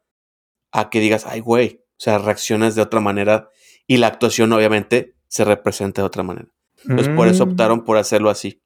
a 0.72 0.90
que 0.90 1.00
digas, 1.00 1.26
ay, 1.26 1.40
güey, 1.40 1.82
o 1.92 2.00
sea, 2.00 2.18
reaccionas 2.18 2.74
de 2.74 2.82
otra 2.82 3.00
manera 3.00 3.48
y 3.86 3.96
la 3.98 4.08
actuación 4.08 4.52
obviamente 4.52 5.14
se 5.28 5.44
representa 5.44 6.02
de 6.02 6.06
otra 6.06 6.22
manera. 6.22 6.48
Entonces, 6.82 7.12
mm. 7.12 7.16
por 7.16 7.28
eso 7.28 7.44
optaron 7.44 7.84
por 7.84 7.96
hacerlo 7.96 8.30
así. 8.30 8.62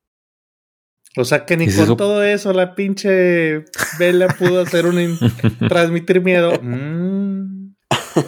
O 1.17 1.25
sea 1.25 1.45
que 1.45 1.57
ni 1.57 1.67
con 1.67 1.85
eso? 1.85 1.97
todo 1.97 2.23
eso 2.23 2.53
la 2.53 2.77
pinche 2.77 3.65
Vela 3.99 4.29
pudo 4.29 4.61
hacer 4.63 4.87
un 4.87 5.19
transmitir 5.69 6.23
miedo. 6.23 6.53
Mm. 6.63 7.75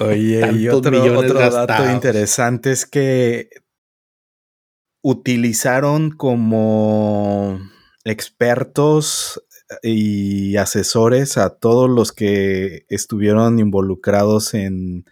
Oye, 0.00 0.52
y 0.52 0.68
otro, 0.68 1.02
otro 1.18 1.38
dato 1.38 1.90
interesante 1.90 2.72
es 2.72 2.86
que 2.86 3.48
utilizaron 5.02 6.10
como 6.10 7.60
expertos 8.04 9.42
y 9.82 10.56
asesores 10.56 11.38
a 11.38 11.50
todos 11.50 11.88
los 11.90 12.12
que 12.12 12.84
estuvieron 12.88 13.58
involucrados 13.58 14.54
en 14.54 15.04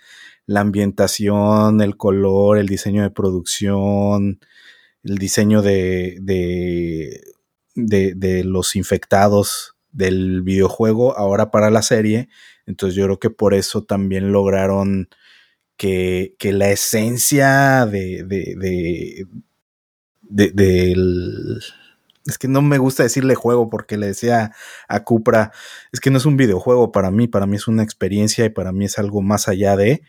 la 0.46 0.60
ambientación, 0.60 1.80
el 1.80 1.96
color, 1.96 2.58
el 2.58 2.66
diseño 2.66 3.02
de 3.02 3.10
producción, 3.10 4.40
el 5.02 5.18
diseño 5.18 5.62
de, 5.62 6.18
de, 6.20 8.14
de, 8.14 8.44
los 8.44 8.76
infectados 8.76 9.76
del 9.92 10.42
videojuego 10.42 11.16
ahora 11.16 11.50
para 11.50 11.70
la 11.70 11.82
serie. 11.82 12.28
Entonces 12.66 12.96
yo 12.96 13.04
creo 13.04 13.18
que 13.18 13.30
por 13.30 13.54
eso 13.54 13.84
también 13.84 14.32
lograron 14.32 15.08
que, 15.76 16.34
que 16.38 16.52
la 16.52 16.70
esencia 16.70 17.86
de, 17.86 18.24
de, 18.24 19.24
de, 20.22 20.50
del... 20.52 21.60
De 22.30 22.34
es 22.34 22.38
que 22.38 22.48
no 22.48 22.62
me 22.62 22.78
gusta 22.78 23.02
decirle 23.02 23.34
juego 23.34 23.68
porque 23.68 23.96
le 23.96 24.06
decía 24.06 24.52
a 24.88 25.04
Cupra, 25.04 25.52
es 25.92 26.00
que 26.00 26.10
no 26.10 26.18
es 26.18 26.26
un 26.26 26.36
videojuego 26.36 26.92
para 26.92 27.10
mí, 27.10 27.28
para 27.28 27.46
mí 27.46 27.56
es 27.56 27.68
una 27.68 27.82
experiencia 27.82 28.44
y 28.44 28.50
para 28.50 28.72
mí 28.72 28.84
es 28.84 28.98
algo 28.98 29.22
más 29.22 29.48
allá 29.48 29.76
de, 29.76 30.02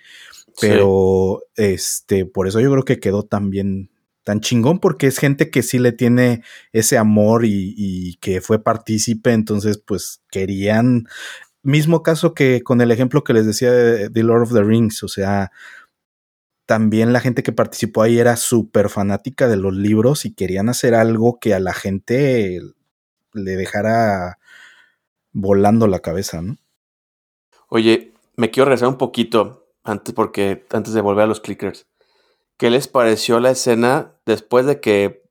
pero 0.59 1.39
sí. 1.55 1.63
este, 1.63 2.25
por 2.25 2.47
eso 2.47 2.59
yo 2.59 2.71
creo 2.71 2.85
que 2.85 2.99
quedó 2.99 3.23
tan 3.23 3.49
bien, 3.49 3.89
tan 4.23 4.39
chingón 4.39 4.79
porque 4.79 5.07
es 5.07 5.17
gente 5.17 5.49
que 5.49 5.63
sí 5.63 5.79
le 5.79 5.91
tiene 5.91 6.43
ese 6.71 6.97
amor 6.97 7.45
y, 7.45 7.73
y 7.77 8.15
que 8.15 8.41
fue 8.41 8.63
partícipe, 8.63 9.31
entonces 9.31 9.77
pues 9.77 10.21
querían, 10.29 11.07
mismo 11.63 12.03
caso 12.03 12.33
que 12.33 12.61
con 12.63 12.81
el 12.81 12.91
ejemplo 12.91 13.23
que 13.23 13.33
les 13.33 13.45
decía 13.45 13.71
de 13.71 14.09
The 14.09 14.23
Lord 14.23 14.43
of 14.43 14.53
the 14.53 14.63
Rings, 14.63 15.03
o 15.03 15.07
sea, 15.07 15.51
también 16.71 17.11
la 17.11 17.19
gente 17.19 17.43
que 17.43 17.51
participó 17.51 18.01
ahí 18.01 18.17
era 18.17 18.37
súper 18.37 18.87
fanática 18.87 19.49
de 19.49 19.57
los 19.57 19.73
libros 19.73 20.23
y 20.23 20.33
querían 20.33 20.69
hacer 20.69 20.95
algo 20.95 21.37
que 21.37 21.53
a 21.53 21.59
la 21.59 21.73
gente 21.73 22.61
le 23.33 23.57
dejara 23.57 24.39
volando 25.33 25.87
la 25.87 25.99
cabeza, 25.99 26.41
¿no? 26.41 26.55
Oye, 27.67 28.13
me 28.37 28.51
quiero 28.51 28.69
regresar 28.69 28.87
un 28.87 28.97
poquito 28.97 29.67
antes 29.83 30.13
porque 30.15 30.65
antes 30.71 30.93
de 30.93 31.01
volver 31.01 31.25
a 31.25 31.27
los 31.27 31.41
clickers. 31.41 31.87
¿Qué 32.55 32.69
les 32.69 32.87
pareció 32.87 33.41
la 33.41 33.51
escena 33.51 34.13
después 34.25 34.65
de 34.65 34.79
que 34.79 35.23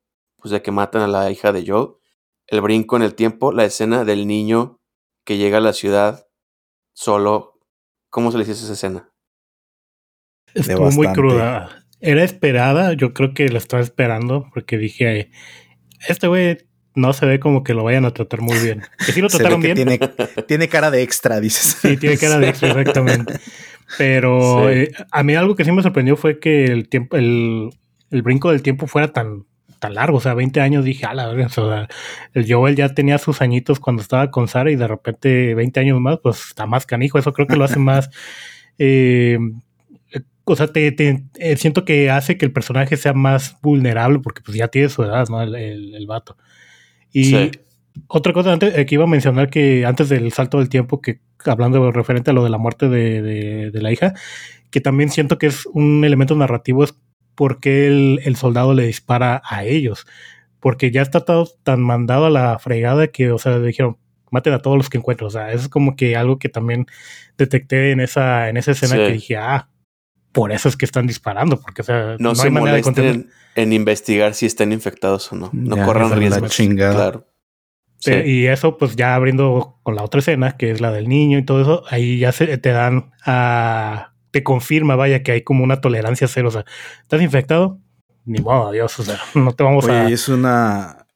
pues 0.43 0.53
de 0.53 0.61
que 0.61 0.73
matan 0.73 1.01
a 1.01 1.09
la 1.09 1.31
hija 1.31 1.53
de 1.53 1.65
Joel? 1.67 1.95
El 2.49 2.61
brinco 2.61 2.97
en 2.97 3.03
el 3.03 3.15
tiempo, 3.15 3.51
la 3.51 3.65
escena 3.65 4.05
del 4.05 4.27
niño 4.27 4.79
que 5.25 5.39
llega 5.39 5.57
a 5.57 5.63
la 5.63 5.73
ciudad 5.73 6.27
solo. 6.93 7.59
¿Cómo 8.11 8.31
se 8.31 8.37
le 8.37 8.45
dice 8.45 8.63
esa 8.63 8.75
escena? 8.75 9.10
Estuvo 10.55 10.91
muy 10.93 11.07
cruda. 11.13 11.85
Era 12.01 12.25
esperada, 12.25 12.95
yo 12.95 13.13
creo 13.13 13.35
que 13.35 13.49
la 13.51 13.59
estaba 13.59 13.83
esperando 13.83 14.49
porque 14.55 14.79
dije, 14.79 15.31
este 16.09 16.27
güey 16.29 16.59
no 16.95 17.13
se 17.13 17.27
ve 17.27 17.39
como 17.39 17.63
que 17.63 17.75
lo 17.75 17.85
vayan 17.85 18.05
a 18.07 18.11
tratar 18.13 18.41
muy 18.41 18.59
bien. 18.59 18.83
Que 19.07 19.13
sí 19.13 19.21
lo 19.21 19.29
trataron 19.29 19.61
bien. 19.61 19.75
tiene, 19.75 19.99
tiene 20.49 20.69
cara 20.69 20.91
de 20.91 21.03
extra, 21.03 21.41
dices. 21.41 21.79
Sí, 21.81 21.97
tiene 21.97 22.17
cara 22.17 22.39
de 22.39 22.49
extra, 22.49 22.69
exactamente. 22.81 23.35
Pero 23.99 24.69
Sí. 24.69 24.79
eh, 24.79 24.93
a 25.11 25.23
mí 25.23 25.35
algo 25.35 25.55
que 25.57 25.65
sí 25.65 25.73
me 25.73 25.83
sorprendió 25.83 26.17
fue 26.17 26.39
que 26.39 26.65
el 26.65 26.89
tiempo, 26.89 27.17
el, 27.17 27.71
el 28.11 28.23
brinco 28.23 28.51
del 28.51 28.63
tiempo 28.63 28.87
fuera 28.87 29.09
tan, 29.13 29.45
tan 29.79 29.95
largo. 29.95 30.19
O 30.19 30.21
sea, 30.21 30.33
20 30.35 30.61
años 30.61 30.85
dije, 30.85 31.05
a 31.07 31.13
la 31.15 31.27
verga, 31.29 31.47
o 31.47 31.51
sea, 31.51 31.89
el 32.33 32.51
Joel 32.51 32.77
ya 32.77 32.89
tenía 32.95 33.19
sus 33.19 33.43
añitos 33.43 33.79
cuando 33.79 34.01
estaba 34.03 34.31
con 34.31 34.49
Sara 34.49 34.71
y 34.71 34.77
de 34.77 34.89
repente 34.89 35.55
20 35.55 35.81
años 35.81 36.01
más, 36.01 36.19
pues 36.23 36.41
está 36.49 36.67
más 36.67 36.87
canijo. 36.87 37.19
Eso 37.19 37.33
creo 37.35 37.47
que 37.47 37.57
lo 37.57 37.65
hace 37.65 37.79
más. 37.79 38.11
eh, 38.79 39.39
o 40.53 40.57
sea, 40.57 40.69
te, 40.69 40.91
te- 40.93 41.23
eh, 41.39 41.57
siento 41.57 41.85
que 41.85 42.11
hace 42.11 42.37
que 42.39 42.45
el 42.47 42.53
personaje 42.53 42.97
sea 42.97 43.13
más 43.13 43.57
vulnerable 43.63 44.19
porque 44.21 44.43
pues 44.43 44.57
ya 44.57 44.69
tiene 44.69 44.89
su 44.89 45.03
edad, 45.03 45.29
¿no? 45.29 45.43
El, 45.43 45.55
el, 45.55 45.95
el 45.95 46.07
vato. 46.07 46.37
Y 47.13 47.25
Sí. 47.25 47.51
otra 48.09 48.33
cosa 48.33 48.53
antes, 48.53 48.77
eh, 48.77 48.87
que 48.87 48.95
iba 48.97 49.05
a 49.05 49.09
mencionar 49.09 49.51
que 49.51 49.85
antes 49.87 50.09
del 50.09 50.33
salto 50.33 50.59
del 50.59 50.69
tiempo, 50.69 51.01
que 51.01 51.21
hablando 51.47 51.85
de- 51.85 51.93
referente 51.93 52.31
a 52.31 52.35
lo 52.35 52.45
de 52.45 52.51
la 52.51 52.59
muerte 52.59 52.89
de, 52.89 53.23
de- 53.23 53.71
de 53.71 53.83
la 53.83 53.91
hija, 53.93 54.15
que 54.71 54.81
también 54.81 55.11
siento 55.11 55.39
que 55.39 55.47
es 55.47 55.67
un 55.67 56.05
elemento 56.05 56.35
narrativo, 56.37 56.85
es 56.85 56.95
porque 57.35 57.87
el, 57.87 58.21
el 58.25 58.37
soldado 58.37 58.75
le 58.75 58.87
dispara 58.87 59.41
a 59.49 59.65
ellos. 59.65 60.07
Porque 60.61 60.91
ya 60.91 61.01
está 61.01 61.21
todo 61.25 61.49
tan 61.63 61.81
mandado 61.81 62.27
a 62.27 62.31
la 62.31 62.59
fregada 62.59 63.07
que, 63.09 63.33
o 63.33 63.39
sea, 63.39 63.59
dijeron, 63.59 63.97
maten 64.31 64.53
a 64.53 64.59
todos 64.59 64.77
los 64.77 64.91
que 64.91 64.99
encuentren. 64.99 65.27
O 65.27 65.31
sea, 65.31 65.51
eso 65.51 65.63
es 65.63 65.69
como 65.71 65.97
que 65.97 66.17
algo 66.17 66.39
que 66.39 66.51
también 66.51 66.85
detecté 67.39 67.93
en 67.93 68.01
esa, 68.01 68.51
en 68.51 68.59
esa 68.59 68.73
escena 68.73 68.97
Sí. 68.97 68.99
que 69.07 69.13
dije, 69.13 69.37
ah, 69.39 69.70
por 70.33 70.53
eso 70.53 70.69
es 70.69 70.77
que 70.77 70.85
están 70.85 71.07
disparando, 71.07 71.61
porque, 71.61 71.83
o 71.83 71.85
sea, 71.85 72.17
No, 72.19 72.35
se 72.35 72.47
hay 72.47 72.51
manera 72.53 72.77
de 72.77 72.83
molesten 72.83 72.95
contener. 72.95 73.15
en, 73.57 73.63
en 73.63 73.73
investigar 73.73 74.35
si 74.35 74.47
están 74.47 74.73
infectados 74.73 75.33
o 75.33 75.37
no. 75.37 75.51
No 75.53 75.77
Ya, 75.77 75.85
corran 75.85 76.13
riesgos. 76.13 76.51
chingada. 76.53 76.95
Claro. 76.95 77.27
Sí. 77.99 78.13
Y 78.25 78.47
eso, 78.47 78.79
pues 78.79 78.97
ya 78.97 79.15
abriendo 79.15 79.79
con 79.83 79.95
la 79.95 80.03
otra 80.03 80.21
escena, 80.21 80.57
que 80.57 80.71
es 80.71 80.81
la 80.81 80.91
del 80.91 81.07
niño 81.09 81.39
y 81.39 81.45
todo 81.45 81.61
eso, 81.61 81.83
ahí 81.91 82.19
ya 82.19 82.33
se 82.33 82.57
te 82.59 82.71
dan 82.71 83.13
a. 83.27 84.15
Te 84.31 84.43
confirma, 84.45 84.95
vaya, 84.97 85.23
que 85.23 85.33
hay 85.33 85.43
como 85.43 85.65
una 85.65 85.81
tolerancia 85.81 86.27
cero. 86.29 86.49
O 86.49 86.51
sea, 86.53 86.65
¿estás 87.03 87.21
infectado? 87.21 87.79
Ni 88.25 88.41
modo, 88.41 88.69
adiós. 88.69 88.99
O 89.01 89.03
sea, 89.03 89.19
no 89.35 89.53
te 89.53 89.65
vamos 89.65 89.85
Oye, 89.85 89.93
a. 89.99 90.09
y 90.09 90.13
es 90.15 90.29
una 90.29 91.07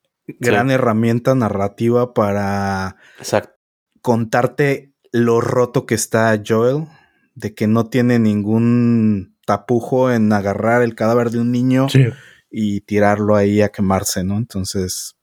gran 0.41 0.71
herramienta 0.71 1.35
narrativa 1.35 2.13
para 2.13 2.97
Exacto. 3.19 3.55
contarte 4.03 4.93
lo 5.13 5.41
roto 5.41 5.87
que 5.87 5.95
está 5.95 6.39
Joel, 6.47 6.87
de 7.35 7.55
que 7.55 7.67
no 7.67 7.87
tiene 7.87 8.19
ningún 8.19 9.37
tapujo 9.47 10.11
en 10.11 10.33
agarrar 10.33 10.83
el 10.83 10.95
cadáver 10.95 11.31
de 11.31 11.41
un 11.41 11.51
niño 11.53 11.89
Sí. 11.89 12.07
y 12.51 12.81
tirarlo 12.83 13.37
ahí 13.37 13.61
a 13.63 13.71
quemarse, 13.71 14.25
¿no? 14.25 14.37
Entonces, 14.37 15.17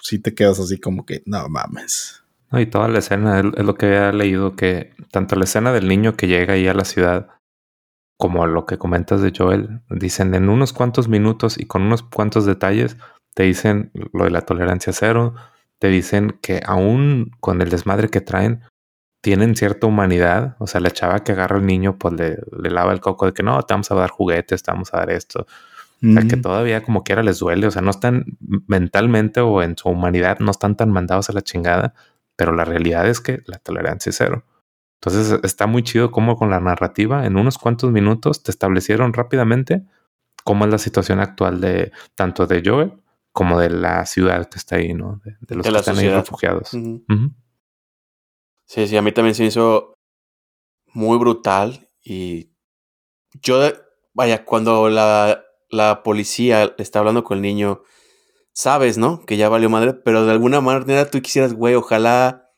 sí 0.00 0.18
te 0.18 0.34
quedas 0.34 0.58
así 0.58 0.78
como 0.78 1.06
que, 1.06 1.22
no 1.26 1.48
mames. 1.48 2.22
No, 2.50 2.60
y 2.60 2.66
toda 2.66 2.88
la 2.88 2.98
escena 2.98 3.40
es, 3.40 3.46
es 3.56 3.64
lo 3.64 3.76
que 3.76 3.86
había 3.86 4.12
leído 4.12 4.56
que 4.56 4.92
tanto 5.10 5.36
la 5.36 5.44
escena 5.44 5.72
del 5.72 5.88
niño 5.88 6.16
que 6.16 6.26
llega 6.26 6.54
ahí 6.54 6.66
a 6.68 6.74
la 6.74 6.84
ciudad 6.84 7.28
como 8.18 8.46
lo 8.46 8.66
que 8.66 8.78
comentas 8.78 9.20
de 9.20 9.32
Joel, 9.36 9.80
dicen 9.90 10.34
en 10.34 10.48
unos 10.48 10.72
cuantos 10.72 11.08
minutos 11.08 11.58
y 11.58 11.64
con 11.64 11.82
unos 11.82 12.02
cuantos 12.04 12.46
detalles, 12.46 12.96
te 13.34 13.42
dicen 13.44 13.90
lo 14.12 14.24
de 14.24 14.30
la 14.30 14.42
tolerancia 14.42 14.92
cero, 14.92 15.34
te 15.80 15.88
dicen 15.88 16.38
que 16.40 16.60
aún 16.64 17.32
con 17.40 17.62
el 17.62 17.68
desmadre 17.70 18.10
que 18.10 18.20
traen, 18.20 18.60
tienen 19.22 19.56
cierta 19.56 19.86
humanidad. 19.86 20.56
O 20.58 20.66
sea, 20.66 20.80
la 20.82 20.90
chava 20.90 21.20
que 21.24 21.32
agarra 21.32 21.56
al 21.56 21.64
niño, 21.66 21.96
pues 21.96 22.12
le, 22.14 22.38
le 22.60 22.70
lava 22.70 22.92
el 22.92 23.00
coco 23.00 23.24
de 23.24 23.32
que 23.32 23.42
no, 23.42 23.62
te 23.62 23.72
vamos 23.72 23.90
a 23.90 23.94
dar 23.94 24.10
juguetes, 24.10 24.62
te 24.62 24.70
vamos 24.70 24.92
a 24.92 24.98
dar 24.98 25.10
esto. 25.10 25.46
O 26.04 26.12
sea, 26.12 26.22
que 26.28 26.36
Mm. 26.36 26.42
todavía 26.42 26.82
como 26.82 27.04
quiera 27.04 27.22
les 27.22 27.38
duele. 27.38 27.66
O 27.66 27.70
sea, 27.70 27.80
no 27.80 27.90
están 27.90 28.24
mentalmente 28.66 29.40
o 29.40 29.62
en 29.62 29.78
su 29.78 29.88
humanidad, 29.88 30.40
no 30.40 30.50
están 30.50 30.76
tan 30.76 30.90
mandados 30.90 31.30
a 31.30 31.32
la 31.32 31.40
chingada. 31.42 31.94
Pero 32.36 32.52
la 32.52 32.64
realidad 32.64 33.06
es 33.08 33.20
que 33.20 33.42
la 33.46 33.58
tolerancia 33.58 34.10
es 34.10 34.16
cero. 34.16 34.44
Entonces 35.00 35.38
está 35.44 35.66
muy 35.66 35.82
chido 35.82 36.10
cómo 36.10 36.36
con 36.36 36.50
la 36.50 36.60
narrativa 36.60 37.24
en 37.26 37.36
unos 37.36 37.58
cuantos 37.58 37.90
minutos 37.92 38.42
te 38.42 38.50
establecieron 38.50 39.12
rápidamente 39.12 39.84
cómo 40.44 40.64
es 40.64 40.70
la 40.72 40.78
situación 40.78 41.20
actual 41.20 41.60
de 41.60 41.92
tanto 42.16 42.46
de 42.46 42.62
Joel 42.64 42.92
como 43.32 43.58
de 43.60 43.70
la 43.70 44.04
ciudad 44.06 44.48
que 44.48 44.58
está 44.58 44.76
ahí, 44.76 44.94
¿no? 44.94 45.20
De, 45.24 45.36
de 45.40 45.54
los 45.54 45.64
De 45.64 45.68
que 45.68 45.72
la 45.72 45.78
están 45.80 45.98
ahí 45.98 46.08
refugiados. 46.08 46.72
Sí, 48.72 48.88
sí, 48.88 48.96
a 48.96 49.02
mí 49.02 49.12
también 49.12 49.34
se 49.34 49.42
me 49.42 49.48
hizo 49.48 49.98
muy 50.94 51.18
brutal 51.18 51.90
y 52.02 52.54
yo, 53.42 53.60
vaya, 54.14 54.46
cuando 54.46 54.88
la, 54.88 55.44
la 55.68 56.02
policía 56.02 56.74
está 56.78 57.00
hablando 57.00 57.22
con 57.22 57.36
el 57.36 57.42
niño, 57.42 57.82
sabes, 58.54 58.96
¿no? 58.96 59.26
Que 59.26 59.36
ya 59.36 59.50
valió 59.50 59.68
madre, 59.68 59.92
pero 59.92 60.24
de 60.24 60.32
alguna 60.32 60.62
manera 60.62 61.10
tú 61.10 61.20
quisieras, 61.20 61.52
güey, 61.52 61.74
ojalá, 61.74 62.50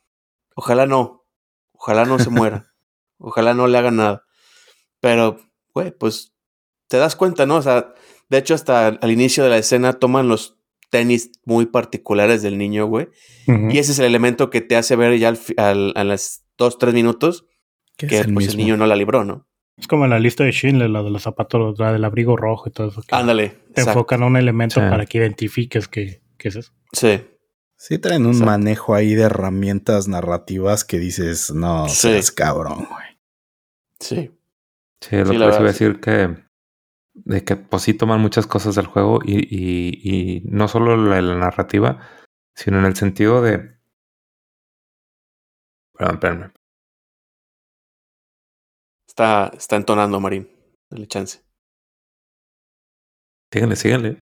ojalá 0.55 0.87
no, 0.87 1.27
ojalá 1.73 2.05
no 2.05 2.21
se 2.21 2.31
muera, 2.31 2.73
ojalá 3.19 3.53
no 3.53 3.67
le 3.67 3.77
haga 3.77 3.91
nada. 3.91 4.25
Pero, 5.01 5.41
güey, 5.75 5.91
pues 5.91 6.33
te 6.87 6.99
das 6.99 7.17
cuenta, 7.17 7.45
¿no? 7.45 7.57
O 7.57 7.63
sea, 7.63 7.93
de 8.29 8.39
hecho, 8.39 8.55
hasta 8.55 8.87
al 8.87 9.11
inicio 9.11 9.43
de 9.43 9.51
la 9.51 9.59
escena 9.59 9.95
toman 9.95 10.29
los 10.29 10.54
tenis 10.99 11.33
muy 11.45 11.67
particulares 11.67 12.41
del 12.43 12.57
niño, 12.57 12.87
güey. 12.87 13.09
Y 13.49 13.79
ese 13.79 13.91
es 13.93 13.99
el 13.99 14.05
elemento 14.07 14.49
que 14.49 14.61
te 14.61 14.77
hace 14.77 14.95
ver 14.95 15.19
ya 15.19 15.29
al, 15.29 15.39
al- 15.57 15.93
a 15.97 16.05
las 16.05 16.45
dos, 16.57 16.79
tres 16.79 16.95
minutos 16.95 17.47
Que 17.97 18.07
que 18.07 18.19
es 18.21 18.27
el 18.27 18.33
pues, 18.35 18.47
el 18.49 18.57
niño 18.57 18.77
no 18.77 18.87
la 18.87 18.95
libró, 18.95 19.25
¿no? 19.25 19.49
Es 19.77 19.89
como 19.89 20.05
en 20.05 20.11
la 20.11 20.21
lista 20.21 20.45
de 20.45 20.53
Schindler, 20.53 20.89
la 20.89 21.03
de 21.03 21.11
los 21.11 21.23
zapatos, 21.23 21.77
la 21.81 21.93
del 21.93 22.05
abrigo 22.05 22.37
rojo 22.37 22.69
y 22.69 22.73
todo 22.73 22.89
eso. 22.91 23.03
que 23.03 23.13
Ándale. 23.13 23.49
Te 23.49 23.81
exacto. 23.81 23.91
enfocan 23.91 24.23
a 24.23 24.27
un 24.27 24.37
elemento 24.37 24.81
Sí. 24.81 24.87
para 24.89 25.05
que 25.05 25.19
identifiques 25.19 25.89
que, 25.89 26.23
que 26.39 26.49
es 26.49 26.55
eso. 26.57 26.73
Sí. 26.93 27.21
Sí 27.77 27.99
traen 27.99 28.23
un 28.25 28.33
Exacto. 28.35 28.51
manejo 28.53 28.95
ahí 28.95 29.15
de 29.17 29.23
herramientas 29.25 30.07
narrativas 30.07 30.85
que 30.85 31.01
dices, 31.01 31.53
no 31.53 31.89
Sí. 31.89 31.97
seas 32.09 32.31
cabrón, 32.31 32.87
güey. 32.89 33.07
Sí. 33.99 34.31
Sí, 35.01 35.17
lo 35.17 35.27
Sí, 35.27 35.33
que 35.33 35.39
les 35.39 35.49
iba 35.57 35.59
a 35.59 35.63
decir 35.63 36.01
que 36.01 36.37
de 37.15 37.45
que 37.45 37.57
pues 37.57 37.83
sí 37.83 37.95
toman 37.95 38.21
muchas 38.21 38.47
cosas 38.47 38.75
del 38.75 38.87
juego 38.87 39.21
y, 39.25 39.39
y, 39.39 40.01
y 40.03 40.41
no 40.47 40.69
solo 40.69 40.97
la, 40.97 41.23
la 41.23 41.37
narrativa, 41.37 42.01
sino 42.55 42.79
en 42.79 42.85
el 42.85 42.97
sentido 42.97 43.41
de. 43.41 43.79
Perdón, 45.93 46.15
espérenme. 46.15 46.53
Está, 49.09 49.53
está 49.57 49.77
entonando, 49.77 50.19
Marín. 50.21 50.51
Dale 50.91 51.07
chance. 51.07 51.41
Síganle, 53.53 53.77
síganle. 53.77 54.19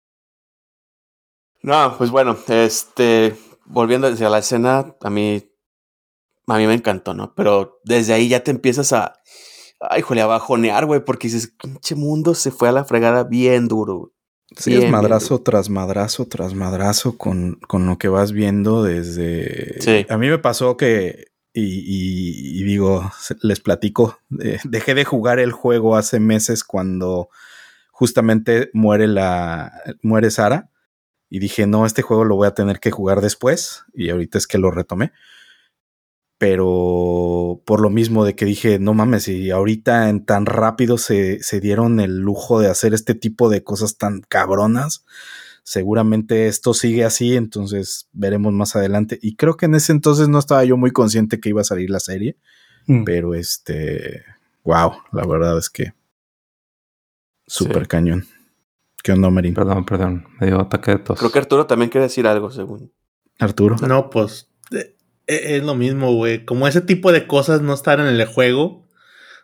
No, 1.63 1.95
pues 1.99 2.11
bueno, 2.11 2.37
este, 2.49 3.37
volviendo 3.67 4.07
hacia 4.07 4.31
la 4.31 4.39
escena, 4.39 4.97
a 5.03 5.11
mí, 5.11 5.45
a 6.47 6.57
mí 6.57 6.67
me 6.67 6.75
encantó, 6.75 7.13
¿no? 7.13 7.35
Pero 7.35 7.81
desde 7.85 8.15
ahí 8.15 8.29
ya 8.29 8.43
te 8.43 8.51
empiezas 8.51 8.95
a, 8.95 9.21
ay, 9.81 10.03
jole, 10.03 10.21
a 10.21 10.27
bajonear, 10.27 10.87
güey, 10.87 11.05
porque 11.05 11.29
dices, 11.29 11.53
pinche 11.63 11.95
mundo 11.95 12.35
se 12.35 12.51
fue 12.51 12.69
a 12.69 12.73
la 12.73 12.85
fregada 12.85 13.25
bien 13.25 13.69
duro, 13.69 13.97
güey. 13.99 14.13
Sí, 14.57 14.71
Bien, 14.71 14.79
es 14.79 14.85
bien, 14.85 14.93
madrazo 14.93 15.41
tras 15.43 15.69
madrazo 15.69 16.27
tras 16.27 16.55
madrazo 16.55 17.19
con, 17.19 17.57
con 17.69 17.87
lo 17.87 17.99
que 17.99 18.09
vas 18.09 18.33
viendo 18.33 18.83
desde... 18.83 19.77
Sí. 19.83 20.07
A 20.09 20.17
mí 20.17 20.29
me 20.29 20.39
pasó 20.39 20.79
que, 20.79 21.27
y, 21.53 21.63
y- 21.65 22.59
y 22.61 22.65
digo, 22.65 23.13
les 23.43 23.61
platico, 23.61 24.19
eh, 24.43 24.59
dejé 24.65 24.95
de 24.95 25.05
jugar 25.05 25.39
el 25.39 25.53
juego 25.53 25.97
hace 25.97 26.19
meses 26.19 26.65
cuando 26.65 27.29
justamente 27.93 28.71
muere 28.73 29.07
la 29.07 29.73
muere 30.03 30.31
Sara 30.31 30.71
y 31.29 31.41
dije, 31.41 31.67
no, 31.67 31.85
este 31.85 32.03
juego 32.03 32.25
lo 32.25 32.37
voy 32.37 32.47
a 32.49 32.55
tener 32.55 32.81
que 32.81 32.91
jugar 32.91 33.21
después 33.21 33.85
y 33.93 34.09
ahorita 34.11 34.39
es 34.39 34.47
que 34.47 34.57
lo 34.59 34.71
retomé. 34.71 35.13
Pero 36.39 37.61
por 37.67 37.81
lo 37.81 37.91
mismo 37.91 38.25
de 38.25 38.37
que 38.37 38.45
dije, 38.45 38.79
no 38.79 38.95
mames, 38.95 39.27
y 39.29 39.51
ahorita 39.51 40.09
en 40.09 40.25
tan 40.25 40.47
rápido 40.47 40.97
se, 40.97 41.43
se 41.43 41.61
dieron 41.61 41.99
el 41.99 42.19
lujo 42.19 42.61
de 42.61 42.69
hacer 42.69 42.95
este 42.95 43.15
tipo 43.15 43.49
de 43.51 43.65
cosas 43.65 43.97
tan 43.99 44.21
cabronas, 44.21 45.05
seguramente 45.65 46.47
esto 46.47 46.75
sigue 46.75 47.05
así, 47.05 47.35
entonces 47.37 48.09
veremos 48.13 48.53
más 48.53 48.77
adelante. 48.77 49.19
Y 49.21 49.35
creo 49.37 49.57
que 49.57 49.67
en 49.67 49.75
ese 49.75 49.91
entonces 49.93 50.29
no 50.29 50.39
estaba 50.39 50.65
yo 50.65 50.77
muy 50.77 50.93
consciente 50.93 51.41
que 51.41 51.49
iba 51.49 51.61
a 51.61 51.65
salir 51.65 51.91
la 51.91 52.01
serie, 52.01 52.37
Mm. 52.87 53.05
pero 53.05 53.35
este, 53.35 54.23
wow, 54.65 54.93
la 55.13 55.27
verdad 55.27 55.59
es 55.59 55.69
que 55.69 55.93
súper 57.47 57.83
Sí. 57.83 57.89
cañón. 57.89 58.25
¿Qué 59.03 59.13
onda, 59.13 59.29
Marín? 59.31 59.55
Perdón, 59.55 59.85
perdón. 59.85 60.27
Me 60.41 60.47
dio 60.47 60.61
ataque 60.61 60.93
de 60.93 60.99
tos. 60.99 61.19
Creo 61.19 61.31
que 61.31 61.39
Arturo 61.39 61.67
también 61.67 61.91
quiere 61.91 62.05
decir 62.07 62.27
algo, 62.27 62.51
según. 62.51 62.91
Arturo. 63.39 63.77
No, 63.87 64.09
pues 64.11 64.48
es 65.29 65.63
lo 65.63 65.75
mismo, 65.75 66.13
güey. 66.15 66.45
Como 66.45 66.67
ese 66.67 66.81
tipo 66.81 67.13
de 67.13 67.27
cosas 67.27 67.61
no 67.63 67.75
están 67.75 68.01
en 68.01 68.07
el 68.07 68.25
juego, 68.27 68.89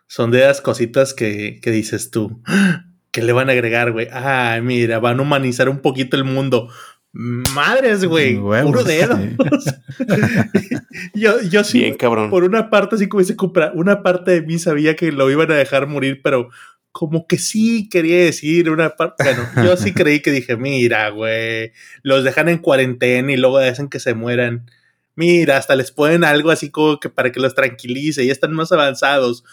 son 0.07 0.31
de 0.31 0.39
las 0.41 0.61
cositas 0.61 1.13
que, 1.13 1.59
que 1.61 1.71
dices 1.71 2.11
tú. 2.11 2.41
"Ah, 2.45 2.85
¿Qué 3.11 3.21
le 3.21 3.31
van 3.31 3.47
a 3.49 3.53
agregar, 3.53 3.93
güey? 3.93 4.09
Ah, 4.11 4.59
mira, 4.61 4.99
van 4.99 5.19
a 5.19 5.21
humanizar 5.21 5.69
un 5.69 5.79
poquito 5.79 6.17
el 6.17 6.25
mundo. 6.25 6.67
Madres, 7.13 8.03
güey. 8.03 8.35
Puro 8.37 8.83
dedo. 8.83 9.17
yo, 11.13 11.41
yo 11.43 11.63
sí, 11.63 11.79
Bien, 11.79 11.95
cabrón. 11.95 12.29
por 12.29 12.43
una 12.43 12.69
parte, 12.69 12.95
así 12.95 13.07
como 13.07 13.21
dice 13.21 13.35
Cupra, 13.35 13.71
una 13.73 14.03
parte 14.03 14.31
de 14.31 14.41
mí 14.41 14.59
sabía 14.59 14.95
que 14.95 15.11
lo 15.11 15.29
iban 15.31 15.49
a 15.51 15.55
dejar 15.55 15.87
morir, 15.87 16.19
pero 16.23 16.49
como 16.91 17.27
que 17.27 17.37
sí 17.37 17.89
quería 17.89 18.17
decir 18.23 18.69
una 18.69 18.91
parte. 18.97 19.23
Bueno, 19.23 19.47
yo 19.63 19.77
sí 19.77 19.93
creí 19.93 20.21
que 20.21 20.31
dije, 20.31 20.57
mira, 20.57 21.09
güey, 21.09 21.71
los 22.03 22.23
dejan 22.23 22.49
en 22.49 22.57
cuarentena 22.57 23.31
y 23.31 23.37
luego 23.37 23.57
hacen 23.59 23.87
que 23.89 23.99
se 23.99 24.13
mueran. 24.13 24.69
Mira, 25.15 25.57
hasta 25.57 25.75
les 25.75 25.91
ponen 25.91 26.23
algo 26.23 26.51
así 26.51 26.69
como 26.69 26.99
que 26.99 27.09
para 27.09 27.31
que 27.31 27.39
los 27.39 27.55
tranquilice 27.55 28.23
y 28.23 28.29
están 28.29 28.53
más 28.53 28.71
avanzados. 28.71 29.43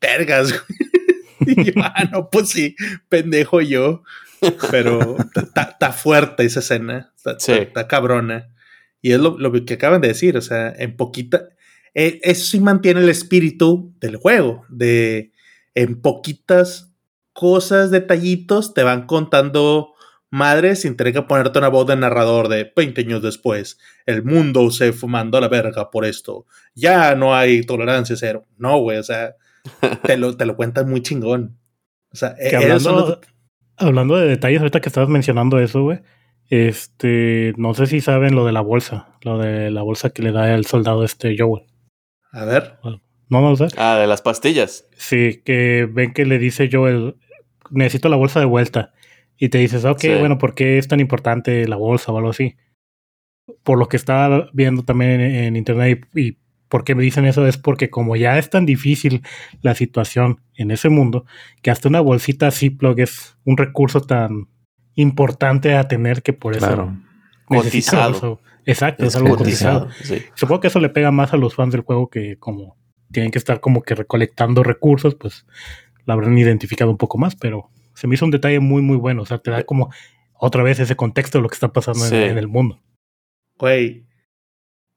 Vergas. 0.00 0.52
Y 1.38 1.64
yo, 1.64 1.72
ah, 1.82 2.04
no, 2.10 2.30
pues 2.30 2.48
sí, 2.48 2.74
pendejo 3.10 3.60
yo. 3.60 4.02
Pero 4.70 5.16
está 5.54 5.92
fuerte 5.92 6.44
esa 6.44 6.60
escena. 6.60 7.12
Está 7.24 7.86
cabrona. 7.88 8.48
Y 9.02 9.12
es 9.12 9.20
lo, 9.20 9.52
que 9.64 9.74
acaban 9.74 10.00
de 10.00 10.08
decir. 10.08 10.36
O 10.36 10.40
sea, 10.40 10.72
en 10.76 10.96
poquita. 10.96 11.50
Eh, 11.94 12.20
eso 12.22 12.46
sí 12.46 12.60
mantiene 12.60 13.00
el 13.00 13.08
espíritu 13.10 13.94
del 14.00 14.16
juego. 14.16 14.64
De 14.70 15.32
en 15.74 16.00
poquitas 16.00 16.90
cosas, 17.32 17.90
detallitos, 17.90 18.72
te 18.72 18.82
van 18.82 19.06
contando 19.06 19.94
madres 20.30 20.82
sin 20.82 20.96
tener 20.96 21.12
que 21.12 21.22
ponerte 21.22 21.58
una 21.58 21.68
voz 21.68 21.86
de 21.86 21.96
narrador 21.96 22.48
de 22.48 22.72
20 22.74 23.00
años 23.02 23.22
después. 23.22 23.78
El 24.06 24.24
mundo 24.24 24.70
se 24.70 24.92
fumando 24.92 25.38
a 25.38 25.40
la 25.40 25.48
verga 25.48 25.90
por 25.90 26.04
esto. 26.04 26.46
Ya 26.74 27.14
no 27.14 27.34
hay 27.34 27.62
tolerancia 27.62 28.16
cero. 28.16 28.44
No, 28.58 28.78
güey, 28.78 28.98
o 28.98 29.02
sea, 29.02 29.36
te 30.02 30.16
lo, 30.16 30.36
te 30.36 30.46
lo 30.46 30.56
cuentas 30.56 30.86
muy 30.86 31.02
chingón. 31.02 31.58
O 32.12 32.16
sea, 32.16 32.34
e-, 32.38 32.54
hablando, 32.54 33.20
hablando 33.76 34.16
de 34.16 34.28
detalles, 34.28 34.60
ahorita 34.60 34.80
que 34.80 34.88
estabas 34.88 35.08
mencionando 35.08 35.58
eso, 35.58 35.82
güey. 35.82 36.00
Este, 36.48 37.54
no 37.56 37.74
sé 37.74 37.86
si 37.86 38.00
saben 38.00 38.36
lo 38.36 38.46
de 38.46 38.52
la 38.52 38.60
bolsa, 38.60 39.08
lo 39.22 39.38
de 39.38 39.70
la 39.70 39.82
bolsa 39.82 40.10
que 40.10 40.22
le 40.22 40.30
da 40.30 40.54
el 40.54 40.64
soldado 40.64 41.04
este 41.04 41.34
Joel. 41.36 41.64
A 42.30 42.44
ver. 42.44 42.78
No, 42.84 43.00
no 43.40 43.50
lo 43.50 43.56
sé. 43.56 43.66
Ah, 43.76 43.96
de 43.96 44.06
las 44.06 44.22
pastillas. 44.22 44.88
Sí, 44.96 45.42
que 45.44 45.88
ven 45.90 46.12
que 46.12 46.24
le 46.24 46.38
dice 46.38 46.68
Joel, 46.70 47.16
necesito 47.70 48.08
la 48.08 48.16
bolsa 48.16 48.38
de 48.38 48.46
vuelta. 48.46 48.92
Y 49.38 49.48
te 49.50 49.58
dices, 49.58 49.84
ok, 49.84 50.02
bueno, 50.18 50.38
¿por 50.38 50.54
qué 50.54 50.78
es 50.78 50.88
tan 50.88 51.00
importante 51.00 51.66
la 51.68 51.76
bolsa 51.76 52.12
o 52.12 52.18
algo 52.18 52.30
así? 52.30 52.56
Por 53.62 53.78
lo 53.78 53.88
que 53.88 53.96
estaba 53.96 54.48
viendo 54.52 54.82
también 54.82 55.20
en, 55.20 55.56
internet 55.56 56.06
y, 56.14 56.20
y 56.20 56.38
por 56.68 56.84
qué 56.84 56.94
me 56.94 57.02
dicen 57.02 57.26
eso 57.26 57.46
es 57.46 57.58
porque 57.58 57.90
como 57.90 58.16
ya 58.16 58.38
es 58.38 58.50
tan 58.50 58.66
difícil 58.66 59.22
la 59.62 59.74
situación 59.74 60.40
en 60.54 60.70
ese 60.70 60.88
mundo, 60.88 61.26
que 61.62 61.70
hasta 61.70 61.88
una 61.88 62.00
bolsita 62.00 62.50
Ziploc 62.50 62.98
es 62.98 63.36
un 63.44 63.56
recurso 63.56 64.00
tan 64.00 64.48
importante 64.94 65.74
a 65.74 65.86
tener 65.86 66.22
que 66.22 66.32
por 66.32 66.56
eso... 66.56 66.66
Claro. 66.66 66.96
Cotizado. 67.46 68.40
Exacto, 68.64 69.04
es, 69.04 69.14
algo 69.14 69.36
cotizado. 69.36 69.88
Supongo 70.34 70.60
que 70.60 70.66
eso 70.66 70.80
le 70.80 70.88
pega 70.88 71.12
más 71.12 71.32
a 71.32 71.36
los 71.36 71.54
fans 71.54 71.70
del 71.70 71.82
juego 71.82 72.10
que 72.10 72.36
como 72.38 72.76
tienen 73.12 73.30
que 73.30 73.38
estar 73.38 73.60
como 73.60 73.82
que 73.82 73.94
recolectando 73.94 74.64
recursos, 74.64 75.14
pues 75.14 75.46
la 76.04 76.14
habrán 76.14 76.36
identificado 76.36 76.90
un 76.90 76.96
poco 76.96 77.16
más, 77.16 77.36
pero 77.36 77.70
se 77.96 78.06
me 78.06 78.14
hizo 78.14 78.26
un 78.26 78.30
detalle 78.30 78.60
muy, 78.60 78.82
muy 78.82 78.96
bueno. 78.96 79.22
O 79.22 79.26
sea, 79.26 79.38
te 79.38 79.50
da 79.50 79.64
como 79.64 79.90
otra 80.34 80.62
vez 80.62 80.78
ese 80.78 80.96
contexto 80.96 81.38
de 81.38 81.42
lo 81.42 81.48
que 81.48 81.54
está 81.54 81.72
pasando 81.72 82.06
en, 82.06 82.36
el 82.36 82.46
mundo. 82.46 82.80
Güey, 83.58 84.06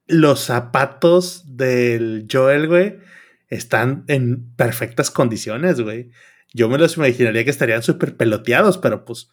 los 0.06 0.40
zapatos 0.40 1.56
del 1.56 2.26
Joel, 2.30 2.68
güey, 2.68 2.98
están 3.48 4.04
en 4.06 4.54
perfectas 4.54 5.10
condiciones, 5.10 5.80
güey. 5.80 6.10
Yo 6.52 6.68
me 6.68 6.76
los 6.76 6.98
imaginaría 6.98 7.42
que 7.42 7.50
estarían 7.50 7.82
súper 7.82 8.16
peloteados, 8.16 8.76
pero 8.76 9.06
pues 9.06 9.30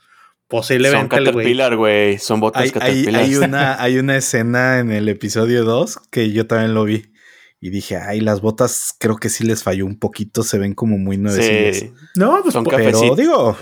posiblemente. 0.47 1.17
Son 1.17 1.25
Caterpillar, 1.25 1.75
güey. 1.75 2.17
Son 2.19 2.39
botas 2.39 2.63
hay, 2.63 2.71
Caterpillar. 2.71 3.21
Hay, 3.21 3.35
una, 3.35 3.75
hay 3.81 3.97
una 3.97 4.15
escena 4.15 4.79
en 4.79 4.91
el 4.91 5.09
episodio 5.09 5.65
2 5.65 5.97
que 6.09 6.31
yo 6.31 6.47
también 6.47 6.73
lo 6.73 6.85
vi. 6.85 7.11
Y 7.59 7.71
dije, 7.71 7.97
ay, 7.97 8.19
las 8.19 8.41
botas 8.41 8.93
creo 8.99 9.17
que 9.17 9.29
sí 9.29 9.43
les 9.43 9.63
falló 9.63 9.85
un 9.85 9.97
poquito, 9.97 10.43
se 10.43 10.59
ven 10.59 10.73
como 10.73 10.97
muy 10.97 11.17
nuevecitas. 11.17 11.77
Sí. 11.77 11.93
No, 12.15 12.39
pues 12.43 12.53
son 12.53 12.63
pero 12.63 13.15
digo, 13.15 13.57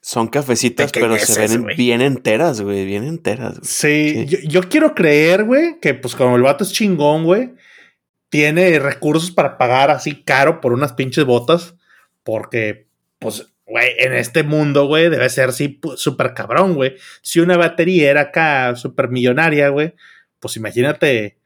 son 0.00 0.28
cafecitas, 0.28 0.92
pero 0.92 1.18
se 1.18 1.46
ven 1.46 1.66
bien 1.76 2.00
enteras, 2.00 2.60
güey, 2.60 2.84
bien 2.84 3.04
enteras. 3.04 3.58
Sí, 3.62 4.26
Yo, 4.26 4.68
quiero 4.68 4.94
creer, 4.94 5.44
güey, 5.44 5.78
que 5.80 5.94
pues 5.94 6.14
como 6.14 6.36
el 6.36 6.42
vato 6.42 6.64
es 6.64 6.72
chingón, 6.72 7.24
güey, 7.24 7.54
tiene 8.30 8.78
recursos 8.78 9.30
para 9.30 9.58
pagar 9.58 9.90
así 9.90 10.22
caro 10.22 10.60
por 10.60 10.72
unas 10.72 10.94
pinches 10.94 11.24
botas, 11.24 11.74
porque 12.22 12.86
pues 13.18 13.54
güey, 13.66 13.92
en 13.98 14.12
este 14.12 14.42
mundo, 14.42 14.86
güey, 14.86 15.08
debe 15.08 15.28
ser 15.28 15.52
sí 15.52 15.80
súper 15.96 16.34
cabrón, 16.34 16.74
güey. 16.74 16.96
Si 17.22 17.40
una 17.40 17.56
batería 17.56 18.10
era 18.10 18.20
acá 18.22 18.76
súper 18.76 19.08
millonaria, 19.08 19.68
güey, 19.68 19.94
pues 20.38 20.56
imagínate 20.56 21.38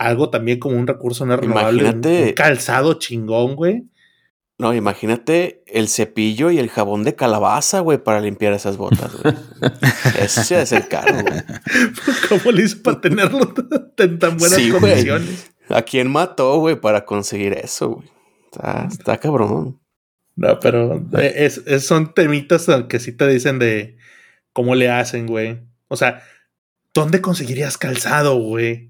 algo 0.00 0.30
también 0.30 0.58
como 0.58 0.78
un 0.78 0.86
recurso 0.86 1.26
no 1.26 1.36
renovable. 1.36 1.82
Imagínate. 1.82 2.28
Un 2.28 2.32
calzado 2.32 2.94
chingón, 2.94 3.54
güey. 3.54 3.84
No, 4.56 4.74
imagínate 4.74 5.62
el 5.66 5.88
cepillo 5.88 6.50
y 6.50 6.58
el 6.58 6.70
jabón 6.70 7.04
de 7.04 7.14
calabaza, 7.14 7.80
güey, 7.80 7.98
para 7.98 8.20
limpiar 8.20 8.54
esas 8.54 8.78
botas, 8.78 9.14
güey. 9.14 9.34
Ese 10.18 10.62
es 10.62 10.72
el 10.72 10.88
caro, 10.88 11.12
güey. 11.22 11.42
¿Cómo 12.30 12.50
le 12.50 12.62
hizo 12.62 12.82
para 12.82 13.00
tenerlo 13.02 13.54
en 13.98 14.18
tan 14.18 14.38
buenas 14.38 14.58
condiciones? 14.58 15.52
¿A 15.68 15.82
quién 15.82 16.10
mató, 16.10 16.58
güey, 16.58 16.80
para 16.80 17.04
conseguir 17.04 17.52
eso, 17.52 17.90
güey? 17.90 18.08
Está, 18.50 18.88
está, 18.90 19.18
cabrón. 19.18 19.80
No, 20.34 20.58
pero 20.60 21.04
es, 21.18 21.62
son 21.80 22.14
temitas 22.14 22.66
que 22.88 23.00
sí 23.00 23.12
te 23.12 23.28
dicen 23.28 23.58
de 23.58 23.98
cómo 24.54 24.74
le 24.74 24.90
hacen, 24.90 25.26
güey. 25.26 25.60
O 25.88 25.96
sea, 25.96 26.22
¿dónde 26.94 27.20
conseguirías 27.20 27.76
calzado, 27.76 28.36
güey? 28.36 28.89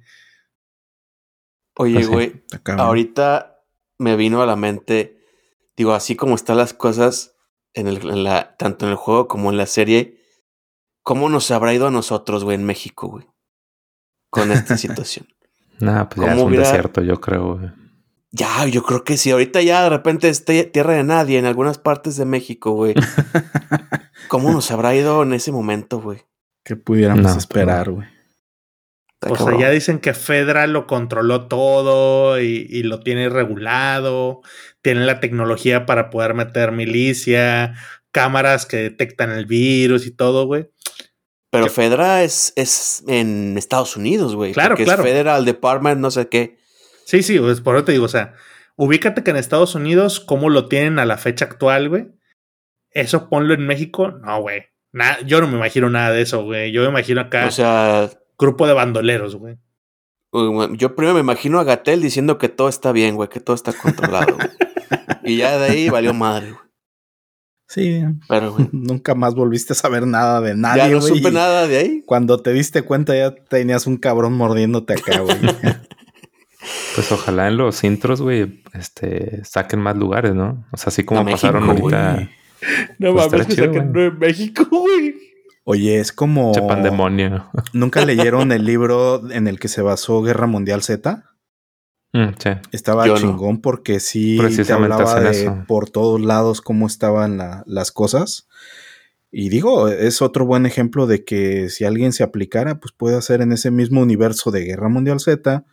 Oye, 1.76 1.94
pues 1.94 2.08
güey, 2.08 2.42
ahorita 2.76 3.62
me 3.98 4.16
vino 4.16 4.42
a 4.42 4.46
la 4.46 4.56
mente, 4.56 5.18
digo, 5.76 5.92
así 5.92 6.16
como 6.16 6.34
están 6.34 6.56
las 6.56 6.74
cosas 6.74 7.36
en, 7.74 7.86
el, 7.86 8.24
la, 8.24 8.56
tanto 8.56 8.86
en 8.86 8.92
el 8.92 8.96
juego 8.96 9.28
como 9.28 9.50
en 9.50 9.56
la 9.56 9.66
serie, 9.66 10.18
¿cómo 11.02 11.28
nos 11.28 11.50
habrá 11.50 11.74
ido 11.74 11.86
a 11.86 11.90
nosotros, 11.90 12.44
güey, 12.44 12.56
en 12.56 12.64
México, 12.64 13.08
güey? 13.08 13.26
Con 14.30 14.52
esta 14.52 14.76
situación. 14.78 15.28
Nah, 15.78 16.04
pues 16.04 16.26
ya 16.26 16.34
es 16.34 16.42
un 16.42 16.52
desierto, 16.52 17.02
yo 17.02 17.20
creo, 17.20 17.56
güey. 17.56 17.70
Ya, 18.32 18.66
yo 18.66 18.82
creo 18.82 19.02
que 19.02 19.16
sí. 19.16 19.30
Ahorita 19.30 19.60
ya 19.60 19.82
de 19.82 19.88
repente 19.90 20.28
es 20.28 20.44
tierra 20.44 20.94
de 20.94 21.02
nadie 21.02 21.38
en 21.38 21.46
algunas 21.46 21.78
partes 21.78 22.16
de 22.16 22.26
México, 22.26 22.72
güey. 22.72 22.94
¿Cómo 24.28 24.52
nos 24.52 24.70
habrá 24.70 24.94
ido 24.94 25.22
en 25.22 25.32
ese 25.32 25.50
momento, 25.50 26.00
güey? 26.00 26.22
¿Qué 26.62 26.76
pudiéramos 26.76 27.36
esperar, 27.36 27.90
güey? 27.90 28.06
O 29.28 29.36
sea, 29.36 29.58
ya 29.58 29.70
dicen 29.70 29.98
que 29.98 30.14
Fedra 30.14 30.66
lo 30.66 30.86
controló 30.86 31.46
todo 31.46 32.40
y, 32.40 32.82
lo 32.82 33.00
tiene 33.00 33.28
regulado, 33.28 34.40
tiene 34.80 35.04
la 35.04 35.20
tecnología 35.20 35.84
para 35.84 36.08
poder 36.08 36.32
meter 36.32 36.72
milicia, 36.72 37.74
cámaras 38.12 38.64
que 38.64 38.78
detectan 38.78 39.30
el 39.30 39.44
virus 39.44 40.06
y 40.06 40.10
todo, 40.10 40.46
güey. 40.46 40.70
Pero 41.50 41.68
Fedra 41.68 42.22
es, 42.22 42.52
es 42.56 43.04
en 43.08 43.58
Estados 43.58 43.96
Unidos, 43.96 44.36
güey. 44.36 44.52
Claro, 44.52 44.76
claro. 44.76 45.02
Es 45.02 45.10
Federal 45.10 45.44
Department, 45.44 46.00
no 46.00 46.10
sé 46.10 46.28
qué. 46.28 46.56
Sí, 47.04 47.22
sí, 47.22 47.38
pues 47.38 47.60
por 47.60 47.76
eso 47.76 47.84
te 47.84 47.92
digo, 47.92 48.04
o 48.04 48.08
sea, 48.08 48.34
ubícate 48.76 49.22
que 49.22 49.32
en 49.32 49.36
Estados 49.36 49.74
Unidos, 49.74 50.20
¿cómo 50.20 50.48
lo 50.48 50.68
tienen 50.68 50.98
a 50.98 51.04
la 51.04 51.18
fecha 51.18 51.44
actual, 51.44 51.88
güey? 51.88 52.06
Eso 52.92 53.28
ponlo 53.28 53.52
en 53.52 53.66
México, 53.66 54.12
no, 54.12 54.40
güey. 54.40 54.66
yo 55.26 55.40
no 55.40 55.48
me 55.48 55.56
imagino 55.56 55.90
nada 55.90 56.12
de 56.12 56.22
eso, 56.22 56.42
güey. 56.44 56.72
Yo 56.72 56.82
me 56.82 56.88
imagino 56.88 57.20
acá. 57.20 57.46
O 57.46 57.50
sea, 57.50 58.08
grupo 58.40 58.66
de 58.66 58.72
bandoleros, 58.72 59.36
güey. 59.36 59.58
Yo 60.72 60.94
primero 60.94 61.14
me 61.14 61.20
imagino 61.20 61.58
a 61.58 61.64
Gatel 61.64 62.00
diciendo 62.00 62.38
que 62.38 62.48
todo 62.48 62.68
está 62.68 62.92
bien, 62.92 63.16
güey, 63.16 63.28
que 63.28 63.40
todo 63.40 63.54
está 63.54 63.72
controlado. 63.72 64.36
y 65.24 65.36
ya 65.36 65.58
de 65.58 65.66
ahí 65.66 65.88
valió 65.88 66.14
madre, 66.14 66.52
güey. 66.52 66.70
Sí, 67.68 68.02
pero 68.28 68.56
nunca 68.72 69.14
más 69.14 69.34
volviste 69.34 69.74
a 69.74 69.76
saber 69.76 70.06
nada 70.06 70.40
de 70.40 70.56
nadie. 70.56 70.82
Ya 70.82 70.88
no 70.88 71.00
supe 71.00 71.30
nada 71.30 71.68
de 71.68 71.76
ahí. 71.76 72.02
Cuando 72.04 72.38
te 72.38 72.52
diste 72.52 72.82
cuenta 72.82 73.14
ya 73.14 73.34
tenías 73.34 73.86
un 73.86 73.96
cabrón 73.96 74.32
mordiéndote 74.32 74.94
acá, 74.94 75.20
güey. 75.20 75.36
pues 76.94 77.12
ojalá 77.12 77.48
en 77.48 77.56
los 77.56 77.84
intros, 77.84 78.22
güey, 78.22 78.62
este, 78.74 79.44
saquen 79.44 79.80
más 79.80 79.96
lugares, 79.96 80.34
¿no? 80.34 80.66
O 80.72 80.76
sea, 80.76 80.88
así 80.88 81.04
como 81.04 81.24
pasaron 81.24 81.68
ahorita. 81.68 82.28
No 82.98 83.14
pues 83.14 83.30
mames, 83.30 83.46
que 83.46 83.54
saquen 83.54 83.96
en 83.96 84.18
México, 84.18 84.66
güey. 84.68 85.29
Oye, 85.64 86.00
es 86.00 86.12
como. 86.12 86.52
pandemonio. 86.52 87.50
¿Nunca 87.72 88.04
leyeron 88.04 88.52
el 88.52 88.64
libro 88.64 89.30
en 89.30 89.46
el 89.46 89.58
que 89.58 89.68
se 89.68 89.82
basó 89.82 90.22
Guerra 90.22 90.46
Mundial 90.46 90.82
Z? 90.82 91.24
Mm, 92.12 92.30
sí. 92.38 92.50
Estaba 92.72 93.14
chingón 93.14 93.60
porque 93.60 94.00
sí 94.00 94.38
te 94.66 94.72
hablaba 94.72 95.20
de 95.20 95.50
por 95.68 95.88
todos 95.90 96.20
lados 96.20 96.60
cómo 96.60 96.86
estaban 96.86 97.38
las 97.66 97.92
cosas. 97.92 98.48
Y 99.32 99.48
digo, 99.48 99.88
es 99.88 100.22
otro 100.22 100.44
buen 100.44 100.66
ejemplo 100.66 101.06
de 101.06 101.24
que 101.24 101.68
si 101.68 101.84
alguien 101.84 102.12
se 102.12 102.24
aplicara, 102.24 102.80
pues 102.80 102.92
puede 102.92 103.16
hacer 103.16 103.42
en 103.42 103.52
ese 103.52 103.70
mismo 103.70 104.00
universo 104.00 104.50
de 104.50 104.64
Guerra 104.64 104.88
Mundial 104.88 105.20
Z, 105.20 105.64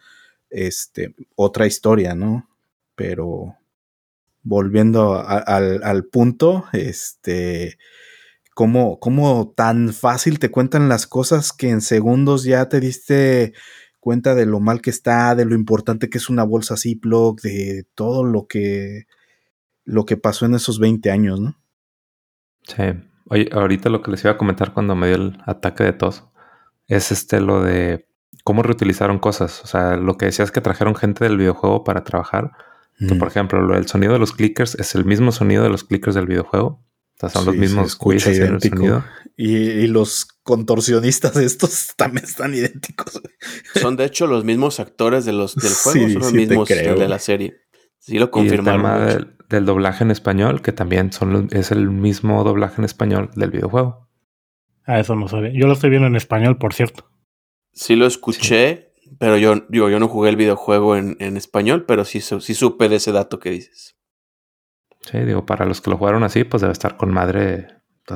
este, 0.52 1.16
otra 1.36 1.66
historia, 1.66 2.14
¿no? 2.14 2.48
Pero 2.94 3.56
volviendo 4.44 5.16
al, 5.28 5.82
al 5.84 6.06
punto, 6.06 6.66
este, 6.72 7.80
cómo, 8.58 9.54
tan 9.56 9.94
fácil 9.94 10.40
te 10.40 10.50
cuentan 10.50 10.90
las 10.90 11.06
cosas 11.06 11.54
que 11.54 11.70
en 11.70 11.82
segundos 11.82 12.44
ya 12.44 12.68
te 12.68 12.80
diste 12.80 13.54
cuenta 14.00 14.34
de 14.34 14.48
lo 14.48 14.60
mal 14.60 14.82
que 14.82 14.90
está, 14.90 15.36
de 15.36 15.46
lo 15.46 15.54
importante 15.54 16.10
que 16.10 16.18
es 16.18 16.28
una 16.28 16.44
bolsa 16.44 16.76
Ziploc, 16.76 17.40
de 17.42 17.86
todo 17.94 18.24
lo 18.24 18.48
que, 18.48 19.06
lo 19.86 20.06
que 20.06 20.18
pasó 20.18 20.48
en 20.48 20.56
esos 20.56 20.80
20 20.80 21.12
años, 21.12 21.40
¿no? 21.40 21.56
Sí. 22.64 22.84
Oye, 23.30 23.48
ahorita 23.52 23.90
lo 23.90 24.02
que 24.02 24.10
les 24.10 24.24
iba 24.24 24.32
a 24.34 24.38
comentar 24.38 24.74
cuando 24.74 24.96
me 24.96 25.08
dio 25.08 25.18
el 25.18 25.38
ataque 25.46 25.84
de 25.84 25.94
tos 25.94 26.24
es 26.88 27.12
este 27.12 27.42
lo 27.42 27.62
de 27.62 28.08
cómo 28.44 28.64
reutilizaron 28.64 29.20
cosas. 29.20 29.62
O 29.64 29.68
sea, 29.68 29.98
lo 29.98 30.18
que 30.18 30.28
decías 30.28 30.52
que 30.52 30.62
trajeron 30.62 30.96
gente 30.96 31.26
del 31.26 31.38
videojuego 31.38 31.84
para 31.84 32.04
trabajar. 32.04 32.54
Que, 32.98 33.14
por 33.14 33.28
ejemplo, 33.28 33.76
el 33.76 33.86
sonido 33.86 34.14
de 34.14 34.20
los 34.20 34.32
clickers 34.32 34.74
es 34.74 34.96
el 34.96 35.06
mismo 35.06 35.32
sonido 35.32 35.62
de 35.62 35.70
los 35.70 35.84
clickers 35.84 36.16
del 36.16 36.26
videojuego. 36.26 36.82
O 37.18 37.20
sea, 37.20 37.30
son 37.30 37.46
los 37.48 37.56
mismos 37.56 37.88
escucha 37.88 38.32
idéntico. 38.32 39.04
Y, 39.36 39.88
los 39.88 40.26
contorsionistas 40.44 41.36
estos 41.38 41.94
también 41.98 42.26
están 42.26 42.54
idénticos. 42.54 43.22
Son 43.76 43.96
de 43.96 44.06
hecho 44.06 44.28
los 44.28 44.44
mismos 44.44 44.80
actores 44.80 45.26
de 45.26 45.34
los, 45.34 45.56
del 45.56 45.74
juego, 45.84 46.10
son 46.10 46.22
los 46.22 46.34
mismos 46.34 46.68
de 46.68 47.08
la 47.08 47.20
serie. 47.20 47.56
Sí 48.00 48.20
lo 48.20 48.30
confirmaron. 48.30 49.10
Y 49.10 49.12
el 49.14 49.36
del, 49.50 49.66
doblaje 49.66 50.04
en 50.04 50.12
español, 50.12 50.62
que 50.62 50.72
también 50.72 51.12
son, 51.12 51.50
es 51.52 51.72
el 51.72 51.90
mismo 51.90 52.44
doblaje 52.44 52.76
en 52.78 52.86
español 52.86 53.32
del 53.36 53.50
videojuego. 53.50 54.08
Ah, 54.86 55.00
eso 55.00 55.16
no 55.16 55.28
sabía. 55.28 55.52
Yo 55.54 55.68
lo 55.68 55.74
estoy 55.74 55.90
viendo 55.90 56.08
en 56.08 56.16
español, 56.16 56.58
por 56.58 56.74
cierto. 56.74 57.10
Sí 57.74 57.96
lo 57.96 58.06
escuché, 58.06 58.94
pero 59.20 59.38
yo, 59.38 59.66
digo, 59.70 59.90
yo 59.90 60.00
no 60.00 60.08
jugué 60.08 60.30
el 60.30 60.36
videojuego 60.36 60.96
en, 60.96 61.18
en 61.20 61.36
español, 61.36 61.86
pero 61.86 62.06
sí, 62.06 62.22
sí 62.22 62.54
supe 62.54 62.88
de 62.90 62.98
ese 62.98 63.12
dato 63.12 63.40
que 63.40 63.50
dices. 63.50 63.97
Sí, 65.10 65.20
digo, 65.20 65.46
para 65.46 65.66
los 65.66 65.82
que 65.82 65.90
lo 65.90 65.98
jugaron 65.98 66.24
así, 66.24 66.44
pues 66.44 66.62
debe 66.62 66.74
estar 66.74 66.98
con 66.98 67.12
madre 67.12 67.68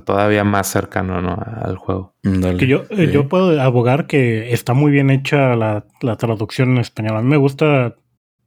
todavía 0.06 0.46
más 0.46 0.68
cercano 0.68 1.22
¿no? 1.22 1.38
al 1.38 1.76
juego. 1.76 2.16
Que 2.24 2.68
yo, 2.68 2.84
eh, 2.90 3.10
yo 3.12 3.28
puedo 3.28 3.60
abogar 3.62 4.08
que 4.08 4.54
está 4.54 4.74
muy 4.74 4.92
bien 4.92 5.10
hecha 5.10 5.56
la, 5.56 5.86
la, 6.02 6.16
traducción 6.16 6.72
en 6.72 6.78
español. 6.78 7.18
A 7.18 7.22
mí 7.22 7.28
me 7.28 7.38
gusta 7.38 7.96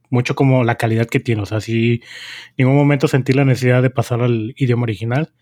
mucho 0.09 0.35
como 0.35 0.63
la 0.63 0.75
calidad 0.75 1.05
que 1.05 1.19
tiene. 1.19 1.43
O 1.43 1.45
sea, 1.45 1.61
si 1.61 2.01
en 2.57 2.65
ningún 2.65 2.75
momento 2.75 3.07
sentí 3.07 3.33
la 3.33 3.45
necesidad 3.45 3.83
de 3.83 3.91
pasar 3.91 4.21
al 4.21 4.55
idioma 4.57 4.83
original. 4.83 5.33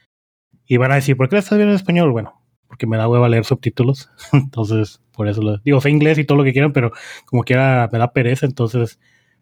Y 0.65 0.77
van 0.77 0.91
a 0.91 0.95
decir, 0.95 1.17
¿por 1.17 1.29
qué 1.29 1.37
estás 1.37 1.57
bien 1.57 1.69
en 1.69 1.75
español? 1.75 2.11
Bueno, 2.11 2.41
porque 2.67 2.87
me 2.87 2.97
da 2.97 3.07
hueva 3.07 3.29
leer 3.29 3.45
subtítulos. 3.45 4.09
entonces, 4.33 5.01
por 5.13 5.27
eso 5.27 5.41
lo 5.41 5.57
digo, 5.59 5.79
sé 5.79 5.89
inglés 5.89 6.17
y 6.17 6.25
todo 6.25 6.37
lo 6.37 6.43
que 6.43 6.53
quieran, 6.53 6.73
pero 6.73 6.91
como 7.25 7.43
quiera 7.43 7.89
me 7.91 7.99
da 7.99 8.13
pereza, 8.13 8.45
entonces 8.45 8.99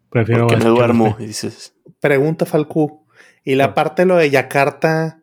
prefiero. 0.10 0.48
Porque 0.48 0.64
me 0.64 0.70
duermo, 0.70 1.16
dices. 1.20 1.76
Pregunta 2.00 2.46
Falcu. 2.46 3.01
¿Y 3.44 3.56
la 3.56 3.74
parte 3.74 4.04
de 4.04 4.06
lo 4.08 4.18
de 4.18 4.30
Yakarta, 4.30 5.22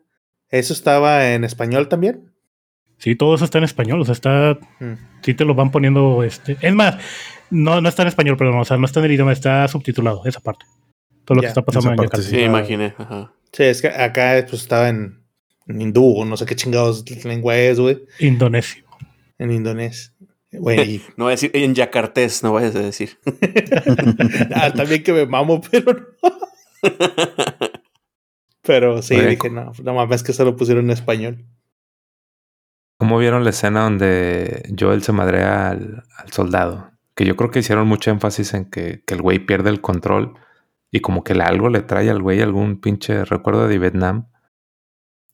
eso 0.49 0.73
estaba 0.73 1.31
en 1.31 1.43
español 1.43 1.87
también? 1.87 2.33
Sí, 2.97 3.15
todo 3.15 3.35
eso 3.35 3.45
está 3.45 3.59
en 3.59 3.63
español, 3.63 4.01
o 4.01 4.05
sea, 4.05 4.13
está. 4.13 4.57
Mm. 4.79 4.93
Sí 5.23 5.33
te 5.33 5.45
lo 5.45 5.55
van 5.55 5.71
poniendo. 5.71 6.23
este 6.23 6.57
Es 6.61 6.73
más, 6.73 6.97
no, 7.49 7.79
no 7.81 7.89
está 7.89 8.01
en 8.01 8.09
español, 8.09 8.35
perdón, 8.37 8.59
o 8.59 8.65
sea, 8.65 8.77
no 8.77 8.85
está 8.85 8.99
en 8.99 9.05
el 9.05 9.13
idioma, 9.13 9.31
está 9.31 9.67
subtitulado, 9.67 10.23
esa 10.25 10.41
parte. 10.41 10.65
Todo 11.23 11.35
lo 11.35 11.41
que 11.41 11.47
está 11.47 11.61
pasando 11.61 11.91
en 11.91 11.97
Yakarta. 11.97 12.21
Sí, 12.21 12.39
imaginé. 12.39 12.93
Sí, 13.53 13.63
es 13.63 13.81
que 13.81 13.87
acá 13.87 14.45
pues, 14.47 14.61
estaba 14.61 14.89
en 14.89 15.19
en 15.69 15.81
hindú, 15.81 16.25
no 16.25 16.35
sé 16.35 16.45
qué 16.45 16.55
chingados 16.55 17.05
lengua 17.23 17.55
es, 17.55 17.79
güey. 17.79 18.03
Indonesio. 18.19 18.83
En 19.37 19.51
indonesio. 19.51 20.11
Güey. 20.51 21.01
no 21.15 21.25
voy 21.25 21.31
a 21.31 21.35
decir 21.35 21.51
en 21.53 21.75
yakartés, 21.75 22.41
no 22.43 22.53
vayas 22.53 22.75
a 22.75 22.79
decir. 22.79 23.19
ah, 24.55 24.73
también 24.73 25.03
que 25.03 25.13
me 25.13 25.27
mamo, 25.27 25.61
pero 25.61 25.93
no. 25.93 26.39
pero 28.69 29.01
sí, 29.01 29.19
dije, 29.19 29.49
no, 29.49 29.71
no 29.81 29.93
mames 29.95 30.21
que 30.21 30.31
se 30.31 30.45
lo 30.45 30.55
pusieron 30.55 30.85
en 30.85 30.91
español. 30.91 31.43
¿Cómo 32.99 33.17
vieron 33.17 33.43
la 33.43 33.49
escena 33.49 33.81
donde 33.81 34.61
Joel 34.79 35.01
se 35.01 35.11
madrea 35.11 35.71
al, 35.71 36.03
soldado? 36.29 36.91
Que 37.15 37.25
yo 37.25 37.35
creo 37.35 37.49
que 37.49 37.57
hicieron 37.57 37.87
mucho 37.87 38.11
énfasis 38.11 38.53
en 38.53 38.65
que, 38.65 39.01
que 39.07 39.15
el 39.15 39.23
güey 39.23 39.39
pierde 39.39 39.71
el 39.71 39.81
control 39.81 40.35
y 40.91 40.99
como 40.99 41.23
que 41.23 41.33
algo 41.33 41.69
le 41.69 41.81
trae 41.81 42.11
al 42.11 42.21
güey 42.21 42.41
algún 42.41 42.79
pinche 42.79 43.25
recuerdo 43.25 43.67
de 43.67 43.79
Vietnam. 43.79 44.27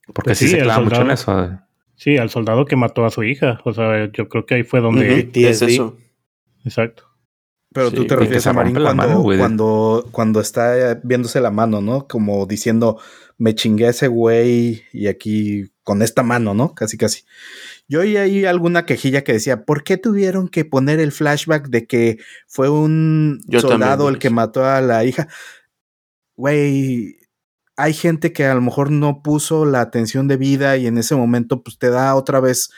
Porque 0.06 0.30
pues 0.30 0.38
sí, 0.38 0.48
se 0.48 0.60
clava 0.60 0.82
mucho 0.82 1.02
en 1.02 1.10
eso. 1.10 1.58
Sí, 1.94 2.16
al 2.16 2.30
soldado 2.30 2.64
que 2.64 2.76
mató 2.76 3.04
a 3.04 3.10
su 3.10 3.22
hija. 3.22 3.60
O 3.64 3.74
sea, 3.74 4.10
yo 4.12 4.30
creo 4.30 4.46
que 4.46 4.54
ahí 4.54 4.62
fue 4.62 4.80
donde. 4.80 5.28
es 5.34 5.60
eso. 5.60 5.98
Exacto. 6.64 7.04
Pero 7.76 7.92
tú 7.92 8.06
te 8.06 8.16
refieres 8.16 8.46
a 8.46 8.54
Marín 8.54 8.74
cuando, 8.74 9.22
cuando, 9.22 10.08
cuando 10.10 10.40
está 10.40 10.98
viéndose 11.02 11.42
la 11.42 11.50
mano, 11.50 11.82
¿no? 11.82 12.08
Como 12.08 12.46
diciendo, 12.46 12.98
me 13.36 13.54
chingué 13.54 13.88
a 13.88 13.90
ese 13.90 14.08
güey 14.08 14.82
y 14.94 15.08
aquí 15.08 15.70
con 15.82 16.00
esta 16.00 16.22
mano, 16.22 16.54
¿no? 16.54 16.74
Casi, 16.74 16.96
casi. 16.96 17.24
Yo 17.86 18.00
oí 18.00 18.16
ahí 18.16 18.46
alguna 18.46 18.86
quejilla 18.86 19.24
que 19.24 19.34
decía, 19.34 19.66
¿por 19.66 19.84
qué 19.84 19.98
tuvieron 19.98 20.48
que 20.48 20.64
poner 20.64 21.00
el 21.00 21.12
flashback 21.12 21.68
de 21.68 21.86
que 21.86 22.18
fue 22.48 22.70
un 22.70 23.40
soldado 23.60 24.08
el 24.08 24.18
que 24.18 24.30
mató 24.30 24.64
a 24.64 24.80
la 24.80 25.04
hija? 25.04 25.28
Güey, 26.34 27.18
hay 27.76 27.92
gente 27.92 28.32
que 28.32 28.46
a 28.46 28.54
lo 28.54 28.62
mejor 28.62 28.90
no 28.90 29.22
puso 29.22 29.66
la 29.66 29.82
atención 29.82 30.28
de 30.28 30.38
vida 30.38 30.78
y 30.78 30.86
en 30.86 30.96
ese 30.96 31.14
momento 31.14 31.62
pues 31.62 31.78
te 31.78 31.90
da 31.90 32.14
otra 32.16 32.40
vez 32.40 32.70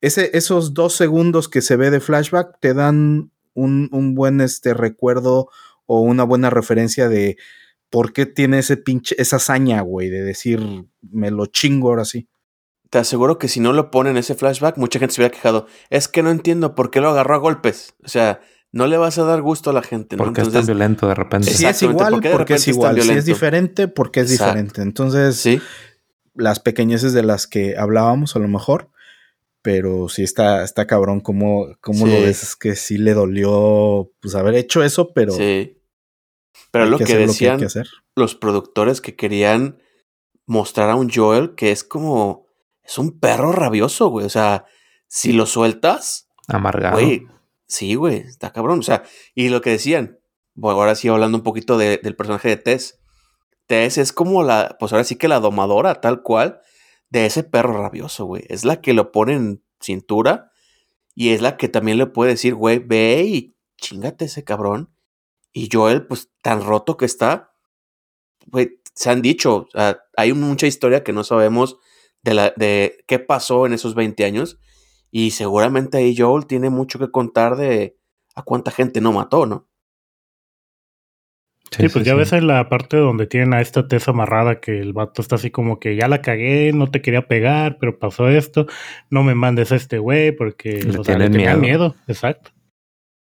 ese, 0.00 0.30
esos 0.36 0.74
dos 0.74 0.94
segundos 0.94 1.48
que 1.48 1.62
se 1.62 1.76
ve 1.76 1.90
de 1.90 2.00
flashback 2.00 2.58
te 2.60 2.74
dan 2.74 3.31
un, 3.54 3.88
un 3.92 4.14
buen 4.14 4.40
este, 4.40 4.74
recuerdo 4.74 5.48
o 5.86 6.00
una 6.00 6.24
buena 6.24 6.50
referencia 6.50 7.08
de 7.08 7.36
por 7.90 8.12
qué 8.12 8.26
tiene 8.26 8.60
ese 8.60 8.76
pinche, 8.76 9.14
esa 9.18 9.36
hazaña, 9.36 9.82
güey, 9.82 10.08
de 10.08 10.22
decir 10.22 10.86
me 11.02 11.30
lo 11.30 11.46
chingo 11.46 11.90
ahora 11.90 12.04
sí. 12.04 12.28
Te 12.88 12.98
aseguro 12.98 13.38
que 13.38 13.48
si 13.48 13.60
no 13.60 13.72
lo 13.72 13.90
ponen 13.90 14.16
ese 14.16 14.34
flashback, 14.34 14.76
mucha 14.76 14.98
gente 14.98 15.14
se 15.14 15.20
hubiera 15.20 15.34
quejado. 15.34 15.66
Es 15.88 16.08
que 16.08 16.22
no 16.22 16.30
entiendo 16.30 16.74
por 16.74 16.90
qué 16.90 17.00
lo 17.00 17.08
agarró 17.08 17.34
a 17.34 17.38
golpes. 17.38 17.94
O 18.04 18.08
sea, 18.08 18.40
no 18.70 18.86
le 18.86 18.96
vas 18.96 19.18
a 19.18 19.24
dar 19.24 19.42
gusto 19.42 19.70
a 19.70 19.72
la 19.72 19.82
gente. 19.82 20.16
¿no? 20.16 20.24
Porque 20.24 20.40
es 20.40 20.50
tan 20.50 20.66
violento 20.66 21.06
de 21.06 21.14
repente. 21.14 21.50
Si 21.50 21.64
es 21.64 21.82
igual, 21.82 22.20
porque 22.32 22.54
es 22.54 22.68
igual. 22.68 23.00
Si 23.00 23.10
es 23.10 23.24
diferente, 23.24 23.88
porque 23.88 24.20
es 24.20 24.30
diferente. 24.30 24.82
Entonces, 24.82 25.36
¿Sí? 25.36 25.60
las 26.34 26.60
pequeñeces 26.60 27.12
de 27.12 27.22
las 27.22 27.46
que 27.46 27.76
hablábamos, 27.76 28.36
a 28.36 28.38
lo 28.38 28.48
mejor, 28.48 28.90
pero 29.62 30.08
sí 30.08 30.24
está, 30.24 30.64
está 30.64 30.86
cabrón 30.86 31.20
cómo, 31.20 31.68
cómo 31.80 32.06
lo 32.06 32.12
ves, 32.12 32.42
es 32.42 32.56
que 32.56 32.74
sí 32.74 32.98
le 32.98 33.14
dolió 33.14 34.10
pues 34.20 34.34
haber 34.34 34.56
hecho 34.56 34.82
eso, 34.82 35.12
pero. 35.12 35.32
Sí. 35.32 35.78
Pero 36.70 36.86
lo 36.86 36.98
que, 36.98 37.16
decían 37.16 37.60
los 38.16 38.34
productores 38.34 39.00
que 39.00 39.14
querían 39.14 39.78
mostrar 40.46 40.90
a 40.90 40.96
un 40.96 41.10
Joel 41.10 41.54
que 41.54 41.70
es 41.70 41.84
como. 41.84 42.46
Es 42.82 42.98
un 42.98 43.20
perro 43.20 43.52
rabioso, 43.52 44.08
güey. 44.08 44.26
O 44.26 44.30
sea, 44.30 44.66
si 45.06 45.32
lo 45.32 45.46
sueltas. 45.46 46.28
Amargado. 46.48 46.98
Sí, 47.68 47.94
güey, 47.94 48.16
está 48.18 48.52
cabrón. 48.52 48.80
O 48.80 48.82
sea, 48.82 49.04
y 49.34 49.48
lo 49.48 49.62
que 49.62 49.70
decían, 49.70 50.18
bueno, 50.54 50.80
ahora 50.80 50.94
sí 50.94 51.08
hablando 51.08 51.38
un 51.38 51.44
poquito 51.44 51.78
del 51.78 52.16
personaje 52.16 52.48
de 52.48 52.56
Tess. 52.56 52.98
Tess 53.66 53.98
es 53.98 54.12
como 54.12 54.42
la, 54.42 54.76
pues 54.78 54.92
ahora 54.92 55.04
sí 55.04 55.16
que 55.16 55.28
la 55.28 55.40
domadora, 55.40 56.00
tal 56.00 56.22
cual, 56.22 56.60
de 57.12 57.26
ese 57.26 57.44
perro 57.44 57.74
rabioso, 57.74 58.24
güey. 58.24 58.44
Es 58.48 58.64
la 58.64 58.80
que 58.80 58.94
lo 58.94 59.12
pone 59.12 59.34
en 59.34 59.62
cintura 59.80 60.50
y 61.14 61.28
es 61.28 61.42
la 61.42 61.58
que 61.58 61.68
también 61.68 61.98
le 61.98 62.06
puede 62.06 62.30
decir, 62.30 62.54
güey, 62.54 62.78
ve 62.78 63.22
y 63.26 63.56
chingate 63.76 64.24
ese 64.24 64.44
cabrón. 64.44 64.94
Y 65.52 65.68
Joel, 65.70 66.06
pues 66.06 66.30
tan 66.40 66.64
roto 66.64 66.96
que 66.96 67.04
está, 67.04 67.52
güey, 68.46 68.80
se 68.94 69.10
han 69.10 69.20
dicho, 69.20 69.68
hay 70.16 70.32
mucha 70.32 70.66
historia 70.66 71.04
que 71.04 71.12
no 71.12 71.22
sabemos 71.22 71.76
de, 72.22 72.32
la, 72.32 72.54
de 72.56 73.04
qué 73.06 73.18
pasó 73.18 73.66
en 73.66 73.74
esos 73.74 73.94
20 73.94 74.24
años 74.24 74.58
y 75.10 75.32
seguramente 75.32 75.98
ahí 75.98 76.16
Joel 76.16 76.46
tiene 76.46 76.70
mucho 76.70 76.98
que 76.98 77.10
contar 77.10 77.56
de 77.56 77.98
a 78.34 78.42
cuánta 78.42 78.70
gente 78.70 79.02
no 79.02 79.12
mató, 79.12 79.44
¿no? 79.44 79.68
Sí, 81.76 81.88
pues 81.88 82.04
ya 82.04 82.14
ves 82.14 82.32
en 82.32 82.46
la 82.46 82.68
parte 82.68 82.98
donde 82.98 83.26
tienen 83.26 83.54
a 83.54 83.62
esta 83.62 83.88
tesa 83.88 84.10
amarrada 84.10 84.60
que 84.60 84.78
el 84.78 84.92
vato 84.92 85.22
está 85.22 85.36
así 85.36 85.50
como 85.50 85.80
que 85.80 85.96
ya 85.96 86.06
la 86.06 86.20
cagué, 86.20 86.72
no 86.72 86.90
te 86.90 87.00
quería 87.00 87.26
pegar, 87.26 87.78
pero 87.78 87.98
pasó 87.98 88.28
esto, 88.28 88.66
no 89.08 89.22
me 89.22 89.34
mandes 89.34 89.72
a 89.72 89.76
este 89.76 89.98
güey 89.98 90.32
porque 90.32 90.82
le, 90.82 90.98
tienen 90.98 91.32
miedo. 91.32 91.58
miedo. 91.58 91.96
Exacto. 92.06 92.50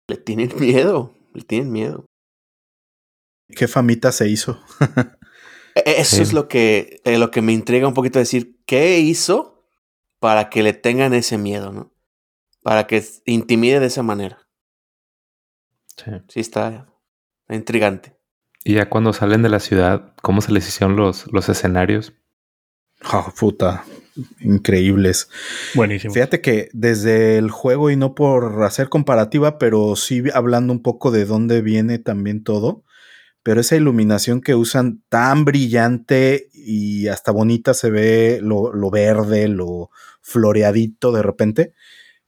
Le 0.09 0.17
tienen 0.17 0.51
miedo, 0.59 1.15
le 1.35 1.43
tienen 1.43 1.71
miedo. 1.71 2.07
¿Qué 3.55 3.69
famita 3.69 4.13
se 4.13 4.29
hizo? 4.29 4.61
E-, 5.75 6.01
eso 6.01 6.23
es 6.23 6.33
lo 6.33 6.49
que, 6.49 7.01
eh, 7.05 7.19
lo 7.19 7.31
que 7.31 7.43
me 7.43 7.53
intriga 7.53 7.87
un 7.87 7.95
poquito 7.95 8.19
decir, 8.19 8.59
¿qué 8.67 8.99
hizo 8.99 9.65
para 10.21 10.51
que 10.51 10.63
le 10.63 10.73
tengan 10.73 11.15
ese 11.15 11.39
miedo, 11.39 11.71
¿no? 11.71 11.93
Para 12.63 12.87
que 12.87 13.05
intimide 13.27 13.79
de 13.79 13.87
esa 13.87 14.03
manera. 14.03 14.49
Sí. 15.97 16.11
Sí, 16.29 16.41
está, 16.41 16.89
intrigante. 17.49 18.18
Y 18.65 18.75
ya 18.75 18.89
cuando 18.89 19.13
salen 19.13 19.43
de 19.43 19.49
la 19.49 19.61
ciudad, 19.61 20.13
¿cómo 20.23 20.41
se 20.41 20.53
les 20.53 20.69
hicieron 20.69 20.97
los, 20.97 21.31
los 21.33 21.49
escenarios? 21.49 22.13
Oh, 23.13 23.33
puta, 23.39 23.85
increíbles. 24.41 25.29
Buenísimo. 25.75 26.13
Fíjate 26.13 26.41
que 26.41 26.69
desde 26.73 27.39
el 27.39 27.51
juego, 27.51 27.91
y 27.91 27.97
no 27.97 28.15
por 28.15 28.65
hacer 28.65 28.89
comparativa, 28.89 29.59
pero 29.59 29.95
sí 29.97 30.23
hablando 30.35 30.73
un 30.73 30.83
poco 30.83 31.11
de 31.11 31.25
dónde 31.25 31.63
viene 31.63 31.99
también 31.99 32.43
todo, 32.43 32.85
pero 33.43 33.61
esa 33.61 33.77
iluminación 33.77 34.41
que 34.41 34.55
usan 34.55 35.03
tan 35.09 35.45
brillante 35.45 36.49
y 36.53 37.07
hasta 37.07 37.31
bonita 37.31 37.73
se 37.73 37.91
ve 37.91 38.41
lo, 38.43 38.73
lo 38.73 38.91
verde, 38.91 39.49
lo, 39.49 39.91
floreadito 40.29 41.11
de 41.11 41.23
repente, 41.23 41.75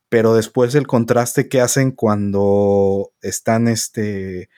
pero 0.09 0.35
después 0.35 0.75
el 0.75 0.87
contraste 0.87 1.49
que 1.49 1.61
hacen 1.61 1.93
cuando 1.93 3.13
están 3.21 3.69
este, 3.69 4.49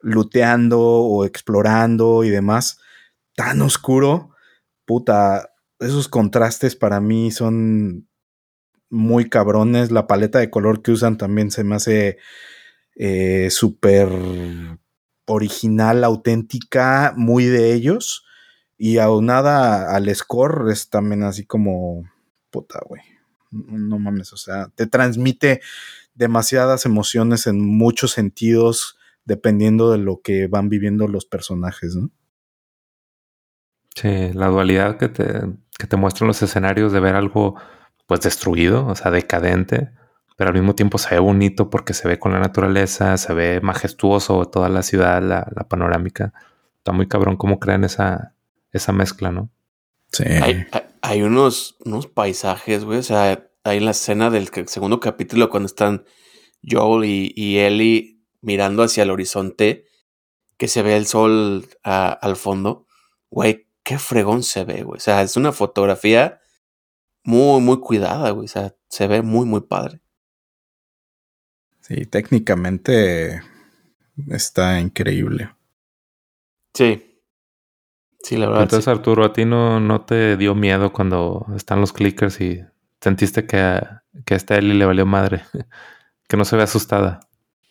luteando 0.00 0.80
o 0.80 1.24
explorando 1.24 2.24
y 2.24 2.30
demás, 2.30 2.80
tan 3.34 3.60
oscuro, 3.62 4.30
puta, 4.84 5.50
esos 5.78 6.08
contrastes 6.08 6.76
para 6.76 7.00
mí 7.00 7.30
son 7.30 8.08
muy 8.88 9.28
cabrones. 9.28 9.90
La 9.90 10.06
paleta 10.06 10.38
de 10.38 10.50
color 10.50 10.82
que 10.82 10.92
usan 10.92 11.18
también 11.18 11.50
se 11.50 11.64
me 11.64 11.76
hace 11.76 12.18
eh, 12.94 13.48
súper 13.50 14.08
original, 15.26 16.04
auténtica, 16.04 17.14
muy 17.16 17.44
de 17.44 17.74
ellos. 17.74 18.24
Y 18.78 18.98
aunada 18.98 19.94
al 19.94 20.14
score 20.14 20.70
es 20.70 20.90
también 20.90 21.22
así 21.22 21.44
como 21.44 22.04
puta, 22.50 22.80
güey. 22.86 23.02
No 23.50 23.98
mames, 23.98 24.32
o 24.32 24.36
sea, 24.36 24.68
te 24.74 24.86
transmite 24.86 25.60
demasiadas 26.14 26.84
emociones 26.84 27.46
en 27.46 27.60
muchos 27.60 28.12
sentidos 28.12 28.95
dependiendo 29.26 29.90
de 29.90 29.98
lo 29.98 30.22
que 30.22 30.46
van 30.46 30.70
viviendo 30.70 31.06
los 31.08 31.26
personajes, 31.26 31.94
¿no? 31.96 32.10
Sí, 33.94 34.32
la 34.32 34.48
dualidad 34.48 34.96
que 34.96 35.08
te, 35.08 35.42
que 35.78 35.86
te 35.86 35.96
muestran 35.96 36.28
los 36.28 36.42
escenarios 36.42 36.92
de 36.92 37.00
ver 37.00 37.14
algo 37.14 37.56
pues 38.06 38.20
destruido, 38.20 38.86
o 38.86 38.94
sea, 38.94 39.10
decadente, 39.10 39.90
pero 40.36 40.48
al 40.48 40.54
mismo 40.54 40.74
tiempo 40.74 40.98
se 40.98 41.14
ve 41.14 41.18
bonito 41.18 41.70
porque 41.70 41.92
se 41.92 42.06
ve 42.06 42.18
con 42.18 42.32
la 42.32 42.38
naturaleza, 42.38 43.16
se 43.16 43.34
ve 43.34 43.60
majestuoso 43.60 44.44
toda 44.44 44.68
la 44.68 44.82
ciudad, 44.82 45.22
la, 45.22 45.50
la 45.54 45.68
panorámica. 45.68 46.32
Está 46.78 46.92
muy 46.92 47.08
cabrón 47.08 47.36
cómo 47.36 47.58
crean 47.58 47.84
esa, 47.84 48.34
esa 48.70 48.92
mezcla, 48.92 49.32
¿no? 49.32 49.50
Sí. 50.12 50.24
Hay, 50.24 50.66
hay, 51.02 51.22
unos, 51.22 51.76
unos 51.84 52.06
paisajes, 52.06 52.84
güey, 52.84 52.98
o 52.98 53.02
sea, 53.02 53.48
hay 53.64 53.80
la 53.80 53.90
escena 53.90 54.30
del 54.30 54.48
segundo 54.66 55.00
capítulo 55.00 55.50
cuando 55.50 55.66
están 55.66 56.04
Joel 56.62 57.06
y, 57.06 57.32
y 57.34 57.58
Ellie 57.58 58.15
mirando 58.46 58.84
hacia 58.84 59.02
el 59.02 59.10
horizonte, 59.10 59.84
que 60.56 60.68
se 60.68 60.82
ve 60.82 60.96
el 60.96 61.06
sol 61.06 61.68
al 61.82 62.36
fondo. 62.36 62.86
Güey, 63.28 63.66
qué 63.82 63.98
fregón 63.98 64.42
se 64.44 64.64
ve, 64.64 64.84
güey. 64.84 64.98
O 64.98 65.00
sea, 65.00 65.20
es 65.20 65.36
una 65.36 65.52
fotografía 65.52 66.40
muy, 67.24 67.60
muy 67.60 67.80
cuidada, 67.80 68.30
güey. 68.30 68.44
O 68.44 68.48
sea, 68.48 68.74
se 68.88 69.08
ve 69.08 69.20
muy, 69.20 69.46
muy 69.46 69.62
padre. 69.62 70.00
Sí, 71.80 72.06
técnicamente 72.06 73.42
está 74.28 74.80
increíble. 74.80 75.50
Sí. 76.72 77.20
Sí, 78.20 78.36
la 78.36 78.46
verdad. 78.46 78.62
Entonces, 78.62 78.88
Arturo, 78.88 79.24
¿a 79.24 79.32
ti 79.32 79.44
no, 79.44 79.80
no 79.80 80.04
te 80.04 80.36
dio 80.36 80.54
miedo 80.54 80.92
cuando 80.92 81.46
están 81.56 81.80
los 81.80 81.92
clickers 81.92 82.40
y 82.40 82.60
sentiste 83.00 83.46
que, 83.46 83.82
que 84.24 84.34
a 84.34 84.36
esta 84.36 84.56
Ellie 84.56 84.74
le 84.74 84.86
valió 84.86 85.04
madre? 85.04 85.42
que 86.28 86.36
no 86.36 86.44
se 86.44 86.56
ve 86.56 86.62
asustada. 86.62 87.25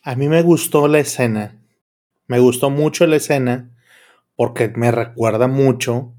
A 0.06 0.14
mí 0.14 0.28
me 0.28 0.40
gustó 0.42 0.86
la 0.86 1.00
escena. 1.00 1.60
Me 2.28 2.38
gustó 2.38 2.70
mucho 2.70 3.08
la 3.08 3.16
escena 3.16 3.76
porque 4.36 4.68
me 4.68 4.92
recuerda 4.92 5.48
mucho 5.48 6.14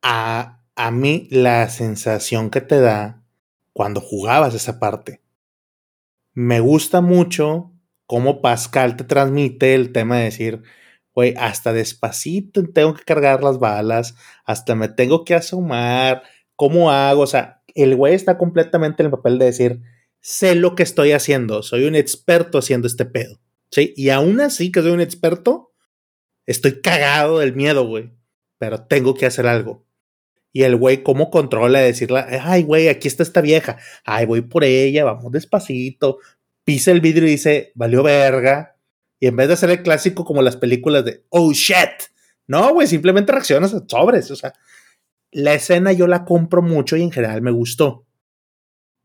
a, 0.00 0.62
a 0.76 0.90
mí 0.92 1.26
la 1.32 1.68
sensación 1.68 2.50
que 2.50 2.60
te 2.60 2.80
da 2.80 3.24
cuando 3.72 4.00
jugabas 4.00 4.54
esa 4.54 4.78
parte. 4.78 5.20
Me 6.34 6.60
gusta 6.60 7.00
mucho 7.00 7.72
cómo 8.06 8.40
Pascal 8.40 8.94
te 8.94 9.02
transmite 9.02 9.74
el 9.74 9.90
tema 9.90 10.18
de 10.18 10.24
decir, 10.26 10.62
güey, 11.16 11.34
hasta 11.36 11.72
despacito 11.72 12.62
tengo 12.72 12.94
que 12.94 13.02
cargar 13.02 13.42
las 13.42 13.58
balas, 13.58 14.14
hasta 14.44 14.76
me 14.76 14.86
tengo 14.86 15.24
que 15.24 15.34
asomar, 15.34 16.22
¿cómo 16.54 16.92
hago? 16.92 17.22
O 17.22 17.26
sea, 17.26 17.64
el 17.74 17.96
güey 17.96 18.14
está 18.14 18.38
completamente 18.38 19.02
en 19.02 19.06
el 19.06 19.10
papel 19.10 19.40
de 19.40 19.46
decir, 19.46 19.82
sé 20.22 20.54
lo 20.54 20.74
que 20.74 20.82
estoy 20.82 21.12
haciendo, 21.12 21.62
soy 21.62 21.84
un 21.84 21.94
experto 21.94 22.58
haciendo 22.58 22.86
este 22.86 23.04
pedo. 23.04 23.38
¿Sí? 23.70 23.92
Y 23.96 24.10
aún 24.10 24.40
así 24.40 24.70
que 24.70 24.82
soy 24.82 24.92
un 24.92 25.00
experto, 25.00 25.72
estoy 26.46 26.80
cagado 26.80 27.38
del 27.38 27.54
miedo, 27.54 27.86
güey. 27.86 28.12
Pero 28.58 28.84
tengo 28.84 29.14
que 29.14 29.26
hacer 29.26 29.46
algo. 29.46 29.86
Y 30.52 30.64
el 30.64 30.76
güey, 30.76 31.02
¿cómo 31.02 31.30
controla 31.30 31.80
decirle, 31.80 32.24
ay, 32.42 32.62
güey, 32.62 32.88
aquí 32.88 33.08
está 33.08 33.22
esta 33.22 33.40
vieja, 33.40 33.78
ay, 34.04 34.26
voy 34.26 34.42
por 34.42 34.64
ella, 34.64 35.04
vamos 35.04 35.32
despacito, 35.32 36.18
pisa 36.64 36.90
el 36.90 37.00
vidrio 37.00 37.26
y 37.26 37.32
dice, 37.32 37.72
valió 37.74 38.02
verga. 38.02 38.76
Y 39.18 39.28
en 39.28 39.36
vez 39.36 39.48
de 39.48 39.54
hacer 39.54 39.70
el 39.70 39.82
clásico 39.82 40.24
como 40.24 40.42
las 40.42 40.56
películas 40.56 41.04
de, 41.06 41.24
oh 41.30 41.52
shit, 41.52 42.12
no, 42.46 42.74
güey, 42.74 42.86
simplemente 42.86 43.32
reaccionas 43.32 43.72
a 43.72 43.82
sobres. 43.88 44.30
O 44.30 44.36
sea, 44.36 44.52
la 45.30 45.54
escena 45.54 45.92
yo 45.92 46.06
la 46.06 46.24
compro 46.24 46.60
mucho 46.60 46.96
y 46.96 47.02
en 47.02 47.10
general 47.10 47.40
me 47.40 47.50
gustó. 47.50 48.06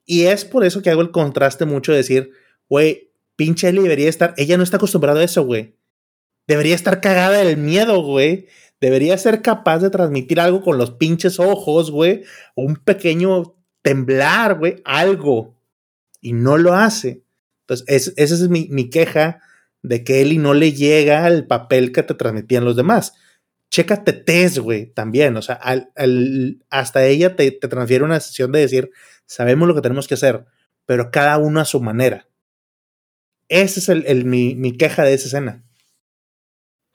Y 0.07 0.23
es 0.23 0.43
por 0.43 0.65
eso 0.65 0.81
que 0.81 0.89
hago 0.89 1.01
el 1.01 1.11
contraste 1.11 1.65
mucho 1.65 1.91
de 1.91 1.99
decir, 1.99 2.31
güey, 2.67 3.11
pinche 3.35 3.67
Ellie 3.67 3.83
debería 3.83 4.09
estar, 4.09 4.33
ella 4.37 4.57
no 4.57 4.63
está 4.63 4.77
acostumbrada 4.77 5.19
a 5.19 5.25
eso, 5.25 5.45
güey. 5.45 5.75
Debería 6.47 6.73
estar 6.73 7.01
cagada 7.01 7.43
del 7.43 7.57
miedo, 7.57 8.01
güey 8.01 8.47
debería 8.79 9.17
ser 9.17 9.41
capaz 9.41 9.79
de 9.79 9.89
transmitir 9.89 10.39
algo 10.39 10.61
con 10.61 10.77
los 10.77 10.91
pinches 10.91 11.39
ojos, 11.39 11.91
güey, 11.91 12.23
un 12.55 12.75
pequeño 12.75 13.55
temblar, 13.81 14.57
güey, 14.59 14.81
algo. 14.85 15.55
Y 16.21 16.33
no 16.33 16.57
lo 16.57 16.73
hace. 16.73 17.23
Entonces, 17.61 18.13
esa 18.17 18.35
es 18.35 18.49
mi, 18.49 18.89
queja 18.89 19.41
de 19.81 20.03
que 20.03 20.21
Eli 20.21 20.37
no 20.37 20.53
le 20.53 20.73
llega 20.73 21.25
al 21.25 21.47
papel 21.47 21.91
que 21.91 22.03
te 22.03 22.13
transmitían 22.13 22.65
los 22.65 22.75
demás. 22.75 23.13
Chécate 23.69 24.13
Tess, 24.13 24.59
güey, 24.59 24.87
también. 24.87 25.35
O 25.37 25.41
sea, 25.41 25.59
hasta 26.69 27.05
ella 27.05 27.35
te, 27.35 27.51
transfiere 27.51 28.03
una 28.03 28.19
sesión 28.19 28.51
de 28.51 28.61
decir, 28.61 28.91
sabemos 29.27 29.67
lo 29.67 29.75
que 29.75 29.81
tenemos 29.81 30.07
que 30.07 30.15
hacer, 30.15 30.45
pero 30.85 31.11
cada 31.11 31.37
uno 31.37 31.59
a 31.59 31.65
su 31.65 31.79
manera. 31.79 32.27
Esa 33.49 33.79
es 33.79 33.89
el, 33.89 34.25
mi, 34.25 34.55
mi 34.55 34.75
queja 34.75 35.03
de 35.03 35.13
esa 35.13 35.27
escena. 35.27 35.63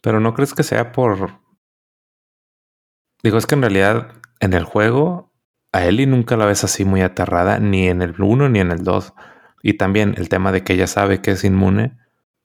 Pero 0.00 0.18
no 0.18 0.34
crees 0.34 0.52
que 0.52 0.64
sea 0.64 0.90
por 0.90 1.40
Digo, 3.22 3.38
es 3.38 3.46
que 3.46 3.54
en 3.54 3.62
realidad 3.62 4.08
en 4.40 4.52
el 4.52 4.64
juego 4.64 5.32
a 5.72 5.86
Ellie 5.86 6.06
nunca 6.06 6.36
la 6.36 6.44
ves 6.44 6.64
así 6.64 6.84
muy 6.84 7.00
aterrada, 7.02 7.58
ni 7.58 7.88
en 7.88 8.02
el 8.02 8.20
1 8.20 8.48
ni 8.48 8.60
en 8.60 8.72
el 8.72 8.82
2. 8.84 9.14
Y 9.62 9.74
también 9.74 10.14
el 10.18 10.28
tema 10.28 10.52
de 10.52 10.64
que 10.64 10.74
ella 10.74 10.86
sabe 10.86 11.22
que 11.22 11.30
es 11.30 11.44
inmune, 11.44 11.96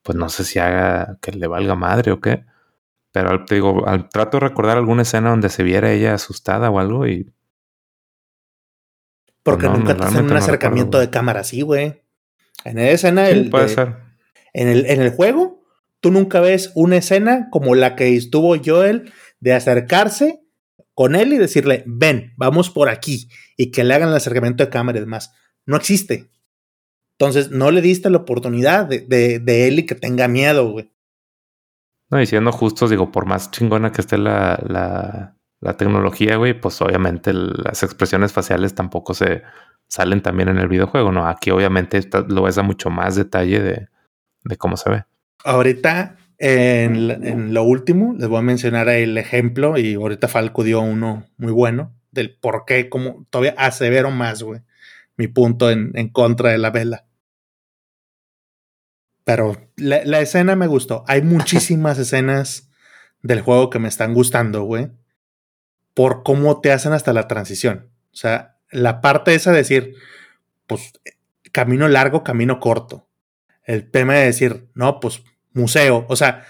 pues 0.03 0.17
no 0.17 0.29
sé 0.29 0.43
si 0.43 0.59
haga 0.59 1.17
que 1.21 1.31
le 1.31 1.47
valga 1.47 1.75
madre 1.75 2.11
o 2.11 2.21
qué. 2.21 2.45
Pero 3.11 3.43
te 3.45 3.55
digo, 3.55 3.87
al, 3.87 4.09
trato 4.09 4.37
de 4.37 4.47
recordar 4.47 4.77
alguna 4.77 5.01
escena 5.01 5.31
donde 5.31 5.49
se 5.49 5.63
viera 5.63 5.91
ella 5.91 6.13
asustada 6.13 6.69
o 6.69 6.79
algo 6.79 7.07
y. 7.07 7.33
Porque 9.51 9.69
nunca 9.69 9.95
te 9.95 10.03
hacen 10.03 10.25
un 10.25 10.33
acercamiento 10.33 10.99
de 10.99 11.09
cámara 11.09 11.39
así, 11.39 11.61
güey. 11.61 12.01
En 12.65 12.79
esa 12.79 12.91
escena. 12.91 13.29
el, 13.29 13.49
puede 13.49 13.69
ser. 13.69 13.95
En 14.53 14.67
el, 14.67 14.85
en 14.87 15.01
el 15.01 15.11
juego, 15.11 15.63
tú 16.01 16.11
nunca 16.11 16.41
ves 16.41 16.71
una 16.75 16.97
escena 16.97 17.47
como 17.49 17.75
la 17.75 17.95
que 17.95 18.15
estuvo 18.15 18.55
Joel 18.63 19.11
de 19.39 19.53
acercarse 19.53 20.41
con 20.93 21.15
él 21.15 21.31
y 21.31 21.37
decirle, 21.37 21.83
ven, 21.85 22.33
vamos 22.37 22.71
por 22.71 22.89
aquí, 22.89 23.29
y 23.55 23.71
que 23.71 23.83
le 23.83 23.93
hagan 23.93 24.09
el 24.09 24.15
acercamiento 24.15 24.65
de 24.65 24.71
cámara 24.71 24.97
y 24.97 25.01
demás. 25.01 25.31
No 25.65 25.77
existe. 25.77 26.31
Entonces, 27.19 27.51
no 27.51 27.71
le 27.71 27.81
diste 27.81 28.09
la 28.09 28.17
oportunidad 28.17 28.85
de, 28.85 28.99
de, 29.39 29.67
él 29.67 29.79
y 29.79 29.85
que 29.85 29.95
tenga 29.95 30.27
miedo, 30.27 30.71
güey. 30.71 30.91
No, 32.09 32.21
y 32.21 32.25
siendo 32.25 32.51
justos, 32.51 32.89
digo, 32.89 33.11
por 33.11 33.25
más 33.25 33.51
chingona 33.51 33.91
que 33.91 34.01
esté 34.01 34.17
la, 34.17 34.59
la, 34.67 35.36
tecnología, 35.61 36.35
güey, 36.37 36.59
pues 36.59 36.81
obviamente 36.81 37.33
las 37.33 37.83
expresiones 37.83 38.31
faciales 38.31 38.75
tampoco 38.75 39.13
se 39.13 39.43
salen 39.87 40.21
también 40.21 40.49
en 40.49 40.57
el 40.57 40.67
videojuego, 40.67 41.11
¿no? 41.11 41.27
Aquí 41.27 41.49
obviamente 41.49 41.99
lo 42.27 42.43
ves 42.43 42.57
a 42.57 42.63
mucho 42.63 42.89
más 42.89 43.15
detalle 43.15 43.61
de, 43.61 44.57
cómo 44.57 44.77
se 44.77 44.89
ve. 44.89 45.03
Ahorita 45.43 46.17
en, 46.37 47.53
lo 47.53 47.63
último, 47.63 48.13
les 48.17 48.27
voy 48.27 48.39
a 48.39 48.43
mencionar 48.43 48.89
el 48.89 49.17
ejemplo, 49.17 49.77
y 49.77 49.95
ahorita 49.95 50.27
Falco 50.27 50.63
dio 50.63 50.81
uno 50.81 51.25
muy 51.37 51.51
bueno, 51.51 51.95
del 52.11 52.35
por 52.37 52.65
qué, 52.65 52.89
como 52.89 53.25
todavía 53.29 53.55
asevero 53.57 54.11
más, 54.11 54.43
güey, 54.43 54.61
mi 55.15 55.27
punto 55.27 55.71
en, 55.71 55.91
contra 56.09 56.51
de 56.51 56.59
la 56.59 56.69
vela. 56.69 57.05
Pero 59.23 59.57
la, 59.75 60.05
la 60.05 60.21
escena 60.21 60.55
me 60.55 60.67
gustó. 60.67 61.03
Hay 61.07 61.21
muchísimas 61.21 61.97
escenas 61.99 62.69
del 63.23 63.41
juego 63.41 63.69
que 63.69 63.79
me 63.79 63.87
están 63.87 64.13
gustando, 64.13 64.63
güey, 64.63 64.89
por 65.97 66.21
cómo 66.21 66.61
te 66.61 66.71
hacen 66.71 66.93
hasta 66.93 67.11
la 67.11 67.27
transición. 67.27 67.89
O 68.13 68.15
sea, 68.15 68.59
la 68.69 69.01
parte 69.01 69.33
esa 69.33 69.49
de 69.49 69.57
decir, 69.57 69.95
pues, 70.67 70.91
camino 71.51 71.87
largo, 71.87 72.23
camino 72.23 72.59
corto. 72.59 73.07
El 73.63 73.89
tema 73.89 74.13
de 74.13 74.25
decir, 74.25 74.67
no, 74.75 74.99
pues 74.99 75.23
museo. 75.53 76.05
O 76.07 76.15
sea, 76.15 76.45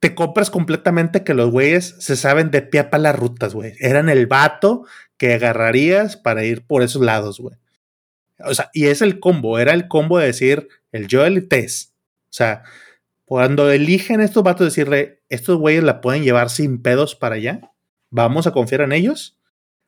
te 0.00 0.14
compras 0.14 0.48
completamente 0.48 1.24
que 1.24 1.34
los 1.34 1.50
güeyes 1.50 1.96
se 1.98 2.16
saben 2.16 2.50
de 2.50 2.62
pie 2.62 2.84
para 2.84 3.02
las 3.02 3.16
rutas, 3.16 3.52
güey. 3.52 3.74
Eran 3.80 4.08
el 4.08 4.26
vato 4.26 4.86
que 5.18 5.34
agarrarías 5.34 6.16
para 6.16 6.42
ir 6.42 6.66
por 6.66 6.82
esos 6.82 7.02
lados, 7.02 7.40
güey. 7.40 7.56
O 8.38 8.54
sea, 8.54 8.70
y 8.72 8.86
es 8.86 9.02
el 9.02 9.20
combo, 9.20 9.58
era 9.58 9.74
el 9.74 9.88
combo 9.88 10.18
de 10.18 10.24
decir 10.28 10.68
el 10.92 11.06
Joel 11.10 11.36
y 11.36 11.42
Tess. 11.42 11.92
O 12.30 12.32
sea, 12.32 12.62
cuando 13.26 13.70
eligen 13.70 14.22
estos 14.22 14.42
vatos, 14.42 14.68
decirle, 14.68 15.20
estos 15.28 15.58
güeyes 15.58 15.84
la 15.84 16.00
pueden 16.00 16.22
llevar 16.22 16.48
sin 16.48 16.80
pedos 16.80 17.14
para 17.14 17.34
allá, 17.34 17.60
vamos 18.10 18.46
a 18.46 18.52
confiar 18.52 18.82
en 18.82 18.92
ellos. 18.92 19.38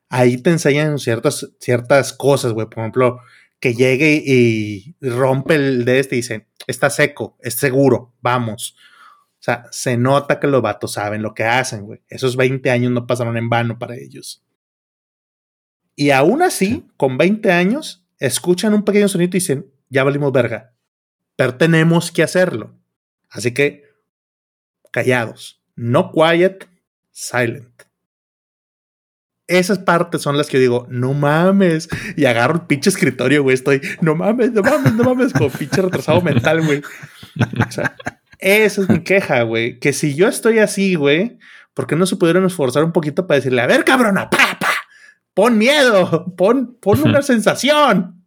Ahí 0.09 0.37
te 0.37 0.49
enseñan 0.49 0.99
ciertas, 0.99 1.51
ciertas 1.59 2.13
cosas, 2.13 2.53
güey. 2.53 2.67
Por 2.67 2.79
ejemplo, 2.79 3.19
que 3.59 3.73
llegue 3.75 4.21
y 4.25 4.95
rompe 4.99 5.55
el 5.55 5.85
de 5.85 5.99
este 5.99 6.15
y 6.15 6.19
dice, 6.19 6.47
está 6.67 6.89
seco, 6.89 7.37
es 7.39 7.53
seguro, 7.53 8.13
vamos. 8.21 8.75
O 9.41 9.43
sea, 9.43 9.65
se 9.71 9.97
nota 9.97 10.39
que 10.39 10.47
los 10.47 10.61
vatos 10.61 10.93
saben 10.93 11.21
lo 11.21 11.33
que 11.33 11.43
hacen, 11.43 11.85
güey. 11.85 12.01
Esos 12.09 12.35
20 12.35 12.69
años 12.69 12.91
no 12.91 13.07
pasaron 13.07 13.37
en 13.37 13.49
vano 13.49 13.79
para 13.79 13.95
ellos. 13.95 14.43
Y 15.95 16.11
aún 16.11 16.41
así, 16.41 16.87
con 16.97 17.17
20 17.17 17.51
años, 17.51 18.05
escuchan 18.19 18.73
un 18.73 18.83
pequeño 18.83 19.07
sonido 19.07 19.29
y 19.29 19.39
dicen, 19.39 19.71
ya 19.89 20.03
valimos 20.03 20.31
verga. 20.31 20.73
Pero 21.35 21.55
tenemos 21.55 22.11
que 22.11 22.23
hacerlo. 22.23 22.75
Así 23.29 23.53
que, 23.53 23.83
callados. 24.91 25.61
No 25.75 26.11
quiet, 26.11 26.67
silent. 27.11 27.83
Esas 29.51 29.79
partes 29.79 30.21
son 30.21 30.37
las 30.37 30.47
que 30.47 30.59
digo, 30.59 30.87
no 30.89 31.13
mames. 31.13 31.89
Y 32.15 32.23
agarro 32.23 32.55
el 32.55 32.61
pinche 32.61 32.89
escritorio, 32.89 33.43
güey. 33.43 33.53
Estoy, 33.53 33.81
no 33.99 34.15
mames, 34.15 34.53
no 34.53 34.61
mames, 34.61 34.93
no 34.93 35.03
mames, 35.03 35.33
como 35.33 35.49
pinche 35.49 35.81
retrasado 35.81 36.21
mental, 36.21 36.65
güey. 36.65 36.81
O 37.67 37.71
sea, 37.71 37.97
esa 38.39 38.81
es 38.81 38.89
mi 38.89 39.03
queja, 39.03 39.41
güey. 39.41 39.77
Que 39.79 39.91
si 39.91 40.15
yo 40.15 40.29
estoy 40.29 40.59
así, 40.59 40.95
güey, 40.95 41.37
¿por 41.73 41.85
qué 41.85 41.97
no 41.97 42.05
se 42.05 42.15
pudieron 42.15 42.45
esforzar 42.45 42.85
un 42.85 42.93
poquito 42.93 43.27
para 43.27 43.39
decirle, 43.39 43.61
a 43.61 43.67
ver, 43.67 43.83
cabrona, 43.83 44.29
pa, 44.29 44.57
pa, 44.57 44.73
pon 45.33 45.57
miedo, 45.57 46.33
pon, 46.37 46.77
pon 46.79 47.01
una 47.01 47.21
sensación? 47.21 48.23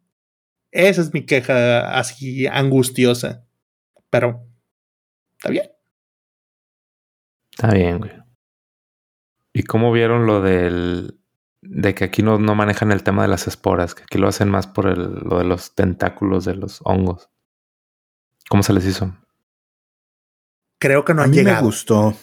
Esa 0.72 1.00
es 1.00 1.14
mi 1.14 1.24
queja 1.24 1.98
así 1.98 2.46
angustiosa. 2.46 3.46
Pero, 4.10 4.46
está 5.38 5.48
bien. 5.48 5.70
Está 7.50 7.72
bien, 7.72 7.98
güey. 7.98 8.23
¿Y 9.54 9.62
cómo 9.62 9.90
vieron 9.92 10.26
lo 10.26 10.42
del 10.42 11.18
de 11.62 11.94
que 11.94 12.04
aquí 12.04 12.22
no, 12.22 12.38
no 12.38 12.54
manejan 12.54 12.92
el 12.92 13.02
tema 13.02 13.22
de 13.22 13.28
las 13.28 13.46
esporas, 13.46 13.94
que 13.94 14.02
aquí 14.02 14.18
lo 14.18 14.28
hacen 14.28 14.50
más 14.50 14.66
por 14.66 14.86
el, 14.86 15.14
lo 15.24 15.38
de 15.38 15.44
los 15.44 15.74
tentáculos 15.74 16.44
de 16.44 16.56
los 16.56 16.80
hongos? 16.84 17.30
¿Cómo 18.50 18.62
se 18.62 18.74
les 18.74 18.84
hizo? 18.84 19.16
Creo 20.78 21.04
que 21.04 21.14
no 21.14 21.22
A 21.22 21.24
han 21.24 21.30
mí 21.30 21.42
me 21.42 21.60
gustó. 21.60 22.14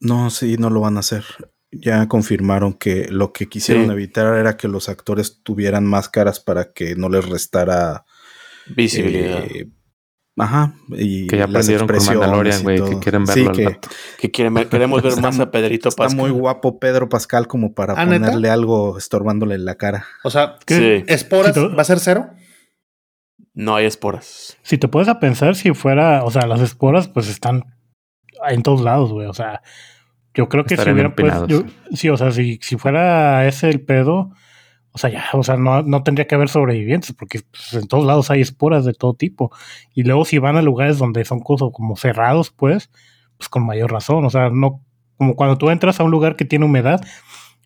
No, 0.00 0.30
sí, 0.30 0.56
no 0.56 0.70
lo 0.70 0.80
van 0.80 0.96
a 0.96 1.00
hacer. 1.00 1.24
Ya 1.70 2.08
confirmaron 2.08 2.72
que 2.74 3.06
lo 3.10 3.32
que 3.32 3.48
quisieron 3.48 3.84
Sí. 3.86 3.90
evitar 3.92 4.36
era 4.36 4.56
que 4.56 4.66
los 4.68 4.88
actores 4.88 5.42
tuvieran 5.42 5.84
máscaras 5.86 6.40
para 6.40 6.72
que 6.72 6.96
no 6.96 7.08
les 7.08 7.28
restara 7.28 8.04
Visibilidad. 8.66 9.44
eh, 9.44 9.68
ajá. 10.38 10.74
Y 10.90 11.26
Que 11.26 11.38
ya 11.38 11.44
aprendieron 11.44 11.86
con 11.86 11.96
Mandalorian, 12.04 12.62
güey, 12.62 12.82
que 12.82 12.98
quieren 12.98 13.26
Sí, 13.26 13.44
verlo 13.44 13.50
al 13.50 13.56
que 13.56 13.88
que 14.18 14.30
quieren 14.30 14.54
ver- 14.54 14.68
queremos 14.68 15.02
ver 15.02 15.10
Está 15.12 15.20
más 15.22 15.40
a 15.40 15.50
Pedrito 15.50 15.88
está 15.88 16.04
Pascal. 16.04 16.18
muy 16.20 16.30
guapo 16.30 16.78
Pedro 16.78 17.08
Pascal 17.08 17.46
como 17.46 17.74
para 17.74 17.94
¿Ah, 17.96 18.04
neta? 18.06 18.26
ponerle 18.26 18.50
algo 18.50 18.98
estorbándole 18.98 19.54
en 19.54 19.64
la 19.64 19.76
cara. 19.76 20.06
O 20.24 20.30
sea, 20.30 20.56
Sí. 20.66 21.04
esporas 21.06 21.56
va 21.56 21.80
a 21.80 21.84
ser 21.84 21.98
cero. 22.00 22.30
No 23.54 23.74
hay 23.76 23.86
esporas. 23.86 24.58
Si 24.62 24.76
te 24.76 24.88
puedes 24.88 25.08
a 25.08 25.18
pensar, 25.18 25.54
si 25.56 25.72
fuera, 25.72 26.24
o 26.24 26.30
sea, 26.30 26.46
las 26.46 26.60
esporas 26.60 27.08
pues 27.08 27.28
están 27.28 27.62
en 28.48 28.62
todos 28.62 28.82
lados, 28.82 29.12
güey. 29.12 29.26
O 29.28 29.32
sea, 29.32 29.62
yo 30.34 30.48
creo 30.50 30.64
que 30.64 30.76
si 30.76 30.90
hubieran 30.90 31.14
pues, 31.14 31.32
yo- 31.48 31.62
sí, 31.94 32.10
o 32.10 32.16
sea, 32.18 32.30
si, 32.32 32.58
si 32.60 32.76
fuera 32.76 33.46
ese 33.46 33.70
el 33.70 33.80
pedo, 33.80 34.30
o 34.96 34.98
sea, 34.98 35.10
ya, 35.10 35.26
o 35.34 35.42
sea, 35.42 35.58
no, 35.58 35.82
no 35.82 36.02
tendría 36.02 36.26
que 36.26 36.34
haber 36.36 36.48
sobrevivientes, 36.48 37.12
porque 37.12 37.42
pues, 37.50 37.74
en 37.74 37.86
todos 37.86 38.06
lados 38.06 38.30
hay 38.30 38.40
esporas 38.40 38.86
de 38.86 38.94
todo 38.94 39.12
tipo. 39.12 39.52
Y 39.94 40.04
luego 40.04 40.24
si 40.24 40.38
van 40.38 40.56
a 40.56 40.62
lugares 40.62 40.96
donde 40.96 41.22
son 41.26 41.40
cosas 41.40 41.68
como 41.70 41.96
cerrados, 41.96 42.50
pues, 42.50 42.90
pues 43.36 43.50
con 43.50 43.66
mayor 43.66 43.92
razón. 43.92 44.24
O 44.24 44.30
sea, 44.30 44.48
no, 44.48 44.82
como 45.18 45.36
cuando 45.36 45.58
tú 45.58 45.68
entras 45.68 46.00
a 46.00 46.04
un 46.04 46.10
lugar 46.10 46.34
que 46.36 46.46
tiene 46.46 46.64
humedad, 46.64 47.04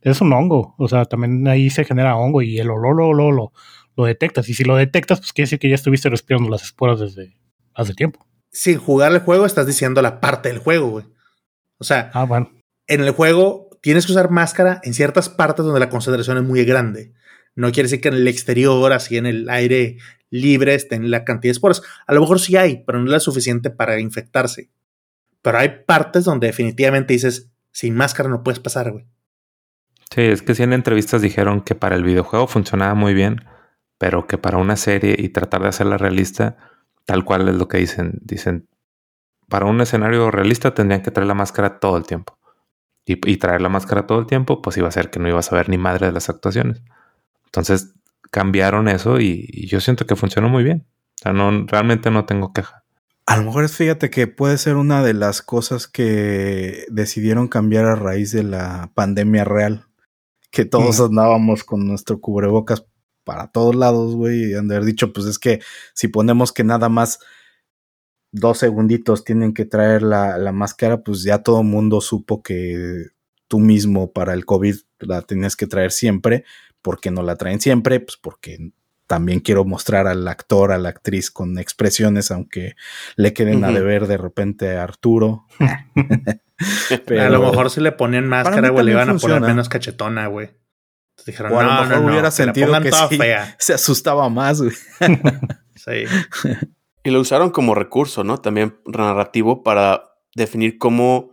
es 0.03 0.21
un 0.21 0.33
hongo. 0.33 0.75
O 0.77 0.89
sea, 0.89 1.05
también 1.05 1.47
ahí 1.47 1.71
se 1.71 1.85
genera 1.85 2.17
hongo 2.17 2.43
y 2.43 2.59
el 2.59 2.69
olor 2.69 2.97
lo, 2.97 3.13
lo, 3.13 3.31
lo, 3.31 3.53
lo 3.95 4.05
detectas. 4.05 4.49
Y 4.49 4.55
si 4.55 4.65
lo 4.65 4.75
detectas, 4.75 5.21
pues 5.21 5.33
quiere 5.33 5.47
decir 5.47 5.61
que 5.61 5.69
ya 5.69 5.77
estuviste 5.77 6.09
respirando 6.11 6.49
las 6.51 6.65
esporas 6.65 6.99
desde 6.99 7.37
hace 7.75 7.95
tiempo. 7.95 8.27
Sin 8.51 8.79
jugar 8.79 9.13
el 9.13 9.21
juego, 9.21 9.47
estás 9.47 9.69
diciendo 9.69 10.03
la 10.03 10.19
parte 10.21 10.49
del 10.49 10.59
juego, 10.59 10.89
güey. 10.89 11.05
O 11.79 11.85
sea, 11.85 12.11
Ah, 12.13 12.25
bueno. 12.25 12.51
en 12.89 13.03
el 13.03 13.13
juego 13.13 13.70
tienes 13.81 14.07
que 14.07 14.13
usar 14.13 14.31
máscara 14.31 14.81
en 14.85 14.95
ciertas 14.95 15.29
partes 15.29 15.65
donde 15.65 15.81
la 15.81 15.91
concentración 15.91 16.39
es 16.39 16.45
muy 16.45 16.65
grande. 16.65 17.13
No 17.55 17.73
quiere 17.73 17.89
decir 17.89 18.01
que 18.01 18.09
en 18.09 18.15
el 18.15 18.29
exterior, 18.29 18.93
así 18.93 19.17
en 19.17 19.27
el 19.27 19.49
aire 19.49 19.99
libre, 20.31 20.75
estén 20.75 21.11
la 21.11 21.25
cantidad 21.25 21.51
de 21.51 21.57
esporas. 21.57 21.83
A 22.07 22.15
lo 22.15 22.21
mejor 22.21 22.41
sí 22.41 22.57
hay, 22.57 22.85
pero 22.87 22.99
no 22.99 23.07
es 23.07 23.11
la 23.11 23.21
suficiente 23.21 23.71
para 23.71 23.99
infectarse. 24.01 24.71
Pero 25.43 25.59
hay 25.59 25.85
partes 25.87 26.25
donde 26.25 26.49
definitivamente 26.49 27.13
dices, 27.13 27.51
sin 27.73 27.95
máscara 27.95 28.29
no 28.29 28.43
puedes 28.43 28.61
pasar, 28.61 28.93
güey. 28.93 29.07
Sí, 30.15 30.23
es 30.23 30.43
que 30.43 30.55
sí 30.55 30.63
en 30.63 30.73
entrevistas 30.73 31.23
dijeron 31.23 31.63
que 31.63 31.75
para 31.75 31.97
el 31.97 32.03
videojuego 32.03 32.47
funcionaba 32.47 32.95
muy 32.95 33.15
bien, 33.15 33.45
pero 33.97 34.27
que 34.27 34.39
para 34.39 34.59
una 34.59 34.77
serie 34.77 35.15
y 35.17 35.29
tratar 35.29 35.63
de 35.63 35.69
hacerla 35.69 35.99
realista, 35.99 36.57
tal 37.05 37.25
cual 37.25 37.49
es 37.49 37.55
lo 37.55 37.69
que 37.69 37.79
dicen. 37.79 38.19
Dicen, 38.23 38.69
para 39.49 39.67
un 39.67 39.81
escenario 39.81 40.31
realista 40.31 40.75
tendrían 40.75 41.03
que 41.03 41.11
traer 41.11 41.29
la 41.29 41.35
máscara 41.35 41.79
todo 41.79 41.97
el 41.97 42.07
tiempo. 42.07 42.40
Y, 43.07 43.19
y 43.31 43.37
traer 43.39 43.61
la 43.63 43.69
máscara 43.69 44.07
todo 44.07 44.19
el 44.21 44.27
tiempo, 44.27 44.63
pues 44.63 44.77
iba 44.77 44.89
a 44.89 44.93
ser 44.93 45.11
que 45.11 45.19
no 45.19 45.29
ibas 45.29 45.51
a 45.53 45.57
ver 45.57 45.69
ni 45.69 45.79
madre 45.79 46.07
de 46.07 46.13
las 46.13 46.29
actuaciones. 46.29 46.83
Entonces 47.47 47.95
cambiaron 48.31 48.89
eso 48.89 49.21
y, 49.21 49.47
y 49.49 49.67
yo 49.67 49.81
siento 49.81 50.07
que 50.07 50.17
funcionó 50.17 50.49
muy 50.49 50.63
bien. 50.63 50.87
O 51.21 51.23
sea, 51.23 51.33
no, 51.33 51.67
realmente 51.67 52.11
no 52.11 52.25
tengo 52.27 52.53
queja. 52.53 52.85
A 53.27 53.37
lo 53.37 53.45
mejor 53.45 53.69
fíjate 53.69 54.11
que 54.11 54.27
puede 54.27 54.59
ser 54.59 54.77
una 54.77 55.03
de 55.03 55.15
las 55.15 55.43
cosas 55.43 55.87
que 55.87 56.85
decidieron 56.91 57.49
cambiar 57.49 57.85
a 57.85 57.95
raíz 57.95 58.33
de 58.33 58.43
la 58.43 58.91
pandemia 58.95 59.45
real. 59.45 59.87
Que 60.51 60.65
todos 60.65 61.01
Mm. 61.01 61.05
andábamos 61.05 61.65
con 61.65 61.87
nuestro 61.87 62.21
cubrebocas 62.21 62.85
para 63.25 63.49
todos 63.49 63.75
lados, 63.75 64.15
güey. 64.17 64.51
Y 64.51 64.55
han 64.55 64.69
de 64.69 64.77
haber 64.77 64.87
dicho, 64.87 65.13
pues 65.13 65.27
es 65.27 65.39
que 65.39 65.61
si 65.95 66.09
ponemos 66.09 66.53
que 66.53 66.65
nada 66.65 66.89
más 66.89 67.21
dos 68.33 68.59
segunditos 68.59 69.25
tienen 69.25 69.53
que 69.55 69.65
traer 69.65 70.03
la, 70.03 70.39
la 70.39 70.53
máscara, 70.53 71.03
pues 71.03 71.23
ya 71.23 71.39
todo 71.43 71.61
el 71.61 71.67
mundo 71.67 72.01
supo 72.01 72.43
que 72.43 73.07
tú 73.49 73.59
mismo 73.59 74.13
para 74.13 74.35
el 74.35 74.45
COVID 74.45 74.77
la 75.01 75.23
tenías 75.23 75.57
que 75.57 75.67
traer 75.67 75.91
siempre. 75.93 76.45
¿Por 76.83 77.01
qué 77.01 77.11
no 77.11 77.23
la 77.23 77.37
traen 77.37 77.61
siempre? 77.61 78.01
Pues 78.01 78.17
porque 78.17 78.71
también 79.07 79.41
quiero 79.41 79.65
mostrar 79.65 80.07
al 80.07 80.27
actor, 80.29 80.71
a 80.71 80.79
la 80.79 80.91
actriz 80.91 81.31
con 81.33 81.59
expresiones, 81.59 82.31
aunque 82.31 82.77
le 83.17 83.33
queden 83.33 83.65
a 83.65 83.69
Ujú. 83.71 83.77
deber 83.79 84.07
de 84.07 84.17
repente 84.17 84.77
a 84.77 84.85
Arturo. 84.85 85.47
Pero- 87.07 87.23
A 87.23 87.29
lo 87.31 87.41
mejor 87.41 87.71
si 87.71 87.81
le 87.81 87.93
ponían 87.93 88.29
máscara, 88.29 88.69
güey, 88.69 88.85
le 88.85 88.93
iban 88.93 89.11
a 89.11 89.17
poner 89.17 89.41
menos 89.41 89.69
cachetona, 89.69 90.27
güey. 90.29 90.51
Dijeron, 91.27 91.53
O 91.53 91.61
a 91.61 91.63
lo 91.65 91.69
no, 91.75 91.81
mejor 91.83 91.97
no, 91.97 92.01
no, 92.03 92.07
hubiera 92.13 92.29
que 92.29 92.35
sentido 92.37 92.81
que 92.81 92.93
sí. 92.93 93.17
fea. 93.19 93.55
se 93.59 93.75
asustaba 93.75 94.29
más, 94.31 94.63
güey. 94.63 94.73
Sí. 95.75 96.05
Y 97.05 97.11
lo 97.11 97.21
usaron 97.21 97.51
como 97.51 97.75
recurso, 97.75 98.25
¿no? 98.25 98.39
También 98.39 98.79
narrativo 98.85 99.63
para 99.63 100.11
definir 100.35 100.79
cómo 100.79 101.31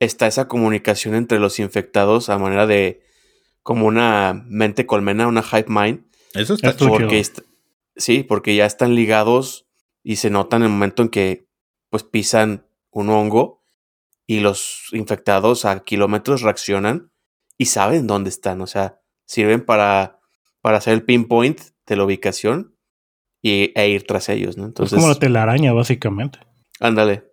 está 0.00 0.26
esa 0.26 0.48
comunicación 0.48 1.14
entre 1.14 1.38
los 1.38 1.58
infectados 1.58 2.28
a 2.28 2.38
manera 2.38 2.66
de 2.66 3.02
como 3.62 3.86
una 3.86 4.42
mente 4.48 4.86
colmena, 4.86 5.28
una 5.28 5.42
hype 5.42 5.68
mind. 5.70 6.04
Eso 6.34 6.54
está 6.54 6.70
chido. 6.76 6.90
Porque 6.90 7.20
est- 7.20 7.40
sí, 7.96 8.22
porque 8.24 8.56
ya 8.56 8.66
están 8.66 8.94
ligados 8.94 9.66
y 10.02 10.16
se 10.16 10.30
notan 10.30 10.62
en 10.62 10.66
el 10.66 10.72
momento 10.72 11.02
en 11.02 11.08
que 11.10 11.46
pues 11.90 12.02
pisan 12.04 12.66
un 12.90 13.10
hongo 13.10 13.62
y 14.26 14.40
los 14.40 14.88
infectados 14.92 15.64
a 15.64 15.80
kilómetros 15.84 16.42
reaccionan 16.42 17.12
y 17.58 17.66
saben 17.66 18.06
dónde 18.06 18.30
están. 18.30 18.60
O 18.62 18.66
sea, 18.66 18.98
sirven 19.26 19.64
para, 19.64 20.18
para 20.62 20.78
hacer 20.78 20.94
el 20.94 21.04
pinpoint 21.04 21.60
de 21.86 21.96
la 21.96 22.04
ubicación 22.04 22.71
y, 23.42 23.72
e 23.74 23.88
ir 23.88 24.06
tras 24.06 24.28
ellos, 24.28 24.56
¿no? 24.56 24.72
Es 24.78 24.90
como 24.90 25.08
la 25.08 25.16
telaraña, 25.18 25.72
básicamente. 25.72 26.38
ándale. 26.80 27.24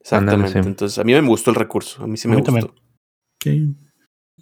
Exactamente. 0.00 0.46
Ándale, 0.46 0.62
sí. 0.62 0.68
Entonces, 0.68 0.98
a 0.98 1.04
mí 1.04 1.12
me 1.12 1.20
gustó 1.28 1.50
el 1.50 1.56
recurso. 1.56 2.02
A 2.02 2.06
mí 2.06 2.16
sí 2.16 2.28
A 2.28 2.30
me 2.30 2.36
mí 2.36 2.42
gustó. 2.42 2.52
también. 2.52 2.74
Sí. 3.42 3.76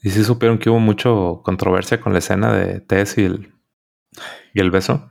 Y 0.02 0.10
sí 0.10 0.22
supieron 0.24 0.58
que 0.58 0.70
hubo 0.70 0.78
mucho 0.78 1.40
controversia 1.42 2.00
con 2.00 2.12
la 2.12 2.20
escena 2.20 2.54
de 2.56 2.80
Tess 2.80 3.18
y 3.18 3.24
el, 3.24 3.52
y 4.54 4.60
el 4.60 4.70
beso. 4.70 5.08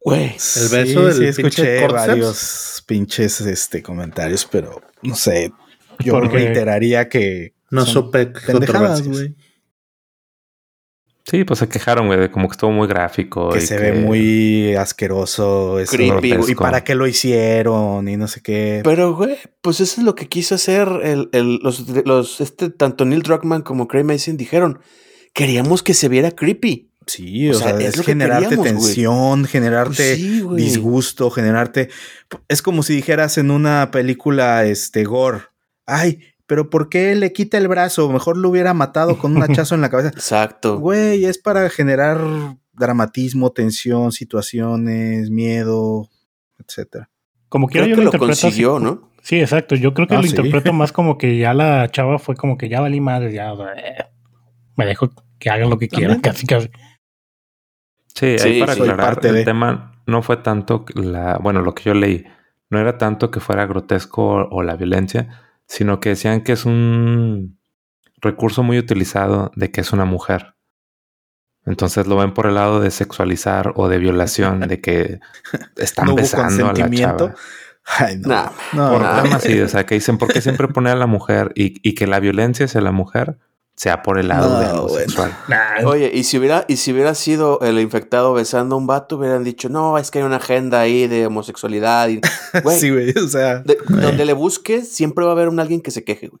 Güey. 0.00 0.34
El 0.56 0.68
beso 0.70 1.04
del 1.06 1.14
sí, 1.14 1.24
escuché 1.42 1.86
varios 1.86 2.82
pinches 2.86 3.40
este, 3.42 3.82
comentarios, 3.82 4.46
pero 4.50 4.80
no 5.02 5.14
sé. 5.14 5.52
Yo 5.98 6.18
reiteraría 6.20 7.08
que 7.10 7.54
No 7.70 7.84
son 7.84 8.04
supe 8.06 8.26
pendejadas, 8.26 9.06
güey. 9.06 9.36
Sí, 11.30 11.44
pues 11.44 11.60
se 11.60 11.68
quejaron, 11.68 12.08
güey, 12.08 12.18
de 12.18 12.30
como 12.30 12.48
que 12.48 12.52
estuvo 12.52 12.72
muy 12.72 12.88
gráfico. 12.88 13.50
Que 13.50 13.58
y 13.58 13.62
se 13.62 13.78
ve 13.78 13.92
muy 13.92 14.74
asqueroso. 14.74 15.78
eso. 15.78 15.92
Creepy, 15.96 16.34
Y 16.48 16.54
para 16.56 16.82
qué 16.82 16.94
lo 16.94 17.06
hicieron 17.06 18.08
y 18.08 18.16
no 18.16 18.26
sé 18.26 18.40
qué. 18.42 18.80
Pero, 18.82 19.14
güey, 19.14 19.36
pues 19.60 19.80
eso 19.80 20.00
es 20.00 20.04
lo 20.04 20.14
que 20.16 20.26
quiso 20.28 20.56
hacer 20.56 20.88
el, 21.04 21.28
el- 21.32 21.60
los, 21.62 21.86
los, 22.04 22.40
este, 22.40 22.70
tanto 22.70 23.04
Neil 23.04 23.22
Druckmann 23.22 23.62
como 23.62 23.86
Craig 23.86 24.04
Mason 24.04 24.36
dijeron. 24.36 24.80
Queríamos 25.32 25.84
que 25.84 25.94
se 25.94 26.08
viera 26.08 26.32
creepy. 26.32 26.90
Sí, 27.06 27.48
O 27.48 27.52
o, 27.52 27.54
sea, 27.54 27.68
sea, 27.70 27.78
es 27.78 27.84
es, 27.90 27.96
lo 27.96 28.02
que 28.02 28.12
generarte 28.12 28.56
queríamos, 28.56 28.66
tensión, 28.66 29.44
generarte 29.44 29.96
Pues 29.96 30.16
sí, 30.18 30.42
disgusto, 30.56 31.30
generarte. 31.30 31.88
Es 32.48 32.60
como 32.62 32.82
si 32.82 32.94
dijeras 32.94 33.38
en 33.38 33.50
una 33.50 33.90
película, 33.92 34.64
este, 34.66 35.04
gore, 35.04 35.38
ay, 35.86 36.20
pero 36.50 36.68
¿por 36.68 36.88
qué 36.88 37.14
le 37.14 37.32
quita 37.32 37.58
el 37.58 37.68
brazo? 37.68 38.10
Mejor 38.10 38.36
lo 38.36 38.48
hubiera 38.48 38.74
matado 38.74 39.16
con 39.18 39.36
un 39.36 39.42
hachazo 39.44 39.76
en 39.76 39.82
la 39.82 39.88
cabeza. 39.88 40.08
Exacto. 40.14 40.80
Güey, 40.80 41.24
es 41.24 41.38
para 41.38 41.70
generar 41.70 42.18
dramatismo, 42.72 43.52
tensión, 43.52 44.10
situaciones, 44.10 45.30
miedo, 45.30 46.08
etcétera. 46.58 47.08
Como 47.48 47.68
quiera 47.68 47.84
Creo 47.86 47.96
yo 47.96 48.10
que 48.10 48.18
lo 48.18 48.24
así 48.32 48.42
consiguió, 48.42 48.80
¿no? 48.80 49.12
Sí, 49.22 49.38
exacto. 49.40 49.76
Yo 49.76 49.94
creo 49.94 50.08
que 50.08 50.14
Ah, 50.14 50.18
lo 50.18 50.24
sí. 50.24 50.30
interpreto 50.30 50.72
más 50.72 50.90
como 50.90 51.18
que 51.18 51.38
ya 51.38 51.54
la 51.54 51.88
chava 51.88 52.18
fue 52.18 52.34
como 52.34 52.58
que 52.58 52.68
ya 52.68 52.80
valí 52.80 53.00
madre, 53.00 53.32
ya 53.32 53.52
eh, 53.52 54.06
me 54.76 54.86
dejó 54.86 55.08
que 55.38 55.50
hagan 55.50 55.70
lo 55.70 55.78
que 55.78 55.86
quieran, 55.86 56.18
casi 56.20 56.48
casi. 56.48 56.68
Sí, 58.14 58.38
Sí, 58.38 58.48
ahí 58.48 58.60
para 58.60 58.72
aclarar, 58.72 58.96
Parte 59.14 59.28
el 59.28 59.34
de- 59.36 59.44
tema 59.44 60.02
no 60.06 60.22
fue 60.22 60.38
tanto 60.38 60.84
la, 60.94 61.38
bueno, 61.40 61.62
lo 61.62 61.76
que 61.76 61.84
yo 61.84 61.94
leí, 61.94 62.24
no 62.70 62.80
era 62.80 62.98
tanto 62.98 63.30
que 63.30 63.38
fuera 63.38 63.66
grotesco 63.66 64.24
o, 64.24 64.48
o 64.50 64.62
la 64.64 64.74
violencia, 64.74 65.42
sino 65.70 66.00
que 66.00 66.08
decían 66.10 66.40
que 66.42 66.50
es 66.52 66.66
un 66.66 67.60
recurso 68.20 68.64
muy 68.64 68.76
utilizado 68.76 69.52
de 69.54 69.70
que 69.70 69.80
es 69.80 69.92
una 69.92 70.04
mujer. 70.04 70.56
Entonces 71.64 72.08
lo 72.08 72.16
ven 72.16 72.34
por 72.34 72.46
el 72.46 72.54
lado 72.54 72.80
de 72.80 72.90
sexualizar 72.90 73.72
o 73.76 73.88
de 73.88 73.98
violación, 73.98 74.60
de 74.60 74.80
que 74.80 75.20
están 75.76 76.06
No 76.06 76.16
besando 76.16 76.66
a 76.68 76.72
la 76.72 76.90
chava. 76.90 77.34
Ay, 77.86 78.16
no. 78.18 78.28
Nah. 78.28 78.50
No, 78.72 78.90
Por 78.90 79.02
Ah. 79.04 79.22
temas 79.22 79.44
así, 79.44 79.60
o 79.60 79.68
sea, 79.68 79.86
que 79.86 79.94
dicen, 79.94 80.18
¿por 80.18 80.32
qué 80.32 80.40
siempre 80.40 80.66
poner 80.74 80.94
a 80.94 80.96
la 80.96 81.06
mujer 81.06 81.52
y, 81.54 81.76
y 81.88 81.94
que 81.94 82.08
la 82.08 82.18
violencia 82.18 82.66
hacia 82.66 82.80
la 82.80 82.92
mujer 82.92 83.38
sea 83.80 84.02
por 84.02 84.18
el 84.18 84.28
lado 84.28 84.50
No, 84.50 84.60
de 84.60 84.66
algo 84.66 84.88
bueno. 84.88 85.12
Oye, 85.86 86.10
y 86.12 86.24
si 86.24 86.36
hubiera, 86.36 86.66
y 86.68 86.76
si 86.76 86.92
hubiera 86.92 87.14
sido 87.14 87.60
el 87.62 87.78
infectado 87.80 88.34
besando 88.34 88.74
a 88.74 88.78
un 88.78 88.86
vato, 88.86 89.16
hubieran 89.16 89.42
dicho, 89.42 89.70
no, 89.70 89.96
es 89.96 90.10
que 90.10 90.18
hay 90.18 90.24
una 90.26 90.36
agenda 90.36 90.80
ahí 90.80 91.06
de 91.06 91.24
homosexualidad. 91.26 92.08
Y, 92.10 92.20
sí, 92.78 92.90
güey. 92.90 93.14
O 93.16 93.26
sea, 93.26 93.60
de- 93.60 93.78
donde 93.88 94.26
le 94.26 94.34
busques, 94.34 94.92
siempre 94.94 95.24
va 95.24 95.30
a 95.30 95.32
haber 95.34 95.48
un 95.48 95.60
alguien 95.60 95.80
que 95.80 95.90
se 95.90 96.04
queje, 96.04 96.28
güey. 96.28 96.40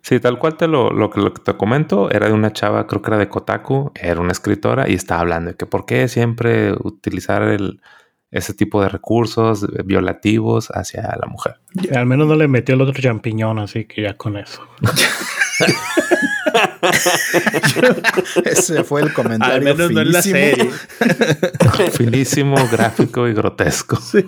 Sí, 0.00 0.20
tal 0.20 0.38
cual 0.38 0.56
te 0.56 0.68
lo, 0.68 0.90
lo, 0.92 1.10
que- 1.10 1.20
lo 1.20 1.34
que 1.34 1.42
te 1.42 1.56
comento 1.56 2.08
era 2.12 2.28
de 2.28 2.32
una 2.34 2.52
chava, 2.52 2.86
creo 2.86 3.02
que 3.02 3.10
era 3.10 3.18
de 3.18 3.28
Kotaku, 3.28 3.90
era 3.96 4.20
una 4.20 4.30
escritora 4.30 4.88
y 4.88 4.94
estaba 4.94 5.22
hablando 5.22 5.50
de 5.50 5.56
que 5.56 5.66
por 5.66 5.86
qué 5.86 6.06
siempre 6.06 6.72
utilizar 6.72 7.42
el, 7.42 7.80
ese 8.30 8.54
tipo 8.54 8.80
de 8.80 8.90
recursos 8.90 9.66
violativos 9.84 10.68
hacia 10.72 11.02
la 11.02 11.26
mujer. 11.26 11.56
al 11.96 12.06
menos 12.06 12.28
no 12.28 12.36
le 12.36 12.46
metió 12.46 12.76
el 12.76 12.80
otro 12.82 12.94
champiñón, 13.02 13.58
así 13.58 13.86
que 13.86 14.02
ya 14.02 14.16
con 14.16 14.36
eso. 14.36 14.62
ese 18.44 18.84
fue 18.84 19.02
el 19.02 19.12
comentario. 19.12 19.54
Al 19.54 19.62
menos 19.62 19.90
no 19.90 20.00
en 20.00 20.12
la 20.12 20.22
finísimo. 20.22 20.72
serie. 21.00 21.90
Finísimo, 21.92 22.56
gráfico 22.70 23.26
y 23.28 23.34
grotesco. 23.34 23.96
Eso 23.96 24.22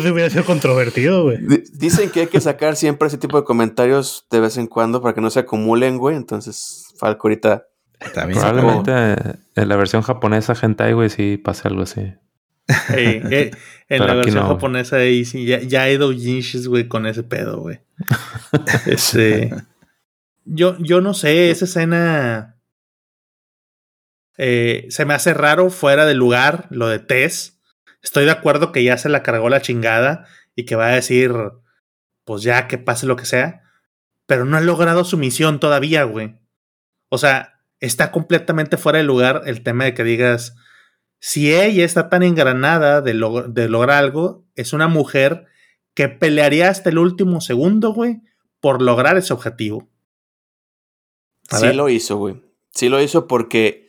sí 0.00 0.08
hubiera 0.10 0.30
sido 0.30 0.44
controvertido, 0.44 1.24
güey. 1.24 1.38
Di- 1.38 1.64
Dicen 1.72 2.10
que 2.10 2.20
hay 2.20 2.26
que 2.26 2.40
sacar 2.40 2.76
siempre 2.76 3.08
ese 3.08 3.18
tipo 3.18 3.38
de 3.38 3.44
comentarios 3.44 4.26
de 4.30 4.40
vez 4.40 4.56
en 4.56 4.66
cuando 4.66 5.00
para 5.02 5.14
que 5.14 5.20
no 5.20 5.30
se 5.30 5.40
acumulen, 5.40 5.98
güey. 5.98 6.16
Entonces, 6.16 6.86
Falco 6.98 7.28
ahorita. 7.28 7.66
También 8.14 8.38
se 8.40 8.46
Probablemente 8.46 8.92
eh, 8.92 9.34
en 9.54 9.68
la 9.68 9.76
versión 9.76 10.02
japonesa 10.02 10.54
hentai, 10.60 10.92
güey, 10.92 11.08
sí 11.08 11.38
pase 11.38 11.66
algo 11.68 11.82
así. 11.82 12.12
Eh, 12.94 13.50
en 13.88 13.98
Pero 14.00 14.06
la 14.06 14.14
versión 14.16 14.42
no, 14.42 14.48
japonesa 14.48 14.96
ahí 14.96 15.24
sí, 15.24 15.46
ya, 15.46 15.60
ya 15.60 15.82
hay 15.84 15.96
doujinshis, 15.96 16.66
güey, 16.68 16.88
con 16.88 17.06
ese 17.06 17.22
pedo, 17.22 17.58
güey. 17.60 17.80
Este, 18.86 19.54
yo, 20.44 20.76
yo 20.78 21.00
no 21.00 21.14
sé, 21.14 21.50
esa 21.50 21.64
escena 21.64 22.56
eh, 24.38 24.86
se 24.90 25.04
me 25.04 25.14
hace 25.14 25.34
raro, 25.34 25.70
fuera 25.70 26.04
de 26.06 26.14
lugar, 26.14 26.66
lo 26.70 26.88
de 26.88 26.98
Tess. 26.98 27.60
Estoy 28.02 28.24
de 28.24 28.30
acuerdo 28.30 28.72
que 28.72 28.84
ya 28.84 28.98
se 28.98 29.08
la 29.08 29.22
cargó 29.22 29.48
la 29.48 29.62
chingada 29.62 30.26
y 30.54 30.64
que 30.64 30.76
va 30.76 30.88
a 30.88 30.94
decir, 30.94 31.32
pues 32.24 32.42
ya 32.42 32.68
que 32.68 32.78
pase 32.78 33.06
lo 33.06 33.16
que 33.16 33.24
sea, 33.24 33.62
pero 34.26 34.44
no 34.44 34.56
ha 34.56 34.60
logrado 34.60 35.04
su 35.04 35.16
misión 35.16 35.58
todavía, 35.60 36.04
güey. 36.04 36.38
O 37.08 37.18
sea, 37.18 37.60
está 37.80 38.10
completamente 38.10 38.76
fuera 38.76 38.98
de 38.98 39.04
lugar 39.04 39.42
el 39.46 39.62
tema 39.62 39.84
de 39.84 39.94
que 39.94 40.04
digas, 40.04 40.54
si 41.18 41.54
ella 41.54 41.84
está 41.84 42.08
tan 42.08 42.22
engranada 42.22 43.00
de, 43.00 43.14
log- 43.14 43.46
de 43.52 43.68
lograr 43.68 43.98
algo, 43.98 44.44
es 44.54 44.72
una 44.72 44.88
mujer 44.88 45.46
que 45.96 46.08
pelearía 46.10 46.68
hasta 46.68 46.90
el 46.90 46.98
último 46.98 47.40
segundo, 47.40 47.94
güey, 47.94 48.20
por 48.60 48.82
lograr 48.82 49.16
ese 49.16 49.32
objetivo. 49.32 49.88
A 51.50 51.56
Sí 51.58 51.66
ver. 51.66 51.74
lo 51.74 51.88
hizo, 51.88 52.18
güey. 52.18 52.42
Sí 52.74 52.90
lo 52.90 53.02
hizo 53.02 53.26
porque 53.26 53.88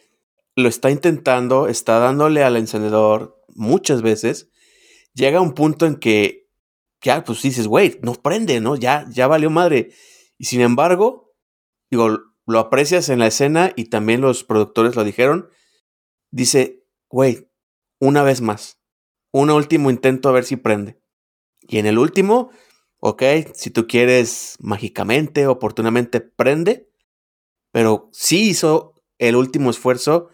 lo 0.55 0.69
está 0.69 0.89
intentando, 0.89 1.67
está 1.67 1.99
dándole 1.99 2.43
al 2.43 2.55
encendedor 2.55 3.43
muchas 3.49 4.01
veces. 4.01 4.49
Llega 5.13 5.41
un 5.41 5.53
punto 5.53 5.85
en 5.85 5.97
que 5.97 6.49
ya, 7.01 7.25
pues 7.25 7.41
dices, 7.41 7.67
güey, 7.67 7.99
no 8.01 8.13
prende, 8.13 8.61
¿no? 8.61 8.77
Ya, 8.77 9.05
ya 9.09 9.27
valió 9.27 9.49
madre. 9.49 9.91
Y 10.37 10.45
sin 10.45 10.61
embargo, 10.61 11.35
digo, 11.91 12.19
lo 12.45 12.59
aprecias 12.59 13.09
en 13.09 13.19
la 13.19 13.27
escena 13.27 13.73
y 13.75 13.85
también 13.85 14.21
los 14.21 14.45
productores 14.45 14.95
lo 14.95 15.03
dijeron. 15.03 15.49
Dice, 16.31 16.85
güey, 17.09 17.49
una 17.99 18.23
vez 18.23 18.39
más. 18.39 18.79
Un 19.31 19.49
último 19.49 19.89
intento 19.89 20.29
a 20.29 20.31
ver 20.31 20.45
si 20.45 20.55
prende. 20.55 20.96
Y 21.67 21.77
en 21.79 21.85
el 21.85 21.97
último, 21.97 22.49
ok, 22.99 23.23
si 23.53 23.69
tú 23.69 23.87
quieres 23.87 24.55
mágicamente, 24.59 25.47
oportunamente, 25.47 26.21
prende 26.21 26.87
pero 27.71 28.09
sí 28.11 28.49
hizo 28.49 28.95
el 29.19 29.35
último 29.35 29.69
esfuerzo 29.69 30.29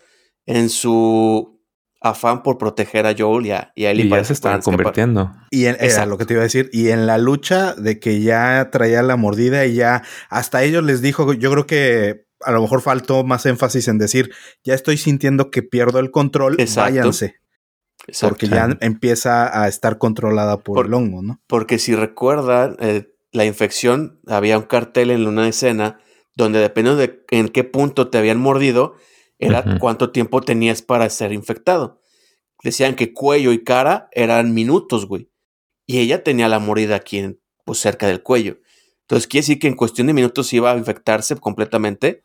en 0.45 0.69
su 0.69 1.59
afán 1.99 2.43
por 2.43 2.57
proteger 2.57 3.05
a 3.05 3.15
Joel 3.17 3.45
y 3.45 3.51
a, 3.51 3.71
y 3.75 3.85
a 3.85 3.91
Ellie 3.91 4.05
Y 4.05 4.09
para 4.09 4.21
ya 4.21 4.25
se 4.25 4.29
que 4.29 4.33
estaba 4.33 4.59
puedan 4.59 4.59
escapar. 4.59 4.75
convirtiendo. 4.77 5.31
Y 5.51 5.65
en, 5.65 5.75
era 5.75 5.83
Exacto. 5.85 6.09
lo 6.09 6.17
que 6.17 6.25
te 6.25 6.33
iba 6.35 6.41
a 6.41 6.43
decir. 6.43 6.69
Y 6.71 6.89
en 6.89 7.05
la 7.05 7.17
lucha 7.17 7.73
de 7.75 7.99
que 7.99 8.21
ya 8.21 8.69
traía 8.71 9.01
la 9.03 9.15
mordida 9.17 9.65
y 9.65 9.75
ya 9.75 10.03
hasta 10.29 10.63
ellos 10.63 10.83
les 10.83 11.01
dijo, 11.01 11.33
yo 11.33 11.51
creo 11.51 11.65
que 11.65 12.25
a 12.41 12.51
lo 12.51 12.61
mejor 12.61 12.81
faltó 12.81 13.23
más 13.23 13.45
énfasis 13.45 13.87
en 13.87 13.97
decir, 13.97 14.31
ya 14.63 14.73
estoy 14.73 14.97
sintiendo 14.97 15.49
que 15.49 15.63
pierdo 15.63 15.99
el 15.99 16.11
control, 16.11 16.55
Exacto. 16.59 16.91
váyanse. 16.91 17.35
Exacto. 18.07 18.35
Porque 18.35 18.47
ya 18.47 18.77
empieza 18.81 19.61
a 19.61 19.67
estar 19.67 19.97
controlada 19.97 20.57
por, 20.57 20.75
Por- 20.75 20.85
el 20.87 20.93
hongo, 20.93 21.21
¿no? 21.21 21.41
Porque 21.47 21.79
si 21.79 21.95
recuerdan, 21.95 22.75
eh, 22.79 23.09
la 23.31 23.45
infección, 23.45 24.19
había 24.27 24.57
un 24.57 24.65
cartel 24.65 25.09
en 25.11 25.25
una 25.27 25.47
escena 25.47 25.99
donde 26.35 26.59
dependiendo 26.59 26.99
de 26.99 27.23
en 27.31 27.49
qué 27.49 27.63
punto 27.63 28.09
te 28.09 28.17
habían 28.17 28.39
mordido, 28.39 28.95
era 29.39 29.77
cuánto 29.79 30.11
tiempo 30.11 30.41
tenías 30.41 30.81
para 30.81 31.09
ser 31.09 31.31
infectado. 31.33 32.01
Decían 32.63 32.95
que 32.95 33.13
cuello 33.13 33.51
y 33.51 33.63
cara 33.63 34.07
eran 34.13 34.53
minutos, 34.53 35.05
güey. 35.07 35.29
Y 35.85 35.99
ella 35.99 36.23
tenía 36.23 36.47
la 36.47 36.59
mordida 36.59 36.95
aquí, 36.95 37.17
en, 37.19 37.39
pues 37.65 37.79
cerca 37.79 38.07
del 38.07 38.23
cuello. 38.23 38.57
Entonces 39.01 39.27
quiere 39.27 39.41
decir 39.41 39.59
que 39.59 39.67
en 39.67 39.75
cuestión 39.75 40.07
de 40.07 40.13
minutos 40.13 40.53
iba 40.53 40.71
a 40.71 40.77
infectarse 40.77 41.35
completamente. 41.35 42.23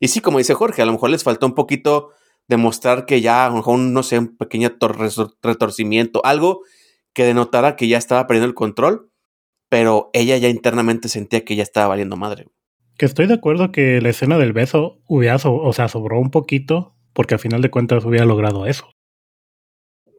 Y 0.00 0.08
sí, 0.08 0.20
como 0.20 0.38
dice 0.38 0.54
Jorge, 0.54 0.80
a 0.82 0.86
lo 0.86 0.92
mejor 0.92 1.10
les 1.10 1.22
faltó 1.22 1.46
un 1.46 1.54
poquito 1.54 2.10
demostrar 2.48 3.06
que 3.06 3.20
ya, 3.20 3.46
a 3.46 3.48
lo 3.50 3.56
mejor, 3.56 3.78
no 3.78 4.02
sé, 4.02 4.18
un 4.18 4.36
pequeño 4.36 4.70
retorcimiento, 5.42 6.20
algo 6.24 6.62
que 7.14 7.24
denotara 7.24 7.76
que 7.76 7.88
ya 7.88 7.98
estaba 7.98 8.26
perdiendo 8.26 8.48
el 8.48 8.54
control, 8.54 9.10
pero 9.68 10.10
ella 10.12 10.36
ya 10.36 10.48
internamente 10.48 11.08
sentía 11.08 11.44
que 11.44 11.56
ya 11.56 11.62
estaba 11.62 11.88
valiendo 11.88 12.16
madre. 12.16 12.48
Que 12.96 13.06
estoy 13.06 13.26
de 13.26 13.34
acuerdo 13.34 13.72
que 13.72 14.00
la 14.00 14.10
escena 14.10 14.38
del 14.38 14.52
beso 14.52 15.00
hubiera, 15.06 15.38
so- 15.38 15.54
o 15.56 15.72
sea, 15.72 15.88
sobró 15.88 16.20
un 16.20 16.30
poquito, 16.30 16.94
porque 17.12 17.34
al 17.34 17.40
final 17.40 17.62
de 17.62 17.70
cuentas 17.70 18.04
hubiera 18.04 18.24
logrado 18.26 18.66
eso. 18.66 18.90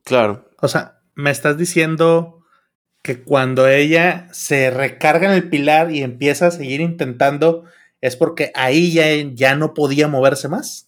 Claro. 0.04 0.50
O 0.62 0.68
sea, 0.68 1.00
me 1.16 1.32
estás 1.32 1.58
diciendo 1.58 2.44
que 3.02 3.24
cuando 3.24 3.68
ella 3.68 4.28
se 4.32 4.72
recarga 4.72 5.28
en 5.28 5.34
el 5.34 5.50
pilar 5.50 5.92
y 5.92 6.02
empieza 6.02 6.48
a 6.48 6.52
seguir 6.52 6.82
intentando, 6.82 7.64
es 8.02 8.16
porque 8.16 8.52
ahí 8.56 8.92
ya, 8.92 9.06
ya 9.34 9.56
no 9.56 9.74
podía 9.74 10.08
moverse 10.08 10.48
más. 10.48 10.85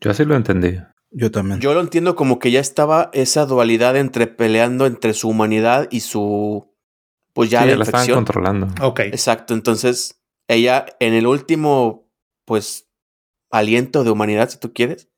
Yo 0.00 0.10
así 0.10 0.24
lo 0.24 0.36
entendí. 0.36 0.78
Yo 1.10 1.30
también. 1.30 1.60
Yo 1.60 1.74
lo 1.74 1.80
entiendo 1.80 2.16
como 2.16 2.38
que 2.38 2.50
ya 2.50 2.60
estaba 2.60 3.10
esa 3.12 3.46
dualidad 3.46 3.96
entre 3.96 4.26
peleando 4.26 4.86
entre 4.86 5.14
su 5.14 5.28
humanidad 5.28 5.88
y 5.90 6.00
su. 6.00 6.74
Pues 7.32 7.50
ya 7.50 7.62
Sí, 7.62 7.70
la 7.70 7.76
la 7.76 7.84
estaban 7.84 8.08
controlando. 8.10 8.68
Ok. 8.80 9.00
Exacto. 9.00 9.54
Entonces, 9.54 10.20
ella 10.48 10.86
en 11.00 11.14
el 11.14 11.26
último, 11.26 12.10
pues, 12.44 12.88
aliento 13.50 14.04
de 14.04 14.10
humanidad, 14.10 14.48
si 14.48 14.58
tú 14.58 14.72
quieres, 14.72 15.08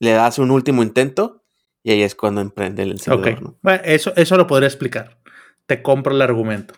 le 0.00 0.10
das 0.12 0.38
un 0.38 0.50
último 0.50 0.82
intento 0.82 1.44
y 1.82 1.92
ahí 1.92 2.02
es 2.02 2.14
cuando 2.14 2.40
emprende 2.40 2.82
el 2.82 2.92
encendedor. 2.92 3.34
Ok. 3.34 3.40
¿no? 3.40 3.58
Bueno, 3.62 3.82
eso, 3.84 4.12
eso 4.16 4.36
lo 4.36 4.46
podría 4.46 4.68
explicar. 4.68 5.18
Te 5.66 5.82
compro 5.82 6.14
el 6.14 6.22
argumento. 6.22 6.74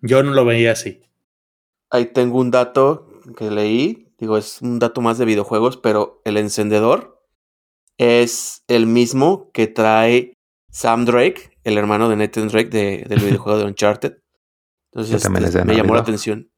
Yo 0.00 0.22
no 0.22 0.32
lo 0.32 0.44
veía 0.44 0.72
así. 0.72 1.02
Ahí 1.90 2.06
tengo 2.06 2.38
un 2.38 2.50
dato 2.50 3.08
que 3.36 3.50
leí. 3.50 4.03
Digo, 4.18 4.36
es 4.38 4.62
un 4.62 4.78
dato 4.78 5.00
más 5.00 5.18
de 5.18 5.24
videojuegos, 5.24 5.76
pero 5.76 6.20
el 6.24 6.36
encendedor 6.36 7.22
es 7.98 8.62
el 8.68 8.86
mismo 8.86 9.50
que 9.52 9.66
trae 9.66 10.34
Sam 10.70 11.04
Drake, 11.04 11.58
el 11.64 11.78
hermano 11.78 12.08
de 12.08 12.16
Nathan 12.16 12.48
Drake 12.48 12.68
de- 12.70 13.04
del 13.08 13.20
videojuego 13.46 13.58
de 13.58 13.64
Uncharted. 13.64 14.18
Entonces, 14.92 15.22
también 15.22 15.44
este, 15.44 15.58
es 15.60 15.64
de 15.66 15.72
me 15.72 15.76
llamó 15.76 15.94
la 15.94 16.00
atención 16.02 16.50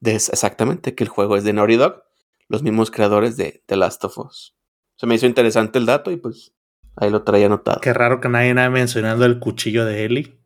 de 0.00 0.14
exactamente 0.16 0.94
que 0.94 1.04
el 1.04 1.08
juego 1.08 1.36
es 1.36 1.44
de 1.44 1.52
Naughty 1.52 1.76
Dog, 1.76 2.02
los 2.48 2.62
mismos 2.62 2.90
creadores 2.90 3.36
de 3.36 3.62
The 3.66 3.76
Last 3.76 4.04
of 4.04 4.18
Us. 4.18 4.56
Se 4.96 5.06
me 5.06 5.14
hizo 5.14 5.26
interesante 5.26 5.78
el 5.78 5.86
dato 5.86 6.10
y 6.10 6.16
pues 6.16 6.52
ahí 6.96 7.10
lo 7.10 7.22
traía 7.22 7.46
anotado. 7.46 7.80
Qué 7.80 7.92
raro 7.92 8.20
que 8.20 8.28
nadie 8.28 8.50
haya 8.50 8.70
mencionando 8.70 9.24
el 9.24 9.38
cuchillo 9.38 9.84
de 9.84 10.04
Ellie. 10.04 10.38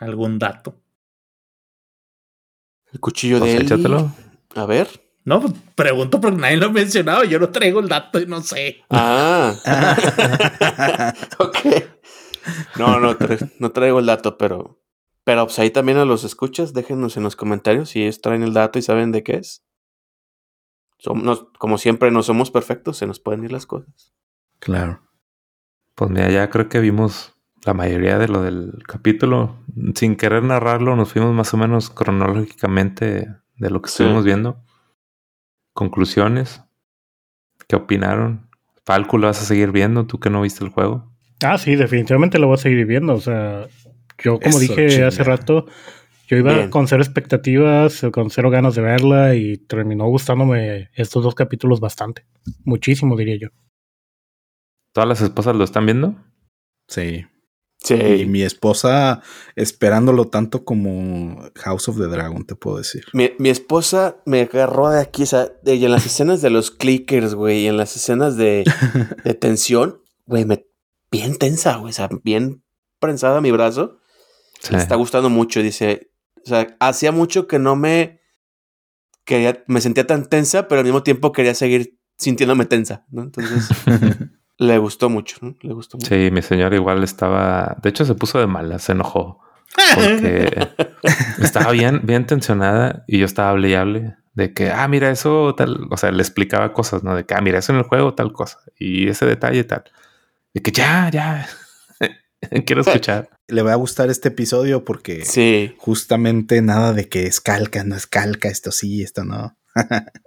Algún 0.00 0.38
dato. 0.38 0.80
El 2.92 3.00
cuchillo 3.00 3.38
Pues 3.40 3.50
de 3.50 3.56
Ellie. 3.58 3.66
échatelo. 3.66 4.12
A 4.54 4.66
ver. 4.66 4.88
No, 5.24 5.40
pues, 5.40 5.54
pregunto 5.74 6.20
porque 6.20 6.36
nadie 6.36 6.56
lo 6.58 6.66
ha 6.66 6.70
mencionado. 6.72 7.24
Yo 7.24 7.38
no 7.38 7.48
traigo 7.48 7.80
el 7.80 7.88
dato 7.88 8.20
y 8.20 8.26
no 8.26 8.42
sé. 8.42 8.82
Ah. 8.90 9.54
ok. 11.38 11.56
No, 12.78 13.00
no, 13.00 13.16
tra- 13.18 13.50
no 13.58 13.70
traigo 13.72 13.98
el 14.00 14.06
dato, 14.06 14.36
pero. 14.36 14.80
Pero 15.24 15.46
pues 15.46 15.58
ahí 15.58 15.70
también 15.70 15.96
a 15.96 16.04
los 16.04 16.24
escuchas, 16.24 16.74
déjenos 16.74 17.16
en 17.16 17.22
los 17.22 17.34
comentarios 17.36 17.88
si 17.90 18.02
ellos 18.02 18.20
traen 18.20 18.42
el 18.42 18.52
dato 18.52 18.78
y 18.78 18.82
saben 18.82 19.10
de 19.12 19.22
qué 19.22 19.36
es. 19.36 19.64
Somos, 20.98 21.46
como 21.58 21.78
siempre, 21.78 22.10
no 22.10 22.22
somos 22.22 22.50
perfectos, 22.50 22.98
se 22.98 23.06
nos 23.06 23.20
pueden 23.20 23.44
ir 23.44 23.52
las 23.52 23.64
cosas. 23.66 24.12
Claro. 24.58 25.00
Pues 25.94 26.10
mira, 26.10 26.30
ya 26.30 26.50
creo 26.50 26.68
que 26.68 26.80
vimos 26.80 27.32
la 27.64 27.72
mayoría 27.72 28.18
de 28.18 28.28
lo 28.28 28.42
del 28.42 28.82
capítulo. 28.86 29.64
Sin 29.94 30.16
querer 30.16 30.42
narrarlo, 30.42 30.94
nos 30.96 31.12
fuimos 31.12 31.32
más 31.32 31.54
o 31.54 31.56
menos 31.56 31.88
cronológicamente 31.88 33.28
de 33.56 33.70
lo 33.70 33.80
que 33.80 33.88
Sí. 33.88 34.02
estuvimos 34.02 34.24
viendo. 34.24 34.62
Conclusiones. 35.74 36.62
¿Qué 37.68 37.76
opinaron? 37.76 38.48
Falco, 38.84 39.18
¿lo 39.18 39.26
vas 39.26 39.42
a 39.42 39.44
seguir 39.44 39.72
viendo? 39.72 40.06
¿Tú 40.06 40.18
que 40.18 40.30
no 40.30 40.40
viste 40.42 40.64
el 40.64 40.70
juego? 40.70 41.10
Ah, 41.42 41.58
sí, 41.58 41.76
definitivamente 41.76 42.38
lo 42.38 42.46
voy 42.46 42.54
a 42.54 42.58
seguir 42.58 42.86
viendo. 42.86 43.14
O 43.14 43.20
sea, 43.20 43.66
yo 44.22 44.38
como 44.38 44.58
Eso, 44.58 44.58
dije 44.60 45.04
hace 45.04 45.24
rato, 45.24 45.66
yo 46.28 46.36
iba 46.36 46.54
Bien. 46.54 46.70
con 46.70 46.86
cero 46.86 47.02
expectativas, 47.02 48.06
con 48.12 48.30
cero 48.30 48.50
ganas 48.50 48.74
de 48.74 48.82
verla 48.82 49.34
y 49.34 49.58
terminó 49.58 50.06
gustándome 50.06 50.90
estos 50.94 51.24
dos 51.24 51.34
capítulos 51.34 51.80
bastante. 51.80 52.24
Muchísimo, 52.64 53.16
diría 53.16 53.36
yo. 53.36 53.48
¿Todas 54.92 55.08
las 55.08 55.20
esposas 55.20 55.56
lo 55.56 55.64
están 55.64 55.86
viendo? 55.86 56.14
Sí. 56.88 57.26
Sí. 57.84 57.94
Y 57.94 58.26
mi 58.26 58.40
esposa 58.42 59.20
esperándolo 59.56 60.24
tanto 60.28 60.64
como 60.64 61.38
House 61.56 61.86
of 61.88 61.98
the 61.98 62.06
Dragon, 62.06 62.44
te 62.46 62.54
puedo 62.56 62.78
decir. 62.78 63.04
Mi, 63.12 63.32
mi 63.38 63.50
esposa 63.50 64.16
me 64.24 64.40
agarró 64.40 64.88
de 64.88 65.00
aquí, 65.00 65.24
o 65.24 65.26
sea, 65.26 65.52
de- 65.62 65.74
y 65.76 65.84
en 65.84 65.90
las 65.92 66.06
escenas 66.06 66.40
de 66.42 66.48
los 66.50 66.70
clickers, 66.70 67.34
güey, 67.34 67.60
y 67.60 67.66
en 67.66 67.76
las 67.76 67.94
escenas 67.94 68.36
de, 68.38 68.64
de 69.24 69.34
tensión, 69.34 70.00
güey, 70.26 70.46
me 70.46 70.66
bien 71.10 71.36
tensa, 71.36 71.76
güey, 71.76 71.90
o 71.90 71.94
sea, 71.94 72.08
bien 72.24 72.64
prensada 73.00 73.40
mi 73.42 73.50
brazo. 73.50 73.98
Sí. 74.60 74.72
Le 74.72 74.78
está 74.78 74.94
gustando 74.96 75.28
mucho, 75.28 75.60
dice. 75.62 76.10
O 76.44 76.48
sea, 76.48 76.74
hacía 76.80 77.12
mucho 77.12 77.46
que 77.46 77.58
no 77.58 77.76
me 77.76 78.20
quería, 79.26 79.62
me 79.66 79.80
sentía 79.82 80.06
tan 80.06 80.26
tensa, 80.28 80.68
pero 80.68 80.78
al 80.80 80.84
mismo 80.86 81.02
tiempo 81.02 81.32
quería 81.32 81.54
seguir 81.54 81.98
sintiéndome 82.16 82.64
tensa, 82.64 83.04
¿no? 83.10 83.22
Entonces, 83.24 83.68
le 84.58 84.78
gustó 84.78 85.08
mucho, 85.08 85.36
¿no? 85.40 85.54
Le 85.60 85.74
gustó 85.74 85.96
mucho. 85.96 86.08
Sí, 86.08 86.30
mi 86.30 86.42
señora 86.42 86.74
igual 86.76 87.02
estaba. 87.02 87.76
De 87.82 87.90
hecho, 87.90 88.04
se 88.04 88.14
puso 88.14 88.38
de 88.38 88.46
mala, 88.46 88.78
se 88.78 88.92
enojó. 88.92 89.40
Porque 89.94 90.68
estaba 91.42 91.72
bien, 91.72 92.02
bien 92.04 92.26
tensionada 92.26 93.04
y 93.08 93.18
yo 93.18 93.26
estaba 93.26 93.50
hable 93.50 93.70
y 93.70 93.74
hable 93.74 94.16
de 94.34 94.52
que, 94.52 94.70
ah, 94.70 94.86
mira, 94.88 95.10
eso 95.10 95.54
tal. 95.56 95.86
O 95.90 95.96
sea, 95.96 96.10
le 96.10 96.22
explicaba 96.22 96.72
cosas, 96.72 97.02
¿no? 97.02 97.14
De 97.14 97.24
que, 97.24 97.34
ah, 97.34 97.40
mira, 97.40 97.58
eso 97.58 97.72
en 97.72 97.78
el 97.78 97.84
juego, 97.84 98.14
tal 98.14 98.32
cosa. 98.32 98.58
Y 98.78 99.08
ese 99.08 99.26
detalle, 99.26 99.64
tal. 99.64 99.84
De 100.52 100.62
que 100.62 100.72
ya, 100.72 101.10
ya. 101.10 101.48
Quiero 102.66 102.82
escuchar. 102.82 103.30
Le 103.48 103.62
va 103.62 103.72
a 103.72 103.76
gustar 103.76 104.10
este 104.10 104.28
episodio 104.28 104.84
porque 104.84 105.24
Sí, 105.24 105.74
justamente 105.78 106.62
nada 106.62 106.92
de 106.92 107.08
que 107.08 107.26
es 107.26 107.40
calca, 107.40 107.84
no 107.84 107.94
es 107.94 108.06
calca, 108.06 108.48
esto 108.48 108.72
sí, 108.72 109.02
esto 109.02 109.24
no. 109.24 109.56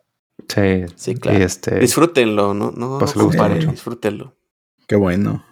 Sí, 0.48 0.86
Sí, 0.96 1.16
claro. 1.16 1.40
Y 1.40 1.42
este. 1.42 1.80
disfrútenlo, 1.80 2.54
¿no? 2.54 2.72
No, 2.72 3.00
Pues 3.00 3.16
no 3.16 3.24
comparen, 3.26 3.58
mucho. 3.58 3.72
disfrútenlo. 3.72 4.36
Qué 4.88 4.96
bueno. 4.96 5.44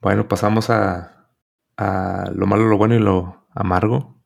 Bueno, 0.00 0.26
pasamos 0.28 0.68
a, 0.70 1.28
a 1.76 2.30
lo 2.34 2.46
malo, 2.46 2.66
lo 2.66 2.76
bueno 2.76 2.94
y 2.94 2.98
lo 2.98 3.46
amargo. 3.54 4.20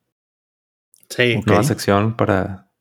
Sí. 1.09 1.35
Ok. 1.37 1.47
Nueva 1.47 1.63
sección 1.63 2.15
para 2.17 2.71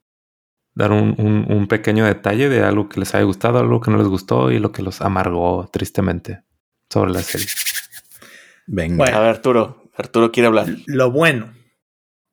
dar 0.74 0.92
un, 0.92 1.14
un- 1.18 1.46
un 1.50 1.68
pequeño 1.68 2.04
detalle 2.06 2.48
de 2.48 2.62
algo 2.62 2.88
que 2.88 3.00
les 3.00 3.14
haya 3.14 3.24
gustado, 3.24 3.58
algo 3.58 3.80
que 3.80 3.90
no 3.90 3.98
les 3.98 4.08
gustó 4.08 4.50
y 4.50 4.58
lo 4.58 4.72
que 4.72 4.82
los 4.82 5.00
amargó 5.02 5.68
tristemente 5.72 6.42
sobre 6.90 7.12
la 7.12 7.20
serie. 7.22 7.46
Venga. 8.66 8.96
Bueno. 8.96 9.16
A 9.16 9.20
ver, 9.20 9.30
Arturo. 9.30 9.90
Arturo 9.96 10.32
quiere 10.32 10.48
hablar. 10.48 10.66
Lo 10.86 11.10
bueno. 11.10 11.52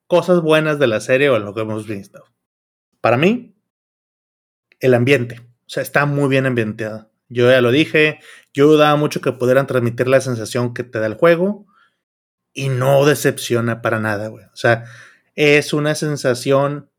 Cosas 0.07 0.41
buenas 0.41 0.79
de 0.79 0.87
la 0.87 0.99
serie 0.99 1.29
o 1.29 1.39
lo 1.39 1.53
que 1.53 1.61
hemos 1.61 1.87
visto. 1.87 2.23
Para 3.01 3.17
mí, 3.17 3.52
el 4.83 4.93
ambiente. 4.93 5.39
O 5.39 5.69
sea, 5.69 5.81
está 5.81 6.05
muy 6.05 6.27
bien 6.27 6.45
ambientada. 6.45 7.09
Yo 7.29 7.49
ya 7.49 7.61
lo 7.61 7.71
dije. 7.71 8.19
Yo 8.53 8.67
dudaba 8.67 8.95
mucho 8.97 9.21
que 9.21 9.31
pudieran 9.31 9.65
transmitir 9.65 10.07
la 10.07 10.19
sensación 10.19 10.73
que 10.73 10.83
te 10.83 10.99
da 10.99 11.07
el 11.07 11.15
juego. 11.15 11.65
Y 12.53 12.67
no 12.67 13.05
decepciona 13.05 13.81
para 13.81 13.99
nada, 13.99 14.27
güey. 14.27 14.45
O 14.45 14.55
sea, 14.55 14.83
es 15.35 15.73
una 15.73 15.95
sensación 15.95 16.89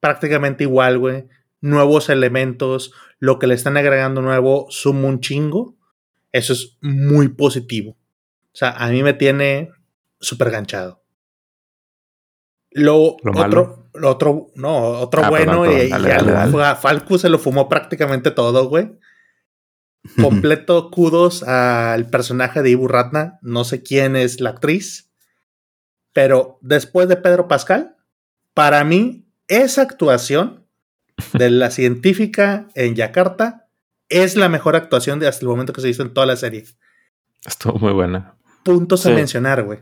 prácticamente 0.00 0.64
igual, 0.64 0.98
güey. 0.98 1.28
Nuevos 1.60 2.08
elementos. 2.08 2.92
Lo 3.18 3.38
que 3.38 3.46
le 3.46 3.54
están 3.54 3.76
agregando 3.76 4.22
nuevo 4.22 4.66
suma 4.70 5.08
un 5.08 5.20
chingo. 5.20 5.76
Eso 6.32 6.54
es 6.54 6.78
muy 6.80 7.28
positivo. 7.28 7.90
O 7.90 8.56
sea, 8.56 8.70
a 8.70 8.88
mí 8.88 9.02
me 9.02 9.12
tiene 9.12 9.70
súper 10.18 10.50
ganchado. 10.50 11.04
Lo, 12.70 13.16
¿Lo 13.22 13.32
otro, 13.32 13.32
malo? 13.34 13.81
Otro, 14.02 14.46
no, 14.54 14.78
otro 15.00 15.24
Ah, 15.24 15.30
bueno, 15.30 15.62
perdón, 15.62 15.68
perdón, 15.68 15.86
y, 15.86 15.90
dale, 15.90 16.08
y 16.08 16.12
dale, 16.12 16.32
al- 16.32 16.52
dale. 16.52 16.64
a 16.64 16.76
Falco 16.76 17.18
se 17.18 17.28
lo 17.28 17.38
fumó 17.38 17.68
prácticamente 17.68 18.30
todo, 18.30 18.68
güey. 18.68 18.92
Completo 20.20 20.90
kudos 20.90 21.42
al 21.44 22.08
personaje 22.08 22.62
de 22.62 22.70
Ibu 22.70 22.88
Ratna. 22.88 23.38
No 23.42 23.64
sé 23.64 23.82
quién 23.82 24.16
es 24.16 24.40
la 24.40 24.50
actriz, 24.50 25.12
pero 26.12 26.58
después 26.60 27.08
de 27.08 27.16
Pedro 27.16 27.48
Pascal, 27.48 27.96
para 28.54 28.82
mí, 28.84 29.26
esa 29.48 29.82
actuación 29.82 30.66
de 31.34 31.50
la 31.50 31.70
científica 31.70 32.68
en 32.74 32.94
Yakarta 32.96 33.68
es 34.08 34.36
la 34.36 34.48
mejor 34.48 34.76
actuación 34.76 35.18
de 35.20 35.28
hasta 35.28 35.42
el 35.44 35.48
momento 35.48 35.72
que 35.72 35.80
se 35.80 35.88
hizo 35.88 36.02
en 36.02 36.12
toda 36.12 36.26
la 36.26 36.36
serie 36.36 36.64
Estuvo 37.46 37.78
muy 37.78 37.92
buena. 37.92 38.34
puntos 38.64 39.06
a 39.06 39.10
mencionar, 39.10 39.62
güey. 39.62 39.80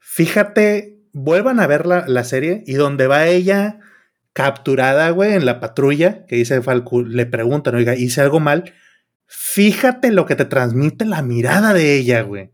Fíjate, 0.00 0.97
vuelvan 1.18 1.60
a 1.60 1.66
ver 1.66 1.86
la, 1.86 2.04
la 2.06 2.24
serie 2.24 2.62
y 2.66 2.74
donde 2.74 3.06
va 3.06 3.26
ella 3.26 3.80
capturada, 4.32 5.10
güey, 5.10 5.34
en 5.34 5.44
la 5.46 5.58
patrulla, 5.60 6.24
que 6.26 6.36
dice 6.36 6.62
Falco, 6.62 7.02
le 7.02 7.26
preguntan, 7.26 7.74
oiga, 7.74 7.96
hice 7.96 8.20
algo 8.20 8.38
mal. 8.40 8.72
Fíjate 9.26 10.12
lo 10.12 10.26
que 10.26 10.36
te 10.36 10.44
transmite 10.44 11.04
la 11.04 11.22
mirada 11.22 11.74
de 11.74 11.96
ella, 11.96 12.22
güey. 12.22 12.52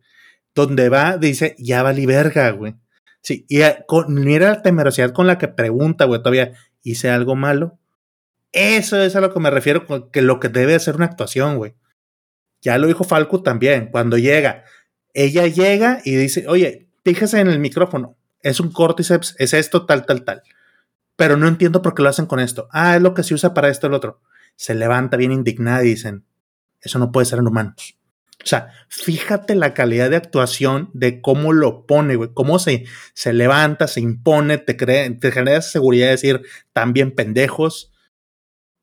Donde 0.55 0.89
va, 0.89 1.19
dice, 1.19 1.55
ya 1.59 1.83
valí 1.83 2.07
verga, 2.07 2.51
güey. 2.51 2.75
Sí, 3.21 3.45
y 3.49 3.61
con- 3.87 4.15
mira 4.15 4.49
la 4.51 4.63
temerosidad 4.63 5.13
con 5.13 5.27
la 5.27 5.39
que 5.39 5.49
pregunta, 5.49 6.05
güey, 6.07 6.21
todavía, 6.21 6.53
¿hice 6.83 7.11
algo 7.11 7.37
malo? 7.37 7.79
Eso 8.53 9.01
es 9.03 9.17
a 9.17 9.21
lo 9.21 9.33
que 9.33 9.41
me 9.41 9.51
refiero, 9.51 10.11
que 10.11 10.23
lo 10.23 10.41
que 10.41 10.49
debe 10.49 10.79
ser 10.79 10.97
una 10.97 11.07
actuación, 11.07 11.57
güey. 11.57 11.75
Ya 12.63 12.79
lo 12.79 12.87
dijo 12.87 13.05
Falco 13.05 13.43
también, 13.43 13.89
cuando 13.91 14.17
llega, 14.17 14.65
ella 15.13 15.47
llega 15.47 16.01
y 16.05 16.17
dice, 16.17 16.47
oye, 16.49 16.89
fíjese 17.05 17.41
en 17.41 17.49
el 17.49 17.59
micrófono, 17.59 18.17
es 18.45 18.61
un 18.61 18.71
cordyceps, 18.71 19.35
es 19.39 19.55
esto, 19.55 19.87
tal, 19.87 20.07
tal, 20.07 20.23
tal. 20.25 20.43
Pero 21.17 21.37
no 21.37 21.49
entiendo 21.49 21.83
por 21.83 21.95
qué 21.95 22.03
lo 22.03 22.11
hacen 22.11 22.27
con 22.27 22.39
esto. 22.39 22.69
Ah, 22.71 22.95
es 22.95 23.03
lo 23.03 23.15
que 23.15 23.23
se 23.23 23.35
usa 23.35 23.55
para 23.55 23.71
esto, 23.71 23.87
el 23.87 23.95
otro. 23.95 24.21
Se 24.55 24.75
levanta 24.75 25.17
bien 25.17 25.33
indignada 25.33 25.83
y 25.83 25.89
dicen, 25.89 26.25
eso 26.81 26.99
no 26.99 27.11
puede 27.11 27.25
ser 27.25 27.39
en 27.39 27.49
humanos. 27.49 27.99
O 28.43 28.47
sea, 28.47 28.69
fíjate 28.89 29.55
la 29.55 29.73
calidad 29.73 30.11
de 30.11 30.17
actuación 30.17 30.91
de 30.93 31.23
cómo 31.23 31.55
lo 31.55 31.87
pone, 31.87 32.17
güey, 32.17 32.31
cómo 32.35 32.59
se, 32.59 32.85
se 33.15 33.33
levanta, 33.33 33.89
se 33.89 34.01
impone, 34.01 34.59
te, 34.59 34.77
cree, 34.77 35.09
te 35.11 35.33
genera 35.33 35.63
seguridad 35.63 36.07
de 36.07 36.13
decir, 36.13 36.43
también 36.75 37.15
pendejos. 37.15 37.93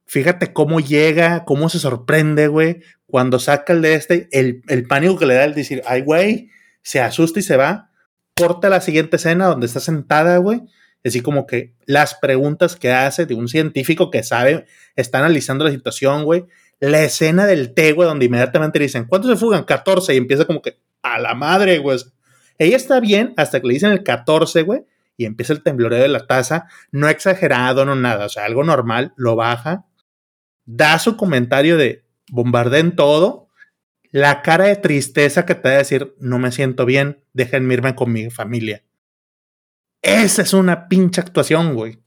Fíjate 0.07 0.53
cómo 0.53 0.79
llega, 0.79 1.45
cómo 1.45 1.69
se 1.69 1.77
sorprende, 1.77 2.47
güey, 2.47 2.81
cuando 3.05 3.37
saca 3.37 3.73
el 3.73 3.83
de 3.83 3.93
este, 3.93 4.27
el, 4.31 4.63
el 4.67 4.87
pánico 4.87 5.19
que 5.19 5.27
le 5.27 5.35
da 5.35 5.43
el 5.43 5.53
decir, 5.53 5.83
ay, 5.85 6.01
güey, 6.01 6.49
se 6.81 6.99
asusta 6.99 7.39
y 7.39 7.43
se 7.43 7.57
va. 7.57 7.90
Corta 8.37 8.69
la 8.69 8.81
siguiente 8.81 9.17
escena 9.17 9.47
donde 9.47 9.67
está 9.67 9.79
sentada, 9.79 10.37
güey. 10.37 10.61
Así 11.03 11.21
como 11.21 11.47
que 11.47 11.73
las 11.85 12.15
preguntas 12.15 12.75
que 12.75 12.91
hace 12.91 13.25
de 13.25 13.33
un 13.33 13.47
científico 13.47 14.11
que 14.11 14.23
sabe, 14.23 14.65
está 14.95 15.19
analizando 15.19 15.65
la 15.65 15.71
situación, 15.71 16.23
güey. 16.23 16.45
La 16.79 17.03
escena 17.03 17.45
del 17.45 17.73
té, 17.73 17.91
güey, 17.93 18.07
donde 18.07 18.25
inmediatamente 18.25 18.79
le 18.79 18.85
dicen, 18.85 19.05
¿cuántos 19.05 19.31
se 19.31 19.37
fugan? 19.37 19.63
14. 19.63 20.13
Y 20.13 20.17
empieza 20.17 20.45
como 20.45 20.61
que, 20.61 20.79
a 21.01 21.19
la 21.19 21.33
madre, 21.33 21.79
güey. 21.79 21.99
Ella 22.57 22.77
está 22.77 22.99
bien 22.99 23.33
hasta 23.37 23.59
que 23.59 23.67
le 23.67 23.73
dicen 23.73 23.91
el 23.91 24.03
14, 24.03 24.61
güey. 24.63 24.85
Y 25.17 25.25
empieza 25.25 25.53
el 25.53 25.63
tembloreo 25.63 26.01
de 26.01 26.07
la 26.07 26.25
taza. 26.25 26.67
No 26.91 27.09
exagerado, 27.09 27.85
no 27.85 27.95
nada. 27.95 28.25
O 28.25 28.29
sea, 28.29 28.45
algo 28.45 28.63
normal. 28.63 29.13
Lo 29.15 29.35
baja. 29.35 29.85
Da 30.65 30.99
su 30.99 31.17
comentario 31.17 31.77
de 31.77 32.03
bombardeen 32.31 32.95
todo. 32.95 33.49
La 34.11 34.41
cara 34.41 34.65
de 34.65 34.75
tristeza 34.75 35.45
que 35.45 35.55
te 35.55 35.69
va 35.69 35.75
a 35.75 35.77
decir, 35.79 36.13
no 36.19 36.37
me 36.37 36.51
siento 36.51 36.85
bien, 36.85 37.23
déjenme 37.33 37.73
irme 37.75 37.95
con 37.95 38.11
mi 38.11 38.29
familia. 38.29 38.83
Esa 40.01 40.41
es 40.41 40.53
una 40.53 40.87
pinche 40.89 41.21
actuación, 41.21 41.75
güey. 41.75 42.03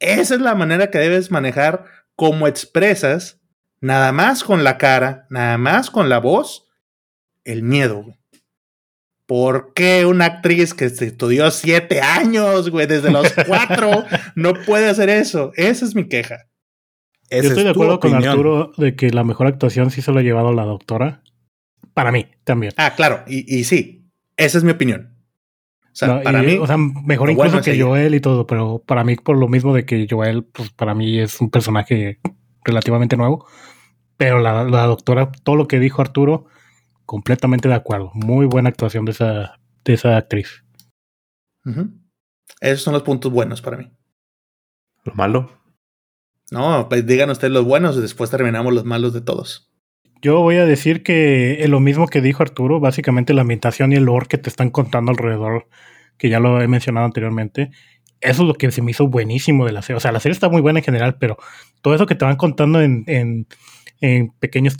Esa 0.00 0.34
es 0.34 0.40
la 0.40 0.54
manera 0.54 0.90
que 0.90 0.98
debes 0.98 1.30
manejar 1.30 1.84
como 2.16 2.48
expresas, 2.48 3.40
nada 3.80 4.10
más 4.12 4.42
con 4.42 4.64
la 4.64 4.76
cara, 4.76 5.26
nada 5.30 5.56
más 5.56 5.90
con 5.90 6.08
la 6.08 6.18
voz, 6.18 6.66
el 7.44 7.62
miedo, 7.62 8.02
güey. 8.02 8.20
¿Por 9.26 9.74
qué 9.74 10.06
una 10.06 10.24
actriz 10.24 10.74
que 10.74 10.90
se 10.90 11.06
estudió 11.06 11.52
siete 11.52 12.00
años, 12.00 12.68
güey, 12.68 12.88
desde 12.88 13.12
los 13.12 13.32
cuatro, 13.46 14.04
no 14.34 14.54
puede 14.54 14.88
hacer 14.88 15.08
eso? 15.08 15.52
Esa 15.54 15.84
es 15.84 15.94
mi 15.94 16.08
queja. 16.08 16.49
Esa 17.30 17.42
Yo 17.42 17.48
estoy 17.48 17.60
es 17.60 17.64
de 17.64 17.70
acuerdo 17.70 18.00
con. 18.00 18.14
Arturo 18.14 18.72
de 18.76 18.94
que 18.96 19.10
la 19.10 19.24
mejor 19.24 19.46
actuación 19.46 19.90
sí 19.90 20.02
se 20.02 20.12
lo 20.12 20.18
ha 20.18 20.22
llevado 20.22 20.52
la 20.52 20.64
doctora. 20.64 21.22
Para 21.94 22.12
mí, 22.12 22.26
también. 22.44 22.72
Ah, 22.76 22.94
claro, 22.94 23.24
y, 23.26 23.58
y 23.58 23.64
sí, 23.64 24.10
esa 24.36 24.58
es 24.58 24.64
mi 24.64 24.72
opinión. 24.72 25.16
O 25.84 25.94
sea, 25.94 26.22
para 26.22 26.42
mí. 26.42 26.56
O 26.56 26.66
sea, 26.66 26.76
mejor 26.76 27.30
incluso 27.30 27.50
bueno 27.50 27.64
que 27.64 27.72
ella. 27.72 27.84
Joel 27.84 28.14
y 28.14 28.20
todo, 28.20 28.46
pero 28.46 28.82
para 28.84 29.04
mí, 29.04 29.16
por 29.16 29.36
lo 29.36 29.48
mismo 29.48 29.74
de 29.74 29.84
que 29.84 30.06
Joel, 30.08 30.44
pues 30.44 30.70
para 30.70 30.94
mí 30.94 31.18
es 31.18 31.40
un 31.40 31.50
personaje 31.50 32.20
relativamente 32.64 33.16
nuevo. 33.16 33.46
Pero 34.16 34.38
la, 34.38 34.64
la 34.64 34.86
doctora, 34.86 35.32
todo 35.44 35.56
lo 35.56 35.66
que 35.66 35.80
dijo 35.80 36.02
Arturo, 36.02 36.46
completamente 37.06 37.68
de 37.68 37.74
acuerdo. 37.74 38.10
Muy 38.14 38.46
buena 38.46 38.68
actuación 38.68 39.04
de 39.04 39.12
esa, 39.12 39.58
de 39.84 39.94
esa 39.94 40.16
actriz. 40.16 40.64
Ujú. 41.64 41.90
Esos 42.60 42.82
son 42.82 42.92
los 42.92 43.02
puntos 43.02 43.32
buenos 43.32 43.62
para 43.62 43.76
mí. 43.78 43.90
Lo 45.04 45.14
malo. 45.14 45.59
No, 46.50 46.88
pues 46.88 47.06
digan 47.06 47.30
ustedes 47.30 47.52
los 47.52 47.64
buenos 47.64 47.96
y 47.96 48.00
después 48.00 48.30
terminamos 48.30 48.74
los 48.74 48.84
malos 48.84 49.12
de 49.12 49.20
todos. 49.20 49.70
Yo 50.22 50.40
voy 50.40 50.56
a 50.56 50.66
decir 50.66 51.02
que 51.02 51.62
eh, 51.62 51.68
lo 51.68 51.80
mismo 51.80 52.06
que 52.06 52.20
dijo 52.20 52.42
Arturo, 52.42 52.80
básicamente 52.80 53.32
la 53.32 53.42
ambientación 53.42 53.92
y 53.92 53.96
el 53.96 54.04
lore 54.04 54.26
que 54.26 54.36
te 54.36 54.50
están 54.50 54.70
contando 54.70 55.10
alrededor, 55.10 55.68
que 56.18 56.28
ya 56.28 56.40
lo 56.40 56.60
he 56.60 56.68
mencionado 56.68 57.06
anteriormente, 57.06 57.70
eso 58.20 58.42
es 58.42 58.48
lo 58.48 58.54
que 58.54 58.70
se 58.70 58.82
me 58.82 58.90
hizo 58.90 59.08
buenísimo 59.08 59.64
de 59.66 59.72
la 59.72 59.82
serie. 59.82 59.96
O 59.96 60.00
sea, 60.00 60.12
la 60.12 60.20
serie 60.20 60.34
está 60.34 60.48
muy 60.48 60.60
buena 60.60 60.80
en 60.80 60.84
general, 60.84 61.16
pero 61.18 61.36
todo 61.82 61.94
eso 61.94 62.06
que 62.06 62.14
te 62.14 62.24
van 62.24 62.36
contando 62.36 62.80
en, 62.80 63.04
en, 63.06 63.46
en 64.00 64.30
pequeños 64.38 64.76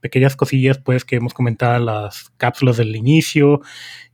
pequeñas 0.00 0.36
cosillas, 0.36 0.78
pues 0.78 1.04
que 1.04 1.16
hemos 1.16 1.34
comentado, 1.34 1.78
las 1.84 2.30
cápsulas 2.36 2.76
del 2.76 2.94
inicio, 2.96 3.60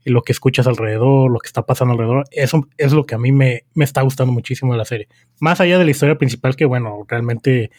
lo 0.03 0.21
que 0.23 0.31
escuchas 0.31 0.67
alrededor, 0.67 1.31
lo 1.31 1.39
que 1.39 1.47
está 1.47 1.65
pasando 1.65 1.93
alrededor, 1.93 2.25
eso 2.31 2.67
es 2.77 2.93
lo 2.93 3.05
que 3.05 3.15
a 3.15 3.17
mí 3.17 3.31
me, 3.31 3.65
me 3.73 3.85
está 3.85 4.01
gustando 4.01 4.33
muchísimo 4.33 4.73
de 4.73 4.77
la 4.77 4.85
serie. 4.85 5.07
Más 5.39 5.61
allá 5.61 5.77
de 5.77 5.85
la 5.85 5.91
historia 5.91 6.17
principal, 6.17 6.55
que 6.55 6.65
bueno, 6.65 7.05
realmente 7.07 7.71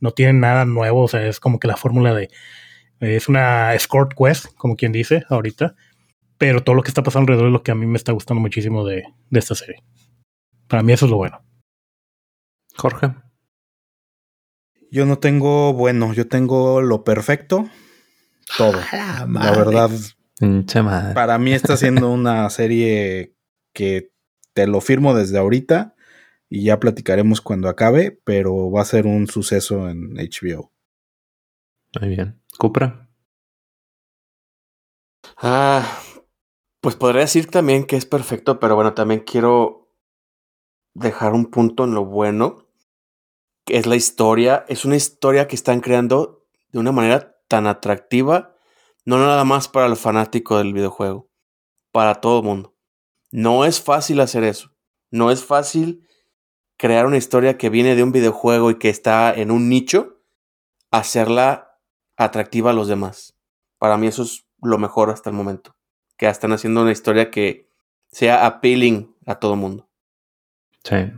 no 0.00 0.12
tiene 0.12 0.34
nada 0.34 0.64
nuevo, 0.64 1.02
o 1.02 1.08
sea, 1.08 1.26
es 1.26 1.40
como 1.40 1.58
que 1.58 1.68
la 1.68 1.76
fórmula 1.76 2.14
de 2.14 2.28
es 3.00 3.28
una 3.28 3.74
escort 3.74 4.12
quest, 4.16 4.46
como 4.56 4.76
quien 4.76 4.92
dice 4.92 5.24
ahorita, 5.28 5.74
pero 6.36 6.62
todo 6.62 6.74
lo 6.74 6.82
que 6.82 6.88
está 6.88 7.02
pasando 7.02 7.32
alrededor 7.32 7.48
es 7.48 7.52
lo 7.52 7.62
que 7.62 7.70
a 7.70 7.74
mí 7.74 7.86
me 7.86 7.96
está 7.96 8.12
gustando 8.12 8.40
muchísimo 8.40 8.84
de, 8.84 9.04
de 9.30 9.38
esta 9.38 9.54
serie. 9.54 9.82
Para 10.70 10.82
mí 10.84 10.92
eso 10.92 11.04
es 11.06 11.10
lo 11.10 11.16
bueno. 11.18 11.44
Jorge. 12.76 13.12
Yo 14.90 15.04
no 15.04 15.18
tengo 15.18 15.72
bueno, 15.74 16.14
yo 16.14 16.28
tengo 16.28 16.80
lo 16.80 17.04
perfecto, 17.04 17.68
todo. 18.56 18.78
La 18.92 19.26
La 19.28 19.50
verdad, 19.52 19.90
madre. 20.82 21.14
para 21.14 21.38
mí 21.38 21.52
está 21.52 21.76
siendo 21.76 22.10
una 22.12 22.48
serie 22.50 23.34
que 23.74 24.12
te 24.52 24.66
lo 24.66 24.80
firmo 24.80 25.14
desde 25.14 25.38
ahorita 25.38 25.94
y 26.48 26.64
ya 26.64 26.80
platicaremos 26.80 27.40
cuando 27.40 27.68
acabe, 27.68 28.20
pero 28.24 28.70
va 28.70 28.82
a 28.82 28.84
ser 28.86 29.06
un 29.06 29.26
suceso 29.28 29.88
en 29.88 30.14
HBO. 30.18 30.72
Muy 32.00 32.08
bien. 32.10 32.40
Cupra. 32.58 33.08
Ah, 35.36 36.00
pues 36.80 36.96
podría 36.96 37.20
decir 37.22 37.46
también 37.50 37.84
que 37.86 37.96
es 37.96 38.06
perfecto, 38.06 38.58
pero 38.58 38.74
bueno, 38.74 38.94
también 38.94 39.20
quiero 39.20 39.79
dejar 40.94 41.32
un 41.32 41.46
punto 41.46 41.84
en 41.84 41.94
lo 41.94 42.04
bueno, 42.04 42.66
que 43.64 43.78
es 43.78 43.86
la 43.86 43.96
historia. 43.96 44.64
Es 44.68 44.84
una 44.84 44.96
historia 44.96 45.48
que 45.48 45.56
están 45.56 45.80
creando 45.80 46.46
de 46.72 46.78
una 46.78 46.92
manera 46.92 47.36
tan 47.48 47.66
atractiva, 47.66 48.54
no 49.04 49.18
nada 49.18 49.44
más 49.44 49.68
para 49.68 49.86
el 49.86 49.96
fanático 49.96 50.58
del 50.58 50.72
videojuego, 50.72 51.28
para 51.92 52.16
todo 52.16 52.40
el 52.40 52.44
mundo. 52.44 52.76
No 53.32 53.64
es 53.64 53.80
fácil 53.80 54.20
hacer 54.20 54.44
eso. 54.44 54.72
No 55.10 55.30
es 55.30 55.44
fácil 55.44 56.06
crear 56.76 57.06
una 57.06 57.16
historia 57.16 57.58
que 57.58 57.68
viene 57.68 57.94
de 57.94 58.02
un 58.02 58.12
videojuego 58.12 58.70
y 58.70 58.78
que 58.78 58.88
está 58.88 59.34
en 59.34 59.50
un 59.50 59.68
nicho, 59.68 60.22
hacerla 60.90 61.78
atractiva 62.16 62.70
a 62.70 62.74
los 62.74 62.88
demás. 62.88 63.36
Para 63.78 63.96
mí 63.96 64.06
eso 64.06 64.22
es 64.22 64.46
lo 64.62 64.78
mejor 64.78 65.10
hasta 65.10 65.30
el 65.30 65.36
momento. 65.36 65.76
Que 66.16 66.28
están 66.28 66.52
haciendo 66.52 66.82
una 66.82 66.92
historia 66.92 67.30
que 67.30 67.68
sea 68.10 68.46
appealing 68.46 69.14
a 69.26 69.36
todo 69.36 69.54
el 69.54 69.60
mundo. 69.60 69.89
Sí. 70.84 71.12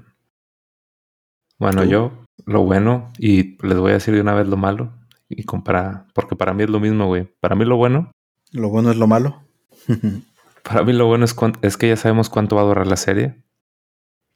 Bueno, 1.58 1.82
¿Tú? 1.82 1.88
yo, 1.88 2.24
lo 2.46 2.62
bueno, 2.62 3.12
y 3.18 3.56
les 3.66 3.78
voy 3.78 3.90
a 3.90 3.94
decir 3.94 4.14
de 4.14 4.20
una 4.20 4.34
vez 4.34 4.46
lo 4.46 4.56
malo, 4.56 4.92
y 5.28 5.44
compara, 5.44 6.06
porque 6.14 6.36
para 6.36 6.52
mí 6.54 6.64
es 6.64 6.70
lo 6.70 6.80
mismo, 6.80 7.06
güey. 7.06 7.24
Para 7.40 7.54
mí 7.54 7.64
lo 7.64 7.76
bueno, 7.76 8.12
Lo 8.50 8.68
bueno 8.68 8.90
es 8.90 8.96
lo 8.96 9.06
malo. 9.06 9.42
para 10.62 10.82
mí 10.84 10.92
lo 10.92 11.06
bueno 11.06 11.24
es, 11.24 11.34
es 11.62 11.76
que 11.76 11.88
ya 11.88 11.96
sabemos 11.96 12.28
cuánto 12.28 12.56
va 12.56 12.62
a 12.62 12.66
durar 12.66 12.86
la 12.86 12.96
serie. 12.96 13.42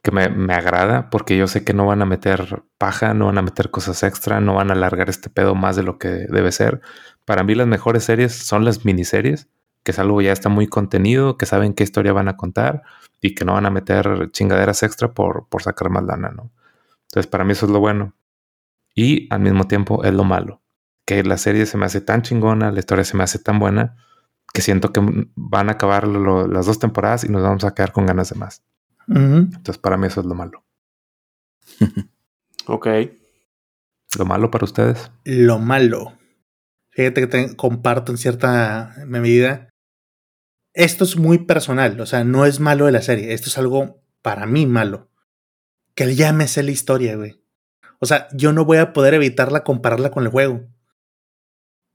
Que 0.02 0.12
me, 0.12 0.28
me 0.28 0.54
agrada, 0.54 1.10
porque 1.10 1.36
yo 1.36 1.48
sé 1.48 1.64
que 1.64 1.74
no 1.74 1.86
van 1.86 2.00
a 2.00 2.06
meter 2.06 2.64
paja, 2.78 3.12
no 3.12 3.26
van 3.26 3.38
a 3.38 3.42
meter 3.42 3.70
cosas 3.70 4.04
extra, 4.04 4.40
no 4.40 4.54
van 4.54 4.70
a 4.70 4.74
alargar 4.74 5.08
este 5.08 5.30
pedo 5.30 5.56
más 5.56 5.74
de 5.74 5.82
lo 5.82 5.98
que 5.98 6.08
debe 6.08 6.52
ser. 6.52 6.80
Para 7.24 7.42
mí 7.42 7.56
las 7.56 7.66
mejores 7.66 8.04
series 8.04 8.32
son 8.32 8.64
las 8.64 8.84
miniseries, 8.84 9.48
que 9.86 9.92
es 9.92 10.00
algo 10.00 10.20
ya 10.20 10.32
está 10.32 10.48
muy 10.48 10.66
contenido, 10.66 11.38
que 11.38 11.46
saben 11.46 11.72
qué 11.72 11.84
historia 11.84 12.12
van 12.12 12.26
a 12.26 12.36
contar 12.36 12.82
y 13.20 13.36
que 13.36 13.44
no 13.44 13.52
van 13.52 13.66
a 13.66 13.70
meter 13.70 14.30
chingaderas 14.32 14.82
extra 14.82 15.14
por, 15.14 15.46
por 15.48 15.62
sacar 15.62 15.90
más 15.90 16.02
lana, 16.02 16.30
¿no? 16.30 16.50
Entonces, 17.04 17.28
para 17.30 17.44
mí 17.44 17.52
eso 17.52 17.66
es 17.66 17.72
lo 17.72 17.78
bueno. 17.78 18.12
Y 18.96 19.32
al 19.32 19.38
mismo 19.40 19.68
tiempo 19.68 20.02
es 20.02 20.12
lo 20.12 20.24
malo. 20.24 20.60
Que 21.06 21.22
la 21.22 21.38
serie 21.38 21.66
se 21.66 21.76
me 21.78 21.86
hace 21.86 22.00
tan 22.00 22.22
chingona, 22.22 22.72
la 22.72 22.80
historia 22.80 23.04
se 23.04 23.16
me 23.16 23.22
hace 23.22 23.38
tan 23.38 23.60
buena, 23.60 23.96
que 24.52 24.60
siento 24.60 24.92
que 24.92 25.00
van 25.36 25.68
a 25.68 25.72
acabar 25.74 26.08
lo- 26.08 26.48
las 26.48 26.66
dos 26.66 26.80
temporadas 26.80 27.22
y 27.22 27.28
nos 27.28 27.44
vamos 27.44 27.62
a 27.62 27.72
quedar 27.74 27.92
con 27.92 28.06
ganas 28.06 28.30
de 28.30 28.40
más. 28.40 28.64
Entonces, 29.54 29.78
para 29.78 29.96
mí 29.96 30.08
eso 30.08 30.20
es 30.20 30.26
lo 30.26 30.34
malo. 30.34 30.64
Ok. 32.66 32.88
Lo 34.18 34.24
malo 34.24 34.50
para 34.50 34.64
ustedes. 34.64 35.10
Lo 35.24 35.60
malo. 35.60 36.14
Fíjate 36.90 37.20
que 37.20 37.26
te 37.28 37.54
comparto 37.56 38.10
en 38.10 38.18
cierta 38.18 38.92
medida. 39.06 39.68
Esto 40.76 41.04
es 41.04 41.16
muy 41.16 41.38
personal, 41.38 41.98
o 42.00 42.06
sea, 42.06 42.22
no 42.22 42.44
es 42.44 42.60
malo 42.60 42.84
de 42.86 42.92
la 42.92 43.00
serie. 43.02 43.32
Esto 43.32 43.48
es 43.48 43.56
algo 43.58 44.02
para 44.22 44.44
mí 44.46 44.66
malo. 44.66 45.08
Que 45.94 46.14
ya 46.14 46.32
me 46.34 46.46
sé 46.48 46.62
la 46.62 46.70
historia, 46.70 47.16
güey. 47.16 47.40
O 47.98 48.04
sea, 48.06 48.28
yo 48.34 48.52
no 48.52 48.66
voy 48.66 48.76
a 48.78 48.92
poder 48.92 49.14
evitarla 49.14 49.64
compararla 49.64 50.10
con 50.10 50.24
el 50.24 50.30
juego. 50.30 50.66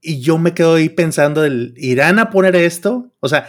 Y 0.00 0.20
yo 0.20 0.36
me 0.36 0.52
quedo 0.52 0.74
ahí 0.74 0.88
pensando, 0.88 1.46
¿irán 1.46 2.18
a 2.18 2.30
poner 2.30 2.56
esto? 2.56 3.12
O 3.20 3.28
sea, 3.28 3.48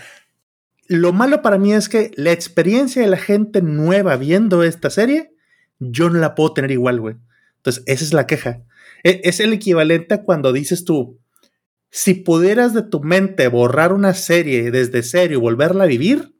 lo 0.87 1.11
malo 1.13 1.41
para 1.41 1.57
mí 1.57 1.73
es 1.73 1.89
que 1.89 2.11
la 2.15 2.31
experiencia 2.31 3.01
de 3.01 3.07
la 3.07 3.17
gente 3.17 3.63
nueva 3.63 4.17
viendo 4.17 4.61
esta 4.61 4.91
serie, 4.91 5.33
yo 5.79 6.11
no 6.11 6.19
la 6.19 6.35
puedo 6.35 6.53
tener 6.53 6.69
igual, 6.69 7.01
güey. 7.01 7.15
Entonces, 7.57 7.83
esa 7.87 8.03
es 8.05 8.13
la 8.13 8.27
queja. 8.27 8.61
E- 9.03 9.21
Es 9.23 9.39
el 9.39 9.51
equivalente 9.51 10.13
a 10.13 10.21
cuando 10.23 10.53
dices 10.53 10.85
tú, 10.85 11.19
si 11.95 12.15
pudieras 12.15 12.73
de 12.73 12.81
tu 12.81 13.01
mente 13.01 13.47
borrar 13.49 13.93
una 13.93 14.15
serie 14.15 14.71
desde 14.71 15.03
cero 15.03 15.35
y 15.35 15.37
volverla 15.37 15.83
a 15.83 15.87
vivir, 15.87 16.35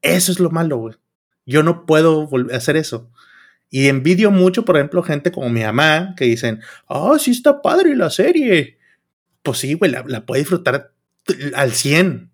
eso 0.00 0.32
es 0.32 0.40
lo 0.40 0.48
malo, 0.48 0.78
güey. 0.78 0.94
Yo 1.44 1.62
no 1.62 1.84
puedo 1.84 2.26
hacer 2.52 2.78
eso. 2.78 3.10
Y 3.68 3.88
envidio 3.88 4.30
mucho, 4.30 4.64
por 4.64 4.76
ejemplo, 4.78 5.02
gente 5.02 5.30
como 5.30 5.50
mi 5.50 5.60
mamá 5.60 6.14
que 6.16 6.24
dicen, 6.24 6.62
ah, 6.88 7.18
sí 7.18 7.32
está 7.32 7.60
padre 7.60 7.94
la 7.94 8.08
serie. 8.08 8.78
Pues 9.42 9.58
sí, 9.58 9.74
güey, 9.74 9.90
la, 9.90 10.04
la 10.06 10.24
puede 10.24 10.40
disfrutar 10.40 10.94
al 11.54 11.72
100. 11.72 12.32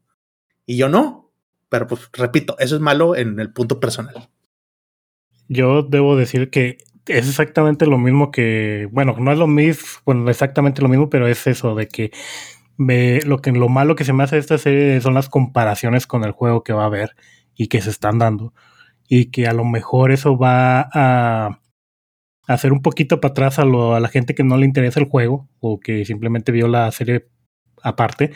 Y 0.64 0.76
yo 0.76 0.88
no. 0.88 1.32
Pero 1.68 1.88
pues 1.88 2.08
repito, 2.12 2.54
eso 2.60 2.76
es 2.76 2.80
malo 2.80 3.16
en 3.16 3.40
el 3.40 3.52
punto 3.52 3.80
personal. 3.80 4.28
Yo 5.48 5.82
debo 5.82 6.16
decir 6.16 6.50
que 6.50 6.78
es 7.08 7.28
exactamente 7.28 7.86
lo 7.86 7.98
mismo 7.98 8.30
que, 8.30 8.88
bueno, 8.92 9.16
no 9.18 9.32
es 9.32 9.38
lo 9.38 9.46
mismo, 9.46 9.86
bueno, 10.04 10.28
exactamente 10.30 10.82
lo 10.82 10.88
mismo, 10.88 11.10
pero 11.10 11.26
es 11.26 11.46
eso 11.46 11.74
de 11.74 11.88
que 11.88 12.10
me, 12.76 13.20
lo 13.22 13.38
que 13.38 13.52
lo 13.52 13.68
malo 13.68 13.96
que 13.96 14.04
se 14.04 14.12
me 14.12 14.24
hace 14.24 14.36
de 14.36 14.40
esta 14.40 14.58
serie 14.58 15.00
son 15.00 15.14
las 15.14 15.28
comparaciones 15.28 16.06
con 16.06 16.24
el 16.24 16.32
juego 16.32 16.62
que 16.62 16.72
va 16.72 16.84
a 16.84 16.86
haber 16.86 17.16
y 17.56 17.68
que 17.68 17.80
se 17.80 17.90
están 17.90 18.18
dando. 18.18 18.54
Y 19.08 19.26
que 19.30 19.46
a 19.46 19.52
lo 19.52 19.64
mejor 19.64 20.12
eso 20.12 20.38
va 20.38 20.88
a 20.92 21.60
hacer 22.46 22.72
un 22.72 22.82
poquito 22.82 23.20
para 23.20 23.32
atrás 23.32 23.58
a, 23.58 23.64
lo, 23.64 23.94
a 23.94 24.00
la 24.00 24.08
gente 24.08 24.34
que 24.34 24.44
no 24.44 24.56
le 24.56 24.66
interesa 24.66 25.00
el 25.00 25.08
juego 25.08 25.48
o 25.60 25.80
que 25.80 26.04
simplemente 26.04 26.52
vio 26.52 26.68
la 26.68 26.90
serie 26.92 27.28
aparte 27.82 28.32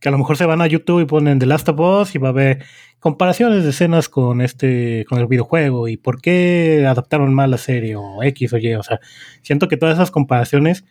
que 0.00 0.08
a 0.08 0.12
lo 0.12 0.18
mejor 0.18 0.36
se 0.36 0.46
van 0.46 0.60
a 0.60 0.66
YouTube 0.66 1.00
y 1.00 1.04
ponen 1.06 1.38
The 1.38 1.46
Last 1.46 1.68
of 1.68 1.80
Us 1.80 2.14
y 2.14 2.18
va 2.18 2.28
a 2.28 2.30
haber 2.30 2.64
comparaciones 2.98 3.64
de 3.64 3.70
escenas 3.70 4.08
con 4.08 4.40
este 4.40 5.04
con 5.08 5.18
el 5.18 5.26
videojuego 5.26 5.88
y 5.88 5.96
por 5.96 6.20
qué 6.20 6.84
adaptaron 6.88 7.34
mal 7.34 7.50
la 7.50 7.58
serie 7.58 7.96
o 7.96 8.22
X 8.22 8.52
o 8.52 8.58
Y, 8.58 8.74
o 8.74 8.82
sea, 8.82 9.00
siento 9.42 9.68
que 9.68 9.76
todas 9.76 9.94
esas 9.94 10.10
comparaciones 10.10 10.84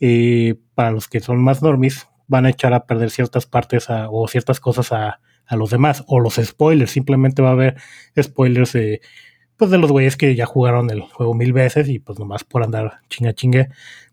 eh, 0.00 0.56
para 0.74 0.90
los 0.90 1.08
que 1.08 1.20
son 1.20 1.42
más 1.42 1.62
normis 1.62 2.08
van 2.26 2.46
a 2.46 2.50
echar 2.50 2.74
a 2.74 2.86
perder 2.86 3.10
ciertas 3.10 3.46
partes 3.46 3.86
o 3.88 4.28
ciertas 4.28 4.60
cosas 4.60 4.92
a, 4.92 5.20
a 5.46 5.56
los 5.56 5.70
demás 5.70 6.04
o 6.06 6.20
los 6.20 6.36
spoilers, 6.36 6.90
simplemente 6.90 7.42
va 7.42 7.50
a 7.50 7.52
haber 7.52 7.76
spoilers 8.20 8.72
de 8.74 9.00
pues 9.56 9.72
de 9.72 9.78
los 9.78 9.90
güeyes 9.90 10.16
que 10.16 10.36
ya 10.36 10.46
jugaron 10.46 10.88
el 10.90 11.00
juego 11.00 11.34
mil 11.34 11.52
veces 11.52 11.88
y 11.88 11.98
pues 11.98 12.18
nomás 12.18 12.44
por 12.44 12.62
andar 12.62 13.00
chinga 13.08 13.32
chinga, 13.34 13.68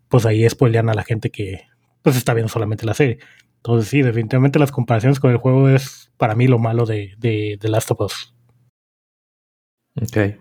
pues 0.10 0.26
ahí 0.26 0.48
spoilean 0.50 0.90
a 0.90 0.94
la 0.96 1.04
gente 1.04 1.30
que 1.30 1.68
pues 2.02 2.18
está 2.18 2.34
viendo 2.34 2.50
solamente 2.50 2.86
la 2.86 2.94
serie. 2.94 3.20
Entonces 3.66 3.90
sí, 3.90 4.04
definitivamente 4.04 4.60
las 4.60 4.72
comparaciones 4.72 5.20
con 5.20 5.32
el 5.32 5.38
juego 5.38 5.70
es 5.70 6.12
para 6.18 6.36
mí 6.36 6.46
lo 6.46 6.60
malo 6.60 6.86
de, 6.86 7.16
de, 7.18 7.58
de 7.60 7.68
Last 7.70 7.90
of 7.90 8.02
Us. 8.02 8.36
Ok. 10.00 10.36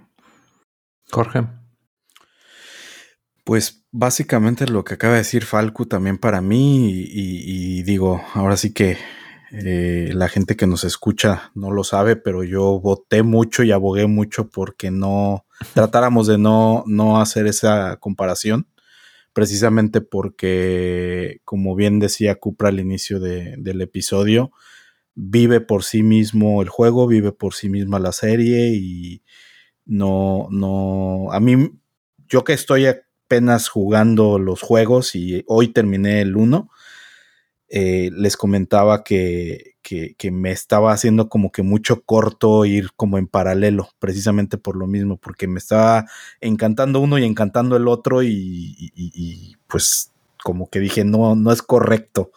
Jorge. 1.10 1.44
Pues 3.44 3.86
básicamente 3.92 4.66
lo 4.66 4.84
que 4.84 4.94
acaba 4.94 5.14
de 5.14 5.20
decir 5.20 5.46
Falcu 5.46 5.86
también 5.86 6.18
para 6.18 6.42
mí 6.42 6.90
y, 6.90 7.01
y- 7.05 7.78
y 7.78 7.82
digo, 7.82 8.20
ahora 8.34 8.59
sí 8.59 8.74
que 8.74 8.98
eh, 9.52 10.10
la 10.12 10.28
gente 10.28 10.55
que 10.55 10.66
nos 10.66 10.84
escucha 10.84 11.51
no 11.55 11.70
lo 11.70 11.82
sabe, 11.82 12.16
pero 12.16 12.44
yo 12.44 12.78
voté 12.78 13.22
mucho 13.22 13.62
y 13.62 13.72
abogué 13.72 14.06
mucho 14.06 14.51
porque 14.51 14.90
no 14.90 15.46
tratáramos 15.72 16.26
de 16.26 16.36
no, 16.36 16.84
no 16.86 17.20
hacer 17.22 17.46
esa 17.46 17.96
comparación, 17.96 18.66
precisamente 19.35 20.01
porque, 20.01 21.40
como 21.44 21.74
bien 21.74 21.98
decía 21.98 22.36
Cupra 22.36 22.70
al 22.70 22.81
inicio 22.81 23.20
del 23.20 23.81
episodio, 23.82 24.52
vive 25.15 25.61
por 25.61 25.85
sí 25.85 26.02
mismo 26.02 26.62
el 26.62 26.69
juego, 26.69 27.06
vive 27.06 27.32
por 27.32 27.52
sí 27.52 27.69
misma 27.69 27.98
la 27.98 28.12
serie 28.12 28.74
y 28.74 29.23
no, 29.85 30.48
no, 30.51 31.32
a 31.32 31.40
mí, 31.40 31.73
yo 32.28 32.44
que 32.44 32.55
estoy 32.55 32.86
apenas 32.86 33.69
jugando 33.69 34.39
los 34.39 34.62
juegos 34.62 35.15
y 35.15 35.44
hoy 35.47 35.69
terminé 35.69 36.20
el 36.20 36.36
1, 36.36 36.70
eh, 37.69 38.11
les 38.12 38.36
comentaba 38.36 39.05
que, 39.05 39.74
me 40.31 40.51
estaba 40.51 40.93
haciendo 40.93 41.28
como 41.28 41.53
que 41.53 41.62
mucho 41.62 42.03
corto 42.03 42.65
ir 42.65 42.91
como 42.97 43.19
en 43.19 43.27
paralelo, 43.27 43.89
precisamente 43.99 44.59
por 44.59 44.77
lo 44.77 44.86
mismo, 44.86 45.16
porque 45.19 45.47
me 45.47 45.59
estaba 45.59 46.07
encantando 46.41 47.01
uno 47.01 47.19
y 47.19 47.24
encantando 47.24 47.77
el 47.77 47.89
otro 47.89 48.23
y, 48.23 48.93
y 48.95 49.57
pues 49.66 50.12
como 50.43 50.69
que 50.69 50.81
dije, 50.81 51.05
no, 51.05 51.35
no 51.36 51.53
es 51.53 51.62
correcto 51.62 52.32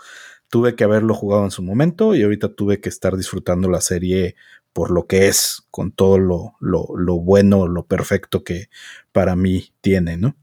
tuve 0.50 0.76
que 0.76 0.84
haberlo 0.84 1.14
jugado 1.14 1.44
en 1.44 1.52
su 1.52 1.62
momento 1.62 2.16
y 2.16 2.24
ahorita 2.24 2.54
tuve 2.54 2.80
que 2.80 2.90
estar 2.90 3.18
disfrutando 3.18 3.70
la 3.70 3.82
serie 3.82 4.36
por 4.74 4.92
lo 4.92 5.08
que 5.08 5.28
es, 5.28 5.64
con 5.72 5.92
todo 5.92 6.20
lo, 6.20 6.56
lo, 6.60 7.16
bueno, 7.20 7.68
lo 7.68 7.88
perfecto 7.88 8.44
que 8.44 8.70
para 9.12 9.36
mí 9.36 9.74
tiene, 9.82 10.18
¿no? 10.18 10.36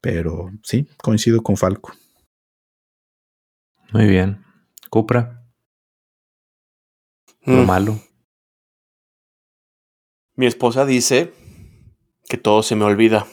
Pero 0.00 0.52
sí, 0.62 0.86
coincido 0.98 1.42
con 1.42 1.56
Falco. 1.56 1.92
Muy 3.92 4.06
bien. 4.06 4.44
Cupra. 4.88 5.44
Lo 7.42 7.62
mm. 7.62 7.66
malo. 7.66 8.00
Mi 10.34 10.46
esposa 10.46 10.84
dice 10.84 11.32
que 12.28 12.36
todo 12.36 12.62
se 12.62 12.76
me 12.76 12.84
olvida. 12.84 13.26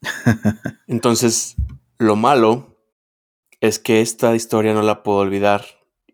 Entonces, 0.86 1.56
lo 1.98 2.16
malo 2.16 2.78
es 3.60 3.78
que 3.78 4.00
esta 4.00 4.34
historia 4.34 4.72
no 4.72 4.82
la 4.82 5.02
puedo 5.02 5.18
olvidar 5.18 5.64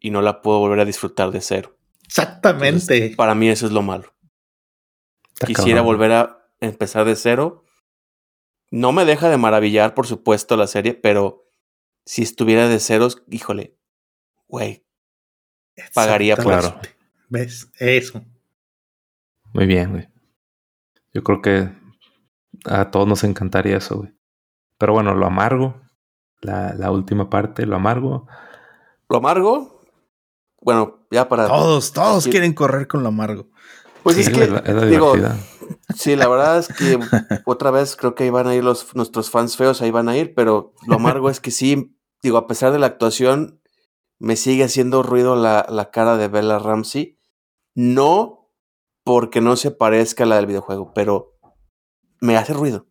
y 0.01 0.11
no 0.11 0.23
la 0.23 0.43
puedo 0.43 0.59
volver 0.59 0.81
a 0.81 0.85
disfrutar 0.85 1.31
de 1.31 1.41
cero. 1.41 1.77
Exactamente. 2.05 3.15
para 3.17 3.35
mí 3.35 3.49
eso 3.49 3.67
es 3.67 3.73
lo 3.73 3.83
malo. 3.83 4.15
Quisiera 5.47 5.83
volver 5.83 6.13
a 6.13 6.49
empezar 6.61 7.05
de 7.05 7.17
cero. 7.17 7.65
No 8.71 8.93
me 8.93 9.05
deja 9.05 9.29
de 9.29 9.37
maravillar, 9.37 9.95
por 9.95 10.07
supuesto, 10.07 10.57
la 10.57 10.67
serie, 10.67 10.95
pero 10.95 11.44
si 12.05 12.23
estuviera 12.23 12.69
de 12.69 12.81
ceros, 12.81 13.23
híjole, 13.31 13.77
güey, 14.49 14.85
pagaría 15.95 16.37
por 16.37 16.55
eso. 16.55 16.81
¿Ves? 17.29 17.71
Eso. 17.79 18.23
Muy 19.53 19.67
bien, 19.67 19.91
güey. 19.93 20.09
Yo 21.13 21.23
creo 21.23 21.43
que 21.43 21.71
a 22.65 22.91
todos 22.91 23.07
nos 23.07 23.25
encantaría 23.25 23.77
eso, 23.77 23.99
güey. 23.99 24.15
Pero 24.79 24.93
bueno, 24.93 25.15
lo 25.15 25.27
amargo 25.27 25.85
la, 26.45 26.91
última 26.91 27.31
parte, 27.31 27.67
lo 27.67 27.77
amargo. 27.77 28.27
¿Lo 29.09 29.19
amargo? 29.19 29.81
Bueno, 30.61 31.07
ya 31.11 31.29
para. 31.29 31.47
Todos, 31.49 31.93
todos 31.93 32.27
quieren 32.27 32.53
correr 32.53 32.87
con 32.87 33.03
lo 33.03 33.09
amargo. 33.09 33.49
Pues 34.03 34.19
es 34.19 34.31
que. 34.31 34.47
digo, 34.87 35.15
sí, 35.95 36.17
la 36.17 36.29
verdad 36.29 36.59
es 36.59 36.69
que 36.69 36.99
otra 37.45 37.71
vez 37.71 37.97
creo 37.97 38.15
que 38.15 38.25
ahí 38.25 38.31
van 38.31 38.47
a 38.47 38.55
ir 38.55 38.65
los, 38.65 38.95
nuestros 38.95 39.31
fans 39.31 39.57
feos, 39.57 39.83
ahí 39.83 39.91
van 39.91 40.09
a 40.09 40.17
ir, 40.17 40.35
pero 40.35 40.75
lo 40.87 40.97
amargo 40.97 41.31
es 41.31 41.41
que 41.41 41.51
sí, 41.51 41.97
digo, 42.23 42.39
a 42.39 42.47
pesar 42.47 42.73
de 42.73 42.79
la 42.79 42.87
actuación, 42.87 43.61
me 44.19 44.37
sigue 44.37 44.65
haciendo 44.65 45.03
ruido 45.03 45.37
la, 45.37 45.67
la 45.69 45.91
cara 45.91 46.17
de 46.17 46.29
Bella 46.29 46.59
Ramsey. 46.59 47.19
No 47.75 48.51
porque 49.03 49.41
no 49.41 49.57
se 49.57 49.71
parezca 49.71 50.25
a 50.25 50.27
la 50.27 50.37
del 50.37 50.47
videojuego, 50.47 50.93
pero 50.95 51.37
me 52.21 52.37
hace 52.37 52.55
ruido. 52.55 52.87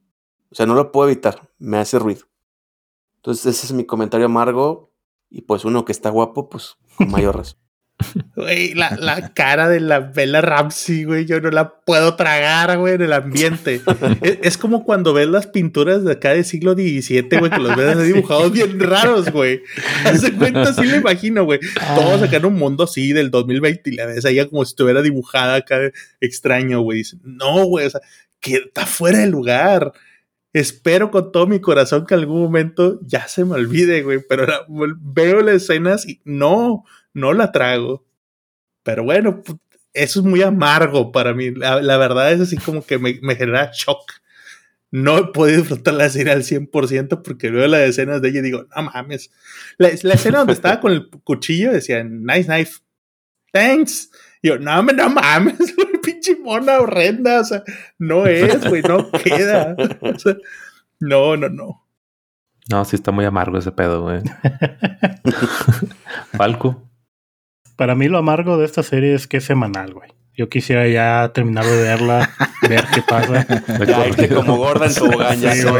O 0.52 0.56
sea, 0.56 0.66
no 0.68 0.76
lo 0.76 0.91
puedo 0.91 1.10
evitar, 1.10 1.52
me 1.58 1.78
hace 1.78 1.98
ruido. 1.98 2.28
Entonces 3.16 3.58
ese 3.58 3.68
es 3.68 3.74
mi 3.74 3.86
comentario 3.86 4.28
amargo 4.28 4.94
y 5.30 5.41
pues 5.41 5.66
uno 5.66 5.86
que 5.86 5.91
está 5.91 6.10
guapo, 6.12 6.50
pues 6.50 6.78
con 6.98 7.10
mayor 7.10 7.38
razón. 7.38 7.62
Güey, 8.36 8.74
la, 8.74 8.98
la, 9.00 9.34
cara 9.34 9.70
de 9.70 9.80
la 9.80 10.00
Bella 10.00 10.42
Ramsey, 10.42 11.04
güey, 11.04 11.26
yo 11.26 11.40
no 11.42 11.52
la 11.52 11.76
puedo 11.80 12.16
tragar, 12.16 12.78
güey, 12.78 12.96
en 12.96 13.02
el 13.02 13.14
ambiente. 13.14 13.82
es, 14.22 14.58
como 14.58 14.84
cuando 14.84 15.14
ves 15.14 15.28
las 15.28 15.48
pinturas 15.48 16.04
de 16.04 16.14
acá 16.14 16.32
del 16.32 16.46
siglo 16.46 16.74
XVII, 16.74 17.28
güey, 17.40 17.52
que 17.52 17.60
los 17.60 17.76
ves 17.76 18.04
dibujados 18.14 18.52
bien 18.52 18.80
raros, 18.80 19.32
güey. 19.32 19.62
Hace 20.06 20.34
cuenta, 20.34 20.64
así 20.64 20.82
me 20.82 20.98
imagino, 20.98 21.46
güey. 21.46 21.60
Todos 21.96 22.22
acá 22.22 22.38
en 22.38 22.46
un 22.46 22.56
mundo 22.56 22.86
así 22.86 23.14
del 23.14 23.32
2020 23.32 23.90
y 23.90 23.94
la 23.96 24.06
ves 24.06 24.26
ahí 24.26 24.46
como 24.48 24.66
si 24.66 24.72
estuviera 24.72 25.02
dibujada 25.02 25.56
acá 25.56 25.80
extraño, 26.20 26.82
güey. 26.82 27.04
No, 27.24 27.66
güey, 27.66 27.86
o 27.86 27.90
sea, 27.90 28.02
que 28.40 28.56
está 28.56 28.86
fuera 28.86 29.20
de 29.20 29.28
lugar 29.28 29.94
espero 30.54 31.10
con 31.10 31.32
todo 31.32 31.48
mi 31.48 31.60
corazón 31.60 32.06
que 32.06 32.14
algún 32.14 32.42
momento 32.42 33.00
ya 33.02 33.28
se 33.28 33.44
me 33.44 33.56
olvide, 33.56 34.04
güey, 34.04 34.20
pero 34.30 34.46
veo 35.02 35.42
las 35.42 35.64
escenas 35.64 36.08
y 36.08 36.22
no, 36.24 36.86
no 37.14 37.34
la 37.34 37.52
trago. 37.52 38.06
Pero 38.84 39.03
bueno, 39.03 39.41
eso 39.94 40.19
es 40.19 40.26
muy 40.26 40.41
amargo 40.41 41.11
para 41.11 41.34
mí. 41.34 41.52
La, 41.52 41.98
verdad 41.98 42.31
es 42.31 42.41
así 42.41 42.57
como 42.57 42.85
que 42.85 42.98
me, 42.98 43.35
genera 43.35 43.72
shock. 43.73 44.11
No 44.91 45.18
he 45.18 45.23
podido 45.31 45.60
disfrutar 45.60 45.95
la 45.95 46.10
serie 46.10 46.34
al 46.34 46.44
100% 46.44 47.22
porque 47.23 47.49
veo 47.49 47.68
las 47.68 47.81
escenas 47.81 48.22
de 48.22 48.30
ella 48.30 48.40
y 48.40 48.44
digo, 48.44 48.65
no 48.76 48.84
mames. 48.84 49.31
La, 49.77 49.90
la 50.03 50.14
escena 50.14 50.40
donde 50.40 50.53
estaba 50.53 50.80
con 50.80 50.91
el 50.91 51.10
cuchillo 51.10 51.72
decía, 51.72 52.03
nice 52.03 52.45
knife. 52.45 52.81
Thanks. 53.52 54.11
Y 54.41 54.49
yo, 54.49 54.60
no, 54.60 54.84
no 54.84 55.10
mames, 55.10 55.73
pinche 56.03 56.35
mona 56.35 56.80
horrenda. 56.80 57.40
O 57.40 57.44
sea, 57.44 57.64
no 57.98 58.27
es, 58.27 58.68
güey, 58.68 58.81
no 58.81 59.10
queda. 59.11 59.76
O 60.02 60.19
sea, 60.19 60.35
no, 60.99 61.38
no, 61.38 61.49
no. 61.49 61.88
No, 62.69 62.85
sí 62.85 62.95
está 62.95 63.11
muy 63.11 63.26
amargo 63.26 63.57
ese 63.57 63.72
pedo, 63.72 64.03
güey. 64.03 64.22
Falco. 66.34 66.90
Para 67.76 67.95
mí 67.95 68.08
lo 68.08 68.18
amargo 68.18 68.58
de 68.58 68.66
esta 68.66 68.84
serie 68.84 69.14
es 69.14 69.28
que 69.28 69.38
es 69.38 69.44
semanal, 69.44 69.94
güey. 69.94 70.10
Yo 70.36 70.50
quisiera 70.50 70.88
ya 70.88 71.32
terminar 71.34 71.66
de 71.66 71.82
verla, 71.82 72.32
ver 72.70 72.86
qué 72.94 73.02
pasa. 73.08 73.45
Ya 73.86 74.36
como 74.36 74.58
gorda 74.58 74.88
en 74.88 74.95
tu 74.95 75.12
ya. 75.40 75.54
Yo 75.56 75.72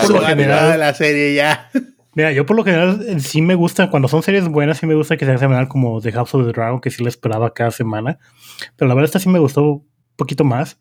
por 0.00 0.10
lo 0.10 0.20
general 0.22 0.72
de 0.72 0.78
la 0.78 0.94
serie 0.94 1.34
ya. 1.34 1.70
Mira, 2.14 2.32
yo 2.32 2.44
por 2.44 2.56
lo 2.56 2.64
general 2.64 3.04
eh, 3.06 3.20
sí 3.20 3.40
me 3.40 3.54
gusta, 3.54 3.88
cuando 3.88 4.08
son 4.08 4.22
series 4.22 4.48
buenas, 4.48 4.78
sí 4.78 4.86
me 4.86 4.94
gusta 4.94 5.16
que 5.16 5.24
sea 5.24 5.38
semanal 5.38 5.68
como 5.68 6.00
The 6.00 6.12
House 6.12 6.34
of 6.34 6.44
the 6.44 6.52
Dragon, 6.52 6.80
que 6.80 6.90
sí 6.90 7.02
la 7.02 7.08
esperaba 7.08 7.54
cada 7.54 7.70
semana. 7.70 8.18
Pero 8.76 8.88
la 8.88 8.94
verdad 8.94 9.06
esta 9.06 9.20
sí 9.20 9.28
me 9.28 9.38
gustó 9.38 9.62
un 9.62 9.86
poquito 10.16 10.44
más. 10.44 10.78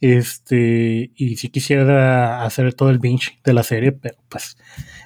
Este, 0.00 1.10
y 1.14 1.36
sí 1.36 1.48
quisiera 1.48 2.44
hacer 2.44 2.74
todo 2.74 2.90
el 2.90 2.98
binge 2.98 3.40
de 3.44 3.54
la 3.54 3.62
serie, 3.62 3.92
pero 3.92 4.16
pues 4.28 4.58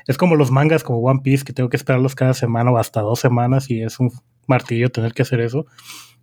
es 0.08 0.16
como 0.16 0.34
los 0.34 0.50
mangas 0.50 0.82
como 0.82 0.98
One 0.98 1.20
Piece, 1.22 1.44
que 1.44 1.52
tengo 1.52 1.68
que 1.68 1.76
esperarlos 1.76 2.16
cada 2.16 2.34
semana 2.34 2.72
o 2.72 2.78
hasta 2.78 3.00
dos 3.00 3.20
semanas 3.20 3.70
y 3.70 3.82
es 3.82 4.00
un 4.00 4.10
martillo 4.50 4.90
tener 4.90 5.14
que 5.14 5.22
hacer 5.22 5.40
eso. 5.40 5.64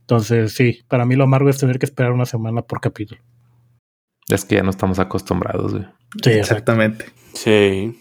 Entonces, 0.01 0.53
sí, 0.53 0.83
para 0.87 1.05
mí 1.05 1.15
lo 1.15 1.23
amargo 1.23 1.49
es 1.49 1.57
tener 1.57 1.79
que 1.79 1.85
esperar 1.85 2.11
una 2.11 2.25
semana 2.25 2.61
por 2.61 2.79
capítulo. 2.79 3.21
Es 4.29 4.45
que 4.45 4.55
ya 4.55 4.63
no 4.63 4.69
estamos 4.69 4.99
acostumbrados, 4.99 5.73
güey. 5.73 5.85
Sí, 6.23 6.31
exactamente. 6.31 7.05
Sí. 7.33 7.99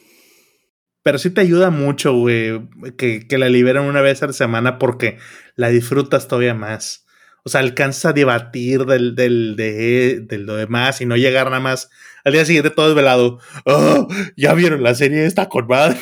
Pero 1.03 1.19
sí 1.19 1.31
te 1.31 1.41
ayuda 1.41 1.71
mucho, 1.71 2.13
güey, 2.15 2.69
que, 2.97 3.27
que 3.27 3.39
la 3.39 3.49
liberan 3.49 3.85
una 3.85 4.01
vez 4.01 4.23
a 4.23 4.27
la 4.27 4.33
semana 4.33 4.79
porque 4.79 5.19
la 5.55 5.69
disfrutas 5.69 6.29
todavía 6.29 6.55
más. 6.55 7.07
O 7.45 7.49
sea, 7.49 7.61
alcanza 7.61 8.09
a 8.09 8.13
debatir 8.13 8.87
del, 8.87 9.15
del, 9.15 9.55
de, 9.55 10.21
del 10.21 10.47
lo 10.47 10.57
demás 10.57 11.01
y 11.01 11.07
no 11.07 11.17
llegar 11.17 11.47
nada 11.47 11.61
más 11.61 11.91
al 12.27 12.33
día 12.33 12.45
siguiente 12.45 12.71
todo 12.71 12.89
desvelado. 12.89 13.39
Oh, 13.65 14.09
ya 14.37 14.53
vieron 14.55 14.83
la 14.83 14.97
serie 14.97 15.25
está 15.25 15.49
con 15.49 15.69
madre. 15.69 15.97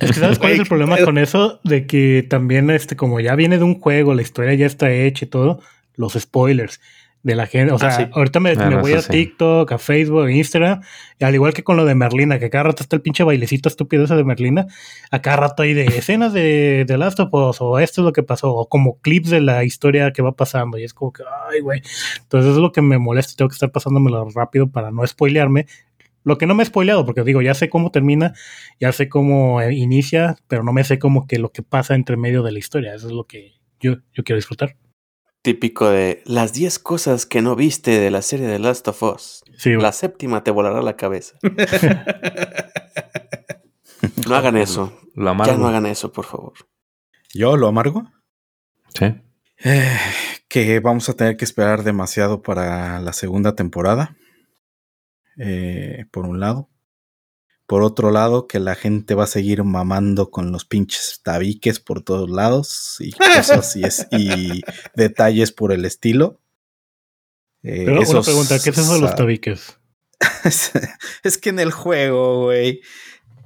Es 0.00 0.12
que 0.12 0.20
sabes 0.20 0.38
cuál 0.38 0.52
es 0.52 0.60
el 0.60 0.66
problema 0.66 0.96
con 0.98 1.18
eso, 1.18 1.60
de 1.64 1.86
que 1.86 2.26
también 2.28 2.70
este, 2.70 2.96
como 2.96 3.20
ya 3.20 3.34
viene 3.34 3.58
de 3.58 3.64
un 3.64 3.78
juego, 3.78 4.14
la 4.14 4.22
historia 4.22 4.54
ya 4.54 4.64
está 4.64 4.90
hecha 4.90 5.26
y 5.26 5.28
todo, 5.28 5.60
los 5.94 6.14
spoilers 6.14 6.80
de 7.26 7.34
la 7.34 7.46
gente. 7.46 7.72
O 7.72 7.76
ah, 7.80 7.90
sea, 7.90 8.08
ahorita 8.12 8.38
me, 8.38 8.54
voy 8.54 8.92
a 8.92 9.02
TikTok, 9.02 9.72
a 9.72 9.78
Facebook, 9.78 10.26
a 10.26 10.30
Instagram, 10.30 10.80
y 11.18 11.24
al 11.24 11.34
igual 11.34 11.52
que 11.52 11.64
con 11.64 11.76
lo 11.76 11.84
de 11.84 11.96
Merlina, 11.96 12.38
que 12.38 12.50
cada 12.50 12.64
rato 12.64 12.84
está 12.84 12.94
el 12.94 13.02
pinche 13.02 13.24
bailecito 13.24 13.68
estúpido 13.68 14.04
ese 14.04 14.14
de 14.14 14.22
Merlina, 14.22 14.68
a 15.10 15.20
cada 15.22 15.36
rato 15.38 15.64
hay 15.64 15.74
de 15.74 15.86
escenas 15.86 16.32
de, 16.32 16.84
de 16.86 16.96
Last 16.96 17.18
of 17.18 17.34
Us, 17.34 17.60
o 17.60 17.80
esto 17.80 18.00
es 18.00 18.04
lo 18.04 18.12
que 18.12 18.22
pasó, 18.22 18.54
o 18.54 18.68
como 18.68 19.00
clips 19.00 19.30
de 19.30 19.40
la 19.40 19.64
historia 19.64 20.12
que 20.12 20.22
va 20.22 20.36
pasando, 20.36 20.78
y 20.78 20.84
es 20.84 20.94
como 20.94 21.12
que, 21.12 21.24
ay, 21.50 21.60
güey. 21.60 21.82
Entonces 22.22 22.52
es 22.52 22.58
lo 22.58 22.70
que 22.70 22.80
me 22.80 22.96
molesta, 22.98 23.34
tengo 23.36 23.48
que 23.48 23.54
estar 23.54 23.72
pasándomelo 23.72 24.28
rápido 24.30 24.70
para 24.70 24.92
no 24.92 25.04
spoilearme. 25.04 25.66
Lo 26.22 26.38
que 26.38 26.46
no 26.46 26.54
me 26.54 26.62
he 26.62 26.66
spoileado, 26.66 27.04
porque 27.04 27.24
digo, 27.24 27.42
ya 27.42 27.54
sé 27.54 27.68
cómo 27.68 27.90
termina, 27.90 28.34
ya 28.78 28.92
sé 28.92 29.08
cómo 29.08 29.60
eh, 29.60 29.74
inicia, 29.74 30.36
pero 30.46 30.62
no 30.62 30.72
me 30.72 30.84
sé 30.84 31.00
como 31.00 31.26
que 31.26 31.40
lo 31.40 31.50
que 31.50 31.62
pasa 31.62 31.96
entre 31.96 32.16
medio 32.16 32.44
de 32.44 32.52
la 32.52 32.58
historia. 32.60 32.94
Eso 32.94 33.08
es 33.08 33.12
lo 33.12 33.24
que 33.24 33.54
yo, 33.80 33.96
yo 34.12 34.22
quiero 34.22 34.36
disfrutar 34.36 34.76
típico 35.46 35.88
de 35.88 36.22
las 36.24 36.52
10 36.54 36.80
cosas 36.80 37.24
que 37.24 37.40
no 37.40 37.54
viste 37.54 38.00
de 38.00 38.10
la 38.10 38.20
serie 38.20 38.48
de 38.48 38.58
Last 38.58 38.88
of 38.88 39.00
Us. 39.04 39.44
la 39.64 39.92
séptima 39.92 40.42
te 40.42 40.50
volará 40.50 40.82
la 40.82 40.96
cabeza. 40.96 41.38
no 44.26 44.34
hagan 44.34 44.56
eso. 44.56 44.92
Lo 45.14 45.30
amargo. 45.30 45.52
Ya 45.52 45.56
no 45.56 45.68
hagan 45.68 45.86
eso, 45.86 46.12
por 46.12 46.24
favor. 46.24 46.54
¿Yo 47.32 47.56
lo 47.56 47.68
amargo? 47.68 48.10
Sí. 48.98 49.14
Eh, 49.62 49.96
que 50.48 50.80
vamos 50.80 51.08
a 51.08 51.14
tener 51.14 51.36
que 51.36 51.44
esperar 51.44 51.84
demasiado 51.84 52.42
para 52.42 52.98
la 52.98 53.12
segunda 53.12 53.54
temporada. 53.54 54.16
Eh, 55.38 56.06
por 56.10 56.26
un 56.26 56.40
lado. 56.40 56.68
Por 57.66 57.82
otro 57.82 58.12
lado, 58.12 58.46
que 58.46 58.60
la 58.60 58.74
gente 58.76 59.14
va 59.14 59.24
a 59.24 59.28
seguir 59.28 59.64
mamando 59.64 60.30
con 60.30 60.52
los 60.52 60.64
pinches 60.64 61.20
tabiques 61.24 61.80
por 61.80 62.02
todos 62.02 62.30
lados 62.30 62.96
y 63.00 63.10
cosas 63.12 63.74
y, 63.76 63.84
es- 63.84 64.06
y 64.12 64.62
detalles 64.94 65.52
por 65.52 65.72
el 65.72 65.84
estilo. 65.84 66.40
Eh, 67.62 67.82
Pero 67.84 67.92
una 67.94 68.02
esos- 68.02 68.24
pregunta, 68.26 68.58
¿qué 68.62 68.70
es 68.70 68.78
eso 68.78 68.94
de 68.94 69.00
los 69.00 69.14
tabiques? 69.16 69.78
es, 70.44 70.70
es 71.24 71.38
que 71.38 71.50
en 71.50 71.58
el 71.58 71.72
juego, 71.72 72.44
güey, 72.44 72.80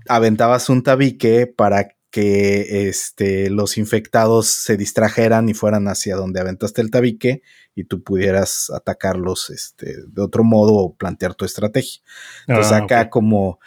aventabas 0.09 0.69
un 0.69 0.83
tabique 0.83 1.47
para 1.47 1.97
que 2.11 2.89
este, 2.89 3.51
los 3.51 3.79
infectados 3.79 4.49
se 4.49 4.77
distrajeran 4.77 5.49
y 5.49 5.55
fueran 5.55 5.87
hacia 5.87 6.17
donde 6.17 6.41
aventaste 6.41 6.83
el 6.83 6.91
tabique 6.91 7.43
y 7.77 7.85
tú 7.85 8.03
pudieras 8.03 8.69
atacarlos 8.71 9.49
este, 9.51 9.95
de 10.09 10.21
otro 10.23 10.43
modo 10.43 10.75
o 10.75 10.95
plantear 10.97 11.35
tu 11.37 11.45
estrategia. 11.45 12.03
Entonces 12.49 12.73
Ah, 12.73 12.79
acá 12.79 13.11
como 13.11 13.61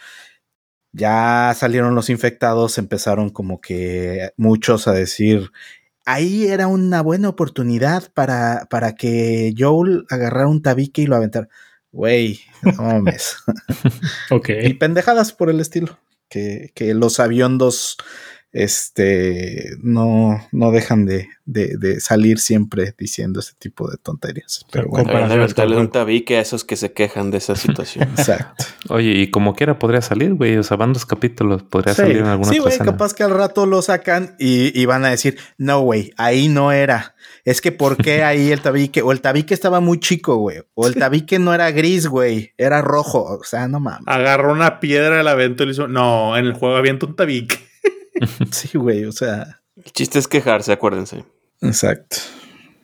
ya 0.94 1.52
salieron 1.56 1.94
los 1.94 2.08
infectados, 2.08 2.78
empezaron 2.78 3.30
como 3.30 3.60
que 3.60 4.30
muchos 4.36 4.86
a 4.86 4.92
decir, 4.92 5.50
ahí 6.06 6.46
era 6.46 6.68
una 6.68 7.02
buena 7.02 7.28
oportunidad 7.28 8.12
para, 8.14 8.66
para 8.70 8.94
que 8.94 9.52
Joel 9.58 10.06
agarrara 10.08 10.48
un 10.48 10.62
tabique 10.62 11.02
y 11.02 11.06
lo 11.06 11.16
aventara. 11.16 11.48
Güey, 11.90 12.40
no 12.62 12.82
mames. 12.82 13.36
Ok. 14.30 14.50
y 14.62 14.74
pendejadas 14.74 15.32
por 15.32 15.50
el 15.50 15.60
estilo. 15.60 15.98
Que, 16.28 16.72
que 16.74 16.94
los 16.94 17.20
aviondos 17.20 17.96
este, 18.54 19.76
no, 19.82 20.40
no 20.52 20.70
dejan 20.70 21.04
de, 21.06 21.28
de- 21.44 21.76
de 21.76 22.00
salir 22.00 22.38
siempre 22.38 22.94
diciendo 22.96 23.40
ese 23.40 23.52
tipo 23.58 23.90
de 23.90 23.96
tonterías. 23.98 24.64
Pero 24.70 24.88
bueno, 24.88 25.10
un 25.78 25.90
tabique 25.90 26.36
a 26.38 26.40
esos 26.40 26.64
que 26.64 26.76
se 26.76 26.92
quejan 26.92 27.30
de 27.30 27.38
esa 27.38 27.56
situación. 27.56 28.08
exacto. 28.16 28.64
Oye, 28.88 29.10
y 29.12 29.30
como 29.30 29.54
quiera 29.54 29.78
podría 29.78 30.02
salir, 30.02 30.34
güey. 30.34 30.56
O 30.56 30.62
sea, 30.62 30.76
van 30.76 30.92
dos 30.92 31.06
capítulos. 31.06 31.62
Podría 31.62 31.94
Sí. 31.94 32.02
salir 32.02 32.16
en 32.18 32.26
alguna 32.26 32.50
Sí, 32.52 32.58
güey, 32.58 32.78
capaz 32.78 33.12
que 33.14 33.22
al 33.22 33.30
rato 33.30 33.66
lo 33.66 33.82
sacan 33.82 34.34
y, 34.38 34.78
y 34.80 34.86
van 34.86 35.04
a 35.04 35.10
decir, 35.10 35.36
no, 35.58 35.80
güey, 35.80 36.12
ahí 36.16 36.48
no 36.48 36.72
era. 36.72 37.14
Es 37.44 37.60
que 37.60 37.72
¿por 37.72 37.96
qué 37.96 38.22
ahí 38.24 38.50
el 38.52 38.60
tabique? 38.60 39.02
O 39.02 39.12
el 39.12 39.20
tabique 39.20 39.52
estaba 39.54 39.80
muy 39.80 40.00
chico, 40.00 40.36
güey. 40.36 40.58
O 40.74 40.86
el 40.86 40.94
tabique 40.94 41.38
no 41.38 41.52
era 41.54 41.70
gris, 41.70 42.06
güey. 42.06 42.52
Era 42.56 42.80
rojo. 42.82 43.22
O 43.24 43.44
sea, 43.44 43.68
no 43.68 43.80
mames. 43.80 44.04
Agarró 44.06 44.52
una 44.52 44.80
piedra 44.80 45.16
del 45.18 45.28
avento 45.28 45.62
y 45.62 45.66
le 45.66 45.72
hizo. 45.72 45.88
No, 45.88 46.36
en 46.36 46.46
el 46.46 46.54
juego 46.54 46.76
avienta 46.76 47.06
un 47.06 47.16
tabique. 47.16 47.58
Sí, 48.50 48.78
güey, 48.78 49.04
o 49.04 49.12
sea. 49.12 49.62
El 49.76 49.92
chiste 49.92 50.18
es 50.18 50.28
quejarse, 50.28 50.72
acuérdense. 50.72 51.24
Exacto. 51.60 52.16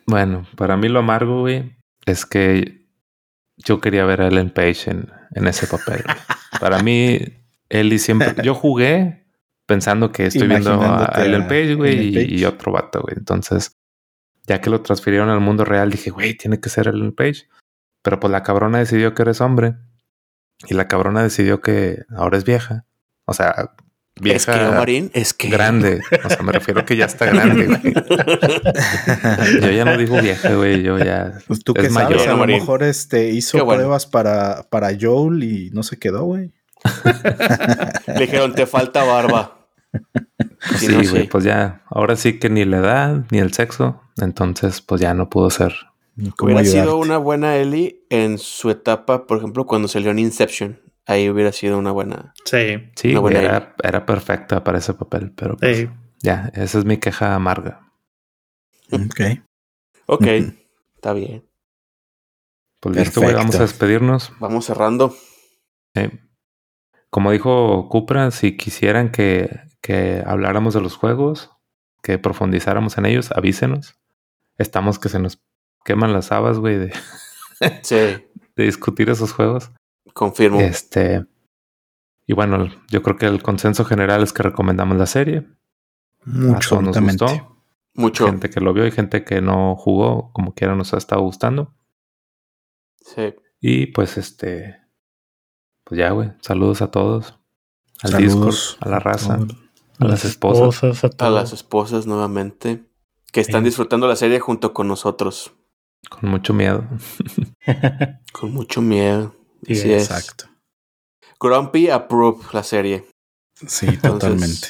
Bueno, 0.05 0.45
para 0.57 0.77
mí 0.77 0.89
lo 0.89 0.99
amargo, 0.99 1.41
güey, 1.41 1.77
es 2.05 2.25
que 2.25 2.85
yo 3.57 3.79
quería 3.79 4.05
ver 4.05 4.21
a 4.21 4.27
Ellen 4.27 4.49
Page 4.49 4.89
en, 4.89 5.09
en 5.35 5.47
ese 5.47 5.67
papel. 5.67 6.03
para 6.59 6.81
mí, 6.83 7.19
Ellie 7.69 7.99
siempre... 7.99 8.33
Yo 8.43 8.55
jugué 8.55 9.25
pensando 9.65 10.11
que 10.11 10.25
estoy 10.25 10.47
viendo 10.47 10.81
a 10.81 11.23
Ellen 11.23 11.47
Page, 11.47 11.75
güey, 11.75 12.07
y, 12.07 12.13
Page. 12.13 12.35
y 12.35 12.45
otro 12.45 12.71
vato, 12.71 13.01
güey. 13.01 13.15
Entonces, 13.17 13.77
ya 14.47 14.59
que 14.59 14.69
lo 14.69 14.81
transfirieron 14.81 15.29
al 15.29 15.39
mundo 15.39 15.63
real, 15.63 15.89
dije, 15.89 16.09
güey, 16.09 16.35
tiene 16.35 16.59
que 16.59 16.69
ser 16.69 16.87
Ellen 16.87 17.13
Page. 17.13 17.47
Pero 18.03 18.19
pues 18.19 18.31
la 18.31 18.43
cabrona 18.43 18.79
decidió 18.79 19.13
que 19.13 19.21
eres 19.21 19.41
hombre. 19.41 19.75
Y 20.67 20.73
la 20.73 20.87
cabrona 20.87 21.23
decidió 21.23 21.61
que 21.61 22.03
ahora 22.15 22.37
es 22.37 22.43
vieja. 22.43 22.85
O 23.25 23.33
sea, 23.33 23.73
vieja... 24.21 24.37
Es 24.37 24.45
que, 24.69 24.75
Marín, 24.75 25.11
es 25.13 25.33
que. 25.33 25.49
Grande. 25.49 26.01
O 26.23 26.29
sea, 26.29 26.41
me 26.41 26.51
refiero 26.51 26.85
que 26.85 26.95
ya 26.95 27.05
está 27.05 27.25
grande, 27.25 27.65
güey. 27.67 27.93
Yo 29.61 29.71
ya 29.71 29.85
no 29.85 29.97
digo 29.97 30.21
vieja, 30.21 30.53
güey. 30.53 30.81
Yo 30.83 30.97
ya. 30.97 31.33
Pues 31.47 31.63
tú 31.63 31.73
Es 31.75 31.83
qué 31.83 31.89
sabes, 31.89 32.09
mayor. 32.17 32.29
a 32.29 32.31
lo 32.33 32.37
Marín. 32.37 32.59
mejor 32.59 32.83
este 32.83 33.29
hizo 33.29 33.63
bueno. 33.65 33.79
pruebas 33.79 34.05
para, 34.05 34.63
para 34.69 34.89
Joel 34.99 35.43
y 35.43 35.69
no 35.71 35.83
se 35.83 35.97
quedó, 35.97 36.23
güey. 36.23 36.51
Le 38.07 38.19
dijeron, 38.21 38.53
te 38.53 38.65
falta 38.65 39.03
barba. 39.03 39.67
Si 40.77 40.87
Sí, 40.87 40.93
güey. 40.93 41.05
sí. 41.05 41.27
Pues 41.31 41.43
ya. 41.43 41.81
Ahora 41.89 42.15
sí 42.15 42.39
que 42.39 42.49
ni 42.49 42.65
la 42.65 42.77
edad 42.77 43.25
ni 43.31 43.39
el 43.39 43.53
sexo. 43.53 44.01
Entonces, 44.21 44.81
pues 44.81 45.01
ya 45.01 45.13
no 45.13 45.29
pudo 45.29 45.49
ser. 45.49 45.73
¿Cómo 46.37 46.53
Hubiera 46.53 46.69
sido 46.69 46.97
una 46.97 47.17
buena 47.17 47.55
Ellie 47.55 48.03
en 48.09 48.37
su 48.37 48.69
etapa, 48.69 49.25
por 49.25 49.37
ejemplo, 49.37 49.65
cuando 49.65 49.87
salió 49.87 50.11
en 50.11 50.19
Inception. 50.19 50.79
Ahí 51.07 51.29
hubiera 51.29 51.51
sido 51.51 51.77
una 51.77 51.91
buena. 51.91 52.33
Sí. 52.45 52.91
Sí, 52.95 53.15
buena 53.15 53.39
era, 53.39 53.75
era 53.83 54.05
perfecta 54.05 54.63
para 54.63 54.77
ese 54.77 54.93
papel. 54.93 55.31
Pero 55.35 55.57
pues, 55.57 55.77
Sí. 55.77 55.89
ya, 56.21 56.51
esa 56.53 56.79
es 56.79 56.85
mi 56.85 56.97
queja 56.97 57.35
amarga. 57.35 57.91
Ok. 58.91 59.21
Ok, 60.05 60.21
Ujú. 60.21 60.53
está 60.95 61.13
bien. 61.13 61.47
Pues 62.79 62.95
listo, 62.95 63.21
güey. 63.21 63.33
Vamos 63.33 63.55
a 63.55 63.59
Perfecto. 63.59 63.73
despedirnos. 63.85 64.33
Vamos 64.39 64.65
cerrando. 64.65 65.15
Eh, 65.95 66.19
como 67.09 67.31
dijo 67.31 67.87
Cupra, 67.89 68.31
si 68.31 68.57
quisieran 68.57 69.11
que, 69.11 69.61
que 69.81 70.23
habláramos 70.25 70.73
de 70.73 70.81
los 70.81 70.95
juegos, 70.95 71.51
que 72.01 72.17
profundizáramos 72.17 72.97
en 72.97 73.05
ellos, 73.05 73.31
avísenos. 73.31 73.99
Estamos 74.57 74.99
que 74.99 75.09
se 75.09 75.19
nos 75.19 75.41
queman 75.83 76.13
las 76.13 76.31
habas, 76.31 76.57
güey, 76.59 76.77
de, 76.77 76.93
Sí, 77.83 77.95
de 78.55 78.63
discutir 78.63 79.09
esos 79.09 79.33
juegos. 79.33 79.71
Confirmo. 80.13 80.59
Este. 80.59 81.25
Y 82.27 82.33
bueno, 82.33 82.69
yo 82.89 83.01
creo 83.03 83.17
que 83.17 83.25
el 83.25 83.41
consenso 83.43 83.83
general 83.85 84.23
es 84.23 84.33
que 84.33 84.43
recomendamos 84.43 84.97
la 84.97 85.05
serie. 85.05 85.47
A 86.25 86.29
Mucho, 86.29 86.81
nos 86.81 86.95
absolutamente. 86.97 87.25
gustó. 87.25 87.57
Mucho. 87.93 88.25
Gente 88.27 88.49
que 88.49 88.61
lo 88.61 88.73
vio 88.73 88.85
y 88.87 88.91
gente 88.91 89.23
que 89.25 89.41
no 89.41 89.75
jugó, 89.75 90.31
como 90.33 90.53
quiera, 90.53 90.75
nos 90.75 90.93
ha 90.93 90.97
estado 90.97 91.21
gustando. 91.21 91.73
Sí. 92.97 93.33
Y 93.59 93.87
pues 93.87 94.17
este. 94.17 94.77
Pues 95.83 95.97
ya, 95.99 96.11
güey. 96.11 96.31
Saludos 96.41 96.81
a 96.81 96.91
todos. 96.91 97.37
Al 98.03 98.11
Saludos 98.11 98.45
Discord, 98.45 98.87
a 98.87 98.89
la 98.89 98.99
raza, 98.99 99.37
todos. 99.37 99.57
a 99.99 100.05
las 100.05 100.25
esposas. 100.25 101.03
a 101.03 101.07
A 101.07 101.09
todos. 101.09 101.33
las 101.33 101.53
esposas 101.53 102.07
nuevamente. 102.07 102.83
Que 103.31 103.41
están 103.41 103.61
Sí. 103.61 103.65
disfrutando 103.65 104.07
la 104.07 104.15
serie 104.15 104.39
junto 104.39 104.73
con 104.73 104.87
nosotros. 104.87 105.53
Con 106.09 106.29
mucho 106.29 106.53
miedo. 106.53 106.87
Con 108.33 108.53
mucho 108.53 108.81
miedo. 108.81 109.35
Sí, 109.65 109.73
Así 109.73 109.93
es. 109.93 110.09
Exacto. 110.09 110.45
Grumpy 111.39 111.89
approve 111.89 112.43
la 112.53 112.63
serie. 112.63 113.05
Sí, 113.65 113.97
totalmente. 113.97 114.67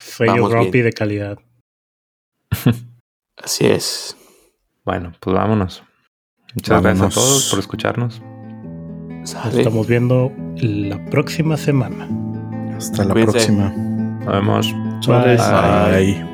Sello 0.00 0.32
Vamos 0.32 0.50
Grumpy 0.50 0.70
bien. 0.72 0.84
de 0.86 0.92
calidad. 0.92 1.38
Así 3.42 3.66
es. 3.66 4.16
Bueno, 4.84 5.12
pues 5.20 5.34
vámonos. 5.34 5.82
Muchas 6.54 6.82
gracias 6.82 7.06
a 7.06 7.14
todos 7.14 7.50
por 7.50 7.58
escucharnos. 7.58 8.20
Nos 8.20 9.34
estamos 9.54 9.86
viendo 9.86 10.32
la 10.56 11.02
próxima 11.06 11.56
semana. 11.56 12.08
Hasta 12.76 13.04
la 13.04 13.12
Cuídense. 13.12 13.32
próxima. 13.32 13.68
Nos 13.70 14.26
vemos. 14.26 14.72
Bye. 15.06 15.36
Bye. 15.36 16.14
Bye. 16.14 16.31